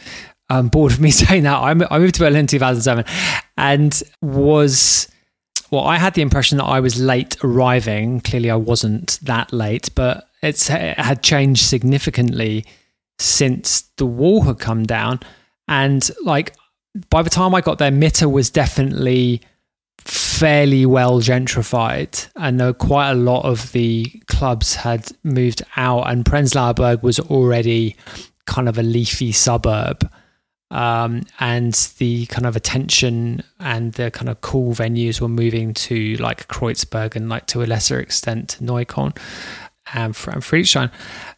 um, 0.50 0.68
bored 0.68 0.92
of 0.92 1.00
me 1.00 1.10
saying 1.12 1.44
that. 1.44 1.56
I, 1.56 1.74
moved 1.74 2.14
to 2.16 2.20
Berlin 2.20 2.40
in 2.40 2.46
2007 2.46 3.04
and 3.56 4.02
was 4.22 5.08
well, 5.70 5.84
I 5.84 5.96
had 5.96 6.14
the 6.14 6.22
impression 6.22 6.58
that 6.58 6.64
I 6.64 6.80
was 6.80 7.00
late 7.00 7.36
arriving. 7.44 8.20
Clearly, 8.20 8.50
I 8.50 8.56
wasn't 8.56 9.18
that 9.22 9.52
late, 9.52 9.90
but 9.94 10.28
it's 10.42 10.70
it 10.70 10.98
had 10.98 11.22
changed 11.22 11.66
significantly 11.66 12.64
since 13.18 13.82
the 13.96 14.06
wall 14.06 14.42
had 14.42 14.58
come 14.58 14.84
down. 14.84 15.20
And 15.66 16.08
like 16.22 16.54
by 17.10 17.22
the 17.22 17.30
time 17.30 17.54
I 17.54 17.60
got 17.60 17.78
there, 17.78 17.90
Mitte 17.90 18.30
was 18.30 18.48
definitely 18.48 19.42
fairly 20.00 20.86
well 20.86 21.20
gentrified, 21.20 22.28
and 22.36 22.58
there 22.58 22.72
quite 22.72 23.10
a 23.10 23.14
lot 23.14 23.44
of 23.44 23.72
the 23.72 24.06
clubs 24.26 24.74
had 24.74 25.10
moved 25.22 25.62
out, 25.76 26.10
and 26.10 26.24
Prenzlauer 26.24 26.76
Berg 26.76 27.02
was 27.02 27.20
already 27.20 27.96
kind 28.46 28.68
of 28.68 28.78
a 28.78 28.82
leafy 28.82 29.32
suburb. 29.32 30.10
Um, 30.70 31.22
and 31.40 31.72
the 31.96 32.26
kind 32.26 32.44
of 32.44 32.54
attention 32.54 33.42
and 33.58 33.94
the 33.94 34.10
kind 34.10 34.28
of 34.28 34.42
cool 34.42 34.74
venues 34.74 35.20
were 35.20 35.28
moving 35.28 35.72
to 35.74 36.16
like 36.16 36.46
Kreuzberg 36.48 37.16
and 37.16 37.30
like 37.30 37.46
to 37.46 37.62
a 37.62 37.66
lesser 37.66 37.98
extent 37.98 38.58
Neukölln 38.60 39.16
and, 39.94 40.04
and 40.04 40.14
Friedrichshain. 40.14 40.92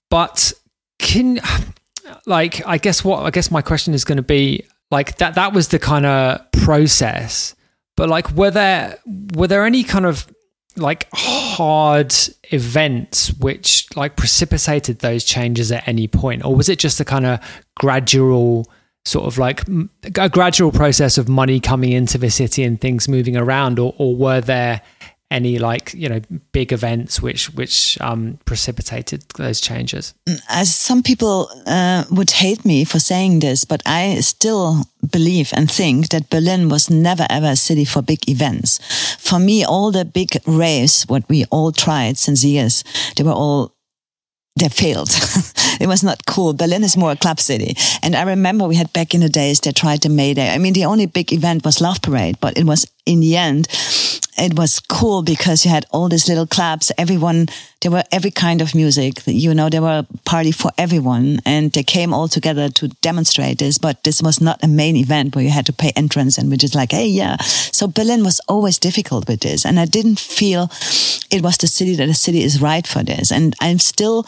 But 0.09 0.53
can 0.99 1.39
like 2.27 2.67
I 2.67 2.79
guess 2.79 3.05
what 3.05 3.23
I 3.25 3.31
guess 3.31 3.53
my 3.53 3.63
question 3.63 3.95
is 3.95 4.05
going 4.05 4.17
to 4.17 4.23
be 4.23 4.65
like 4.91 5.19
that 5.19 5.37
that 5.37 5.53
was 5.53 5.69
the 5.69 5.79
kind 5.79 6.07
of 6.07 6.51
process 6.51 7.55
but 8.01 8.09
like, 8.09 8.31
were 8.31 8.51
there 8.51 8.97
were 9.35 9.47
there 9.47 9.67
any 9.67 9.85
kind 9.85 10.07
of 10.07 10.27
like 10.75 11.07
hard 11.13 12.15
events 12.51 13.31
which 13.35 13.87
like 13.95 14.17
precipitated 14.17 15.01
those 15.01 15.23
changes 15.23 15.71
at 15.71 15.87
any 15.87 16.09
point, 16.09 16.43
or 16.43 16.57
was 16.57 16.71
it 16.71 16.79
just 16.79 16.99
a 17.01 17.05
kind 17.05 17.27
of 17.27 17.41
gradual? 17.77 18.67
Sort 19.05 19.27
of 19.27 19.39
like 19.39 19.63
a 20.17 20.29
gradual 20.29 20.73
process 20.73 21.19
of 21.19 21.29
money 21.29 21.59
coming 21.59 21.93
into 21.93 22.19
the 22.19 22.31
city 22.31 22.63
and 22.63 22.81
things 22.81 23.09
moving 23.09 23.37
around 23.37 23.79
or, 23.79 23.95
or 23.99 24.15
were 24.15 24.41
there 24.41 24.83
any 25.31 25.59
like 25.59 25.95
you 25.95 26.09
know 26.09 26.21
big 26.53 26.73
events 26.73 27.23
which 27.23 27.55
which 27.55 28.01
um, 28.01 28.39
precipitated 28.45 29.25
those 29.37 29.61
changes? 29.61 30.15
As 30.49 30.75
some 30.75 31.03
people 31.03 31.49
uh, 31.67 32.05
would 32.11 32.31
hate 32.31 32.65
me 32.65 32.85
for 32.85 32.99
saying 32.99 33.41
this, 33.41 33.65
but 33.65 33.81
I 33.87 34.21
still 34.21 34.85
believe 35.11 35.51
and 35.55 35.71
think 35.71 36.09
that 36.09 36.31
Berlin 36.31 36.69
was 36.69 36.91
never 36.91 37.27
ever 37.31 37.49
a 37.49 37.57
city 37.57 37.85
for 37.85 38.03
big 38.03 38.29
events. 38.29 38.81
For 39.19 39.39
me, 39.39 39.65
all 39.65 39.93
the 39.93 40.05
big 40.05 40.37
raves, 40.47 41.05
what 41.05 41.29
we 41.29 41.45
all 41.47 41.73
tried 41.73 42.19
since 42.19 42.45
years, 42.45 42.85
they 43.17 43.23
were 43.23 43.33
all 43.33 43.75
they 44.57 44.69
failed. 44.69 45.09
it 45.81 45.87
was 45.87 46.03
not 46.03 46.27
cool. 46.27 46.53
Berlin 46.53 46.85
is 46.85 46.97
more 46.97 47.13
a 47.13 47.17
club 47.17 47.41
city. 47.41 47.75
And 48.03 48.15
I 48.15 48.23
remember 48.23 48.67
we 48.67 48.77
had 48.77 48.93
back 48.93 49.15
in 49.15 49.21
the 49.21 49.29
days, 49.29 49.61
they 49.61 49.73
tried 49.73 50.03
the 50.03 50.09
Mayday. 50.09 50.51
I 50.51 50.59
mean, 50.59 50.73
the 50.73 50.85
only 50.85 51.07
big 51.07 51.33
event 51.33 51.65
was 51.65 51.81
Love 51.81 52.03
Parade, 52.03 52.39
but 52.41 52.59
it 52.59 52.65
was 52.65 52.87
in 53.07 53.21
the 53.21 53.37
end, 53.37 53.69
it 54.41 54.59
was 54.59 54.81
cool 54.81 55.23
because 55.23 55.65
you 55.65 55.71
had 55.71 55.87
all 55.91 56.09
these 56.09 56.29
little 56.29 56.47
clubs. 56.47 56.91
Everyone, 56.97 57.47
there 57.81 57.91
were 57.91 58.05
every 58.11 58.31
kind 58.31 58.63
of 58.63 58.75
music. 58.75 59.21
You 59.27 59.55
know, 59.55 59.69
there 59.69 59.83
were 59.83 60.05
a 60.07 60.19
party 60.25 60.51
for 60.53 60.71
everyone 60.79 61.41
and 61.45 61.73
they 61.73 61.83
came 61.83 62.15
all 62.15 62.29
together 62.29 62.69
to 62.71 62.89
demonstrate 63.03 63.59
this, 63.59 63.79
but 63.79 64.03
this 64.05 64.23
was 64.23 64.41
not 64.41 64.63
a 64.65 64.69
main 64.69 64.97
event 64.97 65.35
where 65.35 65.45
you 65.45 65.51
had 65.51 65.67
to 65.67 65.73
pay 65.73 65.93
entrance 65.95 66.39
and 66.39 66.51
we're 66.51 66.57
just 66.57 66.75
like, 66.75 66.93
Hey, 66.93 67.07
yeah. 67.07 67.37
So 67.39 67.87
Berlin 67.87 68.25
was 68.25 68.41
always 68.49 68.79
difficult 68.79 69.29
with 69.29 69.41
this. 69.41 69.65
And 69.65 69.79
I 69.79 69.85
didn't 69.85 70.19
feel 70.19 70.71
it 71.31 71.43
was 71.43 71.59
the 71.59 71.67
city 71.67 71.95
that 71.97 72.07
the 72.07 72.15
city 72.15 72.43
is 72.43 72.63
right 72.63 72.87
for 72.87 73.03
this. 73.03 73.31
And 73.31 73.55
I'm 73.61 73.79
still, 73.79 74.27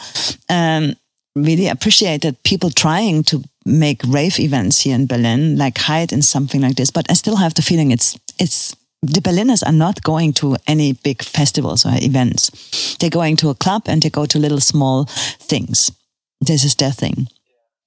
um, 0.49 0.93
really 1.35 1.67
appreciated 1.67 2.41
people 2.43 2.69
trying 2.69 3.23
to 3.23 3.43
make 3.65 4.01
rave 4.07 4.39
events 4.39 4.81
here 4.81 4.93
in 4.93 5.07
Berlin, 5.07 5.57
like 5.57 5.77
Hyte 5.77 6.11
and 6.11 6.23
something 6.23 6.61
like 6.61 6.75
this. 6.75 6.91
But 6.91 7.09
I 7.09 7.13
still 7.13 7.37
have 7.37 7.55
the 7.55 7.61
feeling 7.61 7.91
it's 7.91 8.17
it's 8.39 8.75
the 9.03 9.21
Berliners 9.21 9.63
are 9.63 9.73
not 9.73 10.01
going 10.01 10.33
to 10.33 10.55
any 10.65 10.93
big 10.93 11.21
festivals 11.21 11.85
or 11.85 11.91
events. 11.95 12.95
They're 12.99 13.09
going 13.09 13.35
to 13.37 13.49
a 13.49 13.55
club 13.55 13.83
and 13.87 14.01
they 14.01 14.09
go 14.09 14.25
to 14.25 14.39
little 14.39 14.61
small 14.61 15.05
things. 15.39 15.91
This 16.39 16.63
is 16.63 16.75
their 16.75 16.91
thing. 16.91 17.27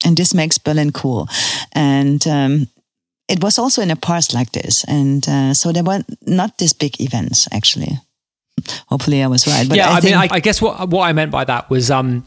And 0.05 0.17
this 0.17 0.35
makes 0.35 0.59
Berlin 0.59 0.93
cool. 0.93 1.29
And 1.73 2.27
um, 2.27 2.69
it 3.29 3.43
was 3.43 3.59
also 3.59 3.83
in 3.83 3.91
a 3.91 3.97
parts 3.97 4.35
like 4.35 4.53
this. 4.53 4.85
And 4.85 5.27
uh, 5.29 5.55
so 5.55 5.73
there 5.73 5.85
were 5.85 6.05
not 6.27 6.59
these 6.59 6.75
big 6.75 7.01
events, 7.01 7.49
actually. 7.51 7.99
Hopefully 8.89 9.23
I 9.23 9.27
was 9.27 9.47
right. 9.47 9.69
But 9.69 9.79
yeah, 9.79 9.91
I, 9.91 9.97
I 9.97 10.01
mean, 10.01 10.14
I, 10.14 10.29
I, 10.31 10.41
guess 10.41 10.61
what, 10.61 10.91
what 10.91 11.09
I 11.09 11.12
meant 11.12 11.31
by 11.31 11.45
that 11.45 11.71
was 11.71 11.91
um, 11.91 12.25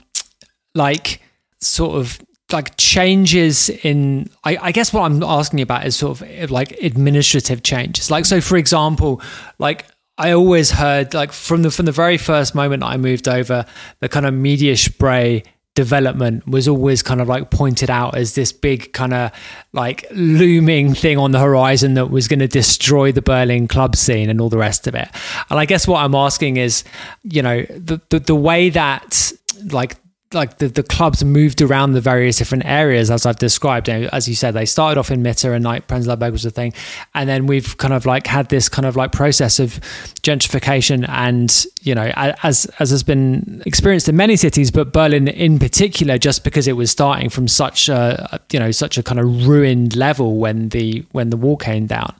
like 0.73 1.21
sort 1.61 1.95
of 1.95 2.19
like 2.51 2.75
changes 2.77 3.69
in 3.69 4.29
I, 4.43 4.57
I, 4.57 4.71
guess 4.71 4.91
what 4.93 5.03
i'm 5.03 5.21
asking 5.23 5.61
about 5.61 5.85
is 5.85 5.95
sort 5.95 6.21
of 6.21 6.51
like 6.51 6.71
administrative 6.81 7.63
changes 7.63 8.09
like 8.09 8.25
so 8.25 8.41
for 8.41 8.57
example 8.57 9.21
like 9.59 9.85
i 10.17 10.31
always 10.31 10.71
heard 10.71 11.13
like 11.13 11.31
from 11.31 11.61
the 11.61 11.71
from 11.71 11.85
the 11.85 11.91
very 11.91 12.17
first 12.17 12.55
moment 12.55 12.83
i 12.83 12.97
moved 12.97 13.27
over 13.27 13.65
the 13.99 14.09
kind 14.09 14.25
of 14.25 14.33
Mediaspree 14.33 15.45
development 15.79 16.45
was 16.45 16.67
always 16.67 17.01
kind 17.01 17.21
of 17.21 17.29
like 17.29 17.51
pointed 17.51 17.89
out 17.89 18.13
as 18.13 18.35
this 18.35 18.51
big 18.51 18.91
kind 18.91 19.13
of 19.13 19.31
like 19.71 20.05
looming 20.11 20.93
thing 20.93 21.17
on 21.17 21.31
the 21.31 21.39
horizon 21.39 21.93
that 21.93 22.07
was 22.07 22.27
going 22.27 22.39
to 22.39 22.49
destroy 22.49 23.13
the 23.13 23.21
Berlin 23.21 23.65
club 23.65 23.95
scene 23.95 24.29
and 24.29 24.41
all 24.41 24.49
the 24.49 24.57
rest 24.57 24.87
of 24.87 24.95
it. 24.95 25.07
And 25.49 25.57
I 25.57 25.63
guess 25.63 25.87
what 25.87 26.03
I'm 26.03 26.15
asking 26.15 26.57
is, 26.57 26.83
you 27.23 27.41
know, 27.41 27.61
the 27.69 28.01
the, 28.09 28.19
the 28.19 28.35
way 28.35 28.69
that 28.71 29.31
like 29.71 29.95
like 30.31 30.59
the, 30.59 30.67
the 30.67 30.83
clubs 30.83 31.23
moved 31.23 31.59
around 31.59 31.93
the 31.93 32.01
various 32.01 32.37
different 32.37 32.63
areas 32.65 33.09
as 33.09 33.25
I've 33.25 33.37
described. 33.37 33.89
And 33.89 34.05
as 34.13 34.27
you 34.27 34.35
said, 34.35 34.53
they 34.53 34.65
started 34.65 34.99
off 34.99 35.09
in 35.09 35.23
Mitte 35.23 35.51
and 35.51 35.65
like 35.65 35.87
Prenzlauer 35.87 36.19
Berg 36.19 36.33
was 36.33 36.45
a 36.45 36.51
thing. 36.51 36.73
And 37.15 37.27
then 37.27 37.47
we've 37.47 37.77
kind 37.77 37.95
of 37.95 38.05
like 38.05 38.27
had 38.27 38.49
this 38.49 38.69
kind 38.69 38.85
of 38.85 38.95
like 38.95 39.11
process 39.11 39.59
of 39.59 39.79
gentrification 40.21 41.07
and, 41.09 41.65
you 41.81 41.95
know, 41.95 42.11
as, 42.15 42.65
as 42.77 42.91
has 42.91 43.01
been 43.01 43.63
experienced 43.65 44.07
in 44.07 44.15
many 44.15 44.35
cities, 44.35 44.69
but 44.69 44.93
Berlin 44.93 45.27
in 45.27 45.57
particular, 45.57 46.19
just 46.19 46.43
because 46.43 46.67
it 46.67 46.73
was 46.73 46.91
starting 46.91 47.29
from 47.29 47.47
such 47.47 47.89
a, 47.89 48.39
you 48.51 48.59
know, 48.59 48.69
such 48.69 48.99
a 48.99 49.03
kind 49.03 49.19
of 49.19 49.47
ruined 49.47 49.95
level 49.95 50.37
when 50.37 50.69
the, 50.69 51.03
when 51.11 51.31
the 51.31 51.37
wall 51.37 51.57
came 51.57 51.87
down. 51.87 52.13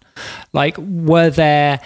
Like, 0.51 0.75
were 0.79 1.29
there 1.29 1.79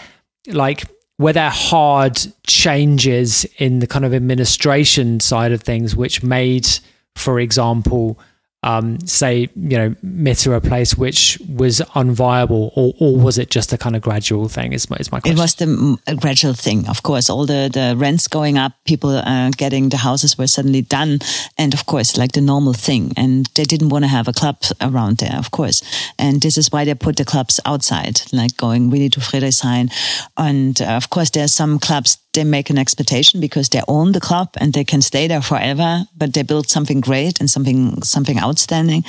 like 0.48 0.84
were 1.20 1.34
there 1.34 1.50
hard 1.50 2.20
changes 2.46 3.46
in 3.58 3.80
the 3.80 3.88
kind 3.88 4.06
of 4.06 4.14
administration 4.14 5.20
side 5.20 5.52
of 5.52 5.62
things 5.62 5.96
which 5.96 6.24
made 6.24 6.68
for 7.16 7.40
example 7.40 8.20
um, 8.64 9.00
say, 9.06 9.50
you 9.56 9.78
know, 9.78 9.90
Mitte 10.04 10.54
a 10.56 10.62
place 10.62 10.96
which 10.96 11.40
was 11.48 11.82
unviable, 11.96 12.72
or, 12.76 12.94
or 13.00 13.18
was 13.18 13.38
it 13.38 13.50
just 13.50 13.74
a 13.74 13.78
kind 13.78 13.96
of 13.96 14.02
gradual 14.02 14.48
thing? 14.50 14.74
Is 14.74 14.90
my, 14.90 14.98
is 14.98 15.12
my 15.12 15.20
question. 15.20 15.38
It 15.38 15.42
was 15.42 15.56
the 15.56 16.16
gradual 16.16 16.54
thing. 16.54 16.88
Of 16.88 17.04
course, 17.04 17.30
all 17.30 17.46
the, 17.46 17.70
the 17.72 17.96
rents 17.98 18.28
going 18.28 18.58
up, 18.58 18.74
people 18.86 19.10
uh, 19.10 19.52
getting 19.58 19.90
the 19.90 19.98
houses 19.98 20.38
were 20.38 20.48
suddenly 20.48 20.82
done. 20.82 21.20
And 21.58 21.74
of 21.74 21.86
course, 21.86 22.18
like 22.18 22.32
the 22.32 22.42
normal 22.42 22.74
thing. 22.74 23.14
And 23.18 23.50
they 23.56 23.64
didn't 23.64 23.90
want 23.90 24.06
to 24.06 24.10
have 24.10 24.28
a 24.28 24.34
club 24.34 24.58
around 24.82 25.18
there, 25.18 25.38
of 25.38 25.52
course. 25.52 25.82
And 26.18 26.42
this 26.42 26.58
is 26.58 26.72
why 26.72 26.86
they 26.86 26.96
put 26.96 27.18
the 27.18 27.26
clubs 27.26 27.60
outside, 27.66 28.22
like 28.32 28.58
going 28.58 28.90
really 28.90 29.10
to 29.10 29.20
Friedrichshain. 29.20 29.92
And 30.38 30.82
uh, 30.82 30.86
of 30.86 31.10
course, 31.10 31.30
there 31.32 31.44
are 31.44 31.50
some 31.50 31.80
clubs 31.80 32.18
they 32.34 32.44
make 32.44 32.70
an 32.70 32.78
expectation 32.78 33.40
because 33.40 33.70
they 33.70 33.82
own 33.88 34.12
the 34.12 34.20
club 34.20 34.50
and 34.58 34.74
they 34.74 34.84
can 34.84 35.02
stay 35.02 35.28
there 35.28 35.42
forever, 35.42 36.04
but 36.18 36.34
they 36.34 36.44
build 36.44 36.70
something 36.70 37.02
great 37.02 37.40
and 37.40 37.50
something, 37.50 38.02
something 38.02 38.40
outstanding. 38.40 39.04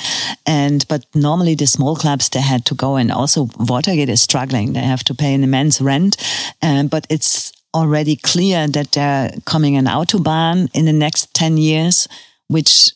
And, 0.45 0.87
but 0.87 1.05
normally 1.13 1.55
the 1.55 1.67
small 1.67 1.95
clubs, 1.95 2.29
they 2.29 2.41
had 2.41 2.65
to 2.65 2.75
go 2.75 2.95
and 2.95 3.11
also 3.11 3.49
Watergate 3.57 4.09
is 4.09 4.21
struggling. 4.21 4.73
They 4.73 4.79
have 4.79 5.03
to 5.05 5.13
pay 5.13 5.33
an 5.33 5.43
immense 5.43 5.81
rent. 5.81 6.17
Um, 6.61 6.87
but 6.87 7.05
it's 7.09 7.51
already 7.73 8.15
clear 8.15 8.67
that 8.67 8.93
they're 8.93 9.31
coming 9.45 9.75
an 9.75 9.85
autobahn 9.85 10.69
in 10.73 10.85
the 10.85 10.93
next 10.93 11.33
10 11.33 11.57
years, 11.57 12.07
which 12.47 12.91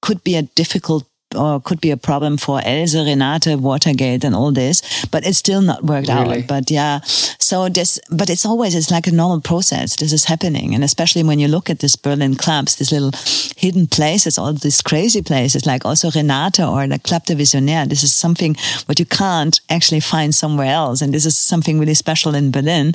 could 0.00 0.22
be 0.22 0.36
a 0.36 0.42
difficult 0.42 1.04
or 1.36 1.60
could 1.60 1.80
be 1.80 1.90
a 1.90 1.96
problem 1.96 2.36
for 2.36 2.60
Else, 2.64 2.94
Renate, 2.94 3.60
Watergate, 3.60 4.24
and 4.24 4.34
all 4.34 4.52
this, 4.52 5.06
but 5.06 5.26
it's 5.26 5.38
still 5.38 5.62
not 5.62 5.84
worked 5.84 6.08
really? 6.08 6.40
out. 6.40 6.46
But 6.46 6.70
yeah, 6.70 7.00
so 7.04 7.68
this, 7.68 8.00
but 8.10 8.30
it's 8.30 8.46
always, 8.46 8.74
it's 8.74 8.90
like 8.90 9.06
a 9.06 9.12
normal 9.12 9.40
process. 9.40 9.96
This 9.96 10.12
is 10.12 10.24
happening. 10.24 10.74
And 10.74 10.82
especially 10.82 11.22
when 11.22 11.38
you 11.38 11.48
look 11.48 11.70
at 11.70 11.80
these 11.80 11.96
Berlin 11.96 12.34
clubs, 12.34 12.76
these 12.76 12.92
little 12.92 13.12
hidden 13.56 13.86
places, 13.86 14.38
all 14.38 14.52
these 14.52 14.80
crazy 14.80 15.22
places, 15.22 15.66
like 15.66 15.84
also 15.84 16.10
Renate 16.10 16.66
or 16.66 16.86
the 16.86 16.98
Club 16.98 17.24
der 17.24 17.34
Visionäre, 17.34 17.88
this 17.88 18.02
is 18.02 18.12
something 18.12 18.56
what 18.86 18.98
you 18.98 19.06
can't 19.06 19.60
actually 19.70 20.00
find 20.00 20.34
somewhere 20.34 20.72
else. 20.72 21.02
And 21.02 21.12
this 21.12 21.26
is 21.26 21.36
something 21.36 21.78
really 21.78 21.94
special 21.94 22.34
in 22.34 22.50
Berlin. 22.50 22.94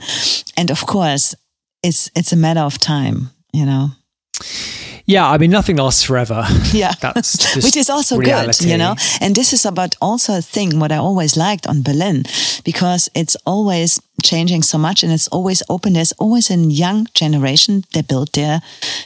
And 0.58 0.72
of 0.72 0.86
course, 0.86 1.36
it's, 1.84 2.12
it's 2.16 2.34
a 2.34 2.38
matter 2.38 2.62
of 2.62 2.78
time, 2.78 3.30
you 3.54 3.66
know. 3.66 3.90
Yeah, 5.06 5.30
I 5.30 5.38
mean, 5.38 5.52
nothing 5.52 5.78
lasts 5.78 6.04
forever. 6.04 6.46
Yeah. 6.74 6.94
That's 7.02 7.56
Which 7.66 7.76
is 7.76 7.90
also 7.90 8.18
reality. 8.18 8.66
good, 8.66 8.72
you 8.72 8.78
know? 8.78 8.96
And 9.20 9.36
this 9.36 9.52
is 9.54 9.66
about 9.66 9.96
also 10.02 10.38
a 10.38 10.42
thing, 10.42 10.80
what 10.80 10.92
I 10.92 10.98
always 10.98 11.36
liked 11.36 11.68
on 11.68 11.82
Berlin, 11.82 12.24
because 12.64 13.10
it's 13.14 13.36
always 13.46 14.00
changing 14.24 14.64
so 14.64 14.78
much 14.78 15.04
and 15.04 15.12
it's 15.12 15.28
always 15.28 15.64
open. 15.68 15.94
There's 15.94 16.14
always 16.14 16.50
a 16.50 16.56
young 16.56 17.08
generation 17.14 17.84
that 17.94 18.08
built 18.08 18.34
their 18.34 18.62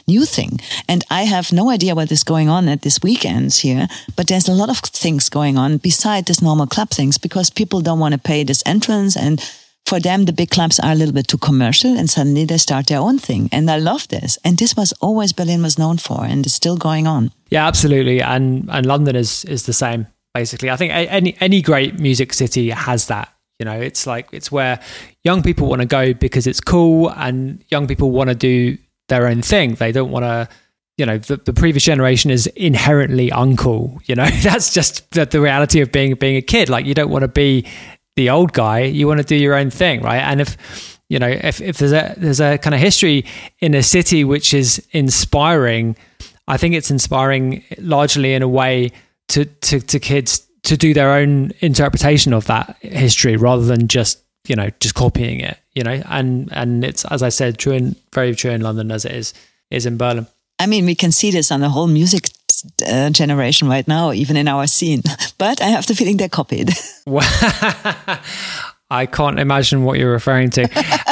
new 0.06 0.24
thing. 0.26 0.60
And 0.88 1.04
I 1.10 1.24
have 1.24 1.52
no 1.52 1.70
idea 1.70 1.94
what 1.94 2.12
is 2.12 2.24
going 2.24 2.48
on 2.48 2.68
at 2.68 2.82
this 2.82 3.00
weekends 3.02 3.58
here, 3.60 3.88
but 4.14 4.26
there's 4.28 4.48
a 4.48 4.54
lot 4.54 4.68
of 4.70 4.78
things 4.78 5.28
going 5.28 5.58
on 5.58 5.78
beside 5.78 6.26
this 6.26 6.40
normal 6.42 6.66
club 6.66 6.90
things 6.90 7.18
because 7.18 7.50
people 7.50 7.80
don't 7.80 7.98
want 8.00 8.12
to 8.12 8.18
pay 8.20 8.44
this 8.44 8.62
entrance 8.66 9.16
and 9.16 9.40
for 9.86 10.00
them, 10.00 10.24
the 10.24 10.32
big 10.32 10.50
clubs 10.50 10.80
are 10.80 10.92
a 10.92 10.94
little 10.94 11.14
bit 11.14 11.28
too 11.28 11.38
commercial 11.38 11.96
and 11.96 12.10
suddenly 12.10 12.44
they 12.44 12.58
start 12.58 12.88
their 12.88 12.98
own 12.98 13.18
thing. 13.18 13.48
And 13.52 13.70
I 13.70 13.78
love 13.78 14.08
this. 14.08 14.36
And 14.44 14.58
this 14.58 14.76
was 14.76 14.92
always 15.00 15.32
Berlin 15.32 15.62
was 15.62 15.78
known 15.78 15.98
for 15.98 16.24
and 16.24 16.44
it's 16.44 16.54
still 16.54 16.76
going 16.76 17.06
on. 17.06 17.30
Yeah, 17.50 17.66
absolutely. 17.66 18.20
And, 18.20 18.68
and 18.68 18.84
London 18.84 19.14
is, 19.14 19.44
is 19.44 19.64
the 19.66 19.72
same, 19.72 20.08
basically. 20.34 20.70
I 20.70 20.76
think 20.76 20.92
any, 20.92 21.36
any 21.38 21.62
great 21.62 22.00
music 22.00 22.32
city 22.32 22.70
has 22.70 23.06
that. 23.06 23.32
You 23.60 23.64
know, 23.64 23.80
it's 23.80 24.06
like, 24.06 24.28
it's 24.32 24.50
where 24.50 24.80
young 25.22 25.42
people 25.42 25.68
want 25.68 25.80
to 25.80 25.86
go 25.86 26.12
because 26.12 26.46
it's 26.46 26.60
cool 26.60 27.10
and 27.10 27.64
young 27.68 27.86
people 27.86 28.10
want 28.10 28.28
to 28.28 28.34
do 28.34 28.76
their 29.08 29.28
own 29.28 29.40
thing. 29.40 29.76
They 29.76 29.92
don't 29.92 30.10
want 30.10 30.24
to, 30.24 30.48
you 30.98 31.06
know, 31.06 31.18
the, 31.18 31.36
the 31.36 31.52
previous 31.52 31.84
generation 31.84 32.30
is 32.30 32.48
inherently 32.48 33.30
uncool. 33.30 34.00
You 34.08 34.16
know, 34.16 34.26
that's 34.42 34.74
just 34.74 35.08
the, 35.12 35.26
the 35.26 35.40
reality 35.40 35.80
of 35.80 35.92
being, 35.92 36.14
being 36.16 36.36
a 36.36 36.42
kid. 36.42 36.68
Like 36.68 36.86
you 36.86 36.94
don't 36.94 37.10
want 37.10 37.22
to 37.22 37.28
be 37.28 37.66
the 38.16 38.30
old 38.30 38.52
guy. 38.52 38.80
You 38.80 39.06
want 39.06 39.20
to 39.20 39.26
do 39.26 39.36
your 39.36 39.54
own 39.54 39.70
thing, 39.70 40.02
right? 40.02 40.20
And 40.20 40.40
if 40.40 40.98
you 41.08 41.18
know, 41.18 41.28
if, 41.28 41.60
if 41.60 41.78
there's 41.78 41.92
a 41.92 42.14
there's 42.16 42.40
a 42.40 42.58
kind 42.58 42.74
of 42.74 42.80
history 42.80 43.24
in 43.60 43.74
a 43.74 43.82
city 43.82 44.24
which 44.24 44.52
is 44.52 44.84
inspiring, 44.90 45.96
I 46.48 46.56
think 46.56 46.74
it's 46.74 46.90
inspiring 46.90 47.62
largely 47.78 48.34
in 48.34 48.42
a 48.42 48.48
way 48.48 48.92
to 49.28 49.44
to, 49.44 49.80
to 49.80 50.00
kids 50.00 50.46
to 50.64 50.76
do 50.76 50.92
their 50.92 51.12
own 51.12 51.52
interpretation 51.60 52.32
of 52.32 52.46
that 52.46 52.76
history 52.80 53.36
rather 53.36 53.64
than 53.64 53.86
just 53.86 54.20
you 54.48 54.56
know 54.56 54.70
just 54.80 54.94
copying 54.94 55.40
it. 55.40 55.58
You 55.74 55.84
know, 55.84 56.02
and 56.06 56.48
and 56.52 56.84
it's 56.84 57.04
as 57.04 57.22
I 57.22 57.28
said, 57.28 57.58
true 57.58 57.74
and 57.74 57.96
very 58.12 58.34
true 58.34 58.50
in 58.50 58.62
London 58.62 58.90
as 58.90 59.04
it 59.04 59.12
is 59.12 59.34
is 59.70 59.86
in 59.86 59.96
Berlin. 59.96 60.26
I 60.58 60.66
mean, 60.66 60.86
we 60.86 60.94
can 60.94 61.12
see 61.12 61.30
this 61.30 61.52
on 61.52 61.60
the 61.60 61.68
whole 61.68 61.86
music 61.86 62.25
uh, 62.86 63.10
generation 63.10 63.68
right 63.68 63.86
now, 63.86 64.12
even 64.12 64.36
in 64.36 64.48
our 64.48 64.66
scene. 64.66 65.02
But 65.38 65.60
I 65.60 65.66
have 65.66 65.86
the 65.86 65.94
feeling 65.94 66.16
they're 66.16 66.30
copied. 66.30 66.70
I 68.90 69.06
can't 69.06 69.38
imagine 69.38 69.84
what 69.84 69.98
you're 69.98 70.12
referring 70.12 70.50
to. 70.50 70.68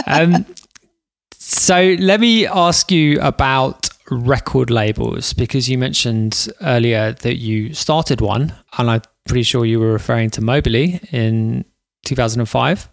Um, 0.06 0.46
so 1.34 1.96
let 1.98 2.20
me 2.20 2.46
ask 2.46 2.90
you 2.90 3.20
about 3.20 3.90
record 4.10 4.70
labels 4.70 5.32
because 5.34 5.68
you 5.68 5.76
mentioned 5.78 6.48
earlier 6.62 7.12
that 7.12 7.36
you 7.36 7.74
started 7.74 8.20
one, 8.20 8.54
and 8.78 8.90
I'm 8.90 9.02
pretty 9.26 9.42
sure 9.42 9.64
you 9.64 9.80
were 9.80 9.92
referring 9.92 10.30
to 10.30 10.40
Mobilee 10.40 11.12
in 11.12 11.64
2005. 12.04 12.88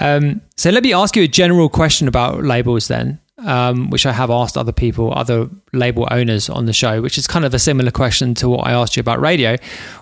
Um, 0.00 0.40
so 0.56 0.70
let 0.70 0.82
me 0.82 0.92
ask 0.92 1.16
you 1.16 1.22
a 1.22 1.28
general 1.28 1.68
question 1.68 2.08
about 2.08 2.42
labels 2.42 2.88
then. 2.88 3.20
Um, 3.38 3.90
which 3.90 4.06
I 4.06 4.12
have 4.12 4.30
asked 4.30 4.56
other 4.56 4.72
people, 4.72 5.12
other 5.14 5.48
label 5.72 6.06
owners 6.10 6.48
on 6.48 6.66
the 6.66 6.72
show, 6.72 7.02
which 7.02 7.18
is 7.18 7.26
kind 7.26 7.44
of 7.44 7.52
a 7.54 7.58
similar 7.58 7.90
question 7.90 8.34
to 8.36 8.48
what 8.48 8.66
I 8.66 8.72
asked 8.72 8.96
you 8.96 9.00
about 9.00 9.20
radio, 9.20 9.56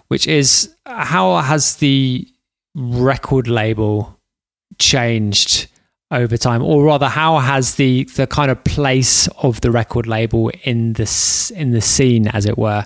which 0.08 0.26
is 0.26 0.74
how 0.86 1.36
has 1.38 1.76
the 1.76 2.28
record 2.74 3.48
label 3.48 4.18
changed 4.78 5.68
over 6.10 6.36
time, 6.36 6.62
or 6.62 6.84
rather, 6.84 7.08
how 7.08 7.38
has 7.38 7.76
the 7.76 8.04
the 8.16 8.26
kind 8.26 8.50
of 8.50 8.62
place 8.64 9.28
of 9.38 9.62
the 9.62 9.70
record 9.70 10.06
label 10.06 10.50
in 10.64 10.92
this 10.92 11.50
in 11.52 11.70
the 11.70 11.80
scene, 11.80 12.28
as 12.28 12.44
it 12.44 12.58
were, 12.58 12.84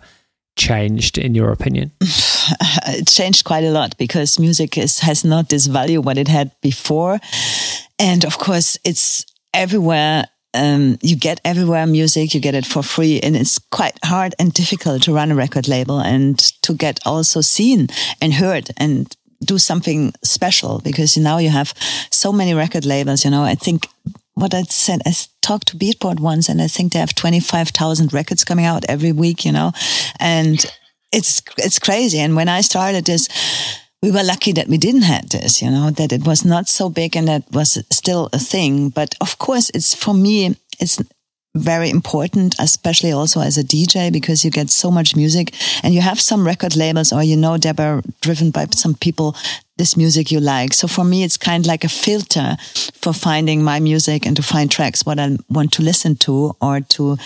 changed 0.57 1.19
in 1.19 1.35
your 1.35 1.51
opinion? 1.51 1.91
it 2.01 3.09
changed 3.09 3.45
quite 3.45 3.65
a 3.65 3.71
lot 3.71 3.97
because 3.99 4.39
music 4.39 4.79
is, 4.79 5.01
has 5.01 5.25
not 5.25 5.49
this 5.49 5.67
value 5.67 6.01
what 6.01 6.19
it 6.19 6.29
had 6.29 6.53
before, 6.61 7.19
and 7.99 8.25
of 8.25 8.39
course, 8.39 8.79
it's 8.85 9.27
everywhere 9.53 10.27
um, 10.57 10.99
you 11.03 11.17
get 11.17 11.41
everywhere 11.45 11.87
music, 11.87 12.35
you 12.35 12.41
get 12.41 12.55
it 12.55 12.67
for 12.67 12.83
free, 12.83 13.21
and 13.21 13.37
it's 13.37 13.59
quite 13.59 13.99
hard 14.05 14.35
and 14.39 14.53
difficult 14.53 15.03
to 15.03 15.13
run 15.13 15.31
a 15.31 15.35
record 15.35 15.69
label 15.69 16.01
and 16.01 16.39
to 16.63 16.75
get 16.75 16.99
also 17.05 17.41
seen 17.41 17.89
and 18.21 18.35
heard 18.35 18.71
and 18.77 19.15
do 19.45 19.59
something 19.59 20.13
special 20.25 20.81
because 20.83 21.17
now 21.17 21.39
you 21.39 21.51
have 21.51 21.75
so 22.11 22.33
many 22.33 22.55
record 22.55 22.87
labels. 22.87 23.25
You 23.25 23.31
know, 23.31 23.43
I 23.43 23.55
think 23.55 23.89
what 24.35 24.55
I 24.55 24.63
said, 24.63 25.01
I 25.07 25.13
talked 25.43 25.69
to 25.69 25.77
Beatport 25.77 26.21
once, 26.21 26.49
and 26.49 26.61
I 26.61 26.69
think 26.69 26.93
they 26.93 26.99
have 26.99 27.15
twenty 27.15 27.41
five 27.41 27.69
thousand 27.69 28.13
records 28.13 28.45
coming 28.45 28.65
out 28.65 28.85
every 28.89 29.13
week. 29.13 29.45
You 29.45 29.53
know, 29.53 29.73
and 30.19 30.65
it's 31.13 31.43
it's 31.59 31.79
crazy. 31.79 32.19
And 32.19 32.37
when 32.37 32.49
I 32.49 32.63
started 32.63 33.05
this 33.05 33.29
we 34.07 34.13
were 34.13 34.23
lucky 34.23 34.53
that 34.53 34.69
we 34.69 34.79
didn't 34.79 35.03
have 35.03 35.29
this, 35.31 35.61
you 35.61 35.69
know, 35.69 35.91
that 35.91 36.13
it 36.13 36.25
was 36.25 36.45
not 36.45 36.69
so 36.69 36.89
big 36.89 37.17
and 37.17 37.27
that 37.27 37.43
was 37.51 37.77
still 37.91 38.29
a 38.33 38.39
thing. 38.39 38.89
But 38.89 39.17
of 39.21 39.37
course, 39.39 39.69
it's 39.71 39.97
for 39.97 40.15
me, 40.15 40.55
it's 40.79 41.03
very 41.57 41.91
important, 41.91 42.55
especially 42.61 43.11
also 43.11 43.41
as 43.41 43.59
a 43.59 43.65
DJ, 43.65 44.13
because 44.13 44.45
you 44.45 44.53
get 44.53 44.71
so 44.71 44.93
much 44.93 45.17
music 45.17 45.53
and 45.83 45.93
you 45.93 46.03
have 46.03 46.21
some 46.21 46.47
record 46.47 46.77
labels 46.77 47.13
or, 47.13 47.25
you 47.25 47.37
know, 47.37 47.59
they 47.59 47.73
were 47.73 48.01
driven 48.21 48.53
by 48.53 48.67
some 48.71 48.95
people, 48.95 49.35
this 49.77 49.97
music 49.97 50.31
you 50.31 50.39
like. 50.39 50.73
So 50.73 50.87
for 50.87 51.05
me, 51.05 51.25
it's 51.25 51.37
kind 51.37 51.65
of 51.65 51.67
like 51.67 51.83
a 51.83 51.89
filter 51.89 52.57
for 52.95 53.13
finding 53.13 53.65
my 53.65 53.81
music 53.81 54.25
and 54.25 54.37
to 54.37 54.43
find 54.43 54.71
tracks, 54.71 55.05
what 55.05 55.19
I 55.19 55.37
want 55.51 55.73
to 55.73 55.83
listen 55.83 56.15
to 56.19 56.55
or 56.61 56.81
to 56.81 57.17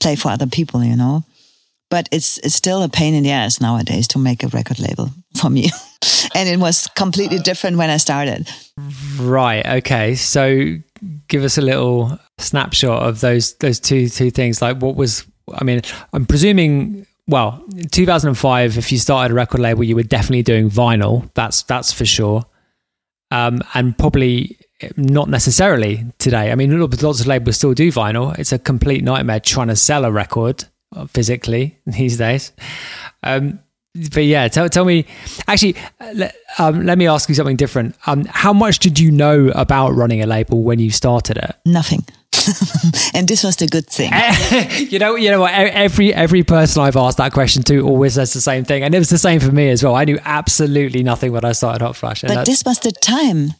play 0.00 0.16
for 0.16 0.30
other 0.30 0.46
people, 0.46 0.82
you 0.82 0.96
know 0.96 1.24
but 1.92 2.08
it's 2.10 2.38
it's 2.38 2.54
still 2.54 2.82
a 2.82 2.88
pain 2.88 3.12
in 3.12 3.22
the 3.22 3.30
ass 3.30 3.60
nowadays 3.60 4.08
to 4.08 4.18
make 4.18 4.42
a 4.42 4.48
record 4.48 4.80
label 4.80 5.10
for 5.36 5.50
me. 5.50 5.70
and 6.34 6.48
it 6.48 6.58
was 6.58 6.88
completely 6.96 7.38
different 7.38 7.76
when 7.76 7.90
I 7.90 7.98
started. 7.98 8.48
Right. 9.20 9.64
Okay. 9.80 10.14
So 10.14 10.76
give 11.28 11.44
us 11.44 11.58
a 11.58 11.60
little 11.60 12.18
snapshot 12.38 13.02
of 13.02 13.20
those 13.20 13.52
those 13.56 13.78
two 13.78 14.08
two 14.08 14.30
things. 14.30 14.62
Like 14.62 14.80
what 14.80 14.96
was 14.96 15.26
I 15.52 15.64
mean, 15.64 15.82
I'm 16.14 16.24
presuming 16.24 17.06
well, 17.28 17.62
2005 17.90 18.78
if 18.78 18.90
you 18.90 18.98
started 18.98 19.32
a 19.32 19.34
record 19.34 19.60
label 19.60 19.84
you 19.84 19.94
were 19.94 20.02
definitely 20.02 20.44
doing 20.44 20.70
vinyl. 20.70 21.30
That's 21.34 21.62
that's 21.62 21.92
for 21.92 22.06
sure. 22.06 22.46
Um, 23.30 23.60
and 23.74 23.96
probably 23.98 24.58
not 24.96 25.28
necessarily 25.28 26.06
today. 26.18 26.52
I 26.52 26.54
mean, 26.54 26.80
lots 26.80 27.20
of 27.20 27.26
labels 27.26 27.56
still 27.56 27.74
do 27.74 27.92
vinyl. 27.92 28.38
It's 28.38 28.52
a 28.52 28.58
complete 28.58 29.04
nightmare 29.04 29.40
trying 29.40 29.68
to 29.68 29.76
sell 29.76 30.06
a 30.06 30.10
record 30.10 30.64
physically 31.08 31.78
these 31.86 32.16
days. 32.16 32.52
Um, 33.22 33.60
but 34.14 34.24
yeah, 34.24 34.48
tell 34.48 34.68
tell 34.70 34.86
me. 34.86 35.04
Actually, 35.46 35.76
let, 36.14 36.34
um, 36.58 36.86
let 36.86 36.96
me 36.96 37.06
ask 37.06 37.28
you 37.28 37.34
something 37.34 37.56
different. 37.56 37.94
Um, 38.06 38.24
how 38.24 38.54
much 38.54 38.78
did 38.78 38.98
you 38.98 39.10
know 39.10 39.52
about 39.54 39.90
running 39.90 40.22
a 40.22 40.26
label 40.26 40.62
when 40.62 40.78
you 40.78 40.90
started 40.90 41.36
it? 41.36 41.56
Nothing. 41.66 42.04
and 43.14 43.28
this 43.28 43.44
was 43.44 43.56
the 43.56 43.66
good 43.66 43.86
thing. 43.86 44.10
you 44.90 44.98
know, 44.98 45.16
you 45.16 45.30
know 45.30 45.40
what? 45.40 45.52
Every 45.52 46.14
every 46.14 46.42
person 46.42 46.82
I've 46.82 46.96
asked 46.96 47.18
that 47.18 47.32
question 47.32 47.62
to 47.64 47.80
always 47.80 48.14
says 48.14 48.32
the 48.32 48.40
same 48.40 48.64
thing, 48.64 48.82
and 48.82 48.94
it 48.94 48.98
was 48.98 49.10
the 49.10 49.18
same 49.18 49.40
for 49.40 49.52
me 49.52 49.68
as 49.68 49.84
well. 49.84 49.94
I 49.94 50.04
knew 50.04 50.18
absolutely 50.24 51.02
nothing 51.02 51.30
when 51.32 51.44
I 51.44 51.52
started 51.52 51.84
Hotflush. 51.84 52.26
But 52.26 52.46
this 52.46 52.64
was 52.64 52.78
the 52.78 52.92
time 52.92 53.54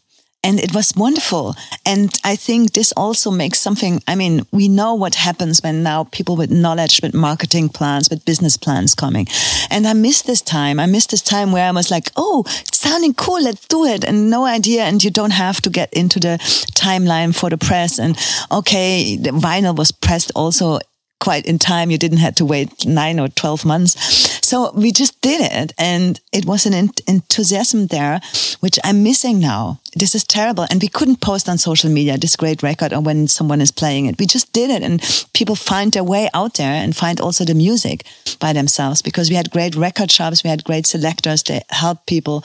and 0.44 0.58
it 0.58 0.74
was 0.74 0.92
wonderful. 0.96 1.54
And 1.86 2.12
I 2.24 2.34
think 2.36 2.72
this 2.72 2.92
also 2.96 3.30
makes 3.30 3.60
something, 3.60 4.02
I 4.08 4.16
mean, 4.16 4.44
we 4.50 4.68
know 4.68 4.94
what 4.94 5.14
happens 5.14 5.60
when 5.62 5.82
now 5.82 6.04
people 6.04 6.36
with 6.36 6.50
knowledge, 6.50 7.00
with 7.02 7.14
marketing 7.14 7.68
plans, 7.68 8.10
with 8.10 8.24
business 8.24 8.56
plans 8.56 8.94
coming. 8.94 9.26
And 9.70 9.86
I 9.86 9.92
miss 9.92 10.22
this 10.22 10.42
time. 10.42 10.80
I 10.80 10.86
miss 10.86 11.06
this 11.06 11.22
time 11.22 11.52
where 11.52 11.68
I 11.68 11.70
was 11.70 11.90
like, 11.90 12.10
oh, 12.16 12.44
sounding 12.72 13.14
cool. 13.14 13.42
Let's 13.42 13.66
do 13.68 13.84
it. 13.84 14.04
And 14.04 14.30
no 14.30 14.44
idea. 14.44 14.82
And 14.82 15.02
you 15.02 15.10
don't 15.10 15.30
have 15.30 15.60
to 15.62 15.70
get 15.70 15.92
into 15.92 16.18
the 16.18 16.38
timeline 16.74 17.34
for 17.34 17.48
the 17.48 17.58
press. 17.58 17.98
And 17.98 18.18
okay, 18.50 19.16
the 19.16 19.30
vinyl 19.30 19.76
was 19.76 19.92
pressed 19.92 20.32
also 20.34 20.80
quite 21.20 21.46
in 21.46 21.58
time. 21.58 21.92
You 21.92 21.98
didn't 21.98 22.18
have 22.18 22.34
to 22.36 22.44
wait 22.44 22.84
nine 22.84 23.20
or 23.20 23.28
12 23.28 23.64
months. 23.64 24.31
So 24.42 24.72
we 24.74 24.92
just 24.92 25.20
did 25.20 25.40
it. 25.40 25.72
And 25.78 26.20
it 26.32 26.44
was 26.44 26.66
an 26.66 26.90
enthusiasm 27.06 27.86
there, 27.86 28.20
which 28.60 28.78
I'm 28.84 29.02
missing 29.02 29.38
now. 29.38 29.80
This 29.94 30.14
is 30.14 30.24
terrible. 30.24 30.66
And 30.70 30.82
we 30.82 30.88
couldn't 30.88 31.20
post 31.20 31.48
on 31.48 31.58
social 31.58 31.90
media 31.90 32.18
this 32.18 32.36
great 32.36 32.62
record 32.62 32.92
or 32.92 33.00
when 33.00 33.28
someone 33.28 33.60
is 33.60 33.70
playing 33.70 34.06
it. 34.06 34.18
We 34.18 34.26
just 34.26 34.52
did 34.52 34.70
it 34.70 34.82
and 34.82 35.00
people 35.32 35.54
find 35.54 35.92
their 35.92 36.04
way 36.04 36.28
out 36.34 36.54
there 36.54 36.72
and 36.72 36.94
find 36.94 37.20
also 37.20 37.44
the 37.44 37.54
music 37.54 38.04
by 38.40 38.52
themselves 38.52 39.02
because 39.02 39.30
we 39.30 39.36
had 39.36 39.50
great 39.50 39.76
record 39.76 40.10
shops. 40.10 40.44
We 40.44 40.50
had 40.50 40.64
great 40.64 40.86
selectors. 40.86 41.42
They 41.42 41.62
helped 41.70 42.06
people. 42.06 42.44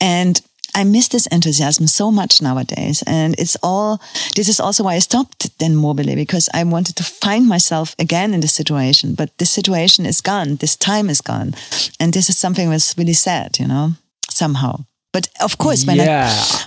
And 0.00 0.40
I 0.74 0.84
miss 0.84 1.08
this 1.08 1.26
enthusiasm 1.26 1.86
so 1.86 2.10
much 2.10 2.40
nowadays. 2.40 3.02
And 3.06 3.34
it's 3.38 3.56
all, 3.62 4.00
this 4.34 4.48
is 4.48 4.60
also 4.60 4.84
why 4.84 4.94
I 4.94 5.00
stopped 5.00 5.58
then 5.58 5.76
Mobilee 5.76 6.16
because 6.16 6.48
I 6.54 6.64
wanted 6.64 6.96
to 6.96 7.04
find 7.04 7.46
myself 7.46 7.94
again 7.98 8.34
in 8.34 8.40
this 8.40 8.54
situation. 8.54 9.14
But 9.14 9.36
this 9.38 9.50
situation 9.50 10.06
is 10.06 10.20
gone. 10.20 10.56
This 10.56 10.76
time 10.76 11.10
is 11.10 11.20
gone. 11.20 11.54
And 12.00 12.12
this 12.12 12.28
is 12.28 12.38
something 12.38 12.70
that's 12.70 12.96
really 12.96 13.12
sad, 13.12 13.58
you 13.58 13.66
know, 13.66 13.92
somehow. 14.30 14.84
But 15.12 15.28
of 15.40 15.58
course, 15.58 15.84
when 15.84 15.96
yeah. 15.96 16.28
I, 16.30 16.64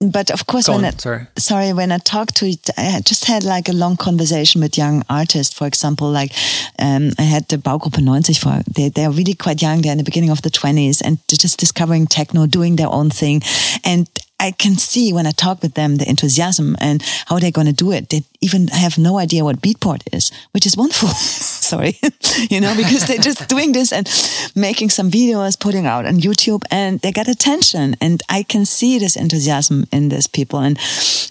but 0.00 0.30
of 0.30 0.46
course, 0.46 0.68
when 0.68 0.84
I, 0.84 0.90
sorry. 0.90 1.26
sorry, 1.36 1.72
when 1.72 1.90
I 1.90 1.98
talked 1.98 2.36
to 2.36 2.46
it, 2.46 2.70
I 2.76 3.00
just 3.04 3.24
had 3.24 3.42
like 3.42 3.68
a 3.68 3.72
long 3.72 3.96
conversation 3.96 4.60
with 4.60 4.78
young 4.78 5.02
artists. 5.10 5.52
For 5.52 5.66
example, 5.66 6.08
like 6.08 6.32
um, 6.78 7.10
I 7.18 7.22
had 7.22 7.48
the 7.48 7.58
Baugruppe 7.58 7.98
90 7.98 8.34
for, 8.34 8.62
they, 8.72 8.90
they're 8.90 9.10
really 9.10 9.34
quite 9.34 9.60
young. 9.60 9.82
They're 9.82 9.92
in 9.92 9.98
the 9.98 10.04
beginning 10.04 10.30
of 10.30 10.42
the 10.42 10.50
20s 10.50 11.02
and 11.04 11.18
just 11.26 11.58
discovering 11.58 12.06
techno, 12.06 12.46
doing 12.46 12.76
their 12.76 12.88
own 12.88 13.10
thing. 13.10 13.42
And 13.84 14.08
I 14.38 14.52
can 14.52 14.76
see 14.76 15.12
when 15.12 15.26
I 15.26 15.32
talk 15.32 15.62
with 15.62 15.74
them 15.74 15.96
the 15.96 16.08
enthusiasm 16.08 16.76
and 16.80 17.02
how 17.26 17.40
they're 17.40 17.50
going 17.50 17.66
to 17.66 17.72
do 17.72 17.90
it. 17.90 18.10
They 18.10 18.22
even 18.40 18.68
have 18.68 18.98
no 18.98 19.18
idea 19.18 19.42
what 19.42 19.60
Beatport 19.60 20.02
is, 20.12 20.30
which 20.52 20.64
is 20.64 20.76
wonderful. 20.76 21.08
Sorry, 21.68 21.98
you 22.50 22.62
know, 22.62 22.74
because 22.74 23.06
they're 23.06 23.18
just 23.18 23.46
doing 23.54 23.72
this 23.72 23.92
and 23.92 24.08
making 24.56 24.88
some 24.88 25.10
videos, 25.10 25.60
putting 25.60 25.84
out 25.86 26.06
on 26.06 26.14
YouTube, 26.14 26.62
and 26.70 26.98
they 27.00 27.12
get 27.12 27.28
attention. 27.28 27.94
And 28.00 28.22
I 28.30 28.42
can 28.42 28.64
see 28.64 28.98
this 28.98 29.16
enthusiasm 29.16 29.84
in 29.92 30.08
these 30.08 30.26
people. 30.26 30.60
And 30.60 30.78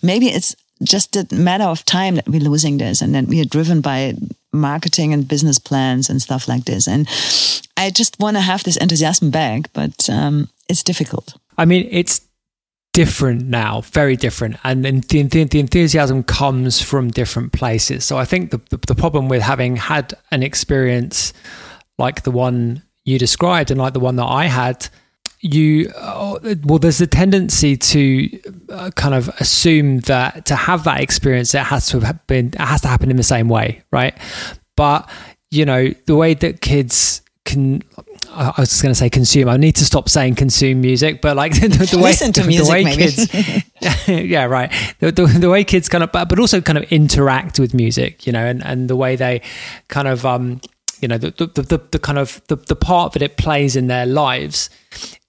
maybe 0.03 0.27
it's 0.27 0.55
just 0.83 1.15
a 1.15 1.25
matter 1.33 1.63
of 1.63 1.83
time 1.85 2.15
that 2.15 2.27
we're 2.27 2.49
losing 2.49 2.77
this, 2.77 3.01
and 3.01 3.15
that 3.15 3.25
we 3.25 3.41
are 3.41 3.45
driven 3.45 3.81
by 3.81 4.13
marketing 4.53 5.11
and 5.11 5.27
business 5.27 5.57
plans 5.57 6.07
and 6.07 6.21
stuff 6.21 6.47
like 6.47 6.65
this. 6.65 6.87
And 6.87 7.07
I 7.75 7.89
just 7.89 8.19
want 8.19 8.37
to 8.37 8.41
have 8.41 8.63
this 8.63 8.77
enthusiasm 8.77 9.31
back, 9.31 9.73
but 9.73 10.07
um, 10.07 10.49
it's 10.69 10.83
difficult. 10.83 11.33
I 11.57 11.65
mean, 11.65 11.87
it's 11.89 12.21
different 12.97 13.45
now, 13.45 13.81
very 13.81 14.15
different, 14.15 14.57
and 14.63 14.83
the, 14.83 15.21
the, 15.21 15.43
the, 15.43 15.59
enthusiasm 15.59 16.23
comes 16.23 16.81
from 16.81 17.11
different 17.11 17.53
places. 17.53 18.03
So 18.03 18.17
I 18.17 18.25
think 18.25 18.49
the, 18.49 18.59
the, 18.71 18.77
the 18.87 18.95
problem 18.95 19.29
with 19.29 19.43
having 19.43 19.75
had 19.75 20.15
an 20.31 20.41
experience 20.41 21.31
like 21.99 22.23
the 22.23 22.31
one 22.31 22.81
you 23.03 23.19
described 23.19 23.69
and 23.69 23.79
like 23.79 23.93
the 23.93 23.99
one 23.99 24.15
that 24.15 24.25
I 24.25 24.45
had, 24.45 24.89
you 25.41 25.91
uh, 25.95 26.39
well, 26.63 26.79
there's 26.79 26.99
a 26.99 27.05
tendency 27.05 27.77
to 27.77 28.39
uh, 28.69 28.89
kind 28.95 29.13
of 29.13 29.29
assume 29.39 29.99
that 30.11 30.45
to 30.45 30.55
have 30.55 30.83
that 30.85 30.99
experience, 30.99 31.53
it 31.53 31.59
has 31.59 31.85
to 31.89 31.99
have 31.99 32.25
been, 32.25 32.47
it 32.47 32.59
has 32.59 32.81
to 32.81 32.87
happen 32.87 33.11
in 33.11 33.17
the 33.17 33.21
same 33.21 33.47
way, 33.47 33.83
right? 33.91 34.17
But 34.75 35.07
you 35.51 35.65
know, 35.65 35.89
the 36.07 36.15
way 36.15 36.33
that 36.33 36.61
kids 36.61 37.21
can 37.45 37.83
I 38.31 38.53
was 38.57 38.69
just 38.69 38.81
going 38.81 38.91
to 38.91 38.95
say 38.95 39.09
consume. 39.09 39.49
I 39.49 39.57
need 39.57 39.75
to 39.77 39.85
stop 39.85 40.09
saying 40.09 40.35
consume 40.35 40.81
music, 40.81 41.21
but 41.21 41.35
like 41.35 41.53
the, 41.61 41.67
the 41.67 41.97
way 41.97 42.03
listen 42.03 42.33
to 42.33 42.43
music, 42.47 42.65
the 42.65 42.71
way 42.71 42.83
maybe. 42.83 43.03
kids, 43.03 44.07
yeah, 44.07 44.45
right. 44.45 44.71
The, 44.99 45.11
the, 45.11 45.25
the, 45.25 45.49
way 45.49 45.63
kids 45.63 45.89
kind 45.89 46.03
of, 46.03 46.11
but, 46.11 46.29
but 46.29 46.39
also 46.39 46.61
kind 46.61 46.77
of 46.77 46.83
interact 46.91 47.59
with 47.59 47.73
music, 47.73 48.25
you 48.25 48.33
know, 48.33 48.45
and, 48.45 48.63
and 48.65 48.89
the 48.89 48.95
way 48.95 49.15
they 49.15 49.41
kind 49.87 50.07
of, 50.07 50.25
um, 50.25 50.61
you 51.01 51.07
know, 51.07 51.17
the 51.17 51.31
the, 51.31 51.61
the, 51.61 51.81
the 51.91 51.99
kind 51.99 52.17
of 52.17 52.41
the, 52.47 52.55
the 52.55 52.75
part 52.75 53.13
that 53.13 53.21
it 53.21 53.37
plays 53.37 53.75
in 53.75 53.87
their 53.87 54.05
lives 54.05 54.69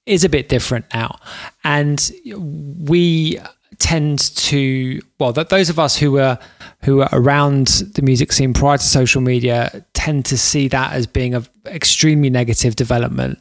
is 0.06 0.24
a 0.24 0.28
bit 0.28 0.48
different 0.48 0.86
now, 0.94 1.18
and 1.64 2.10
we 2.24 3.38
tend 3.78 4.34
to 4.34 5.00
well 5.18 5.32
that 5.32 5.50
those 5.50 5.70
of 5.70 5.78
us 5.78 5.96
who 5.96 6.12
were 6.12 6.38
who 6.82 6.96
were 6.96 7.09
around 7.12 7.68
the 7.94 8.02
music 8.02 8.32
scene 8.32 8.52
prior 8.52 8.76
to 8.76 8.84
social 8.84 9.20
media 9.20 9.84
tend 9.94 10.24
to 10.24 10.36
see 10.38 10.68
that 10.68 10.92
as 10.92 11.06
being 11.06 11.34
an 11.34 11.46
extremely 11.66 12.30
negative 12.30 12.76
development. 12.76 13.38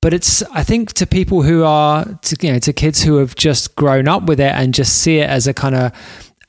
But 0.00 0.14
it's 0.14 0.42
i 0.52 0.64
think 0.64 0.92
to 0.94 1.06
people 1.06 1.42
who 1.42 1.62
are 1.64 2.04
to, 2.04 2.36
you 2.40 2.52
know 2.52 2.58
to 2.58 2.72
kids 2.72 3.02
who 3.02 3.16
have 3.16 3.36
just 3.36 3.76
grown 3.76 4.08
up 4.08 4.24
with 4.24 4.40
it 4.40 4.52
and 4.52 4.74
just 4.74 4.98
see 4.98 5.18
it 5.18 5.30
as 5.30 5.46
a 5.46 5.54
kind 5.54 5.76
of 5.76 5.92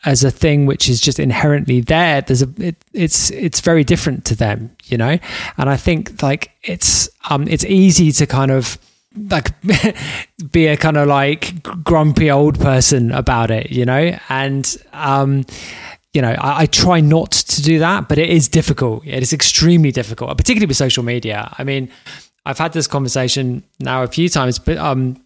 as 0.06 0.24
a 0.24 0.32
thing 0.32 0.66
which 0.66 0.90
is 0.90 1.00
just 1.00 1.20
inherently 1.20 1.80
there 1.80 2.22
there's 2.22 2.42
a 2.42 2.50
it, 2.58 2.84
it's 2.94 3.30
it's 3.32 3.62
very 3.62 3.84
different 3.84 4.26
to 4.26 4.36
them 4.36 4.76
you 4.86 4.98
know? 4.98 5.18
And 5.58 5.70
i 5.70 5.78
think 5.78 6.24
like 6.24 6.52
it's 6.64 7.10
um 7.30 7.48
it's 7.48 7.64
easy 7.66 8.12
to 8.14 8.26
kind 8.26 8.52
of 8.52 8.80
like 9.30 9.52
be 10.52 10.68
a 10.68 10.78
kind 10.78 10.98
of 10.98 11.08
like 11.08 11.62
grumpy 11.84 12.32
old 12.32 12.60
person 12.60 13.12
about 13.12 13.52
it 13.52 13.72
you 13.72 13.86
know? 13.86 14.18
And 14.30 14.76
um 14.94 15.46
you 16.14 16.22
know 16.22 16.32
I, 16.32 16.62
I 16.62 16.66
try 16.66 17.00
not 17.00 17.32
to 17.32 17.62
do 17.62 17.80
that 17.80 18.08
but 18.08 18.18
it 18.18 18.30
is 18.30 18.48
difficult. 18.48 19.06
It 19.06 19.22
is 19.22 19.34
extremely 19.34 19.92
difficult 19.92 20.36
particularly 20.38 20.68
with 20.68 20.78
social 20.78 21.04
media. 21.04 21.54
I 21.58 21.64
mean 21.64 21.90
i've 22.46 22.58
had 22.58 22.74
this 22.74 22.88
conversation 22.88 23.64
now 23.80 24.04
a 24.04 24.08
few 24.08 24.28
times 24.28 24.60
but 24.60 24.78
um 24.78 25.24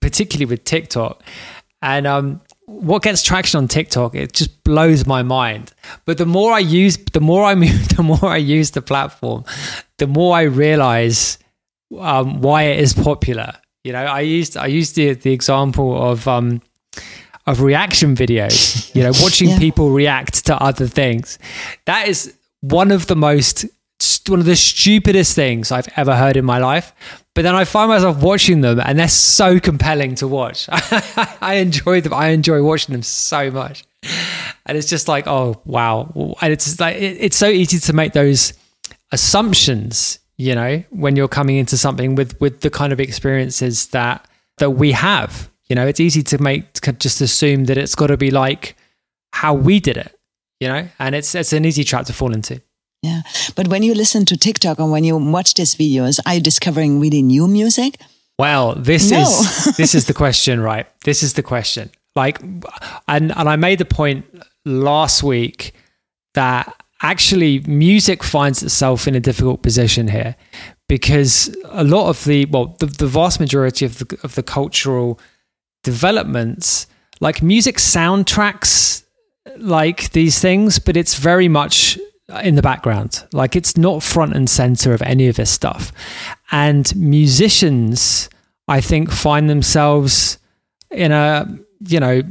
particularly 0.00 0.46
with 0.46 0.64
tiktok. 0.64 1.22
And 1.82 2.06
um 2.06 2.40
what 2.66 3.02
gets 3.02 3.22
traction 3.22 3.58
on 3.58 3.68
TikTok, 3.68 4.14
it 4.14 4.32
just 4.32 4.64
blows 4.64 5.06
my 5.06 5.22
mind. 5.22 5.72
But 6.06 6.18
the 6.18 6.26
more 6.26 6.52
I 6.52 6.60
use, 6.60 6.96
the 6.96 7.20
more 7.20 7.44
I 7.44 7.54
move, 7.64 7.88
the 7.88 8.02
more 8.02 8.24
I 8.24 8.38
use 8.38 8.70
the 8.70 8.82
platform, 8.82 9.44
the 9.98 10.06
more 10.06 10.34
I 10.34 10.42
realize 10.42 11.38
um, 11.98 12.40
why 12.40 12.64
it 12.64 12.80
is 12.80 12.92
popular. 12.92 13.52
You 13.82 13.92
know, 13.92 14.04
I 14.04 14.20
used 14.20 14.56
I 14.56 14.66
used 14.66 14.96
the 14.96 15.14
the 15.14 15.32
example 15.32 16.10
of 16.10 16.26
um, 16.26 16.62
of 17.46 17.60
reaction 17.60 18.16
videos. 18.16 18.94
You 18.94 19.02
know, 19.02 19.12
watching 19.22 19.50
yeah. 19.50 19.58
people 19.58 19.90
react 19.90 20.46
to 20.46 20.60
other 20.62 20.86
things. 20.86 21.38
That 21.86 22.08
is 22.08 22.34
one 22.60 22.90
of 22.90 23.06
the 23.06 23.16
most 23.16 23.66
one 24.28 24.40
of 24.40 24.46
the 24.46 24.56
stupidest 24.56 25.34
things 25.34 25.70
I've 25.70 25.88
ever 25.96 26.16
heard 26.16 26.36
in 26.36 26.44
my 26.44 26.58
life. 26.58 26.92
But 27.34 27.42
then 27.42 27.54
I 27.54 27.64
find 27.64 27.88
myself 27.88 28.22
watching 28.22 28.60
them, 28.60 28.80
and 28.80 28.98
they're 28.98 29.08
so 29.08 29.58
compelling 29.58 30.14
to 30.16 30.28
watch. 30.28 30.68
I 30.70 31.54
enjoy 31.54 32.00
them. 32.00 32.14
I 32.14 32.28
enjoy 32.28 32.62
watching 32.62 32.92
them 32.92 33.02
so 33.02 33.50
much, 33.50 33.84
and 34.66 34.78
it's 34.78 34.88
just 34.88 35.08
like, 35.08 35.26
oh 35.26 35.60
wow! 35.64 36.36
And 36.40 36.52
it's 36.52 36.78
like 36.78 36.96
it, 36.96 37.18
it's 37.20 37.36
so 37.36 37.48
easy 37.48 37.80
to 37.80 37.92
make 37.92 38.12
those 38.12 38.54
assumptions, 39.10 40.20
you 40.36 40.54
know, 40.54 40.82
when 40.90 41.16
you're 41.16 41.28
coming 41.28 41.56
into 41.56 41.76
something 41.76 42.14
with 42.14 42.38
with 42.40 42.60
the 42.60 42.70
kind 42.70 42.92
of 42.92 43.00
experiences 43.00 43.88
that 43.88 44.26
that 44.58 44.70
we 44.70 44.92
have. 44.92 45.50
You 45.68 45.76
know, 45.76 45.86
it's 45.86 46.00
easy 46.00 46.22
to 46.24 46.38
make 46.38 46.72
to 46.74 46.92
just 46.92 47.20
assume 47.20 47.64
that 47.64 47.78
it's 47.78 47.94
got 47.94 48.08
to 48.08 48.16
be 48.16 48.30
like 48.30 48.76
how 49.32 49.54
we 49.54 49.80
did 49.80 49.96
it, 49.96 50.18
you 50.60 50.68
know, 50.68 50.88
and 50.98 51.14
it's 51.14 51.34
it's 51.34 51.52
an 51.52 51.64
easy 51.64 51.84
trap 51.84 52.06
to 52.06 52.12
fall 52.12 52.32
into. 52.32 52.60
Yeah. 53.02 53.22
But 53.54 53.68
when 53.68 53.82
you 53.82 53.94
listen 53.94 54.24
to 54.26 54.36
TikTok 54.36 54.78
and 54.78 54.90
when 54.90 55.04
you 55.04 55.16
watch 55.16 55.54
these 55.54 55.74
videos, 55.74 56.20
are 56.26 56.34
you 56.34 56.40
discovering 56.40 57.00
really 57.00 57.22
new 57.22 57.46
music? 57.46 58.00
Well, 58.38 58.74
this 58.74 59.10
no. 59.10 59.20
is 59.20 59.76
this 59.76 59.94
is 59.94 60.06
the 60.06 60.14
question, 60.14 60.60
right? 60.60 60.86
This 61.04 61.22
is 61.22 61.34
the 61.34 61.42
question. 61.42 61.90
Like 62.14 62.40
and 63.08 63.32
and 63.36 63.48
I 63.48 63.56
made 63.56 63.78
the 63.78 63.84
point 63.84 64.24
last 64.64 65.22
week 65.22 65.74
that 66.34 66.74
actually 67.02 67.60
music 67.60 68.22
finds 68.22 68.62
itself 68.62 69.06
in 69.06 69.14
a 69.14 69.20
difficult 69.20 69.62
position 69.62 70.08
here 70.08 70.36
because 70.88 71.54
a 71.70 71.84
lot 71.84 72.08
of 72.08 72.24
the 72.24 72.44
well 72.46 72.76
the, 72.78 72.86
the 72.86 73.06
vast 73.06 73.40
majority 73.40 73.84
of 73.84 73.98
the 73.98 74.18
of 74.22 74.34
the 74.34 74.42
cultural 74.42 75.18
developments 75.82 76.86
like 77.20 77.42
music 77.42 77.76
soundtracks 77.76 79.04
like 79.58 80.10
these 80.12 80.38
things 80.38 80.78
but 80.78 80.96
it's 80.96 81.14
very 81.14 81.48
much 81.48 81.98
in 82.42 82.54
the 82.54 82.62
background. 82.62 83.24
Like 83.32 83.56
it's 83.56 83.76
not 83.76 84.02
front 84.02 84.34
and 84.34 84.48
center 84.48 84.92
of 84.92 85.02
any 85.02 85.28
of 85.28 85.36
this 85.36 85.50
stuff. 85.50 85.92
And 86.50 86.94
musicians, 86.96 88.28
I 88.68 88.80
think, 88.80 89.10
find 89.10 89.50
themselves 89.50 90.38
in 90.90 91.12
a, 91.12 91.46
you 91.86 92.00
know, 92.00 92.22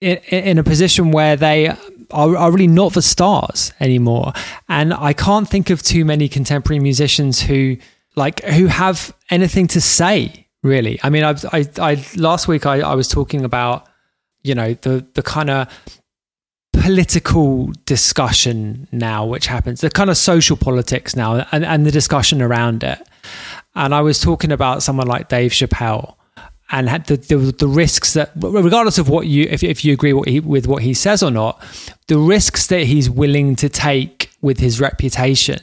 in, 0.00 0.16
in 0.30 0.58
a 0.58 0.64
position 0.64 1.10
where 1.10 1.36
they 1.36 1.68
are, 2.10 2.36
are, 2.36 2.52
really 2.52 2.66
not 2.66 2.92
the 2.94 3.02
stars 3.02 3.72
anymore. 3.80 4.32
And 4.68 4.94
I 4.94 5.12
can't 5.12 5.48
think 5.48 5.70
of 5.70 5.82
too 5.82 6.04
many 6.04 6.28
contemporary 6.28 6.80
musicians 6.80 7.40
who 7.40 7.76
like 8.16 8.42
who 8.44 8.66
have 8.66 9.14
anything 9.30 9.66
to 9.68 9.80
say 9.80 10.46
really. 10.62 10.98
I 11.02 11.10
mean, 11.10 11.24
I've, 11.24 11.44
I, 11.52 11.66
I 11.78 12.04
last 12.16 12.48
week 12.48 12.66
I, 12.66 12.80
I 12.80 12.94
was 12.94 13.08
talking 13.08 13.44
about, 13.44 13.88
you 14.42 14.54
know, 14.54 14.74
the 14.74 15.06
the 15.14 15.22
kind 15.22 15.50
of 15.50 15.68
political 16.72 17.72
discussion 17.86 18.88
now, 18.92 19.26
which 19.26 19.46
happens, 19.46 19.80
the 19.80 19.90
kind 19.90 20.10
of 20.10 20.16
social 20.16 20.56
politics 20.56 21.16
now 21.16 21.46
and, 21.52 21.64
and 21.64 21.84
the 21.84 21.90
discussion 21.90 22.40
around 22.40 22.84
it. 22.84 23.00
And 23.74 23.94
I 23.94 24.00
was 24.00 24.20
talking 24.20 24.52
about 24.52 24.82
someone 24.82 25.06
like 25.06 25.28
Dave 25.28 25.52
Chappelle 25.52 26.14
and 26.70 26.88
had 26.88 27.06
the, 27.06 27.16
the, 27.16 27.36
the 27.36 27.68
risks 27.68 28.14
that, 28.14 28.30
regardless 28.36 28.98
of 28.98 29.08
what 29.08 29.26
you, 29.26 29.46
if, 29.50 29.62
if 29.62 29.84
you 29.84 29.92
agree 29.92 30.12
what 30.12 30.28
he, 30.28 30.40
with 30.40 30.66
what 30.66 30.82
he 30.82 30.94
says 30.94 31.22
or 31.22 31.30
not, 31.30 31.62
the 32.08 32.18
risks 32.18 32.66
that 32.66 32.84
he's 32.84 33.08
willing 33.08 33.56
to 33.56 33.68
take 33.68 34.30
with 34.42 34.58
his 34.58 34.80
reputation. 34.80 35.60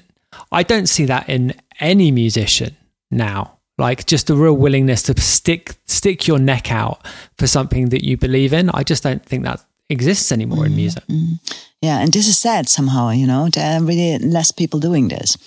I 0.52 0.64
don't 0.64 0.88
see 0.88 1.06
that 1.06 1.30
in 1.30 1.54
any 1.80 2.12
musician 2.12 2.76
now 3.12 3.52
like 3.78 4.06
just 4.06 4.30
a 4.30 4.36
real 4.36 4.56
willingness 4.56 5.04
to 5.04 5.20
stick 5.20 5.76
stick 5.86 6.28
your 6.28 6.40
neck 6.40 6.72
out 6.72 7.06
for 7.38 7.46
something 7.46 7.90
that 7.90 8.06
you 8.06 8.16
believe 8.16 8.54
in 8.54 8.70
i 8.70 8.82
just 8.82 9.04
don't 9.04 9.26
think 9.26 9.44
that 9.44 9.62
exists 9.90 10.32
anymore 10.32 10.64
mm, 10.64 10.68
in 10.68 10.76
music. 10.76 11.04
Mm. 11.08 11.40
Yeah, 11.82 12.00
and 12.00 12.12
this 12.12 12.28
is 12.28 12.38
sad 12.38 12.68
somehow. 12.68 13.10
You 13.10 13.28
know, 13.28 13.50
there 13.50 13.78
are 13.78 13.84
really 13.84 14.18
less 14.20 14.52
people 14.52 14.80
doing 14.80 15.08
this. 15.08 15.38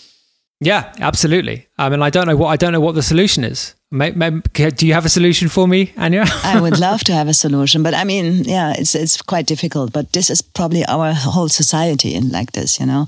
Yeah, 0.61 0.93
absolutely. 0.99 1.69
I 1.79 1.89
mean, 1.89 2.03
I 2.03 2.11
don't 2.11 2.27
know 2.27 2.37
what 2.37 2.49
I 2.49 2.57
don't 2.57 2.73
know 2.73 2.81
what 2.81 2.95
the 2.95 3.03
solution 3.03 3.45
is. 3.45 3.75
do 3.91 4.87
you 4.87 4.93
have 4.93 5.07
a 5.07 5.09
solution 5.09 5.49
for 5.49 5.69
me, 5.69 5.87
Anja? 5.97 6.27
I 6.45 6.61
would 6.61 6.81
love 6.81 7.05
to 7.05 7.13
have 7.13 7.29
a 7.29 7.35
solution, 7.35 7.83
but 7.83 7.95
I 7.95 8.05
mean, 8.05 8.45
yeah, 8.45 8.75
it's 8.77 8.95
it's 8.95 9.23
quite 9.23 9.47
difficult. 9.47 9.93
But 9.93 10.13
this 10.13 10.31
is 10.31 10.43
probably 10.43 10.85
our 10.87 11.13
whole 11.15 11.49
society 11.49 12.15
in 12.15 12.31
like 12.31 12.53
this, 12.53 12.81
you 12.81 12.87
know. 12.87 13.07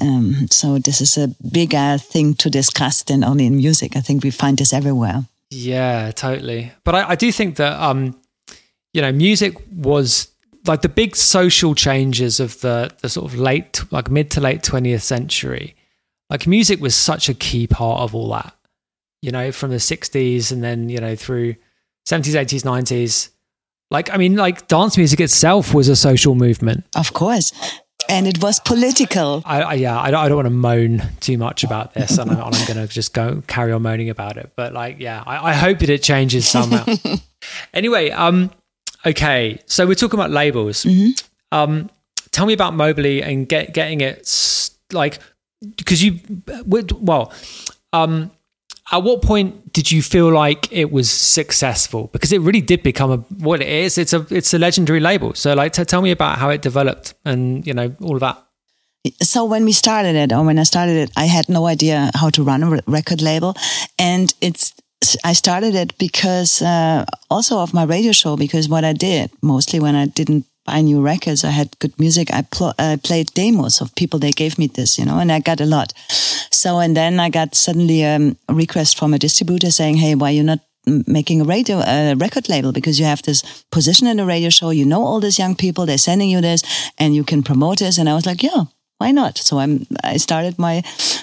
Um, 0.00 0.48
so 0.50 0.78
this 0.78 1.00
is 1.00 1.18
a 1.18 1.28
bigger 1.52 1.98
thing 1.98 2.34
to 2.34 2.50
discuss 2.50 3.02
than 3.02 3.24
only 3.24 3.44
in 3.46 3.56
music. 3.56 3.96
I 3.96 4.00
think 4.00 4.24
we 4.24 4.30
find 4.30 4.58
this 4.58 4.72
everywhere. 4.72 5.24
Yeah, 5.50 6.12
totally. 6.12 6.72
But 6.84 6.94
I, 6.94 7.10
I 7.10 7.14
do 7.14 7.30
think 7.30 7.56
that 7.56 7.78
um, 7.78 8.14
you 8.94 9.02
know, 9.02 9.12
music 9.12 9.54
was 9.70 10.28
like 10.66 10.80
the 10.80 10.88
big 10.88 11.14
social 11.14 11.74
changes 11.74 12.40
of 12.40 12.58
the 12.60 12.90
the 13.02 13.10
sort 13.10 13.30
of 13.30 13.38
late 13.38 13.84
like 13.92 14.10
mid 14.10 14.30
to 14.30 14.40
late 14.40 14.62
20th 14.62 15.02
century 15.02 15.75
like 16.30 16.46
music 16.46 16.80
was 16.80 16.94
such 16.94 17.28
a 17.28 17.34
key 17.34 17.66
part 17.66 18.00
of 18.00 18.14
all 18.14 18.30
that 18.30 18.54
you 19.22 19.30
know 19.30 19.52
from 19.52 19.70
the 19.70 19.76
60s 19.76 20.52
and 20.52 20.62
then 20.62 20.88
you 20.88 20.98
know 20.98 21.16
through 21.16 21.54
70s 22.08 22.34
80s 22.34 22.62
90s 22.62 23.30
like 23.90 24.12
i 24.12 24.16
mean 24.16 24.36
like 24.36 24.68
dance 24.68 24.96
music 24.96 25.20
itself 25.20 25.74
was 25.74 25.88
a 25.88 25.96
social 25.96 26.34
movement. 26.34 26.84
Of 26.94 27.12
course. 27.12 27.52
And 28.08 28.28
it 28.28 28.40
was 28.40 28.60
political. 28.60 29.42
I, 29.44 29.62
I 29.62 29.74
yeah 29.74 29.98
I 29.98 30.12
don't, 30.12 30.20
I 30.20 30.28
don't 30.28 30.36
want 30.36 30.46
to 30.46 30.50
moan 30.50 31.02
too 31.18 31.38
much 31.38 31.64
about 31.64 31.94
this 31.94 32.18
and, 32.18 32.30
I, 32.30 32.34
am 32.34 32.52
going 32.66 32.76
to 32.76 32.86
just 32.86 33.12
go 33.12 33.42
carry 33.48 33.72
on 33.72 33.82
moaning 33.82 34.10
about 34.10 34.36
it 34.36 34.52
but 34.54 34.72
like 34.72 35.00
yeah 35.00 35.24
I, 35.26 35.50
I 35.50 35.52
hope 35.54 35.80
that 35.80 35.90
it 35.90 36.02
changes 36.02 36.46
somehow. 36.48 36.84
Anyway 37.72 38.10
um 38.10 38.50
Okay, 39.06 39.60
so 39.66 39.86
we're 39.86 39.94
talking 39.94 40.18
about 40.18 40.32
labels. 40.32 40.84
Mm-hmm. 40.84 41.10
Um, 41.56 41.90
tell 42.32 42.44
me 42.44 42.52
about 42.52 42.74
Mobilee 42.74 43.24
and 43.24 43.48
get, 43.48 43.72
getting 43.72 44.00
it 44.00 44.70
like 44.92 45.20
because 45.76 46.02
you 46.02 46.20
well, 46.66 47.32
um, 47.92 48.30
at 48.92 49.02
what 49.02 49.22
point 49.22 49.72
did 49.72 49.90
you 49.90 50.02
feel 50.02 50.30
like 50.30 50.70
it 50.72 50.90
was 50.90 51.10
successful? 51.10 52.08
Because 52.12 52.32
it 52.32 52.40
really 52.40 52.60
did 52.60 52.82
become 52.82 53.10
a 53.10 53.16
what 53.42 53.60
it 53.60 53.68
is. 53.68 53.98
It's 53.98 54.12
a 54.12 54.26
it's 54.30 54.54
a 54.54 54.58
legendary 54.58 55.00
label. 55.00 55.34
So 55.34 55.54
like, 55.54 55.72
t- 55.72 55.84
tell 55.84 56.02
me 56.02 56.10
about 56.10 56.38
how 56.38 56.50
it 56.50 56.62
developed 56.62 57.14
and 57.24 57.66
you 57.66 57.74
know 57.74 57.94
all 58.00 58.14
of 58.14 58.20
that. 58.20 58.42
So 59.22 59.44
when 59.44 59.64
we 59.64 59.72
started 59.72 60.16
it, 60.16 60.32
or 60.32 60.44
when 60.44 60.58
I 60.58 60.64
started 60.64 60.96
it, 60.96 61.10
I 61.16 61.26
had 61.26 61.48
no 61.48 61.66
idea 61.66 62.10
how 62.14 62.30
to 62.30 62.42
run 62.42 62.62
a 62.62 62.80
record 62.86 63.22
label, 63.22 63.56
and 63.98 64.34
it's 64.40 64.74
I 65.24 65.32
started 65.32 65.74
it 65.74 65.96
because 65.98 66.62
uh, 66.62 67.04
also 67.30 67.58
of 67.58 67.74
my 67.74 67.84
radio 67.84 68.12
show 68.12 68.36
because 68.36 68.68
what 68.68 68.84
I 68.84 68.92
did 68.92 69.30
mostly 69.42 69.80
when 69.80 69.94
I 69.94 70.06
didn't 70.06 70.46
buy 70.66 70.80
new 70.82 71.00
records, 71.00 71.44
I 71.44 71.50
had 71.50 71.78
good 71.78 71.98
music. 71.98 72.32
I, 72.32 72.42
pl- 72.42 72.74
I 72.78 72.98
played 73.02 73.32
demos 73.34 73.80
of 73.80 73.94
people. 73.94 74.18
They 74.18 74.32
gave 74.32 74.58
me 74.58 74.66
this, 74.66 74.98
you 74.98 75.04
know, 75.04 75.18
and 75.18 75.30
I 75.32 75.40
got 75.40 75.60
a 75.60 75.66
lot. 75.66 75.92
So 76.50 76.78
and 76.78 76.96
then 76.96 77.20
I 77.20 77.30
got 77.30 77.54
suddenly 77.54 78.04
um, 78.04 78.36
a 78.48 78.54
request 78.54 78.98
from 78.98 79.14
a 79.14 79.18
distributor 79.18 79.70
saying, 79.70 79.96
"Hey, 79.96 80.14
why 80.14 80.30
you 80.30 80.42
not 80.42 80.60
making 80.86 81.40
a 81.40 81.44
radio 81.44 81.78
a 81.78 82.14
record 82.14 82.48
label? 82.48 82.72
Because 82.72 82.98
you 82.98 83.06
have 83.06 83.22
this 83.22 83.64
position 83.70 84.06
in 84.06 84.16
the 84.16 84.24
radio 84.24 84.50
show. 84.50 84.70
You 84.70 84.84
know 84.84 85.04
all 85.04 85.20
these 85.20 85.38
young 85.38 85.56
people. 85.56 85.86
They're 85.86 85.98
sending 85.98 86.30
you 86.30 86.40
this 86.40 86.62
and 86.98 87.14
you 87.14 87.24
can 87.24 87.42
promote 87.42 87.78
this. 87.78 87.98
And 87.98 88.08
i 88.08 88.14
was 88.14 88.26
like 88.26 88.42
yeah 88.42 88.64
why 88.98 89.10
not? 89.10 89.38
So 89.38 89.58
i'm 89.58 89.86
i 90.04 90.16
started 90.16 90.58
my 90.58 90.82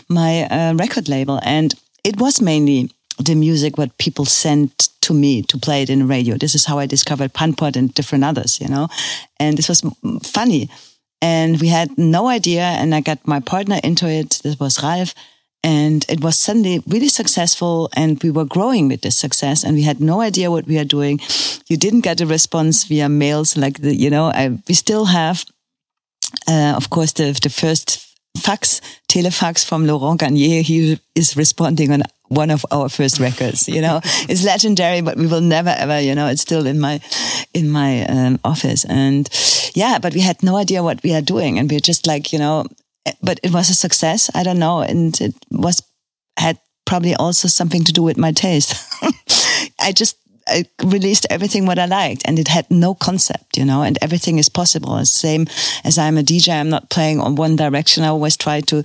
my 0.09 0.43
uh, 0.43 0.73
record 0.75 1.07
label. 1.07 1.39
And 1.43 1.73
it 2.03 2.17
was 2.19 2.41
mainly 2.41 2.91
the 3.17 3.35
music 3.35 3.77
what 3.77 3.97
people 3.97 4.25
sent 4.25 4.89
to 5.01 5.13
me 5.13 5.41
to 5.43 5.57
play 5.57 5.81
it 5.81 5.89
in 5.89 6.07
radio. 6.07 6.37
This 6.37 6.55
is 6.55 6.65
how 6.65 6.79
I 6.79 6.85
discovered 6.85 7.33
Pan-Pot 7.33 7.75
and 7.75 7.93
different 7.93 8.23
others, 8.23 8.59
you 8.59 8.67
know. 8.67 8.87
And 9.39 9.57
this 9.57 9.69
was 9.69 9.81
funny. 10.23 10.69
And 11.21 11.59
we 11.61 11.67
had 11.67 11.97
no 11.97 12.27
idea. 12.27 12.63
And 12.63 12.93
I 12.95 13.01
got 13.01 13.25
my 13.27 13.39
partner 13.39 13.79
into 13.83 14.09
it. 14.09 14.41
This 14.43 14.59
was 14.59 14.81
Ralph. 14.81 15.13
And 15.65 16.05
it 16.09 16.21
was 16.21 16.37
suddenly 16.37 16.83
really 16.87 17.07
successful 17.07 17.89
and 17.95 18.21
we 18.21 18.29
were 18.31 18.43
growing 18.43 18.89
with 18.89 18.99
this 18.99 19.17
success 19.17 19.63
and 19.63 19.75
we 19.75 19.83
had 19.83 20.01
no 20.01 20.19
idea 20.19 20.51
what 20.51 20.67
we 20.67 20.77
are 20.77 20.83
doing. 20.83 21.21
You 21.69 21.77
didn't 21.77 22.01
get 22.01 22.19
a 22.19 22.25
response 22.25 22.83
via 22.83 23.07
mails 23.07 23.55
like 23.55 23.79
the, 23.79 23.95
you 23.95 24.09
know, 24.09 24.25
I, 24.25 24.59
we 24.67 24.73
still 24.73 25.05
have, 25.05 25.45
uh, 26.49 26.73
of 26.75 26.89
course, 26.89 27.13
the, 27.13 27.31
the 27.41 27.49
first 27.49 28.05
fax, 28.37 28.81
telefax 29.07 29.63
from 29.65 29.87
Laurent 29.87 30.19
Garnier. 30.19 30.63
He 30.63 30.99
is 31.15 31.37
responding 31.37 31.93
on 31.93 32.03
one 32.35 32.51
of 32.51 32.65
our 32.71 32.89
first 32.89 33.19
records. 33.19 33.67
You 33.67 33.81
know, 33.81 34.01
it's 34.29 34.43
legendary, 34.43 35.01
but 35.01 35.17
we 35.17 35.27
will 35.27 35.41
never 35.41 35.69
ever. 35.69 35.99
You 35.99 36.15
know, 36.15 36.27
it's 36.27 36.41
still 36.41 36.65
in 36.67 36.79
my 36.79 36.99
in 37.53 37.69
my 37.69 38.05
um, 38.05 38.39
office, 38.43 38.85
and 38.85 39.29
yeah, 39.75 39.99
but 39.99 40.13
we 40.13 40.21
had 40.21 40.43
no 40.43 40.57
idea 40.57 40.83
what 40.83 41.03
we 41.03 41.13
are 41.13 41.21
doing, 41.21 41.59
and 41.59 41.69
we 41.69 41.77
are 41.77 41.87
just 41.87 42.07
like 42.07 42.33
you 42.33 42.39
know, 42.39 42.65
but 43.21 43.39
it 43.43 43.51
was 43.51 43.69
a 43.69 43.75
success. 43.75 44.29
I 44.35 44.43
don't 44.43 44.59
know, 44.59 44.81
and 44.81 45.19
it 45.21 45.35
was 45.51 45.81
had 46.37 46.59
probably 46.85 47.15
also 47.15 47.47
something 47.47 47.83
to 47.83 47.93
do 47.93 48.03
with 48.03 48.17
my 48.17 48.31
taste. 48.31 48.75
I 49.79 49.91
just 49.91 50.17
I 50.47 50.65
released 50.83 51.25
everything 51.29 51.65
what 51.65 51.79
I 51.79 51.85
liked 51.85 52.23
and 52.25 52.37
it 52.39 52.47
had 52.47 52.69
no 52.69 52.93
concept, 52.93 53.57
you 53.57 53.65
know, 53.65 53.81
and 53.81 53.97
everything 54.01 54.39
is 54.39 54.49
possible. 54.49 55.03
Same 55.05 55.47
as 55.83 55.97
I'm 55.97 56.17
a 56.17 56.21
DJ, 56.21 56.49
I'm 56.53 56.69
not 56.69 56.89
playing 56.89 57.19
on 57.19 57.35
one 57.35 57.55
direction. 57.55 58.03
I 58.03 58.07
always 58.07 58.37
try 58.37 58.61
to, 58.61 58.83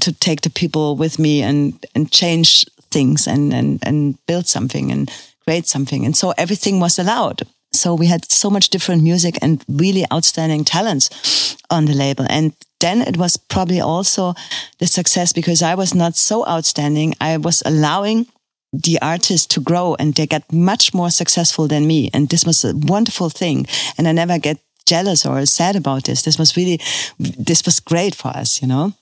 to 0.00 0.12
take 0.12 0.42
the 0.42 0.50
people 0.50 0.96
with 0.96 1.18
me 1.18 1.42
and, 1.42 1.84
and 1.94 2.10
change 2.10 2.64
things 2.94 3.26
and, 3.26 3.52
and, 3.52 3.78
and 3.82 4.16
build 4.26 4.46
something 4.46 4.92
and 4.92 5.10
create 5.44 5.66
something. 5.66 6.06
And 6.06 6.16
so 6.16 6.32
everything 6.36 6.80
was 6.80 6.98
allowed. 6.98 7.42
So 7.72 7.94
we 7.94 8.06
had 8.06 8.30
so 8.30 8.50
much 8.50 8.70
different 8.70 9.02
music 9.02 9.34
and 9.42 9.62
really 9.68 10.04
outstanding 10.12 10.64
talents 10.64 11.56
on 11.70 11.84
the 11.86 11.94
label. 11.94 12.26
And 12.30 12.52
then 12.80 13.02
it 13.02 13.16
was 13.16 13.36
probably 13.36 13.80
also 13.80 14.34
the 14.78 14.86
success 14.86 15.32
because 15.32 15.62
I 15.62 15.74
was 15.74 15.94
not 15.94 16.16
so 16.16 16.46
outstanding. 16.46 17.14
I 17.20 17.36
was 17.36 17.62
allowing 17.66 18.26
the 18.72 18.98
artists 19.02 19.46
to 19.54 19.60
grow 19.60 19.96
and 19.98 20.14
they 20.14 20.26
got 20.26 20.52
much 20.52 20.94
more 20.94 21.10
successful 21.10 21.68
than 21.68 21.86
me. 21.86 22.10
And 22.12 22.28
this 22.28 22.44
was 22.44 22.64
a 22.64 22.74
wonderful 22.74 23.30
thing. 23.30 23.66
And 23.98 24.06
I 24.06 24.12
never 24.12 24.38
get 24.38 24.58
jealous 24.86 25.26
or 25.26 25.46
sad 25.46 25.76
about 25.76 26.04
this. 26.04 26.22
This 26.22 26.38
was 26.38 26.56
really, 26.56 26.78
this 27.18 27.64
was 27.64 27.80
great 27.80 28.14
for 28.14 28.28
us, 28.28 28.60
you 28.62 28.68
know? 28.68 28.92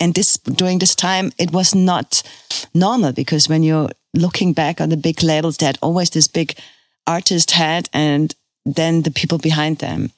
And 0.00 0.14
this, 0.14 0.38
during 0.38 0.78
this 0.78 0.94
time, 0.94 1.30
it 1.38 1.52
was 1.52 1.74
not 1.74 2.22
normal 2.74 3.12
because 3.12 3.48
when 3.48 3.62
you're 3.62 3.90
looking 4.14 4.52
back 4.52 4.80
on 4.80 4.88
the 4.88 4.96
big 4.96 5.22
labels, 5.22 5.58
they 5.58 5.66
had 5.66 5.78
always 5.82 6.10
this 6.10 6.26
big 6.26 6.56
artist 7.06 7.52
head 7.52 7.88
and 7.92 8.34
then 8.64 9.02
the 9.02 9.10
people 9.10 9.38
behind 9.38 9.78
them. 9.78 10.10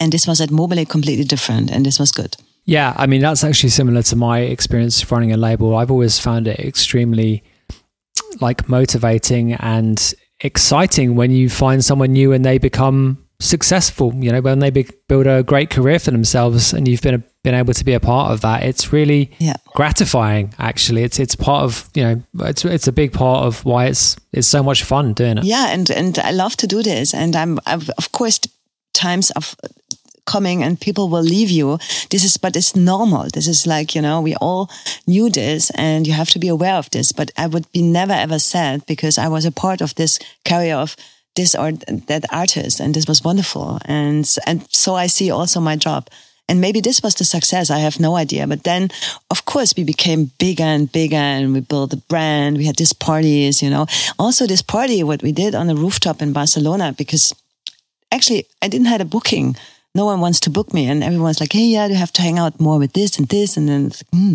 And 0.00 0.12
this 0.12 0.26
was 0.26 0.40
at 0.40 0.50
Mobilee 0.50 0.88
completely 0.88 1.24
different 1.24 1.70
and 1.70 1.84
this 1.84 1.98
was 1.98 2.12
good. 2.12 2.36
Yeah, 2.64 2.94
I 2.96 3.06
mean, 3.06 3.20
that's 3.20 3.44
actually 3.44 3.70
similar 3.70 4.02
to 4.02 4.16
my 4.16 4.40
experience 4.40 5.10
running 5.10 5.32
a 5.32 5.36
label. 5.36 5.76
I've 5.76 5.90
always 5.90 6.18
found 6.18 6.48
it 6.48 6.58
extremely 6.60 7.42
like 8.40 8.68
motivating 8.68 9.52
and 9.54 10.14
exciting 10.40 11.14
when 11.14 11.30
you 11.30 11.48
find 11.48 11.84
someone 11.84 12.12
new 12.12 12.32
and 12.32 12.44
they 12.44 12.58
become 12.58 13.18
successful 13.40 14.14
you 14.14 14.32
know 14.32 14.40
when 14.40 14.60
they 14.60 14.70
be- 14.70 14.88
build 15.08 15.26
a 15.26 15.42
great 15.42 15.70
career 15.70 15.98
for 15.98 16.10
themselves 16.10 16.72
and 16.72 16.88
you've 16.88 17.02
been 17.02 17.16
a, 17.16 17.22
been 17.44 17.54
able 17.54 17.74
to 17.74 17.84
be 17.84 17.92
a 17.92 18.00
part 18.00 18.32
of 18.32 18.40
that 18.40 18.64
it's 18.64 18.92
really 18.92 19.30
yeah. 19.38 19.54
gratifying 19.74 20.52
actually 20.58 21.04
it's 21.04 21.20
it's 21.20 21.36
part 21.36 21.62
of 21.62 21.88
you 21.94 22.02
know 22.02 22.22
it's 22.40 22.64
it's 22.64 22.88
a 22.88 22.92
big 22.92 23.12
part 23.12 23.44
of 23.44 23.64
why 23.64 23.84
it's 23.86 24.16
it's 24.32 24.48
so 24.48 24.62
much 24.62 24.82
fun 24.82 25.12
doing 25.12 25.38
it 25.38 25.44
yeah 25.44 25.68
and 25.68 25.90
and 25.90 26.18
I 26.18 26.32
love 26.32 26.56
to 26.56 26.66
do 26.66 26.82
this 26.82 27.14
and 27.14 27.36
I'm 27.36 27.60
I've, 27.66 27.90
of 27.90 28.10
course 28.10 28.40
times 28.94 29.30
of 29.32 29.54
coming 30.26 30.62
and 30.62 30.80
people 30.80 31.08
will 31.08 31.22
leave 31.22 31.50
you. 31.50 31.78
This 32.10 32.24
is, 32.24 32.36
but 32.36 32.56
it's 32.56 32.74
normal. 32.74 33.28
This 33.32 33.46
is 33.46 33.66
like, 33.66 33.94
you 33.94 34.02
know, 34.02 34.20
we 34.20 34.34
all 34.36 34.70
knew 35.06 35.30
this 35.30 35.70
and 35.70 36.06
you 36.06 36.12
have 36.12 36.30
to 36.30 36.38
be 36.38 36.48
aware 36.48 36.74
of 36.74 36.90
this. 36.90 37.12
But 37.12 37.30
I 37.36 37.46
would 37.46 37.70
be 37.72 37.82
never 37.82 38.12
ever 38.12 38.38
sad 38.38 38.86
because 38.86 39.18
I 39.18 39.28
was 39.28 39.44
a 39.44 39.52
part 39.52 39.80
of 39.80 39.94
this 39.94 40.18
career 40.44 40.76
of 40.76 40.96
this 41.36 41.54
or 41.54 41.72
that 41.72 42.24
artist 42.30 42.80
and 42.80 42.94
this 42.94 43.06
was 43.06 43.24
wonderful. 43.24 43.78
And, 43.84 44.28
and 44.46 44.66
so 44.70 44.94
I 44.94 45.08
see 45.08 45.30
also 45.30 45.60
my 45.60 45.76
job. 45.76 46.08
And 46.48 46.60
maybe 46.60 46.80
this 46.80 47.02
was 47.02 47.14
the 47.14 47.24
success. 47.24 47.70
I 47.70 47.78
have 47.78 47.98
no 47.98 48.16
idea. 48.16 48.46
But 48.46 48.64
then, 48.64 48.90
of 49.30 49.46
course, 49.46 49.74
we 49.76 49.84
became 49.84 50.30
bigger 50.38 50.64
and 50.64 50.92
bigger 50.92 51.16
and 51.16 51.54
we 51.54 51.60
built 51.60 51.92
a 51.94 51.96
brand. 51.96 52.58
We 52.58 52.66
had 52.66 52.76
these 52.76 52.92
parties, 52.92 53.62
you 53.62 53.70
know, 53.70 53.86
also 54.18 54.46
this 54.46 54.62
party, 54.62 55.02
what 55.02 55.22
we 55.22 55.32
did 55.32 55.54
on 55.54 55.68
the 55.68 55.76
rooftop 55.76 56.20
in 56.20 56.32
Barcelona, 56.32 56.94
because 56.96 57.34
actually 58.12 58.46
I 58.60 58.68
didn't 58.68 58.88
have 58.88 59.00
a 59.00 59.06
booking 59.06 59.56
no 59.94 60.04
one 60.04 60.20
wants 60.20 60.40
to 60.40 60.50
book 60.50 60.74
me. 60.74 60.86
And 60.86 61.04
everyone's 61.04 61.40
like, 61.40 61.52
hey, 61.52 61.66
yeah, 61.66 61.86
you 61.86 61.94
have 61.94 62.12
to 62.14 62.22
hang 62.22 62.38
out 62.38 62.60
more 62.60 62.78
with 62.78 62.92
this 62.92 63.18
and 63.18 63.28
this. 63.28 63.56
And 63.56 63.68
then 63.68 63.84
like, 63.84 64.08
hmm, 64.12 64.34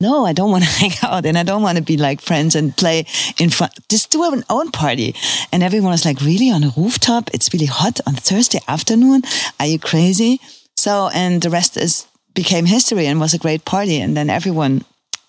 no, 0.00 0.24
I 0.24 0.32
don't 0.32 0.50
want 0.50 0.64
to 0.64 0.70
hang 0.80 0.92
out 1.02 1.26
and 1.26 1.36
I 1.36 1.42
don't 1.42 1.62
want 1.62 1.78
to 1.78 1.84
be 1.84 1.96
like 1.96 2.20
friends 2.20 2.54
and 2.54 2.76
play 2.76 3.06
in 3.38 3.50
front. 3.50 3.72
Just 3.88 4.10
do 4.10 4.32
an 4.32 4.44
own 4.48 4.70
party. 4.70 5.14
And 5.52 5.62
everyone 5.62 5.90
was 5.90 6.04
like, 6.04 6.20
really 6.20 6.50
on 6.50 6.64
a 6.64 6.70
rooftop? 6.76 7.30
It's 7.34 7.52
really 7.52 7.66
hot 7.66 8.00
on 8.06 8.14
Thursday 8.14 8.60
afternoon. 8.68 9.22
Are 9.58 9.66
you 9.66 9.78
crazy? 9.78 10.40
So, 10.84 11.08
and 11.14 11.40
the 11.40 11.48
rest 11.48 11.78
is 11.78 12.06
became 12.34 12.66
history 12.66 13.06
and 13.06 13.18
was 13.18 13.32
a 13.32 13.38
great 13.38 13.64
party. 13.64 14.02
And 14.02 14.14
then 14.14 14.28
everyone 14.28 14.84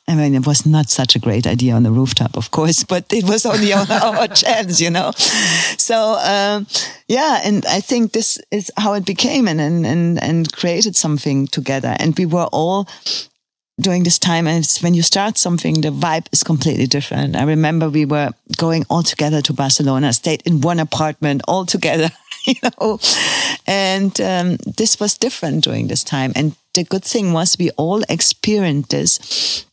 I 0.07 0.13
mean, 0.13 0.35
it 0.35 0.45
was 0.45 0.65
not 0.65 0.89
such 0.89 1.15
a 1.15 1.19
great 1.19 1.47
idea 1.47 1.73
on 1.73 1.83
the 1.83 1.91
rooftop, 1.91 2.37
of 2.37 2.51
course, 2.51 2.83
but 2.93 3.05
it 3.11 3.23
was 3.23 3.45
only 3.45 3.73
on 3.73 3.89
our 3.89 4.27
chance, 4.43 4.81
you 4.81 4.91
know. 4.91 5.11
So 5.77 6.17
um, 6.19 6.67
yeah, 7.07 7.41
and 7.43 7.65
I 7.65 7.79
think 7.79 8.11
this 8.11 8.37
is 8.51 8.69
how 8.77 8.93
it 8.93 9.05
became, 9.05 9.47
and 9.47 9.61
and 9.61 10.21
and 10.21 10.51
created 10.51 10.95
something 10.95 11.47
together. 11.47 11.95
And 11.99 12.17
we 12.17 12.25
were 12.25 12.49
all 12.51 12.87
during 13.79 14.03
this 14.03 14.19
time, 14.19 14.47
and 14.47 14.65
when 14.81 14.93
you 14.93 15.03
start 15.03 15.37
something, 15.37 15.81
the 15.81 15.89
vibe 15.89 16.27
is 16.31 16.43
completely 16.43 16.87
different. 16.87 17.35
I 17.35 17.43
remember 17.43 17.89
we 17.89 18.05
were 18.05 18.31
going 18.57 18.85
all 18.89 19.03
together 19.03 19.41
to 19.41 19.53
Barcelona, 19.53 20.13
stayed 20.13 20.43
in 20.45 20.61
one 20.61 20.79
apartment 20.79 21.41
all 21.47 21.65
together. 21.65 22.09
You 22.53 22.55
know, 22.79 22.99
and 23.65 24.21
um, 24.21 24.57
this 24.77 24.99
was 24.99 25.17
different 25.17 25.63
during 25.63 25.87
this 25.87 26.03
time. 26.03 26.31
And 26.35 26.55
the 26.73 26.83
good 26.83 27.03
thing 27.03 27.33
was 27.33 27.57
we 27.57 27.71
all 27.71 28.03
experienced 28.07 28.91
this 28.91 29.65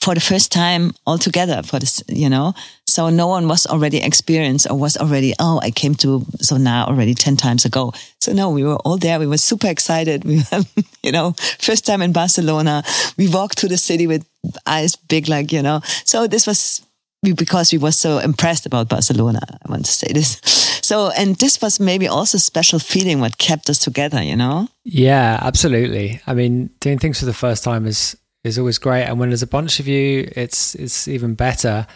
for 0.00 0.14
the 0.14 0.20
first 0.20 0.52
time 0.52 0.92
all 1.06 1.18
together 1.18 1.62
for 1.62 1.78
this, 1.78 2.02
you 2.08 2.30
know. 2.30 2.54
So 2.86 3.10
no 3.10 3.26
one 3.26 3.48
was 3.48 3.66
already 3.66 3.98
experienced 3.98 4.70
or 4.70 4.78
was 4.78 4.96
already, 4.96 5.34
oh, 5.38 5.60
I 5.62 5.70
came 5.70 5.94
to 5.96 6.24
so 6.40 6.56
now 6.56 6.86
already 6.86 7.14
10 7.14 7.36
times 7.36 7.64
ago. 7.64 7.92
So 8.20 8.32
no, 8.32 8.50
we 8.50 8.64
were 8.64 8.76
all 8.76 8.96
there. 8.96 9.18
We 9.18 9.26
were 9.26 9.38
super 9.38 9.68
excited. 9.68 10.24
We 10.28 10.38
were, 10.50 10.64
you 11.02 11.12
know, 11.12 11.34
first 11.58 11.84
time 11.84 12.00
in 12.00 12.12
Barcelona. 12.12 12.82
We 13.16 13.28
walked 13.28 13.58
to 13.58 13.68
the 13.68 13.76
city 13.76 14.06
with 14.06 14.24
eyes 14.66 14.96
big, 14.96 15.28
like, 15.28 15.52
you 15.52 15.62
know. 15.62 15.80
So 16.04 16.26
this 16.26 16.46
was 16.46 16.82
because 17.22 17.72
we 17.72 17.78
were 17.78 17.92
so 17.92 18.18
impressed 18.18 18.66
about 18.66 18.88
Barcelona. 18.88 19.40
I 19.64 19.70
want 19.70 19.84
to 19.86 19.92
say 19.92 20.12
this. 20.12 20.40
So, 20.82 21.10
and 21.10 21.36
this 21.36 21.60
was 21.60 21.80
maybe 21.80 22.08
also 22.08 22.38
special 22.38 22.78
feeling 22.78 23.20
what 23.20 23.38
kept 23.38 23.68
us 23.68 23.78
together, 23.78 24.22
you 24.22 24.36
know? 24.36 24.68
Yeah, 24.84 25.38
absolutely. 25.42 26.20
I 26.26 26.34
mean, 26.34 26.70
doing 26.80 26.98
things 26.98 27.18
for 27.18 27.26
the 27.26 27.34
first 27.34 27.64
time 27.64 27.86
is 27.86 28.16
is 28.44 28.58
always 28.58 28.78
great. 28.78 29.04
And 29.04 29.18
when 29.18 29.30
there's 29.30 29.42
a 29.42 29.48
bunch 29.48 29.80
of 29.80 29.88
you, 29.88 30.30
it's 30.36 30.74
it's 30.74 31.08
even 31.08 31.34
better. 31.34 31.86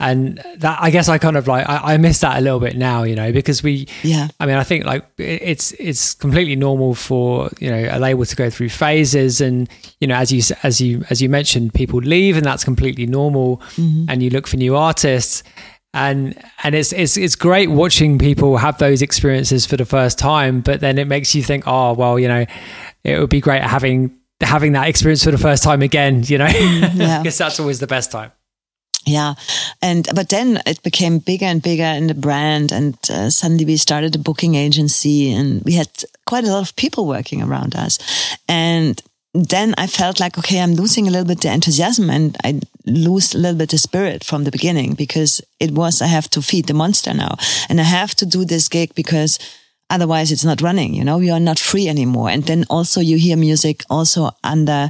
And 0.00 0.42
that 0.56 0.78
I 0.80 0.90
guess 0.90 1.08
I 1.08 1.18
kind 1.18 1.36
of 1.36 1.46
like 1.46 1.68
I, 1.68 1.94
I 1.94 1.96
miss 1.98 2.20
that 2.20 2.38
a 2.38 2.40
little 2.40 2.58
bit 2.58 2.76
now, 2.76 3.02
you 3.02 3.14
know, 3.14 3.32
because 3.32 3.62
we 3.62 3.86
yeah. 4.02 4.28
I 4.40 4.46
mean, 4.46 4.56
I 4.56 4.64
think 4.64 4.84
like 4.84 5.04
it's 5.18 5.72
it's 5.72 6.14
completely 6.14 6.56
normal 6.56 6.94
for 6.94 7.50
you 7.60 7.70
know 7.70 7.88
a 7.90 7.98
label 7.98 8.24
to 8.24 8.36
go 8.36 8.50
through 8.50 8.70
phases, 8.70 9.40
and 9.40 9.68
you 10.00 10.08
know 10.08 10.16
as 10.16 10.32
you 10.32 10.42
as 10.62 10.80
you 10.80 11.04
as 11.10 11.20
you 11.20 11.28
mentioned, 11.28 11.74
people 11.74 12.00
leave, 12.00 12.36
and 12.36 12.44
that's 12.44 12.64
completely 12.64 13.06
normal. 13.06 13.58
Mm-hmm. 13.76 14.06
And 14.08 14.22
you 14.22 14.30
look 14.30 14.46
for 14.46 14.56
new 14.56 14.74
artists, 14.74 15.42
and 15.94 16.36
and 16.64 16.74
it's 16.74 16.92
it's 16.92 17.16
it's 17.16 17.36
great 17.36 17.70
watching 17.70 18.18
people 18.18 18.56
have 18.56 18.78
those 18.78 19.02
experiences 19.02 19.66
for 19.66 19.76
the 19.76 19.84
first 19.84 20.18
time 20.18 20.60
but 20.60 20.80
then 20.80 20.98
it 20.98 21.08
makes 21.08 21.34
you 21.34 21.42
think 21.42 21.64
oh 21.66 21.92
well 21.94 22.16
you 22.16 22.28
know 22.28 22.44
it 23.02 23.18
would 23.18 23.30
be 23.30 23.40
great 23.40 23.62
having 23.62 24.16
having 24.40 24.72
that 24.72 24.88
experience 24.88 25.24
for 25.24 25.30
the 25.30 25.38
first 25.38 25.62
time 25.62 25.82
again, 25.82 26.22
you 26.24 26.38
know, 26.38 26.46
yeah. 26.94 27.22
because 27.22 27.38
that's 27.38 27.60
always 27.60 27.80
the 27.80 27.86
best 27.86 28.10
time. 28.10 28.32
Yeah. 29.10 29.34
And, 29.82 30.08
but 30.14 30.28
then 30.28 30.60
it 30.66 30.82
became 30.82 31.18
bigger 31.18 31.46
and 31.46 31.62
bigger 31.62 31.82
in 31.82 32.06
the 32.06 32.14
brand. 32.14 32.72
And 32.72 32.96
uh, 33.10 33.30
suddenly 33.30 33.64
we 33.64 33.76
started 33.76 34.14
a 34.14 34.18
booking 34.18 34.54
agency 34.54 35.32
and 35.32 35.62
we 35.64 35.72
had 35.72 35.88
quite 36.26 36.44
a 36.44 36.52
lot 36.52 36.62
of 36.62 36.76
people 36.76 37.06
working 37.06 37.42
around 37.42 37.74
us. 37.74 37.98
And 38.48 39.02
then 39.34 39.74
I 39.78 39.86
felt 39.86 40.20
like, 40.20 40.38
okay, 40.38 40.60
I'm 40.60 40.74
losing 40.74 41.06
a 41.06 41.10
little 41.10 41.26
bit 41.26 41.40
the 41.40 41.52
enthusiasm 41.52 42.10
and 42.10 42.36
I 42.44 42.60
lose 42.86 43.34
a 43.34 43.38
little 43.38 43.58
bit 43.58 43.70
the 43.70 43.78
spirit 43.78 44.24
from 44.24 44.44
the 44.44 44.50
beginning 44.50 44.94
because 44.94 45.40
it 45.58 45.72
was, 45.72 46.02
I 46.02 46.06
have 46.06 46.28
to 46.30 46.42
feed 46.42 46.66
the 46.66 46.74
monster 46.74 47.14
now 47.14 47.36
and 47.68 47.80
I 47.80 47.84
have 47.84 48.14
to 48.16 48.26
do 48.26 48.44
this 48.44 48.68
gig 48.68 48.94
because 48.94 49.38
Otherwise, 49.90 50.30
it's 50.30 50.44
not 50.44 50.62
running. 50.62 50.94
You 50.94 51.04
know, 51.04 51.18
we 51.18 51.30
are 51.30 51.40
not 51.40 51.58
free 51.58 51.88
anymore. 51.88 52.30
And 52.30 52.44
then 52.44 52.64
also 52.70 53.00
you 53.00 53.18
hear 53.18 53.36
music 53.36 53.82
also 53.90 54.30
under 54.44 54.88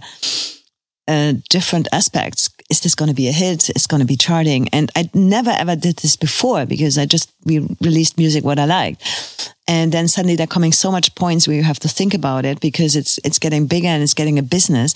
uh, 1.11 1.35
different 1.49 1.89
aspects. 1.93 2.51
Is 2.71 2.81
this 2.81 2.95
going 2.95 3.09
to 3.09 3.15
be 3.15 3.27
a 3.29 3.33
hit? 3.33 3.69
It's 3.71 3.89
going 3.89 4.01
to 4.01 4.07
be 4.07 4.17
charting. 4.17 4.69
And 4.69 4.93
I 4.95 5.11
never 5.13 5.51
ever 5.51 5.75
did 5.75 5.97
this 5.97 6.15
before 6.15 6.67
because 6.67 6.97
I 6.99 7.05
just, 7.05 7.33
we 7.45 7.59
released 7.81 8.17
music 8.17 8.45
what 8.45 8.61
I 8.61 8.65
liked. 8.65 9.55
And 9.67 9.91
then 9.91 10.07
suddenly 10.07 10.37
there 10.37 10.45
are 10.45 10.55
coming 10.55 10.73
so 10.73 10.93
much 10.93 11.15
points 11.17 11.49
where 11.49 11.57
you 11.57 11.65
have 11.65 11.81
to 11.81 11.89
think 11.89 12.15
about 12.15 12.45
it 12.45 12.61
because 12.61 12.95
it's, 12.95 13.19
it's 13.25 13.41
getting 13.41 13.67
bigger 13.67 13.89
and 13.89 14.05
it's 14.05 14.15
getting 14.15 14.39
a 14.39 14.43
business. 14.43 14.95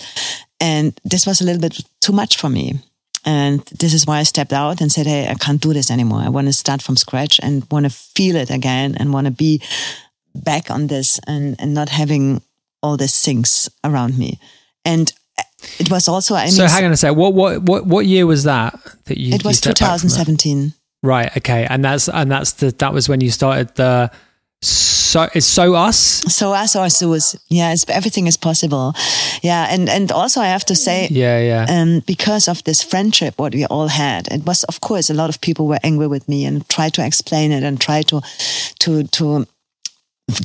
And 0.61 0.97
this 1.03 1.27
was 1.27 1.41
a 1.41 1.43
little 1.43 1.61
bit 1.61 1.81
too 1.99 2.13
much 2.13 2.37
for 2.37 2.49
me. 2.49 2.79
And 3.25 3.59
this 3.79 3.93
is 3.93 4.05
why 4.05 4.19
I 4.19 4.23
stepped 4.23 4.53
out 4.53 4.79
and 4.79 4.91
said, 4.91 5.07
Hey, 5.07 5.27
I 5.27 5.33
can't 5.33 5.61
do 5.61 5.73
this 5.73 5.91
anymore. 5.91 6.21
I 6.21 6.29
want 6.29 6.47
to 6.47 6.53
start 6.53 6.81
from 6.81 6.95
scratch 6.95 7.41
and 7.43 7.67
want 7.69 7.85
to 7.85 7.89
feel 7.89 8.37
it 8.37 8.51
again 8.51 8.95
and 8.95 9.11
want 9.11 9.25
to 9.25 9.31
be 9.31 9.61
back 10.33 10.71
on 10.71 10.87
this 10.87 11.19
and, 11.27 11.55
and 11.59 11.73
not 11.73 11.89
having 11.89 12.41
all 12.81 12.95
these 12.95 13.21
things 13.21 13.69
around 13.83 14.17
me. 14.17 14.39
And 14.85 15.11
it 15.79 15.89
was 15.91 16.07
also, 16.07 16.35
I 16.35 16.45
mean, 16.45 16.51
so 16.51 16.67
hang 16.67 16.85
on 16.85 16.91
a 16.91 16.97
sec. 16.97 17.15
What, 17.15 17.33
what, 17.33 17.61
what, 17.63 17.85
what 17.85 18.05
year 18.05 18.25
was 18.25 18.43
that 18.43 18.77
that 19.05 19.17
you, 19.17 19.33
it 19.33 19.43
was 19.43 19.55
you 19.55 19.71
stepped 19.71 19.79
back 19.79 19.99
from 19.99 20.09
that? 20.09 20.25
2017. 20.25 20.73
Right. 21.03 21.35
Okay. 21.37 21.67
And 21.69 21.83
that's, 21.83 22.09
and 22.09 22.31
that's 22.31 22.53
the, 22.53 22.71
that 22.71 22.93
was 22.93 23.07
when 23.07 23.21
you 23.21 23.29
started 23.31 23.75
the, 23.75 24.11
so 24.61 25.27
it's 25.33 25.45
so 25.45 25.75
us. 25.75 25.97
So 25.97 26.53
us 26.53 26.75
or 26.75 26.89
Sus. 26.89 27.35
Yeah, 27.49 27.71
it's, 27.71 27.87
everything 27.89 28.27
is 28.27 28.37
possible. 28.37 28.93
Yeah. 29.43 29.67
And, 29.69 29.87
and 29.89 30.11
also 30.11 30.41
I 30.41 30.47
have 30.47 30.65
to 30.65 30.75
say, 30.75 31.07
Yeah. 31.11 31.39
Yeah. 31.39 31.65
um, 31.69 32.01
because 32.07 32.47
of 32.47 32.63
this 32.63 32.81
friendship, 32.81 33.37
what 33.37 33.53
we 33.53 33.65
all 33.65 33.87
had, 33.87 34.27
it 34.29 34.45
was, 34.45 34.63
of 34.65 34.81
course, 34.81 35.09
a 35.09 35.13
lot 35.13 35.29
of 35.29 35.39
people 35.41 35.67
were 35.67 35.79
angry 35.83 36.07
with 36.07 36.27
me 36.27 36.45
and 36.45 36.67
tried 36.69 36.93
to 36.95 37.05
explain 37.05 37.51
it 37.51 37.63
and 37.63 37.79
try 37.79 38.01
to, 38.03 38.21
to, 38.79 39.03
to 39.03 39.47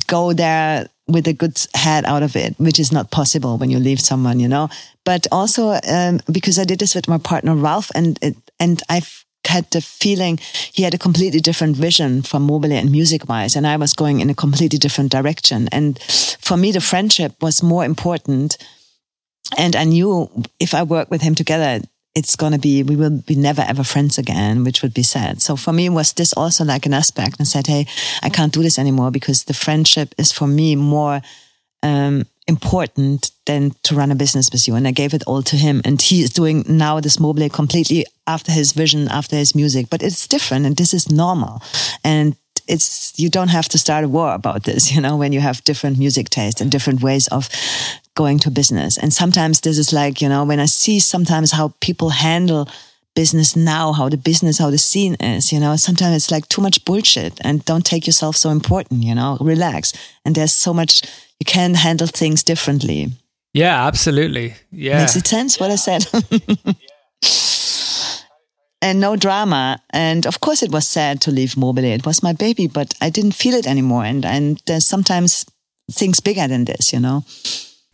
go 0.07 0.33
there 0.33 0.87
with 1.11 1.27
a 1.27 1.33
good 1.33 1.59
head 1.73 2.05
out 2.05 2.23
of 2.23 2.35
it, 2.35 2.55
which 2.57 2.79
is 2.79 2.91
not 2.91 3.11
possible 3.11 3.57
when 3.57 3.69
you 3.69 3.79
leave 3.79 3.99
someone, 3.99 4.39
you 4.39 4.47
know. 4.47 4.69
But 5.03 5.27
also 5.31 5.79
um, 5.87 6.19
because 6.31 6.59
I 6.59 6.63
did 6.63 6.79
this 6.79 6.95
with 6.95 7.07
my 7.07 7.17
partner 7.17 7.55
Ralph, 7.55 7.91
and 7.95 8.17
it, 8.21 8.35
and 8.59 8.81
I've 8.89 9.25
had 9.45 9.69
the 9.71 9.81
feeling 9.81 10.39
he 10.71 10.83
had 10.83 10.93
a 10.93 10.97
completely 10.99 11.39
different 11.39 11.75
vision 11.75 12.21
for 12.21 12.39
Mobilee 12.39 12.79
and 12.79 12.91
music 12.91 13.27
wise, 13.27 13.55
and 13.55 13.65
I 13.65 13.77
was 13.77 13.93
going 13.93 14.19
in 14.19 14.29
a 14.29 14.35
completely 14.35 14.79
different 14.79 15.11
direction. 15.11 15.67
And 15.71 15.99
for 16.01 16.57
me, 16.57 16.71
the 16.71 16.81
friendship 16.81 17.33
was 17.41 17.63
more 17.63 17.83
important. 17.85 18.57
And 19.57 19.75
I 19.75 19.83
knew 19.83 20.29
if 20.59 20.73
I 20.73 20.83
work 20.83 21.11
with 21.11 21.21
him 21.21 21.35
together, 21.35 21.81
it's 22.13 22.35
going 22.35 22.51
to 22.51 22.59
be, 22.59 22.83
we 22.83 22.95
will 22.95 23.21
be 23.21 23.35
never 23.35 23.61
ever 23.61 23.83
friends 23.83 24.17
again, 24.17 24.63
which 24.63 24.81
would 24.81 24.93
be 24.93 25.03
sad. 25.03 25.41
So 25.41 25.55
for 25.55 25.71
me, 25.71 25.89
was 25.89 26.13
this 26.13 26.33
also 26.33 26.65
like 26.65 26.85
an 26.85 26.93
aspect 26.93 27.37
and 27.39 27.47
said, 27.47 27.67
Hey, 27.67 27.87
I 28.21 28.29
can't 28.29 28.53
do 28.53 28.61
this 28.61 28.77
anymore 28.77 29.11
because 29.11 29.45
the 29.45 29.53
friendship 29.53 30.13
is 30.17 30.31
for 30.31 30.47
me 30.47 30.75
more, 30.75 31.21
um, 31.83 32.25
important 32.47 33.31
than 33.45 33.71
to 33.83 33.95
run 33.95 34.11
a 34.11 34.15
business 34.15 34.49
with 34.51 34.67
you. 34.67 34.75
And 34.75 34.87
I 34.87 34.91
gave 34.91 35.13
it 35.13 35.23
all 35.25 35.41
to 35.43 35.55
him. 35.55 35.81
And 35.85 36.01
he 36.01 36.21
is 36.21 36.31
doing 36.31 36.65
now 36.67 36.99
this 36.99 37.17
Mobilee 37.17 37.51
completely 37.51 38.05
after 38.27 38.51
his 38.51 38.73
vision, 38.73 39.07
after 39.07 39.35
his 39.35 39.55
music, 39.55 39.89
but 39.89 40.03
it's 40.03 40.27
different 40.27 40.65
and 40.65 40.75
this 40.75 40.93
is 40.93 41.09
normal. 41.09 41.61
And 42.03 42.35
it's, 42.67 43.17
you 43.17 43.29
don't 43.29 43.49
have 43.49 43.69
to 43.69 43.77
start 43.77 44.03
a 44.03 44.09
war 44.09 44.33
about 44.33 44.63
this, 44.63 44.91
you 44.93 45.01
know, 45.01 45.17
when 45.17 45.33
you 45.33 45.39
have 45.39 45.63
different 45.63 45.97
music 45.97 46.29
tastes 46.29 46.61
and 46.61 46.71
different 46.71 47.01
ways 47.01 47.27
of 47.27 47.49
going 48.15 48.39
to 48.39 48.51
business. 48.51 48.97
And 48.97 49.13
sometimes 49.13 49.61
this 49.61 49.77
is 49.77 49.93
like, 49.93 50.21
you 50.21 50.29
know, 50.29 50.43
when 50.43 50.59
I 50.59 50.65
see 50.65 50.99
sometimes 50.99 51.51
how 51.51 51.73
people 51.79 52.09
handle 52.09 52.67
business 53.15 53.55
now, 53.55 53.91
how 53.93 54.09
the 54.09 54.17
business, 54.17 54.57
how 54.57 54.69
the 54.69 54.77
scene 54.77 55.15
is, 55.15 55.51
you 55.51 55.59
know, 55.59 55.75
sometimes 55.75 56.15
it's 56.15 56.31
like 56.31 56.47
too 56.47 56.61
much 56.61 56.83
bullshit 56.85 57.39
and 57.41 57.63
don't 57.65 57.85
take 57.85 58.07
yourself 58.07 58.35
so 58.35 58.49
important, 58.49 59.03
you 59.03 59.15
know, 59.15 59.37
relax. 59.41 59.93
And 60.25 60.35
there's 60.35 60.53
so 60.53 60.73
much, 60.73 61.01
you 61.39 61.45
can 61.45 61.73
handle 61.73 62.07
things 62.07 62.43
differently. 62.43 63.09
Yeah, 63.53 63.85
absolutely. 63.85 64.55
Yeah. 64.71 64.99
Makes 64.99 65.17
it 65.17 65.27
sense 65.27 65.59
what 65.59 65.71
I 65.71 65.75
said? 65.75 66.07
and 68.81 68.99
no 68.99 69.15
drama. 69.17 69.81
And 69.89 70.25
of 70.25 70.39
course 70.39 70.63
it 70.63 70.71
was 70.71 70.87
sad 70.87 71.19
to 71.21 71.31
leave 71.31 71.55
Mobilee. 71.55 71.95
It 71.95 72.05
was 72.05 72.23
my 72.23 72.33
baby, 72.33 72.67
but 72.67 72.93
I 73.01 73.09
didn't 73.09 73.33
feel 73.33 73.55
it 73.55 73.67
anymore. 73.67 74.05
And, 74.05 74.25
and 74.25 74.61
there's 74.67 74.85
sometimes 74.85 75.45
things 75.91 76.21
bigger 76.21 76.47
than 76.47 76.63
this, 76.65 76.93
you 76.93 76.99
know? 76.99 77.25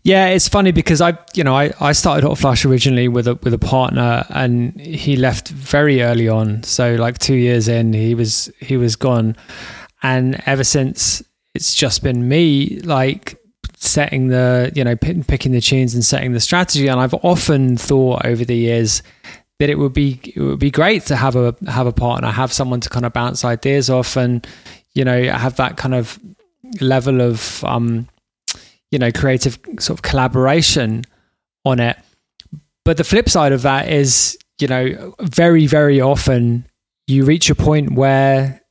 Yeah, 0.08 0.28
it's 0.28 0.48
funny 0.48 0.72
because 0.72 1.02
I, 1.02 1.18
you 1.34 1.44
know, 1.44 1.54
I, 1.54 1.74
I 1.82 1.92
started 1.92 2.26
Hotflush 2.26 2.64
originally 2.64 3.10
with 3.10 3.28
a 3.28 3.36
with 3.44 3.54
a 3.54 3.60
partner, 3.60 4.26
and 4.30 4.80
he 4.80 5.18
left 5.18 5.50
very 5.50 6.02
early 6.02 6.30
on. 6.30 6.64
So 6.64 6.96
like 6.96 7.18
two 7.18 7.36
years 7.36 7.68
in, 7.68 7.92
he 7.92 8.16
was 8.16 8.50
he 8.62 8.78
was 8.78 8.96
gone, 8.96 9.36
and 10.02 10.42
ever 10.46 10.64
since 10.64 11.22
it's 11.54 11.76
just 11.76 12.04
been 12.04 12.30
me 12.30 12.80
like 12.86 13.38
setting 13.76 14.30
the 14.30 14.72
you 14.74 14.86
know 14.86 14.96
p- 14.96 15.24
picking 15.24 15.52
the 15.52 15.60
tunes 15.60 15.94
and 15.94 16.06
setting 16.06 16.32
the 16.32 16.40
strategy. 16.40 16.88
And 16.88 17.02
I've 17.02 17.16
often 17.16 17.76
thought 17.76 18.26
over 18.26 18.46
the 18.46 18.56
years 18.56 19.04
that 19.60 19.70
it 19.70 19.78
would 19.78 19.92
be 19.92 20.22
it 20.34 20.40
would 20.40 20.60
be 20.60 20.72
great 20.72 21.06
to 21.08 21.18
have 21.18 21.36
a 21.36 21.54
have 21.68 21.86
a 21.86 21.92
partner, 21.92 22.32
have 22.32 22.54
someone 22.54 22.80
to 22.80 22.88
kind 22.88 23.06
of 23.06 23.12
bounce 23.12 23.44
ideas 23.44 23.90
off, 23.90 24.16
and 24.16 24.48
you 24.94 25.04
know 25.04 25.22
have 25.34 25.58
that 25.58 25.76
kind 25.76 25.94
of 25.94 26.18
level 26.80 27.20
of 27.20 27.62
um 27.66 28.08
you 28.92 29.00
know 29.00 29.12
creative 29.12 29.60
sort 29.80 30.00
of 30.00 30.02
collaboration 30.02 31.04
on 31.66 31.80
it. 31.80 31.98
But 32.86 32.98
the 32.98 33.04
flip 33.04 33.30
side 33.30 33.52
of 33.52 33.64
that 33.64 33.90
is 33.90 34.38
you 34.60 34.68
know 34.68 35.16
very 35.22 35.68
very 35.68 36.02
often 36.02 36.68
you 37.08 37.26
reach 37.26 37.50
a 37.50 37.56
point 37.56 37.94
where 37.94 38.62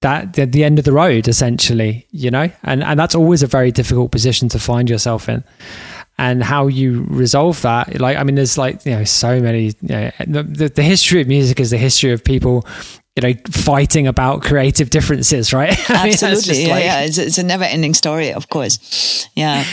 that 0.00 0.34
the, 0.34 0.62
end 0.62 0.78
of 0.78 0.84
the 0.84 0.92
road 0.92 1.26
essentially 1.26 2.06
you 2.10 2.30
know? 2.30 2.50
And 2.62 2.82
and 2.84 2.98
that's 2.98 3.14
always 3.14 3.42
a 3.42 3.46
very 3.46 3.72
difficult 3.72 4.12
position 4.12 4.48
to 4.50 4.58
find 4.58 4.88
yourself 4.88 5.28
in. 5.28 5.44
And 6.18 6.42
how 6.42 6.66
you 6.66 7.04
resolve 7.08 7.62
that 7.62 8.00
like 8.00 8.16
i 8.16 8.24
mean 8.24 8.34
there's 8.34 8.58
like 8.58 8.84
you 8.84 8.90
know 8.90 9.04
so 9.04 9.40
many 9.40 9.66
you 9.82 10.12
know 10.26 10.42
the, 10.42 10.68
the 10.74 10.82
history 10.82 11.20
of 11.20 11.28
music 11.28 11.60
is 11.60 11.70
the 11.70 11.78
history 11.78 12.10
of 12.10 12.24
people 12.24 12.66
you 13.18 13.34
know 13.34 13.40
fighting 13.50 14.06
about 14.06 14.42
creative 14.42 14.90
differences 14.90 15.52
right? 15.52 15.76
I 15.90 16.04
mean, 16.04 16.12
absolutely. 16.12 16.66
yeah, 16.66 16.74
like, 16.74 16.84
yeah. 16.84 17.00
It's, 17.00 17.18
it's, 17.18 17.38
a 17.38 17.42
never 17.42 17.64
ending 17.64 17.94
story 17.94 18.32
of 18.32 18.48
course. 18.48 19.28
Yeah. 19.34 19.64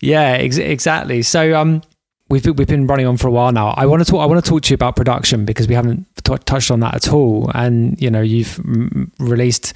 Yeah 0.00 0.36
ex- 0.38 0.58
exactly. 0.58 1.22
So 1.22 1.54
um 1.58 1.82
we've 2.28 2.46
we've 2.46 2.68
been 2.68 2.86
running 2.86 3.06
on 3.06 3.16
for 3.16 3.26
a 3.26 3.32
while 3.32 3.50
now. 3.50 3.70
I 3.70 3.86
want 3.86 4.04
to 4.04 4.10
talk 4.10 4.20
i 4.20 4.26
want 4.26 4.44
to 4.44 4.48
talk 4.48 4.62
to 4.62 4.70
you 4.70 4.74
about 4.74 4.94
production 4.94 5.44
because 5.44 5.66
we 5.66 5.74
haven't 5.74 6.06
t- 6.22 6.36
touched 6.44 6.70
on 6.70 6.78
that 6.80 6.94
at 6.94 7.12
all. 7.12 7.50
And 7.54 8.00
you 8.00 8.10
know 8.10 8.22
you've 8.22 8.58
m- 8.60 9.10
released 9.18 9.74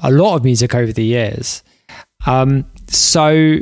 a 0.00 0.12
lot 0.12 0.36
of 0.36 0.44
music 0.44 0.72
over 0.74 0.92
the 0.92 1.04
years. 1.04 1.64
Um 2.26 2.64
so 2.86 3.58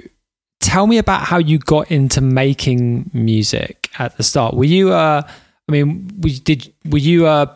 tell 0.61 0.87
me 0.87 0.99
about 0.99 1.23
how 1.23 1.39
you 1.39 1.59
got 1.59 1.91
into 1.91 2.21
making 2.21 3.11
music 3.15 3.89
at 3.99 4.19
the 4.19 4.23
start. 4.23 4.55
Were 4.55 4.65
you 4.65 4.93
uh 4.93 5.23
I 5.71 5.73
mean, 5.73 6.11
we 6.19 6.41
did. 6.41 6.73
Were 6.87 6.99
you, 6.99 7.29
uh, 7.29 7.47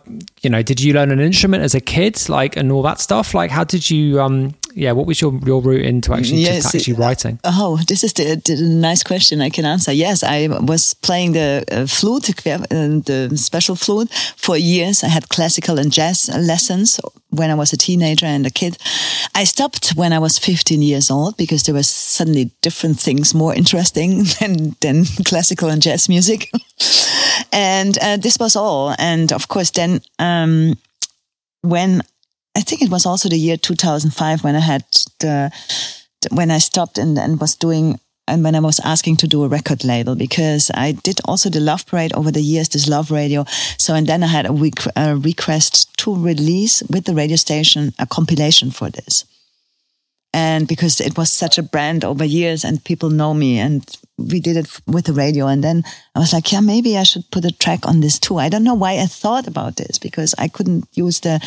you 0.43 0.49
know, 0.49 0.62
did 0.62 0.81
you 0.81 0.93
learn 0.95 1.11
an 1.11 1.19
instrument 1.19 1.65
as 1.65 1.74
a 1.74 1.81
kid, 1.81 2.28
like, 2.28 2.57
and 2.57 2.70
all 2.70 2.82
that 2.82 3.01
stuff? 3.01 3.35
Like, 3.35 3.51
how 3.51 3.65
did 3.65 3.91
you, 3.91 4.20
um, 4.20 4.55
yeah, 4.74 4.92
what 4.92 5.06
was 5.06 5.20
your 5.20 5.32
your 5.46 5.62
route 5.62 5.86
into 5.86 6.12
actually 6.12 6.40
yes, 6.40 6.74
actually 6.74 6.94
writing? 6.94 7.38
Oh, 7.44 7.78
this 7.86 8.02
is 8.02 8.12
the, 8.12 8.34
the, 8.44 8.56
nice 8.60 9.02
question 9.02 9.40
I 9.40 9.51
can 9.51 9.64
answer. 9.64 9.92
Yes, 9.92 10.22
I 10.22 10.48
was 10.48 10.94
playing 10.94 11.32
the 11.32 11.64
uh, 11.70 11.86
flute, 11.86 12.28
uh, 12.46 12.59
the 13.05 13.32
special 13.36 13.76
flute, 13.76 14.10
for 14.36 14.56
years. 14.56 15.05
I 15.05 15.09
had 15.09 15.28
classical 15.28 15.78
and 15.78 15.92
jazz 15.92 16.28
lessons 16.28 17.01
when 17.30 17.51
I 17.51 17.55
was 17.55 17.72
a 17.72 17.76
teenager 17.76 18.26
and 18.26 18.46
a 18.46 18.51
kid. 18.51 18.76
I 19.34 19.44
stopped 19.44 19.92
when 19.94 20.12
I 20.12 20.18
was 20.18 20.38
15 20.38 20.82
years 20.82 21.10
old 21.10 21.36
because 21.36 21.62
there 21.62 21.74
were 21.74 21.84
suddenly 21.84 22.51
different 22.60 22.98
things 22.98 23.34
more 23.34 23.55
interesting 23.55 24.24
than 24.40 24.76
than 24.80 25.05
classical 25.24 25.68
and 25.68 25.82
jazz 25.82 26.09
music. 26.09 26.51
and 27.52 27.96
uh, 27.98 28.16
this 28.16 28.38
was 28.38 28.56
all. 28.56 28.94
And 28.98 29.32
of 29.32 29.46
course, 29.46 29.70
then 29.70 30.01
um, 30.18 30.74
when 31.62 32.02
I 32.56 32.60
think 32.60 32.82
it 32.82 32.90
was 32.90 33.06
also 33.06 33.28
the 33.28 33.36
year 33.36 33.56
2005 33.56 34.44
when 34.44 34.55
I 34.55 34.60
had 34.60 34.85
the, 35.18 35.51
when 36.31 36.51
I 36.51 36.59
stopped 36.59 36.98
and, 36.98 37.18
and 37.18 37.40
was 37.40 37.56
doing 37.56 37.98
and 38.26 38.43
when 38.43 38.55
I 38.55 38.60
was 38.60 38.81
asking 38.81 39.16
to 39.16 39.28
do 39.28 39.44
a 39.44 39.48
record 39.48 39.85
label 39.85 40.14
because 40.14 40.70
I 40.72 40.93
did 40.93 41.20
also 41.26 41.51
the 41.51 41.60
Love 41.60 41.86
Parade 41.86 42.14
over 42.14 42.31
the 42.31 42.40
years, 42.40 42.70
this 42.70 42.89
Love 42.89 43.10
Radio. 43.10 43.44
So, 43.76 43.94
and 43.94 44.06
then 44.06 44.22
I 44.22 44.28
had 44.28 44.47
a, 44.47 44.52
week, 44.52 44.78
a 44.97 45.16
request 45.16 45.94
to 45.98 46.14
release 46.14 46.82
with 46.85 47.05
the 47.05 47.14
radio 47.14 47.36
station 47.36 47.93
a 47.98 48.06
compilation 48.06 48.70
for 48.70 48.89
this. 48.89 49.24
And 50.35 50.66
because 50.66 51.01
it 51.01 51.16
was 51.16 51.31
such 51.31 51.59
a 51.59 51.62
brand 51.62 52.05
over 52.05 52.24
years 52.24 52.65
and 52.65 52.82
people 52.82 53.09
know 53.09 53.32
me 53.32 53.61
and 53.61 53.85
we 54.19 54.40
did 54.40 54.56
it 54.56 54.81
with 54.85 55.05
the 55.05 55.12
radio. 55.12 55.47
And 55.47 55.62
then 55.62 55.85
I 56.16 56.19
was 56.19 56.32
like, 56.32 56.51
yeah, 56.51 56.59
maybe 56.59 56.98
I 56.98 57.05
should 57.05 57.31
put 57.31 57.44
a 57.44 57.52
track 57.52 57.86
on 57.86 58.01
this 58.01 58.19
too. 58.19 58.39
I 58.39 58.48
don't 58.48 58.65
know 58.65 58.74
why 58.74 58.98
I 58.98 59.06
thought 59.06 59.47
about 59.47 59.77
this 59.77 59.97
because 59.97 60.35
I 60.36 60.48
couldn't 60.48 60.89
use 60.93 61.20
the 61.20 61.40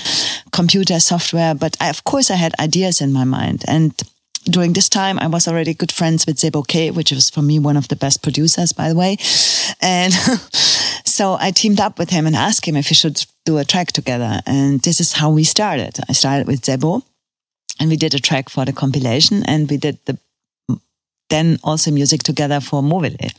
computer 0.54 1.02
software, 1.02 1.54
but 1.54 1.76
I, 1.82 1.90
of 1.90 2.06
course 2.06 2.32
I 2.32 2.36
had 2.36 2.54
ideas 2.62 3.02
in 3.02 3.12
my 3.12 3.26
mind. 3.26 3.66
And 3.68 3.94
during 4.46 4.72
this 4.72 4.88
time, 4.88 5.20
I 5.20 5.28
was 5.28 5.50
already 5.50 5.74
good 5.74 5.92
friends 5.92 6.26
with 6.26 6.38
Sebo 6.38 6.66
K, 6.66 6.90
which 6.92 7.12
was 7.12 7.30
for 7.30 7.42
me 7.42 7.60
one 7.60 7.76
of 7.76 7.90
the 7.90 7.98
best 7.98 8.24
producers, 8.24 8.72
by 8.72 8.88
the 8.88 8.96
way. 8.96 9.18
And 9.82 10.14
so 11.06 11.36
I 11.38 11.52
teamed 11.52 11.82
up 11.82 12.00
with 12.00 12.10
him 12.10 12.26
and 12.26 12.38
asked 12.38 12.66
him 12.66 12.78
if 12.78 12.90
we 12.90 12.96
should 12.96 13.26
do 13.44 13.58
a 13.58 13.66
track 13.66 13.92
together. 13.92 14.40
And 14.46 14.80
this 14.80 15.02
is 15.02 15.12
how 15.12 15.30
we 15.30 15.44
started. 15.44 15.98
I 16.08 16.14
started 16.14 16.48
with 16.48 16.62
Sebo 16.62 17.04
and 17.80 17.90
we 17.90 17.98
did 17.98 18.14
a 18.14 18.20
track 18.20 18.50
for 18.50 18.66
the 18.66 18.74
compilation 18.74 19.44
and 19.44 19.70
we 19.70 19.78
did 19.78 19.98
the 20.06 20.18
then 21.30 21.60
also 21.64 21.92
music 21.92 22.24
together 22.24 22.62
for 22.62 22.82
Mobilee 22.82 23.34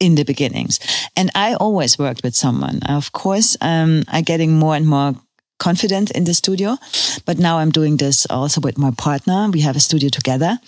in 0.00 0.14
the 0.14 0.24
beginnings. 0.24 0.80
And 1.16 1.30
I 1.34 1.54
always 1.54 1.98
worked 1.98 2.22
with 2.22 2.34
someone. 2.34 2.80
Of 2.88 3.12
course, 3.12 3.58
um, 3.60 4.04
I'm 4.08 4.24
getting 4.24 4.52
more 4.52 4.74
and 4.74 4.86
more 4.86 5.14
confident 5.58 6.10
in 6.12 6.24
the 6.24 6.32
studio, 6.32 6.78
but 7.26 7.38
now 7.38 7.58
I'm 7.58 7.70
doing 7.70 7.98
this 7.98 8.26
also 8.30 8.60
with 8.60 8.78
my 8.78 8.90
partner. 8.90 9.50
We 9.52 9.60
have 9.60 9.76
a 9.76 9.80
studio 9.80 10.08
together 10.08 10.58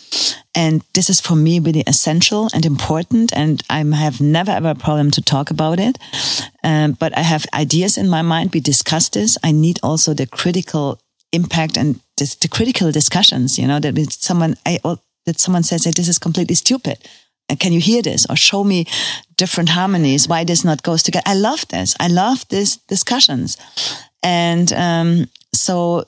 And 0.57 0.83
this 0.95 1.11
is 1.11 1.21
for 1.21 1.37
me 1.37 1.61
really 1.61 1.85
essential 1.87 2.49
and 2.55 2.65
important. 2.65 3.31
And 3.37 3.63
I 3.69 3.85
have 3.85 4.23
never 4.23 4.51
ever 4.51 4.71
a 4.71 4.75
problem 4.75 5.11
to 5.13 5.21
talk 5.21 5.51
about 5.51 5.79
it. 5.79 5.99
Um, 6.65 6.93
but 6.93 7.17
I 7.17 7.21
have 7.21 7.47
ideas 7.53 7.99
in 7.99 8.09
my 8.09 8.23
mind. 8.23 8.55
We 8.55 8.61
discuss 8.61 9.11
this. 9.11 9.37
I 9.45 9.53
need 9.53 9.79
also 9.83 10.15
the 10.15 10.27
critical 10.27 10.99
impact 11.31 11.77
and 11.77 12.01
this, 12.17 12.35
the 12.35 12.49
critical 12.49 12.93
discussions, 12.93 13.59
you 13.59 13.67
know, 13.67 13.81
that 13.81 13.97
someone, 14.13 14.57
I, 14.65 14.79
that 15.27 15.39
someone 15.39 15.63
says, 15.63 15.85
hey, 15.85 15.93
this 15.93 16.09
is 16.09 16.19
completely 16.19 16.55
stupid. 16.55 16.99
Uh, 17.49 17.57
can 17.57 17.73
you 17.73 17.81
hear 17.81 18.03
this 18.03 18.27
or 18.29 18.37
show 18.37 18.65
me 18.65 18.87
different 19.37 19.71
harmonies? 19.71 20.29
Why 20.29 20.45
this 20.45 20.65
not 20.65 20.83
goes 20.83 21.03
together? 21.03 21.25
I 21.27 21.35
love 21.35 21.67
this. 21.69 21.95
I 22.01 22.09
love 22.09 22.47
these 22.49 22.77
discussions. 22.77 23.57
And, 24.23 24.73
um, 24.73 25.27
so 25.53 26.05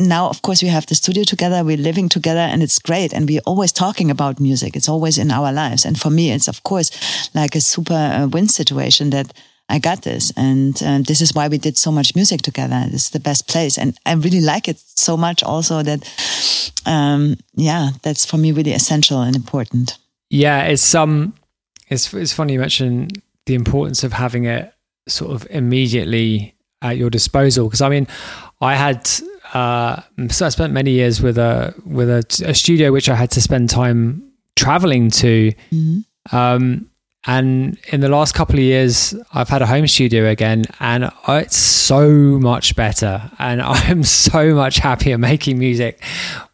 now, 0.00 0.28
of 0.28 0.42
course, 0.42 0.62
we 0.62 0.68
have 0.68 0.86
the 0.86 0.94
studio 0.94 1.24
together. 1.24 1.62
We're 1.62 1.76
living 1.76 2.08
together 2.08 2.40
and 2.40 2.62
it's 2.62 2.78
great. 2.78 3.12
And 3.12 3.28
we're 3.28 3.42
always 3.46 3.72
talking 3.72 4.10
about 4.10 4.40
music. 4.40 4.74
It's 4.74 4.88
always 4.88 5.18
in 5.18 5.30
our 5.30 5.52
lives. 5.52 5.84
And 5.84 6.00
for 6.00 6.10
me, 6.10 6.32
it's 6.32 6.48
of 6.48 6.62
course 6.62 6.90
like 7.34 7.54
a 7.54 7.60
super 7.60 7.94
uh, 7.94 8.26
win 8.26 8.48
situation 8.48 9.10
that 9.10 9.32
I 9.70 9.78
got 9.78 10.02
this. 10.02 10.32
And 10.36 10.82
uh, 10.82 10.98
this 11.06 11.20
is 11.20 11.32
why 11.32 11.48
we 11.48 11.58
did 11.58 11.78
so 11.78 11.90
much 11.92 12.14
music 12.14 12.42
together. 12.42 12.84
It's 12.92 13.10
the 13.10 13.20
best 13.20 13.48
place. 13.48 13.78
And 13.78 13.96
I 14.04 14.12
really 14.14 14.40
like 14.40 14.68
it 14.68 14.78
so 14.78 15.16
much 15.16 15.42
also 15.42 15.82
that, 15.82 16.82
um, 16.86 17.36
yeah, 17.54 17.90
that's 18.02 18.26
for 18.26 18.36
me 18.36 18.52
really 18.52 18.72
essential 18.72 19.22
and 19.22 19.36
important. 19.36 19.96
Yeah. 20.28 20.64
It's, 20.64 20.94
um, 20.94 21.34
it's, 21.88 22.12
it's 22.12 22.32
funny 22.32 22.54
you 22.54 22.60
mentioned 22.60 23.22
the 23.46 23.54
importance 23.54 24.04
of 24.04 24.12
having 24.12 24.44
it 24.44 24.74
sort 25.08 25.32
of 25.32 25.46
immediately 25.50 26.54
at 26.82 26.96
your 26.96 27.10
disposal. 27.10 27.70
Cause 27.70 27.80
I 27.80 27.88
mean, 27.88 28.06
I 28.60 28.74
had, 28.74 29.08
uh, 29.54 30.02
so 30.28 30.46
I 30.46 30.48
spent 30.48 30.72
many 30.72 30.90
years 30.90 31.22
with 31.22 31.38
a, 31.38 31.74
with 31.86 32.10
a, 32.10 32.24
a 32.44 32.54
studio, 32.54 32.92
which 32.92 33.08
I 33.08 33.14
had 33.14 33.30
to 33.32 33.40
spend 33.40 33.70
time 33.70 34.32
traveling 34.56 35.10
to. 35.10 35.52
Mm-hmm. 35.72 36.36
Um, 36.36 36.89
and 37.26 37.78
in 37.88 38.00
the 38.00 38.08
last 38.08 38.34
couple 38.34 38.54
of 38.54 38.62
years, 38.62 39.14
I've 39.34 39.50
had 39.50 39.60
a 39.60 39.66
home 39.66 39.86
studio 39.86 40.26
again, 40.26 40.64
and 40.80 41.10
it's 41.28 41.56
so 41.56 42.08
much 42.08 42.74
better. 42.76 43.30
And 43.38 43.60
I'm 43.62 44.04
so 44.04 44.54
much 44.54 44.78
happier 44.78 45.18
making 45.18 45.58
music 45.58 46.02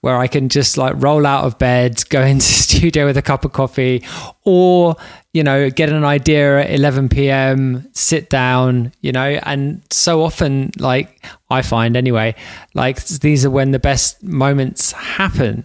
where 0.00 0.16
I 0.16 0.26
can 0.26 0.48
just 0.48 0.76
like 0.76 0.94
roll 0.96 1.24
out 1.24 1.44
of 1.44 1.56
bed, 1.58 2.02
go 2.10 2.22
into 2.22 2.46
studio 2.46 3.06
with 3.06 3.16
a 3.16 3.22
cup 3.22 3.44
of 3.44 3.52
coffee, 3.52 4.02
or, 4.42 4.96
you 5.32 5.44
know, 5.44 5.70
get 5.70 5.88
an 5.90 6.04
idea 6.04 6.62
at 6.62 6.70
11 6.72 7.10
p.m., 7.10 7.88
sit 7.92 8.28
down, 8.28 8.92
you 9.02 9.12
know. 9.12 9.38
And 9.44 9.82
so 9.90 10.24
often, 10.24 10.72
like 10.78 11.24
I 11.48 11.62
find 11.62 11.96
anyway, 11.96 12.34
like 12.74 13.04
these 13.04 13.44
are 13.44 13.50
when 13.50 13.70
the 13.70 13.78
best 13.78 14.20
moments 14.24 14.90
happen. 14.90 15.64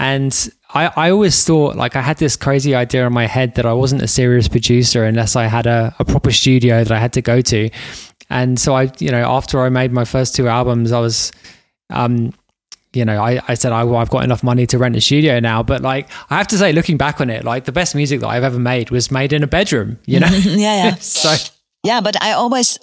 And 0.00 0.50
I, 0.74 0.92
I 0.96 1.10
always 1.10 1.44
thought 1.44 1.76
like 1.76 1.94
I 1.96 2.02
had 2.02 2.18
this 2.18 2.36
crazy 2.36 2.74
idea 2.74 3.06
in 3.06 3.12
my 3.12 3.26
head 3.26 3.54
that 3.54 3.64
I 3.64 3.72
wasn't 3.72 4.02
a 4.02 4.08
serious 4.08 4.48
producer 4.48 5.04
unless 5.04 5.36
I 5.36 5.46
had 5.46 5.66
a, 5.66 5.94
a 5.98 6.04
proper 6.04 6.32
studio 6.32 6.82
that 6.82 6.92
I 6.92 6.98
had 6.98 7.12
to 7.14 7.22
go 7.22 7.40
to. 7.40 7.70
And 8.28 8.58
so 8.58 8.74
I, 8.74 8.90
you 8.98 9.10
know, 9.10 9.24
after 9.24 9.60
I 9.60 9.68
made 9.68 9.92
my 9.92 10.04
first 10.04 10.34
two 10.34 10.48
albums, 10.48 10.90
I 10.90 10.98
was, 10.98 11.30
um, 11.90 12.32
you 12.92 13.04
know, 13.04 13.22
I, 13.22 13.40
I 13.46 13.54
said, 13.54 13.72
I, 13.72 13.84
well, 13.84 13.96
I've 13.96 14.10
got 14.10 14.24
enough 14.24 14.42
money 14.42 14.66
to 14.66 14.78
rent 14.78 14.96
a 14.96 15.00
studio 15.00 15.38
now. 15.40 15.62
But 15.62 15.82
like, 15.82 16.10
I 16.30 16.38
have 16.38 16.48
to 16.48 16.58
say, 16.58 16.72
looking 16.72 16.96
back 16.96 17.20
on 17.20 17.30
it, 17.30 17.44
like 17.44 17.64
the 17.64 17.72
best 17.72 17.94
music 17.94 18.20
that 18.20 18.28
I've 18.28 18.44
ever 18.44 18.58
made 18.58 18.90
was 18.90 19.10
made 19.10 19.32
in 19.32 19.42
a 19.42 19.46
bedroom, 19.46 19.98
you 20.06 20.20
know? 20.20 20.26
yeah, 20.30 20.84
yeah. 20.86 20.94
so, 21.00 21.34
yeah, 21.84 22.00
but 22.00 22.20
I 22.22 22.32
always, 22.32 22.78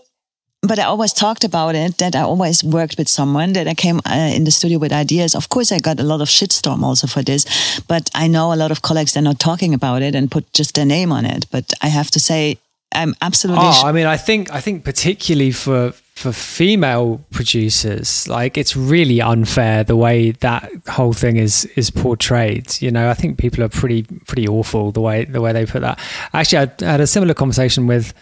but 0.61 0.77
I 0.77 0.83
always 0.83 1.11
talked 1.11 1.43
about 1.43 1.75
it 1.75 1.97
that 1.97 2.15
I 2.15 2.21
always 2.21 2.63
worked 2.63 2.97
with 2.97 3.09
someone 3.09 3.53
that 3.53 3.67
I 3.67 3.73
came 3.73 3.99
uh, 4.05 4.31
in 4.33 4.43
the 4.43 4.51
studio 4.51 4.77
with 4.77 4.93
ideas. 4.93 5.33
Of 5.33 5.49
course, 5.49 5.71
I 5.71 5.79
got 5.79 5.99
a 5.99 6.03
lot 6.03 6.21
of 6.21 6.27
shitstorm 6.27 6.83
also 6.83 7.07
for 7.07 7.23
this, 7.23 7.45
but 7.87 8.09
I 8.13 8.27
know 8.27 8.53
a 8.53 8.55
lot 8.55 8.71
of 8.71 8.81
colleagues 8.81 9.13
they're 9.13 9.23
not 9.23 9.39
talking 9.39 9.73
about 9.73 10.03
it 10.03 10.13
and 10.13 10.29
put 10.29 10.51
just 10.53 10.75
their 10.75 10.85
name 10.85 11.11
on 11.11 11.25
it. 11.25 11.47
But 11.51 11.73
I 11.81 11.87
have 11.87 12.11
to 12.11 12.19
say, 12.19 12.59
I'm 12.91 13.15
absolutely. 13.21 13.65
Oh, 13.65 13.81
I 13.85 13.91
mean, 13.91 14.05
I 14.05 14.17
think 14.17 14.51
I 14.51 14.61
think 14.61 14.83
particularly 14.83 15.51
for 15.51 15.93
for 16.13 16.31
female 16.31 17.25
producers, 17.31 18.27
like 18.27 18.55
it's 18.55 18.75
really 18.75 19.19
unfair 19.19 19.83
the 19.83 19.95
way 19.95 20.31
that 20.41 20.69
whole 20.87 21.13
thing 21.13 21.37
is 21.37 21.65
is 21.75 21.89
portrayed. 21.89 22.79
You 22.81 22.91
know, 22.91 23.09
I 23.09 23.15
think 23.15 23.39
people 23.39 23.63
are 23.63 23.69
pretty 23.69 24.03
pretty 24.27 24.47
awful 24.47 24.91
the 24.91 25.01
way 25.01 25.25
the 25.25 25.41
way 25.41 25.53
they 25.53 25.65
put 25.65 25.81
that. 25.81 25.97
Actually, 26.33 26.71
I 26.81 26.91
had 26.91 27.01
a 27.01 27.07
similar 27.07 27.33
conversation 27.33 27.87
with 27.87 28.13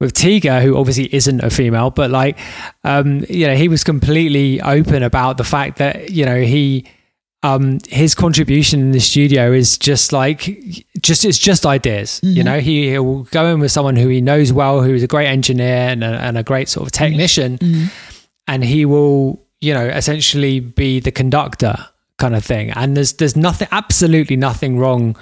with 0.00 0.14
Tiga, 0.14 0.62
who 0.62 0.76
obviously 0.76 1.12
isn't 1.12 1.40
a 1.40 1.50
female, 1.50 1.90
but 1.90 2.10
like, 2.10 2.38
um, 2.84 3.24
you 3.28 3.46
know, 3.46 3.56
he 3.56 3.68
was 3.68 3.82
completely 3.82 4.60
open 4.60 5.02
about 5.02 5.38
the 5.38 5.44
fact 5.44 5.78
that, 5.78 6.10
you 6.10 6.24
know, 6.24 6.40
he, 6.40 6.86
um, 7.42 7.78
his 7.88 8.14
contribution 8.14 8.80
in 8.80 8.90
the 8.92 9.00
studio 9.00 9.52
is 9.52 9.76
just 9.76 10.12
like, 10.12 10.84
just, 11.00 11.24
it's 11.24 11.38
just 11.38 11.66
ideas, 11.66 12.20
mm-hmm. 12.22 12.36
you 12.36 12.44
know, 12.44 12.60
he, 12.60 12.90
he'll 12.90 13.24
go 13.24 13.46
in 13.46 13.58
with 13.60 13.72
someone 13.72 13.96
who 13.96 14.08
he 14.08 14.20
knows 14.20 14.52
well, 14.52 14.82
who's 14.82 15.02
a 15.02 15.08
great 15.08 15.26
engineer 15.26 15.88
and 15.88 16.04
a, 16.04 16.20
and 16.20 16.38
a 16.38 16.42
great 16.42 16.68
sort 16.68 16.86
of 16.86 16.92
technician. 16.92 17.58
Mm-hmm. 17.58 17.86
And 18.46 18.64
he 18.64 18.84
will, 18.84 19.44
you 19.60 19.74
know, 19.74 19.84
essentially 19.84 20.60
be 20.60 21.00
the 21.00 21.12
conductor 21.12 21.76
kind 22.18 22.34
of 22.36 22.44
thing. 22.44 22.70
And 22.70 22.96
there's, 22.96 23.14
there's 23.14 23.36
nothing, 23.36 23.68
absolutely 23.72 24.36
nothing 24.36 24.78
wrong 24.78 25.16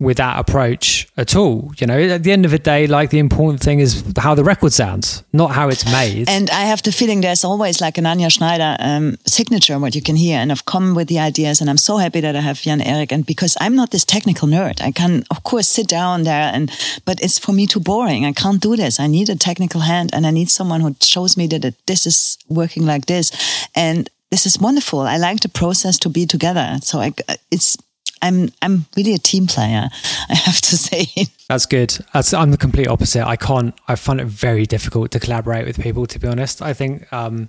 with 0.00 0.16
that 0.18 0.38
approach 0.38 1.08
at 1.16 1.34
all. 1.34 1.72
You 1.78 1.86
know, 1.86 1.98
at 1.98 2.22
the 2.22 2.30
end 2.30 2.44
of 2.44 2.52
the 2.52 2.58
day, 2.58 2.86
like 2.86 3.10
the 3.10 3.18
important 3.18 3.60
thing 3.60 3.80
is 3.80 4.04
how 4.16 4.34
the 4.34 4.44
record 4.44 4.72
sounds, 4.72 5.24
not 5.32 5.50
how 5.50 5.68
it's 5.68 5.84
made. 5.90 6.28
And 6.28 6.50
I 6.50 6.62
have 6.62 6.82
the 6.82 6.92
feeling 6.92 7.20
there's 7.20 7.44
always 7.44 7.80
like 7.80 7.98
an 7.98 8.04
Anja 8.04 8.30
Schneider 8.30 8.76
um, 8.78 9.16
signature, 9.26 9.78
what 9.78 9.94
you 9.94 10.02
can 10.02 10.14
hear. 10.14 10.38
And 10.38 10.52
I've 10.52 10.64
come 10.64 10.94
with 10.94 11.08
the 11.08 11.18
ideas, 11.18 11.60
and 11.60 11.68
I'm 11.68 11.78
so 11.78 11.96
happy 11.96 12.20
that 12.20 12.36
I 12.36 12.40
have 12.40 12.60
Jan 12.60 12.80
Erik. 12.80 13.12
And 13.12 13.26
because 13.26 13.56
I'm 13.60 13.74
not 13.74 13.90
this 13.90 14.04
technical 14.04 14.46
nerd, 14.46 14.80
I 14.80 14.92
can, 14.92 15.24
of 15.30 15.42
course, 15.42 15.66
sit 15.66 15.88
down 15.88 16.22
there 16.22 16.50
and, 16.54 16.70
but 17.04 17.20
it's 17.20 17.38
for 17.38 17.52
me 17.52 17.66
too 17.66 17.80
boring. 17.80 18.24
I 18.24 18.32
can't 18.32 18.60
do 18.60 18.76
this. 18.76 19.00
I 19.00 19.08
need 19.08 19.28
a 19.28 19.36
technical 19.36 19.80
hand, 19.80 20.10
and 20.12 20.26
I 20.26 20.30
need 20.30 20.50
someone 20.50 20.80
who 20.80 20.94
shows 21.00 21.36
me 21.36 21.48
that 21.48 21.74
this 21.86 22.06
is 22.06 22.38
working 22.48 22.86
like 22.86 23.06
this. 23.06 23.32
And 23.74 24.08
this 24.30 24.46
is 24.46 24.58
wonderful. 24.60 25.00
I 25.00 25.16
like 25.16 25.40
the 25.40 25.48
process 25.48 25.98
to 26.00 26.08
be 26.08 26.26
together. 26.26 26.76
So 26.82 27.00
I, 27.00 27.12
it's 27.50 27.76
I'm 28.22 28.50
I'm 28.62 28.86
really 28.96 29.14
a 29.14 29.18
team 29.18 29.46
player. 29.46 29.88
I 30.28 30.34
have 30.34 30.60
to 30.60 30.76
say. 30.76 31.06
That's 31.48 31.66
good. 31.66 31.98
That's, 32.12 32.34
I'm 32.34 32.50
the 32.50 32.56
complete 32.56 32.88
opposite. 32.88 33.26
I 33.26 33.36
can't. 33.36 33.74
I 33.88 33.96
find 33.96 34.20
it 34.20 34.26
very 34.26 34.66
difficult 34.66 35.10
to 35.12 35.20
collaborate 35.20 35.66
with 35.66 35.80
people. 35.80 36.06
To 36.06 36.18
be 36.18 36.28
honest, 36.28 36.60
I 36.62 36.72
think 36.74 37.10
um, 37.12 37.48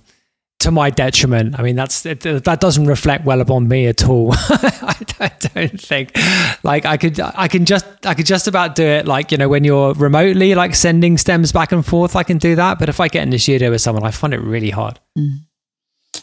to 0.60 0.70
my 0.70 0.90
detriment. 0.90 1.58
I 1.58 1.62
mean, 1.62 1.74
that's 1.74 2.06
it, 2.06 2.20
that 2.20 2.60
doesn't 2.60 2.86
reflect 2.86 3.24
well 3.24 3.40
upon 3.40 3.66
me 3.66 3.86
at 3.86 4.06
all. 4.06 4.32
I, 4.34 4.96
I, 5.20 5.30
don't 5.54 5.80
think. 5.80 6.16
Like 6.62 6.84
I 6.84 6.96
could, 6.96 7.18
I 7.20 7.48
can 7.48 7.64
just, 7.64 7.86
I 8.04 8.14
could 8.14 8.26
just 8.26 8.46
about 8.46 8.74
do 8.74 8.84
it. 8.84 9.06
Like 9.06 9.32
you 9.32 9.38
know, 9.38 9.48
when 9.48 9.64
you're 9.64 9.94
remotely 9.94 10.54
like 10.54 10.74
sending 10.74 11.18
stems 11.18 11.50
back 11.52 11.72
and 11.72 11.84
forth, 11.84 12.14
I 12.14 12.22
can 12.22 12.38
do 12.38 12.54
that. 12.56 12.78
But 12.78 12.88
if 12.88 13.00
I 13.00 13.08
get 13.08 13.22
in 13.22 13.30
the 13.30 13.38
studio 13.38 13.70
with 13.70 13.80
someone, 13.80 14.04
I 14.04 14.10
find 14.10 14.32
it 14.32 14.40
really 14.40 14.70
hard. 14.70 15.00
Mm. 15.18 15.40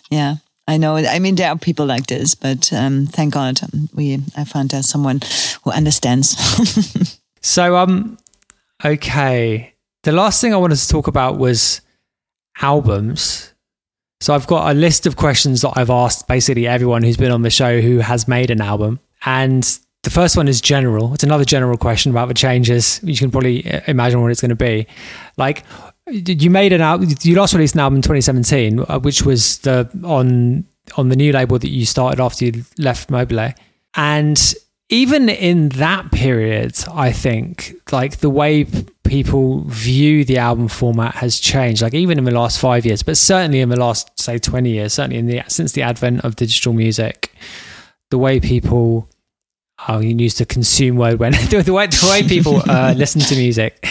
Yeah, 0.10 0.36
I 0.68 0.78
know. 0.78 0.98
I 0.98 1.20
mean, 1.20 1.36
there 1.36 1.50
are 1.50 1.58
people 1.58 1.86
like 1.86 2.08
this, 2.08 2.36
but 2.36 2.72
um, 2.74 3.06
thank 3.06 3.34
God 3.34 3.60
we 3.94 4.20
I 4.36 4.44
found 4.44 4.74
someone 4.86 5.22
who 5.64 5.72
understands. 5.72 6.36
so, 7.42 7.78
um, 7.78 8.18
okay. 8.84 9.74
The 10.04 10.12
last 10.12 10.42
thing 10.42 10.54
I 10.54 10.58
wanted 10.58 10.78
to 10.78 10.88
talk 10.88 11.08
about 11.08 11.38
was 11.38 11.82
albums. 12.62 13.54
So 14.20 14.34
I've 14.34 14.48
got 14.48 14.72
a 14.72 14.74
list 14.74 15.06
of 15.06 15.16
questions 15.16 15.62
that 15.62 15.74
I've 15.76 15.90
asked 15.90 16.28
basically 16.28 16.68
everyone 16.68 17.04
who's 17.04 17.18
been 17.18 17.32
on 17.32 17.44
the 17.44 17.50
show 17.50 17.80
who 17.80 18.00
has 18.00 18.28
made 18.28 18.50
an 18.50 18.62
album, 18.62 19.00
and 19.26 19.64
the 20.04 20.10
first 20.10 20.36
one 20.36 20.48
is 20.48 20.60
general. 20.60 21.14
It's 21.14 21.24
another 21.24 21.46
general 21.46 21.78
question 21.78 22.12
about 22.12 22.28
the 22.28 22.34
changes. 22.34 23.00
You 23.04 23.16
can 23.16 23.32
probably 23.32 23.66
imagine 23.88 24.22
what 24.22 24.32
it's 24.32 24.42
going 24.42 24.50
to 24.50 24.56
be. 24.56 24.88
Like, 25.38 25.64
you 26.10 26.50
made 26.50 26.74
an 26.74 26.82
album. 26.82 27.10
You 27.22 27.36
last 27.36 27.54
released 27.54 27.76
an 27.76 27.82
album 27.82 27.98
in 27.98 28.02
2017, 28.02 28.80
uh, 28.80 29.00
which 29.00 29.24
was 29.24 29.60
the 29.60 29.90
on 30.04 30.66
on 30.96 31.10
the 31.10 31.16
new 31.16 31.32
label 31.32 31.60
that 31.60 31.70
you 31.70 31.86
started 31.86 32.20
after 32.20 32.46
you 32.46 32.64
left 32.78 33.10
Mobilee. 33.10 33.56
And 33.96 34.54
even 34.90 35.28
in 35.28 35.70
that 35.70 36.12
period, 36.12 36.78
I 36.94 37.12
think 37.12 37.76
like 37.92 38.18
the 38.18 38.30
way 38.30 38.66
people 39.04 39.64
view 39.66 40.24
the 40.24 40.38
album 40.38 40.68
format 40.68 41.16
has 41.16 41.40
changed. 41.40 41.82
Like 41.82 41.94
even 41.94 42.18
in 42.18 42.24
the 42.24 42.32
last 42.32 42.60
five 42.60 42.86
years, 42.86 43.04
but 43.04 43.18
certainly 43.18 43.60
in 43.60 43.70
the 43.70 43.80
last 43.80 44.18
say 44.20 44.38
20 44.38 44.70
years, 44.70 44.94
certainly 44.94 45.18
in 45.18 45.28
the 45.28 45.44
since 45.48 45.74
the 45.74 45.82
advent 45.82 46.24
of 46.24 46.36
digital 46.36 46.74
music, 46.74 47.34
the 48.12 48.18
way 48.18 48.40
people 48.40 49.10
oh, 49.88 50.00
you 50.00 50.16
used 50.16 50.38
to 50.38 50.46
consume 50.46 50.96
word 50.96 51.20
when 51.20 51.32
the 51.50 51.74
way 51.74 51.88
the 51.88 52.08
way 52.10 52.24
people 52.24 52.62
uh, 52.70 52.94
listen 52.98 53.22
to 53.22 53.36
music 53.36 53.86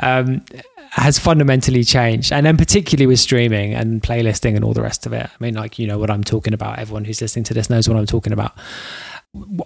um, 0.00 0.44
has 0.92 1.18
fundamentally 1.18 1.82
changed. 1.84 2.32
And 2.32 2.44
then 2.44 2.58
particularly 2.58 3.06
with 3.06 3.18
streaming 3.18 3.72
and 3.72 4.02
playlisting 4.02 4.54
and 4.56 4.62
all 4.62 4.74
the 4.74 4.82
rest 4.82 5.06
of 5.06 5.14
it. 5.14 5.24
I 5.24 5.36
mean, 5.40 5.54
like, 5.54 5.78
you 5.78 5.86
know 5.86 5.98
what 5.98 6.10
I'm 6.10 6.22
talking 6.22 6.52
about. 6.52 6.78
Everyone 6.78 7.04
who's 7.04 7.22
listening 7.22 7.44
to 7.44 7.54
this 7.54 7.70
knows 7.70 7.88
what 7.88 7.96
I'm 7.96 8.04
talking 8.04 8.32
about. 8.32 8.52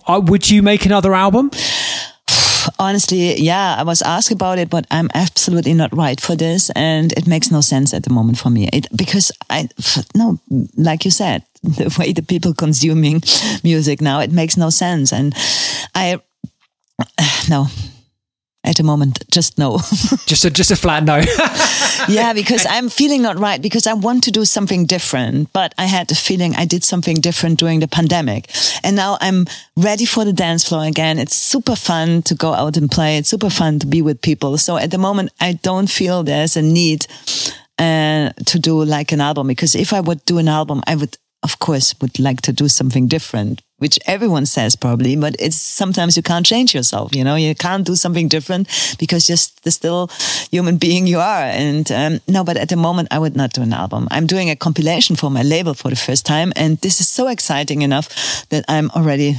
Uh, 0.06 0.20
would 0.24 0.48
you 0.48 0.62
make 0.62 0.86
another 0.86 1.14
album? 1.14 1.50
Honestly, 2.78 3.40
yeah, 3.42 3.74
I 3.76 3.82
was 3.82 4.02
asked 4.02 4.30
about 4.30 4.58
it, 4.58 4.70
but 4.70 4.86
I'm 4.88 5.10
absolutely 5.14 5.74
not 5.74 5.94
right 5.96 6.20
for 6.20 6.36
this, 6.36 6.70
and 6.70 7.12
it 7.12 7.26
makes 7.26 7.50
no 7.50 7.60
sense 7.60 7.92
at 7.92 8.04
the 8.04 8.10
moment 8.10 8.38
for 8.38 8.50
me. 8.50 8.68
It 8.72 8.86
because 8.96 9.32
I 9.50 9.68
no, 10.14 10.38
like 10.76 11.04
you 11.04 11.10
said, 11.10 11.42
the 11.62 11.94
way 11.98 12.12
the 12.12 12.22
people 12.22 12.54
consuming 12.54 13.22
music 13.64 14.00
now, 14.00 14.20
it 14.20 14.30
makes 14.30 14.56
no 14.56 14.70
sense, 14.70 15.12
and 15.12 15.34
I 15.94 16.20
no 17.48 17.66
at 18.66 18.76
the 18.76 18.82
moment. 18.82 19.24
Just 19.30 19.58
no. 19.58 19.78
just 20.26 20.44
a 20.44 20.50
just 20.50 20.70
a 20.70 20.76
flat 20.76 21.04
no. 21.04 21.16
yeah, 22.08 22.32
because 22.32 22.66
I'm 22.68 22.88
feeling 22.88 23.22
not 23.22 23.38
right 23.38 23.60
because 23.60 23.86
I 23.86 23.94
want 23.94 24.24
to 24.24 24.30
do 24.30 24.44
something 24.44 24.86
different, 24.86 25.52
but 25.52 25.74
I 25.78 25.86
had 25.86 26.08
the 26.08 26.14
feeling 26.14 26.54
I 26.56 26.66
did 26.66 26.84
something 26.84 27.16
different 27.16 27.58
during 27.58 27.80
the 27.80 27.88
pandemic. 27.88 28.50
And 28.82 28.96
now 28.96 29.18
I'm 29.20 29.46
ready 29.76 30.04
for 30.04 30.24
the 30.24 30.32
dance 30.32 30.68
floor 30.68 30.84
again. 30.84 31.18
It's 31.18 31.36
super 31.36 31.76
fun 31.76 32.22
to 32.22 32.34
go 32.34 32.52
out 32.52 32.76
and 32.76 32.90
play. 32.90 33.16
It's 33.18 33.28
super 33.28 33.50
fun 33.50 33.78
to 33.78 33.86
be 33.86 34.02
with 34.02 34.20
people. 34.20 34.58
So 34.58 34.76
at 34.76 34.90
the 34.90 34.98
moment, 34.98 35.32
I 35.40 35.54
don't 35.54 35.88
feel 35.88 36.22
there's 36.22 36.56
a 36.56 36.62
need 36.62 37.06
uh, 37.78 38.30
to 38.46 38.58
do 38.58 38.84
like 38.84 39.12
an 39.12 39.20
album 39.20 39.46
because 39.48 39.74
if 39.74 39.92
I 39.92 40.00
would 40.00 40.24
do 40.24 40.38
an 40.38 40.48
album, 40.48 40.82
I 40.86 40.96
would 40.96 41.16
of 41.42 41.58
course 41.58 41.94
would 42.00 42.18
like 42.18 42.40
to 42.42 42.52
do 42.52 42.68
something 42.68 43.06
different 43.06 43.62
which 43.78 43.98
everyone 44.06 44.46
says 44.46 44.74
probably, 44.74 45.16
but 45.16 45.36
it's 45.38 45.56
sometimes 45.56 46.16
you 46.16 46.22
can't 46.22 46.46
change 46.46 46.74
yourself. 46.74 47.14
You 47.14 47.24
know, 47.24 47.34
you 47.34 47.54
can't 47.54 47.86
do 47.86 47.94
something 47.94 48.28
different 48.28 48.68
because 48.98 49.26
just 49.26 49.62
the 49.64 49.70
still 49.70 50.10
human 50.50 50.78
being 50.78 51.06
you 51.06 51.18
are. 51.18 51.42
And 51.42 51.90
um, 51.92 52.20
no, 52.26 52.42
but 52.42 52.56
at 52.56 52.68
the 52.68 52.76
moment, 52.76 53.08
I 53.10 53.18
would 53.18 53.36
not 53.36 53.52
do 53.52 53.62
an 53.62 53.72
album. 53.72 54.08
I'm 54.10 54.26
doing 54.26 54.50
a 54.50 54.56
compilation 54.56 55.16
for 55.16 55.30
my 55.30 55.42
label 55.42 55.74
for 55.74 55.90
the 55.90 55.96
first 55.96 56.24
time, 56.24 56.52
and 56.56 56.78
this 56.78 57.00
is 57.00 57.08
so 57.08 57.28
exciting 57.28 57.82
enough 57.82 58.08
that 58.48 58.64
I'm 58.68 58.90
already 58.92 59.36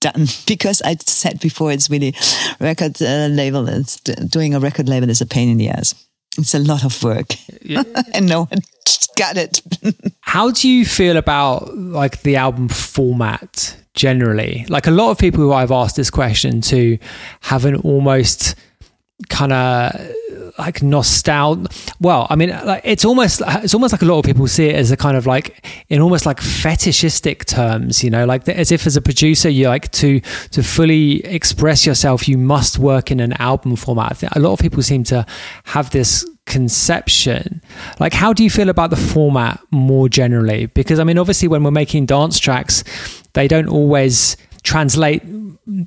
done 0.00 0.26
because 0.46 0.82
I 0.82 0.96
said 1.00 1.40
before 1.40 1.70
it's 1.70 1.88
really 1.88 2.14
record 2.60 3.00
uh, 3.00 3.28
label. 3.28 3.68
It's 3.68 4.00
doing 4.00 4.54
a 4.54 4.60
record 4.60 4.88
label 4.88 5.10
is 5.10 5.20
a 5.20 5.26
pain 5.26 5.48
in 5.48 5.58
the 5.58 5.68
ass. 5.68 5.94
It's 6.38 6.54
a 6.54 6.58
lot 6.58 6.84
of 6.84 7.02
work, 7.02 7.34
yeah. 7.62 7.82
and 8.14 8.28
no 8.28 8.44
one 8.44 8.60
got 9.16 9.36
it. 9.36 9.62
How 10.20 10.50
do 10.50 10.68
you 10.68 10.84
feel 10.84 11.16
about 11.16 11.76
like 11.76 12.22
the 12.22 12.36
album 12.36 12.68
format 12.68 13.76
generally? 13.94 14.66
Like 14.68 14.86
a 14.86 14.90
lot 14.90 15.10
of 15.10 15.18
people 15.18 15.40
who 15.40 15.52
I've 15.52 15.72
asked 15.72 15.96
this 15.96 16.10
question 16.10 16.60
to 16.62 16.98
have 17.40 17.64
an 17.64 17.76
almost 17.76 18.54
kind 19.28 19.52
of 19.52 20.12
like 20.58 20.82
nostalgia. 20.82 21.68
Well, 22.00 22.26
I 22.30 22.36
mean, 22.36 22.50
like, 22.50 22.82
it's 22.84 23.04
almost 23.04 23.42
it's 23.46 23.74
almost 23.74 23.92
like 23.92 24.02
a 24.02 24.04
lot 24.04 24.18
of 24.18 24.24
people 24.24 24.46
see 24.46 24.66
it 24.66 24.74
as 24.74 24.90
a 24.90 24.96
kind 24.96 25.16
of 25.16 25.26
like 25.26 25.64
in 25.88 26.00
almost 26.00 26.26
like 26.26 26.40
fetishistic 26.40 27.44
terms, 27.44 28.02
you 28.02 28.10
know, 28.10 28.24
like 28.24 28.48
as 28.48 28.72
if 28.72 28.86
as 28.86 28.96
a 28.96 29.02
producer 29.02 29.48
you 29.48 29.68
like 29.68 29.90
to 29.92 30.20
to 30.50 30.62
fully 30.62 31.24
express 31.24 31.86
yourself, 31.86 32.28
you 32.28 32.38
must 32.38 32.78
work 32.78 33.10
in 33.10 33.20
an 33.20 33.32
album 33.34 33.76
format. 33.76 34.22
A 34.36 34.40
lot 34.40 34.52
of 34.52 34.58
people 34.58 34.82
seem 34.82 35.04
to 35.04 35.26
have 35.64 35.90
this 35.90 36.28
conception. 36.46 37.60
Like, 37.98 38.12
how 38.12 38.32
do 38.32 38.44
you 38.44 38.50
feel 38.50 38.68
about 38.68 38.90
the 38.90 38.96
format 38.96 39.60
more 39.70 40.08
generally? 40.08 40.66
Because 40.66 40.98
I 40.98 41.04
mean, 41.04 41.18
obviously, 41.18 41.48
when 41.48 41.62
we're 41.64 41.70
making 41.70 42.06
dance 42.06 42.38
tracks, 42.38 42.84
they 43.34 43.48
don't 43.48 43.68
always 43.68 44.36
translate 44.62 45.22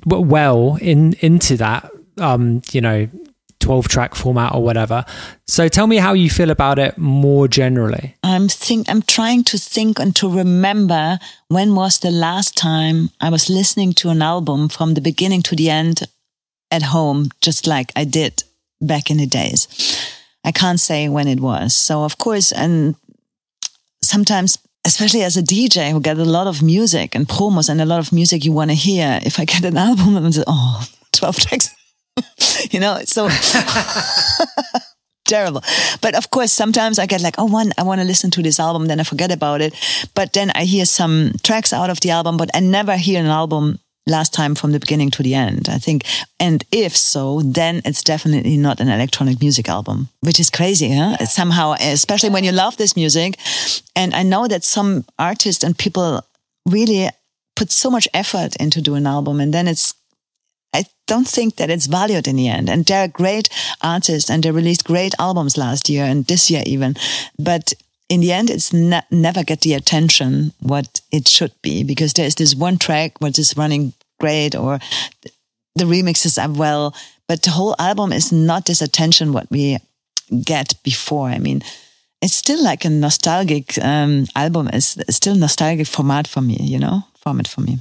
well 0.06 0.76
in 0.80 1.14
into 1.20 1.56
that 1.56 1.90
um, 2.18 2.62
you 2.70 2.80
know 2.80 3.08
12 3.60 3.88
track 3.88 4.14
format 4.14 4.54
or 4.54 4.62
whatever. 4.62 5.04
So 5.46 5.68
tell 5.68 5.86
me 5.86 5.96
how 5.96 6.12
you 6.12 6.28
feel 6.28 6.50
about 6.50 6.78
it 6.78 6.98
more 6.98 7.46
generally. 7.46 8.16
I'm 8.22 8.48
think 8.48 8.88
I'm 8.88 9.02
trying 9.02 9.44
to 9.44 9.58
think 9.58 9.98
and 9.98 10.16
to 10.16 10.28
remember 10.28 11.18
when 11.48 11.74
was 11.74 11.98
the 11.98 12.10
last 12.10 12.56
time 12.56 13.10
I 13.20 13.30
was 13.30 13.48
listening 13.48 13.92
to 13.94 14.08
an 14.10 14.22
album 14.22 14.68
from 14.68 14.94
the 14.94 15.00
beginning 15.00 15.42
to 15.42 15.56
the 15.56 15.70
end 15.70 16.02
at 16.70 16.82
home 16.82 17.30
just 17.40 17.66
like 17.66 17.92
I 17.94 18.04
did 18.04 18.42
back 18.80 19.10
in 19.10 19.18
the 19.18 19.26
days. 19.26 19.68
I 20.44 20.52
can't 20.52 20.80
say 20.80 21.08
when 21.08 21.28
it 21.28 21.40
was. 21.40 21.74
So 21.74 22.04
of 22.04 22.18
course 22.18 22.52
and 22.52 22.96
sometimes 24.02 24.58
especially 24.86 25.22
as 25.22 25.36
a 25.36 25.42
DJ 25.42 25.90
who 25.90 26.00
get 26.00 26.18
a 26.18 26.24
lot 26.24 26.46
of 26.46 26.62
music 26.62 27.14
and 27.14 27.28
promos 27.28 27.68
and 27.68 27.80
a 27.80 27.84
lot 27.84 28.00
of 28.00 28.12
music 28.12 28.44
you 28.44 28.52
want 28.52 28.70
to 28.70 28.74
hear, 28.74 29.20
if 29.22 29.38
I 29.38 29.44
get 29.44 29.64
an 29.64 29.76
album 29.88 30.16
and 30.16 30.34
say, 30.34 30.44
oh, 30.46 30.86
12 31.12 31.36
tracks 31.36 31.74
you 32.70 32.80
know, 32.80 33.00
so 33.04 33.28
terrible. 35.26 35.62
But 36.00 36.14
of 36.14 36.30
course, 36.30 36.52
sometimes 36.52 36.98
I 36.98 37.06
get 37.06 37.22
like, 37.22 37.36
oh, 37.38 37.46
one, 37.46 37.72
I 37.78 37.82
want 37.82 38.00
to 38.00 38.06
listen 38.06 38.30
to 38.32 38.42
this 38.42 38.60
album, 38.60 38.86
then 38.86 39.00
I 39.00 39.04
forget 39.04 39.30
about 39.30 39.60
it. 39.60 39.74
But 40.14 40.32
then 40.32 40.50
I 40.50 40.64
hear 40.64 40.84
some 40.84 41.32
tracks 41.42 41.72
out 41.72 41.90
of 41.90 42.00
the 42.00 42.10
album, 42.10 42.36
but 42.36 42.50
I 42.54 42.60
never 42.60 42.96
hear 42.96 43.20
an 43.20 43.26
album 43.26 43.78
last 44.06 44.34
time 44.34 44.54
from 44.54 44.72
the 44.72 44.80
beginning 44.80 45.10
to 45.10 45.22
the 45.22 45.34
end. 45.34 45.68
I 45.68 45.78
think, 45.78 46.04
and 46.38 46.64
if 46.72 46.96
so, 46.96 47.40
then 47.42 47.80
it's 47.84 48.02
definitely 48.02 48.56
not 48.56 48.80
an 48.80 48.88
electronic 48.88 49.40
music 49.40 49.68
album, 49.68 50.08
which 50.20 50.40
is 50.40 50.50
crazy, 50.50 50.94
huh? 50.94 51.16
It's 51.20 51.34
somehow, 51.34 51.74
especially 51.80 52.30
when 52.30 52.44
you 52.44 52.52
love 52.52 52.76
this 52.76 52.96
music. 52.96 53.38
And 53.94 54.14
I 54.14 54.22
know 54.22 54.48
that 54.48 54.64
some 54.64 55.04
artists 55.18 55.64
and 55.64 55.78
people 55.78 56.24
really 56.66 57.08
put 57.56 57.70
so 57.70 57.90
much 57.90 58.08
effort 58.14 58.56
into 58.56 58.80
doing 58.80 59.02
an 59.02 59.06
album 59.06 59.40
and 59.40 59.52
then 59.52 59.68
it's 59.68 59.94
I 60.72 60.84
don't 61.06 61.26
think 61.28 61.56
that 61.56 61.70
it's 61.70 61.86
valued 61.86 62.28
in 62.28 62.36
the 62.36 62.48
end. 62.48 62.68
And 62.70 62.84
they're 62.84 63.08
great 63.08 63.48
artists 63.82 64.30
and 64.30 64.42
they 64.42 64.50
released 64.50 64.84
great 64.84 65.14
albums 65.18 65.56
last 65.56 65.88
year 65.88 66.04
and 66.04 66.24
this 66.26 66.50
year 66.50 66.62
even. 66.66 66.96
But 67.38 67.72
in 68.08 68.20
the 68.20 68.32
end, 68.32 68.50
it's 68.50 68.72
ne- 68.72 69.02
never 69.10 69.44
get 69.44 69.60
the 69.60 69.74
attention 69.74 70.52
what 70.60 71.00
it 71.12 71.28
should 71.28 71.52
be 71.62 71.84
because 71.84 72.12
there's 72.12 72.34
this 72.34 72.54
one 72.54 72.78
track 72.78 73.20
which 73.20 73.38
is 73.38 73.56
running 73.56 73.92
great 74.18 74.54
or 74.54 74.78
the 75.76 75.84
remixes 75.84 76.42
are 76.42 76.52
well, 76.52 76.94
but 77.28 77.42
the 77.42 77.50
whole 77.50 77.74
album 77.78 78.12
is 78.12 78.32
not 78.32 78.66
this 78.66 78.82
attention 78.82 79.32
what 79.32 79.50
we 79.50 79.78
get 80.44 80.74
before. 80.82 81.28
I 81.28 81.38
mean, 81.38 81.62
it's 82.20 82.34
still 82.34 82.62
like 82.62 82.84
a 82.84 82.90
nostalgic 82.90 83.78
um, 83.82 84.26
album. 84.36 84.68
It's 84.72 84.96
still 85.14 85.36
nostalgic 85.36 85.86
format 85.86 86.26
for 86.26 86.40
me, 86.40 86.58
you 86.60 86.78
know, 86.78 87.04
format 87.22 87.48
for 87.48 87.62
me. 87.62 87.78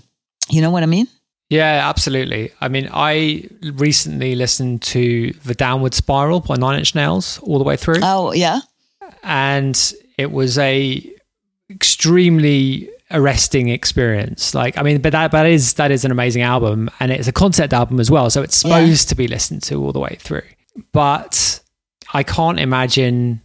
You 0.49 0.61
know 0.61 0.71
what 0.71 0.83
I 0.83 0.87
mean? 0.87 1.07
Yeah, 1.49 1.89
absolutely. 1.89 2.51
I 2.61 2.67
mean, 2.67 2.89
I 2.93 3.49
recently 3.61 4.35
listened 4.35 4.83
to 4.83 5.33
The 5.45 5.55
Downward 5.55 5.95
Spiral 5.95 6.41
by 6.41 6.55
Nine 6.55 6.77
Inch 6.77 6.93
Nails 6.93 7.39
all 7.39 7.57
the 7.57 7.63
way 7.63 7.75
through. 7.75 8.01
Oh, 8.03 8.31
yeah. 8.33 8.59
And 9.23 9.93
it 10.17 10.31
was 10.31 10.59
a 10.59 11.03
extremely 11.71 12.89
arresting 13.09 13.69
experience. 13.69 14.53
Like, 14.53 14.77
I 14.77 14.83
mean, 14.83 15.01
but 15.01 15.11
that 15.11 15.31
that 15.31 15.47
is 15.47 15.73
that 15.73 15.89
is 15.89 16.05
an 16.05 16.11
amazing 16.11 16.43
album 16.43 16.89
and 16.99 17.11
it's 17.11 17.27
a 17.27 17.31
concept 17.31 17.73
album 17.73 17.99
as 17.99 18.11
well, 18.11 18.29
so 18.29 18.43
it's 18.43 18.57
supposed 18.57 19.07
yeah. 19.07 19.09
to 19.09 19.15
be 19.15 19.27
listened 19.27 19.63
to 19.63 19.83
all 19.83 19.91
the 19.91 19.99
way 19.99 20.17
through. 20.19 20.43
But 20.91 21.59
I 22.13 22.23
can't 22.23 22.59
imagine 22.59 23.41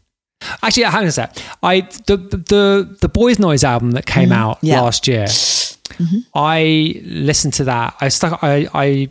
Actually, 0.62 0.82
hang 0.85 1.02
on 1.02 1.06
a 1.06 1.12
sec. 1.12 1.36
I 1.62 1.81
the 2.06 2.16
the 2.16 2.97
the 3.01 3.09
Boys 3.09 3.39
Noize 3.39 3.64
album 3.64 3.93
that 3.93 4.05
came 4.05 4.28
mm, 4.28 4.35
out 4.35 4.59
yeah. 4.60 4.81
last 4.82 5.09
year 5.09 5.26
Mm-hmm. 5.98 6.18
I 6.34 7.00
listened 7.04 7.54
to 7.54 7.64
that. 7.64 7.96
I 8.00 8.08
stuck. 8.08 8.42
I, 8.42 8.68
I 8.74 9.10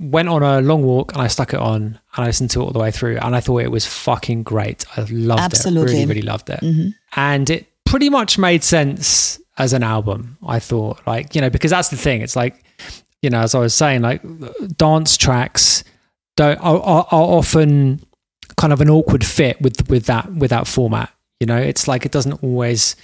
went 0.00 0.28
on 0.28 0.42
a 0.42 0.60
long 0.60 0.82
walk 0.82 1.12
and 1.12 1.22
I 1.22 1.28
stuck 1.28 1.54
it 1.54 1.60
on 1.60 1.82
and 1.82 1.98
I 2.24 2.26
listened 2.26 2.50
to 2.50 2.60
it 2.60 2.64
all 2.64 2.72
the 2.72 2.78
way 2.78 2.90
through 2.90 3.18
and 3.18 3.34
I 3.34 3.40
thought 3.40 3.62
it 3.62 3.70
was 3.70 3.86
fucking 3.86 4.42
great. 4.42 4.84
I 4.96 5.02
loved 5.10 5.40
Absolutely. 5.40 5.92
it. 5.92 5.94
Really, 5.94 6.06
really 6.06 6.22
loved 6.22 6.50
it. 6.50 6.60
Mm-hmm. 6.60 6.88
And 7.16 7.50
it 7.50 7.66
pretty 7.84 8.10
much 8.10 8.38
made 8.38 8.64
sense 8.64 9.40
as 9.58 9.72
an 9.72 9.82
album. 9.82 10.36
I 10.46 10.58
thought, 10.58 11.00
like 11.06 11.34
you 11.34 11.40
know, 11.40 11.50
because 11.50 11.70
that's 11.70 11.88
the 11.88 11.96
thing. 11.96 12.22
It's 12.22 12.36
like 12.36 12.64
you 13.22 13.30
know, 13.30 13.40
as 13.40 13.54
I 13.54 13.58
was 13.60 13.74
saying, 13.74 14.02
like 14.02 14.22
dance 14.76 15.16
tracks 15.16 15.84
don't 16.36 16.58
are, 16.58 16.80
are, 16.80 17.06
are 17.10 17.22
often 17.38 18.04
kind 18.56 18.72
of 18.72 18.80
an 18.80 18.90
awkward 18.90 19.24
fit 19.24 19.60
with 19.62 19.88
with 19.88 20.06
that 20.06 20.32
with 20.32 20.50
that 20.50 20.66
format. 20.66 21.10
You 21.40 21.46
know, 21.46 21.56
it's 21.56 21.88
like 21.88 22.04
it 22.04 22.12
doesn't 22.12 22.42
always 22.42 22.96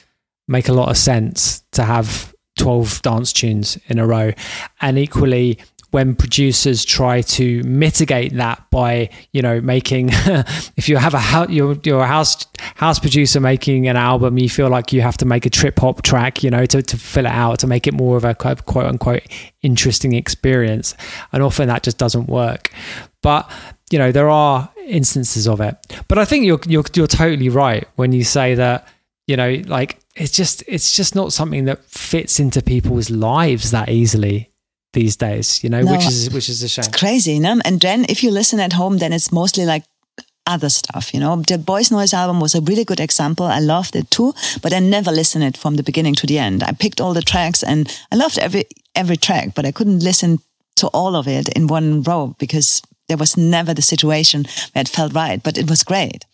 make 0.49 0.69
a 0.69 0.73
lot 0.73 0.89
of 0.89 0.97
sense 0.97 1.63
to 1.73 1.85
have 1.85 2.35
12 2.61 3.03
dance 3.03 3.33
tunes 3.33 3.79
in 3.87 3.99
a 3.99 4.07
row. 4.07 4.33
And 4.81 4.99
equally, 4.99 5.59
when 5.91 6.15
producers 6.15 6.85
try 6.85 7.21
to 7.21 7.63
mitigate 7.65 8.35
that 8.35 8.65
by 8.71 9.11
you 9.33 9.43
know 9.43 9.61
making 9.61 10.09
if 10.77 10.89
you 10.89 10.97
have 10.97 11.15
a 11.15 11.19
house 11.19 11.51
you're, 11.51 11.73
a 11.73 12.07
house 12.07 12.47
house 12.77 12.99
producer 13.01 13.41
making 13.41 13.89
an 13.89 13.97
album 13.97 14.39
you 14.39 14.49
feel 14.49 14.69
like 14.69 14.93
you 14.93 15.01
have 15.01 15.17
to 15.17 15.25
make 15.25 15.47
a 15.47 15.51
trip 15.51 15.79
hop 15.81 16.03
track 16.03 16.45
you 16.45 16.51
know 16.51 16.65
to, 16.65 16.81
to 16.81 16.97
fill 16.97 17.27
it 17.27 17.33
out 17.33 17.59
to 17.59 17.67
make 17.67 17.89
it 17.89 17.95
more 17.95 18.17
of 18.17 18.25
a 18.25 18.35
quote 18.35 18.87
unquote 18.87 19.23
interesting 19.63 20.15
experience. 20.15 20.95
And 21.33 21.43
often 21.43 21.69
that 21.69 21.83
just 21.83 21.99
doesn't 21.99 22.29
work. 22.29 22.71
But 23.23 23.51
you 23.91 23.99
know 23.99 24.13
there 24.13 24.31
are 24.31 24.71
instances 24.87 25.49
of 25.49 25.61
it. 25.61 25.77
But 26.09 26.19
i 26.19 26.25
think 26.25 26.45
you're 26.45 26.61
you're, 26.67 26.85
you're 26.95 27.07
totally 27.07 27.49
right 27.49 27.87
when 27.97 28.13
you 28.13 28.23
say 28.23 28.55
that 28.55 28.87
you 29.31 29.37
know 29.37 29.63
like 29.67 29.99
it's 30.17 30.33
just 30.33 30.65
it's 30.67 30.97
just 30.97 31.15
not 31.15 31.33
something 31.33 31.65
that 31.67 31.85
fits 31.85 32.41
into 32.41 32.61
people's 32.61 33.11
lives 33.11 33.71
that 33.71 33.89
easily 33.89 34.51
these 34.93 35.17
days 35.17 35.63
you 35.63 35.71
know 35.71 35.83
no, 35.83 35.93
which 35.93 36.07
is 36.07 36.31
which 36.35 36.49
is 36.49 36.63
a 36.63 36.69
shame. 36.69 36.85
It's 36.87 36.99
crazy 36.99 37.39
no? 37.39 37.61
and 37.65 37.81
then 37.81 38.05
if 38.09 38.25
you 38.25 38.31
listen 38.33 38.59
at 38.59 38.73
home 38.73 38.99
then 38.99 39.13
it's 39.13 39.31
mostly 39.31 39.65
like 39.65 39.85
other 40.47 40.69
stuff 40.69 41.15
you 41.15 41.21
know? 41.21 41.37
The 41.37 41.59
Boys 41.59 41.91
Noize 41.91 42.15
album 42.15 42.41
was 42.41 42.57
a 42.57 42.61
really 42.61 42.85
good 42.85 42.99
example. 42.99 43.47
I 43.47 43.61
loved 43.61 43.95
it 43.95 44.11
too 44.11 44.35
but 44.63 44.73
i 44.73 44.81
never 44.81 45.13
listened 45.13 45.45
it 45.45 45.57
from 45.57 45.77
the 45.77 45.85
beginning 45.85 46.17
to 46.17 46.27
the 46.27 46.39
end. 46.39 46.65
I 46.65 46.73
picked 46.73 47.01
all 47.01 47.15
the 47.15 47.31
tracks 47.33 47.63
and 47.63 47.81
i 48.13 48.17
loved 48.17 48.39
every 48.39 48.65
every 48.97 49.17
track 49.17 49.55
but 49.55 49.65
i 49.65 49.73
couldn't 49.73 50.01
listen 50.11 50.41
to 50.81 50.89
all 50.89 51.15
of 51.15 51.29
it 51.29 51.49
in 51.51 51.69
one 51.69 52.03
row 52.03 52.35
because 52.39 52.83
there 53.11 53.17
was 53.25 53.37
never 53.37 53.75
the 53.75 53.83
situation 53.83 54.47
where 54.73 54.83
it 54.83 54.89
felt 54.89 55.13
right, 55.13 55.43
but 55.43 55.59
it 55.59 55.69
was 55.69 55.83
great. 55.83 56.25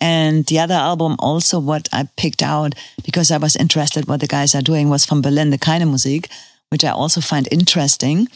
And 0.00 0.46
the 0.46 0.58
other 0.58 0.74
album 0.74 1.16
also 1.18 1.58
what 1.58 1.88
I 1.92 2.08
picked 2.16 2.42
out 2.42 2.74
because 3.04 3.30
I 3.30 3.38
was 3.38 3.56
interested 3.56 4.08
what 4.08 4.20
the 4.20 4.26
guys 4.26 4.54
are 4.54 4.62
doing 4.62 4.88
was 4.88 5.04
from 5.04 5.22
Berlin, 5.22 5.50
the 5.50 5.58
Keine 5.58 5.88
Musik, 5.88 6.28
which 6.70 6.84
I 6.84 6.90
also 6.90 7.20
find 7.20 7.48
interesting. 7.52 8.28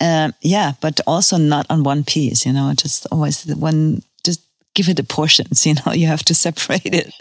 Um, 0.00 0.34
yeah, 0.42 0.72
but 0.80 1.00
also 1.06 1.36
not 1.38 1.66
on 1.70 1.82
one 1.82 2.04
piece, 2.04 2.46
you 2.46 2.52
know, 2.52 2.72
just 2.76 3.06
always 3.10 3.44
one, 3.46 4.02
just 4.24 4.40
give 4.74 4.88
it 4.88 4.96
the 4.96 5.02
portions, 5.02 5.66
you 5.66 5.74
know, 5.74 5.92
you 5.92 6.06
have 6.06 6.22
to 6.24 6.34
separate 6.34 6.94
it, 6.94 7.12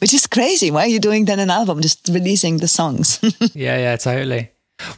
which 0.00 0.14
is 0.14 0.26
crazy. 0.26 0.70
Why 0.70 0.82
are 0.82 0.88
you 0.88 1.00
doing 1.00 1.24
then 1.24 1.40
an 1.40 1.50
album, 1.50 1.80
just 1.80 2.08
releasing 2.08 2.58
the 2.58 2.68
songs? 2.68 3.18
yeah, 3.54 3.78
yeah, 3.78 3.96
totally. 3.96 4.50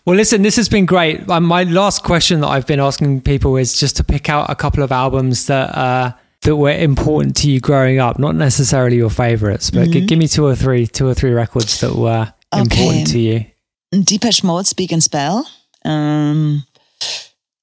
Well, 0.05 0.17
listen, 0.17 0.43
this 0.43 0.57
has 0.57 0.69
been 0.69 0.87
great. 0.87 1.29
Um, 1.29 1.45
my 1.45 1.65
last 1.65 2.05
question 2.05 2.41
that 2.41 2.49
I've 2.49 2.67
been 2.67 2.81
asking 2.81 3.23
people 3.23 3.57
is 3.57 3.79
just 3.79 3.97
to 3.97 4.05
pick 4.05 4.29
out 4.29 4.51
a 4.51 4.55
couple 4.55 4.83
of 4.83 4.93
albums 4.93 5.47
that, 5.47 5.77
uh, 5.77 6.13
that 6.45 6.57
were 6.57 6.71
important 6.71 7.37
to 7.37 7.51
you 7.51 7.61
growing 7.61 7.99
up, 7.99 8.19
not 8.19 8.35
necessarily 8.35 8.97
your 8.97 9.11
favorites, 9.11 9.71
but 9.71 9.89
mm-hmm. 9.89 10.07
give 10.07 10.19
me 10.19 10.29
two 10.29 10.47
or 10.47 10.55
three, 10.55 10.87
two 10.87 11.09
or 11.09 11.15
three 11.15 11.33
records 11.33 11.81
that 11.81 11.95
were 11.95 12.33
okay. 12.53 12.61
important 12.61 13.07
to 13.09 13.19
you. 13.19 13.47
Depeche 13.91 14.45
Mode, 14.45 14.67
Speak 14.67 14.93
and 14.93 15.03
Spell. 15.03 15.47
Um, 15.85 16.65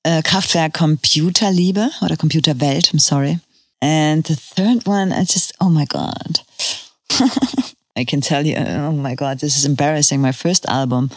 uh, 0.05 0.21
Kraftwerk 0.23 0.73
Computerliebe 0.73 1.89
oder 2.01 2.15
Computerwelt, 2.15 2.91
I'm 2.91 2.99
sorry. 2.99 3.39
And 3.81 4.23
the 4.23 4.35
third 4.35 4.85
one, 4.85 5.11
I 5.11 5.21
just, 5.21 5.53
oh 5.59 5.69
my 5.69 5.85
God. 5.85 6.39
I 7.95 8.05
can 8.05 8.21
tell 8.21 8.45
you, 8.45 8.55
oh 8.55 8.91
my 8.91 9.15
God, 9.15 9.39
this 9.39 9.57
is 9.57 9.65
embarrassing. 9.65 10.21
My 10.21 10.31
first 10.31 10.65
album. 10.67 11.09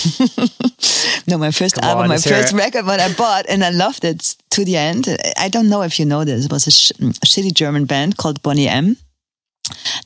no, 1.26 1.38
my 1.38 1.50
first 1.50 1.76
Come 1.76 1.84
album, 1.84 2.02
on, 2.04 2.08
my 2.08 2.18
first 2.18 2.52
record, 2.52 2.86
what 2.86 3.00
I 3.00 3.12
bought, 3.14 3.46
and 3.48 3.64
I 3.64 3.70
loved 3.70 4.04
it 4.04 4.36
to 4.50 4.64
the 4.64 4.76
end. 4.76 5.06
I 5.38 5.48
don't 5.48 5.68
know 5.68 5.82
if 5.82 5.98
you 5.98 6.06
know 6.06 6.24
this. 6.24 6.46
It 6.46 6.52
was 6.52 6.66
a, 6.66 6.70
sh- 6.70 6.92
a 6.92 7.26
shitty 7.26 7.54
German 7.54 7.84
band 7.84 8.16
called 8.16 8.42
Boney 8.42 8.68
M. 8.68 8.96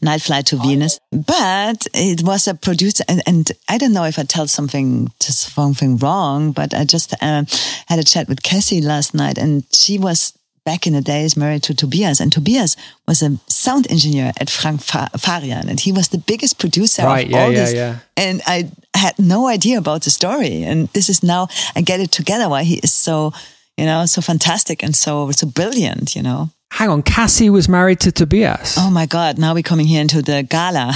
Night 0.03 0.23
Flight 0.23 0.47
to 0.47 0.57
Venus. 0.57 0.99
But 1.11 1.87
it 1.95 2.23
was 2.23 2.47
a 2.49 2.55
producer, 2.55 3.05
and, 3.09 3.23
and, 3.27 3.51
I 3.69 3.79
don't 3.79 3.93
know 3.93 4.05
if 4.05 4.19
I 4.19 4.25
tell 4.25 4.47
something 4.47 5.11
just 5.21 5.55
something 5.55 5.97
wrong, 5.97 6.53
but 6.53 6.75
I 6.75 6.85
just 6.85 7.15
uh, 7.23 7.45
had 7.87 7.99
a 7.99 8.05
chat 8.05 8.29
with 8.29 8.43
Cassie 8.43 8.81
last 8.83 9.15
night, 9.15 9.39
and 9.39 9.65
she 9.73 9.99
was 9.99 10.33
back 10.65 10.87
in 10.87 10.93
the 10.95 11.01
days 11.01 11.37
married 11.37 11.63
to 11.65 11.75
Tobias, 11.75 12.21
and 12.21 12.33
Tobias 12.33 12.77
was 13.07 13.23
a 13.23 13.39
sound 13.49 13.91
engineer 13.91 14.33
at 14.41 14.51
Frank 14.51 14.81
Farian, 14.81 15.69
and 15.69 15.81
he 15.81 15.93
was 15.93 16.09
the 16.09 16.19
biggest 16.19 16.59
producer 16.59 17.03
right, 17.03 17.27
of 17.27 17.31
yeah, 17.31 17.43
all 17.43 17.53
yeah, 17.53 17.59
this. 17.59 17.75
Yeah. 17.75 17.99
And 18.17 18.43
I 18.47 18.71
had 18.95 19.19
no 19.19 19.47
idea 19.47 19.79
about 19.79 20.03
the 20.03 20.11
story, 20.11 20.63
and 20.63 20.89
this 20.89 21.09
is 21.09 21.23
now 21.23 21.49
I 21.77 21.83
get 21.83 22.01
it 22.01 22.11
together 22.11 22.49
why 22.49 22.65
he 22.65 22.77
is 22.77 22.93
so 22.93 23.33
you 23.77 23.87
know 23.87 24.07
so 24.07 24.21
fantastic 24.21 24.83
and 24.83 24.95
so 24.97 25.31
so 25.31 25.47
brilliant, 25.47 26.17
you 26.17 26.23
know 26.23 26.51
hang 26.75 26.91
on, 26.91 27.03
Cassie 27.03 27.51
was 27.51 27.69
married 27.69 28.01
to 28.01 28.11
Tobias. 28.11 28.77
Oh 28.79 28.91
my 28.91 29.07
God! 29.07 29.39
Now 29.39 29.55
we're 29.55 29.63
coming 29.63 29.87
here 29.87 30.01
into 30.01 30.23
the 30.23 30.43
gala, 30.43 30.89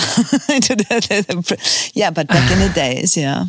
into 0.49 0.75
the, 0.75 0.85
the, 0.85 1.43
the, 1.43 1.91
yeah. 1.95 2.11
But 2.11 2.29
back 2.29 2.51
in 2.51 2.59
the 2.59 2.69
days, 2.75 3.17
yeah. 3.17 3.45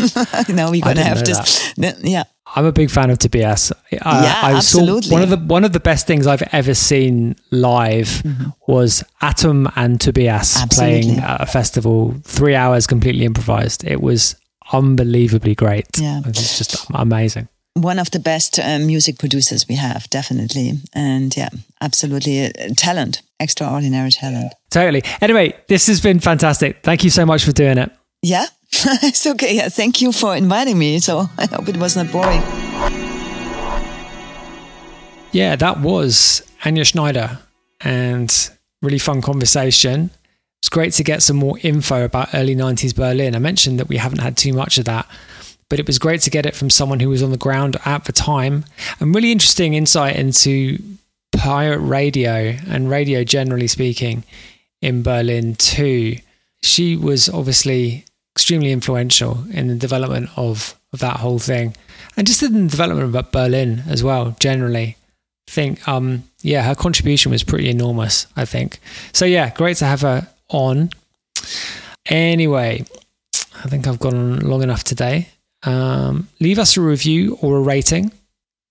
now 0.48 0.70
we're 0.70 0.82
gonna 0.82 1.02
have 1.02 1.24
this. 1.24 1.72
Yeah. 2.02 2.24
I'm 2.54 2.66
a 2.66 2.72
big 2.72 2.90
fan 2.90 3.08
of 3.08 3.18
Tobias. 3.18 3.72
Yeah, 3.90 4.00
I 4.04 4.52
absolutely. 4.54 5.10
one 5.10 5.22
of 5.22 5.30
the 5.30 5.38
one 5.38 5.64
of 5.64 5.72
the 5.72 5.80
best 5.80 6.06
things 6.06 6.26
I've 6.26 6.42
ever 6.52 6.74
seen 6.74 7.34
live 7.50 8.08
mm-hmm. 8.08 8.50
was 8.66 9.02
Atom 9.22 9.68
and 9.74 9.98
Tobias 9.98 10.60
absolutely. 10.60 11.02
playing 11.02 11.18
at 11.20 11.40
a 11.40 11.46
festival, 11.46 12.14
three 12.24 12.54
hours 12.54 12.86
completely 12.86 13.24
improvised. 13.24 13.84
It 13.84 14.02
was 14.02 14.36
unbelievably 14.70 15.54
great. 15.54 15.86
Yeah, 15.98 16.18
it 16.18 16.26
was 16.26 16.58
just 16.58 16.86
amazing 16.92 17.48
one 17.74 17.98
of 17.98 18.10
the 18.10 18.18
best 18.18 18.58
uh, 18.58 18.78
music 18.78 19.18
producers 19.18 19.66
we 19.68 19.76
have, 19.76 20.08
definitely. 20.10 20.74
And 20.94 21.34
yeah, 21.36 21.48
absolutely. 21.80 22.46
Uh, 22.46 22.50
talent, 22.76 23.22
extraordinary 23.40 24.10
talent. 24.10 24.52
Totally. 24.70 25.02
Anyway, 25.20 25.54
this 25.68 25.86
has 25.86 26.00
been 26.00 26.20
fantastic. 26.20 26.82
Thank 26.82 27.04
you 27.04 27.10
so 27.10 27.24
much 27.24 27.44
for 27.44 27.52
doing 27.52 27.78
it. 27.78 27.90
Yeah, 28.22 28.46
it's 29.02 29.26
okay. 29.26 29.56
Yeah, 29.56 29.68
thank 29.68 30.00
you 30.00 30.12
for 30.12 30.36
inviting 30.36 30.78
me. 30.78 30.98
So 31.00 31.28
I 31.38 31.46
hope 31.46 31.68
it 31.68 31.76
was 31.76 31.96
not 31.96 32.10
boring. 32.10 32.42
Yeah, 35.32 35.56
that 35.56 35.80
was 35.80 36.42
Anja 36.62 36.86
Schneider 36.86 37.38
and 37.80 38.50
really 38.82 38.98
fun 38.98 39.22
conversation. 39.22 40.10
It's 40.60 40.68
great 40.68 40.92
to 40.94 41.04
get 41.04 41.22
some 41.22 41.36
more 41.36 41.58
info 41.62 42.04
about 42.04 42.34
early 42.34 42.54
90s 42.54 42.94
Berlin. 42.94 43.34
I 43.34 43.38
mentioned 43.38 43.80
that 43.80 43.88
we 43.88 43.96
haven't 43.96 44.20
had 44.20 44.36
too 44.36 44.52
much 44.52 44.78
of 44.78 44.84
that 44.84 45.06
but 45.72 45.80
it 45.80 45.86
was 45.86 45.98
great 45.98 46.20
to 46.20 46.28
get 46.28 46.44
it 46.44 46.54
from 46.54 46.68
someone 46.68 47.00
who 47.00 47.08
was 47.08 47.22
on 47.22 47.30
the 47.30 47.38
ground 47.38 47.78
at 47.86 48.04
the 48.04 48.12
time 48.12 48.62
and 49.00 49.14
really 49.14 49.32
interesting 49.32 49.72
insight 49.72 50.16
into 50.16 50.76
pirate 51.32 51.78
radio 51.78 52.54
and 52.68 52.90
radio 52.90 53.24
generally 53.24 53.66
speaking 53.66 54.22
in 54.82 55.02
Berlin 55.02 55.54
too. 55.54 56.16
She 56.62 56.94
was 56.94 57.30
obviously 57.30 58.04
extremely 58.34 58.72
influential 58.72 59.44
in 59.52 59.68
the 59.68 59.74
development 59.74 60.30
of, 60.36 60.78
of 60.92 61.00
that 61.00 61.18
whole 61.18 61.38
thing 61.38 61.74
and 62.16 62.26
just 62.26 62.42
in 62.42 62.52
the 62.52 62.70
development 62.70 63.14
of 63.14 63.32
Berlin 63.32 63.82
as 63.88 64.02
well 64.02 64.36
generally. 64.40 64.96
I 65.48 65.50
think 65.50 65.86
um 65.86 66.24
yeah 66.40 66.62
her 66.62 66.74
contribution 66.74 67.30
was 67.30 67.44
pretty 67.44 67.68
enormous 67.68 68.26
I 68.36 68.44
think. 68.44 68.78
So 69.12 69.24
yeah, 69.24 69.50
great 69.50 69.76
to 69.78 69.84
have 69.84 70.00
her 70.00 70.28
on. 70.48 70.90
Anyway, 72.06 72.84
I 73.64 73.68
think 73.68 73.86
I've 73.86 73.98
gone 73.98 74.40
long 74.40 74.62
enough 74.62 74.84
today. 74.84 75.28
Um, 75.64 76.28
leave 76.40 76.58
us 76.58 76.76
a 76.76 76.80
review 76.80 77.38
or 77.40 77.58
a 77.58 77.60
rating. 77.60 78.12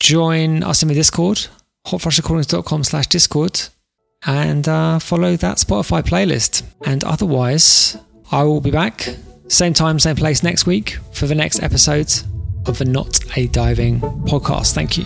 Join 0.02 0.64
us 0.64 0.82
in 0.82 0.90
the 0.90 0.96
Discord, 0.96 1.48
hotflushrecordings.com 1.88 2.84
slash 2.84 3.08
Discord, 3.08 3.62
and 4.26 4.68
uh, 4.68 5.00
follow 5.00 5.36
that 5.38 5.58
Spotify 5.58 6.02
playlist. 6.02 6.64
And 6.86 7.04
otherwise, 7.04 7.98
I 8.32 8.44
will 8.44 8.62
be 8.62 8.72
back, 8.72 9.16
same 9.52 9.74
time, 9.74 10.00
same 10.00 10.16
place 10.16 10.44
next 10.44 10.66
week 10.66 10.98
for 11.12 11.28
the 11.28 11.36
next 11.36 11.62
episode 11.62 12.12
of 12.66 12.78
the 12.78 12.86
Not 12.86 13.20
a 13.38 13.48
Diving 13.48 14.00
podcast. 14.00 14.74
Thank 14.74 14.98
you. 14.98 15.06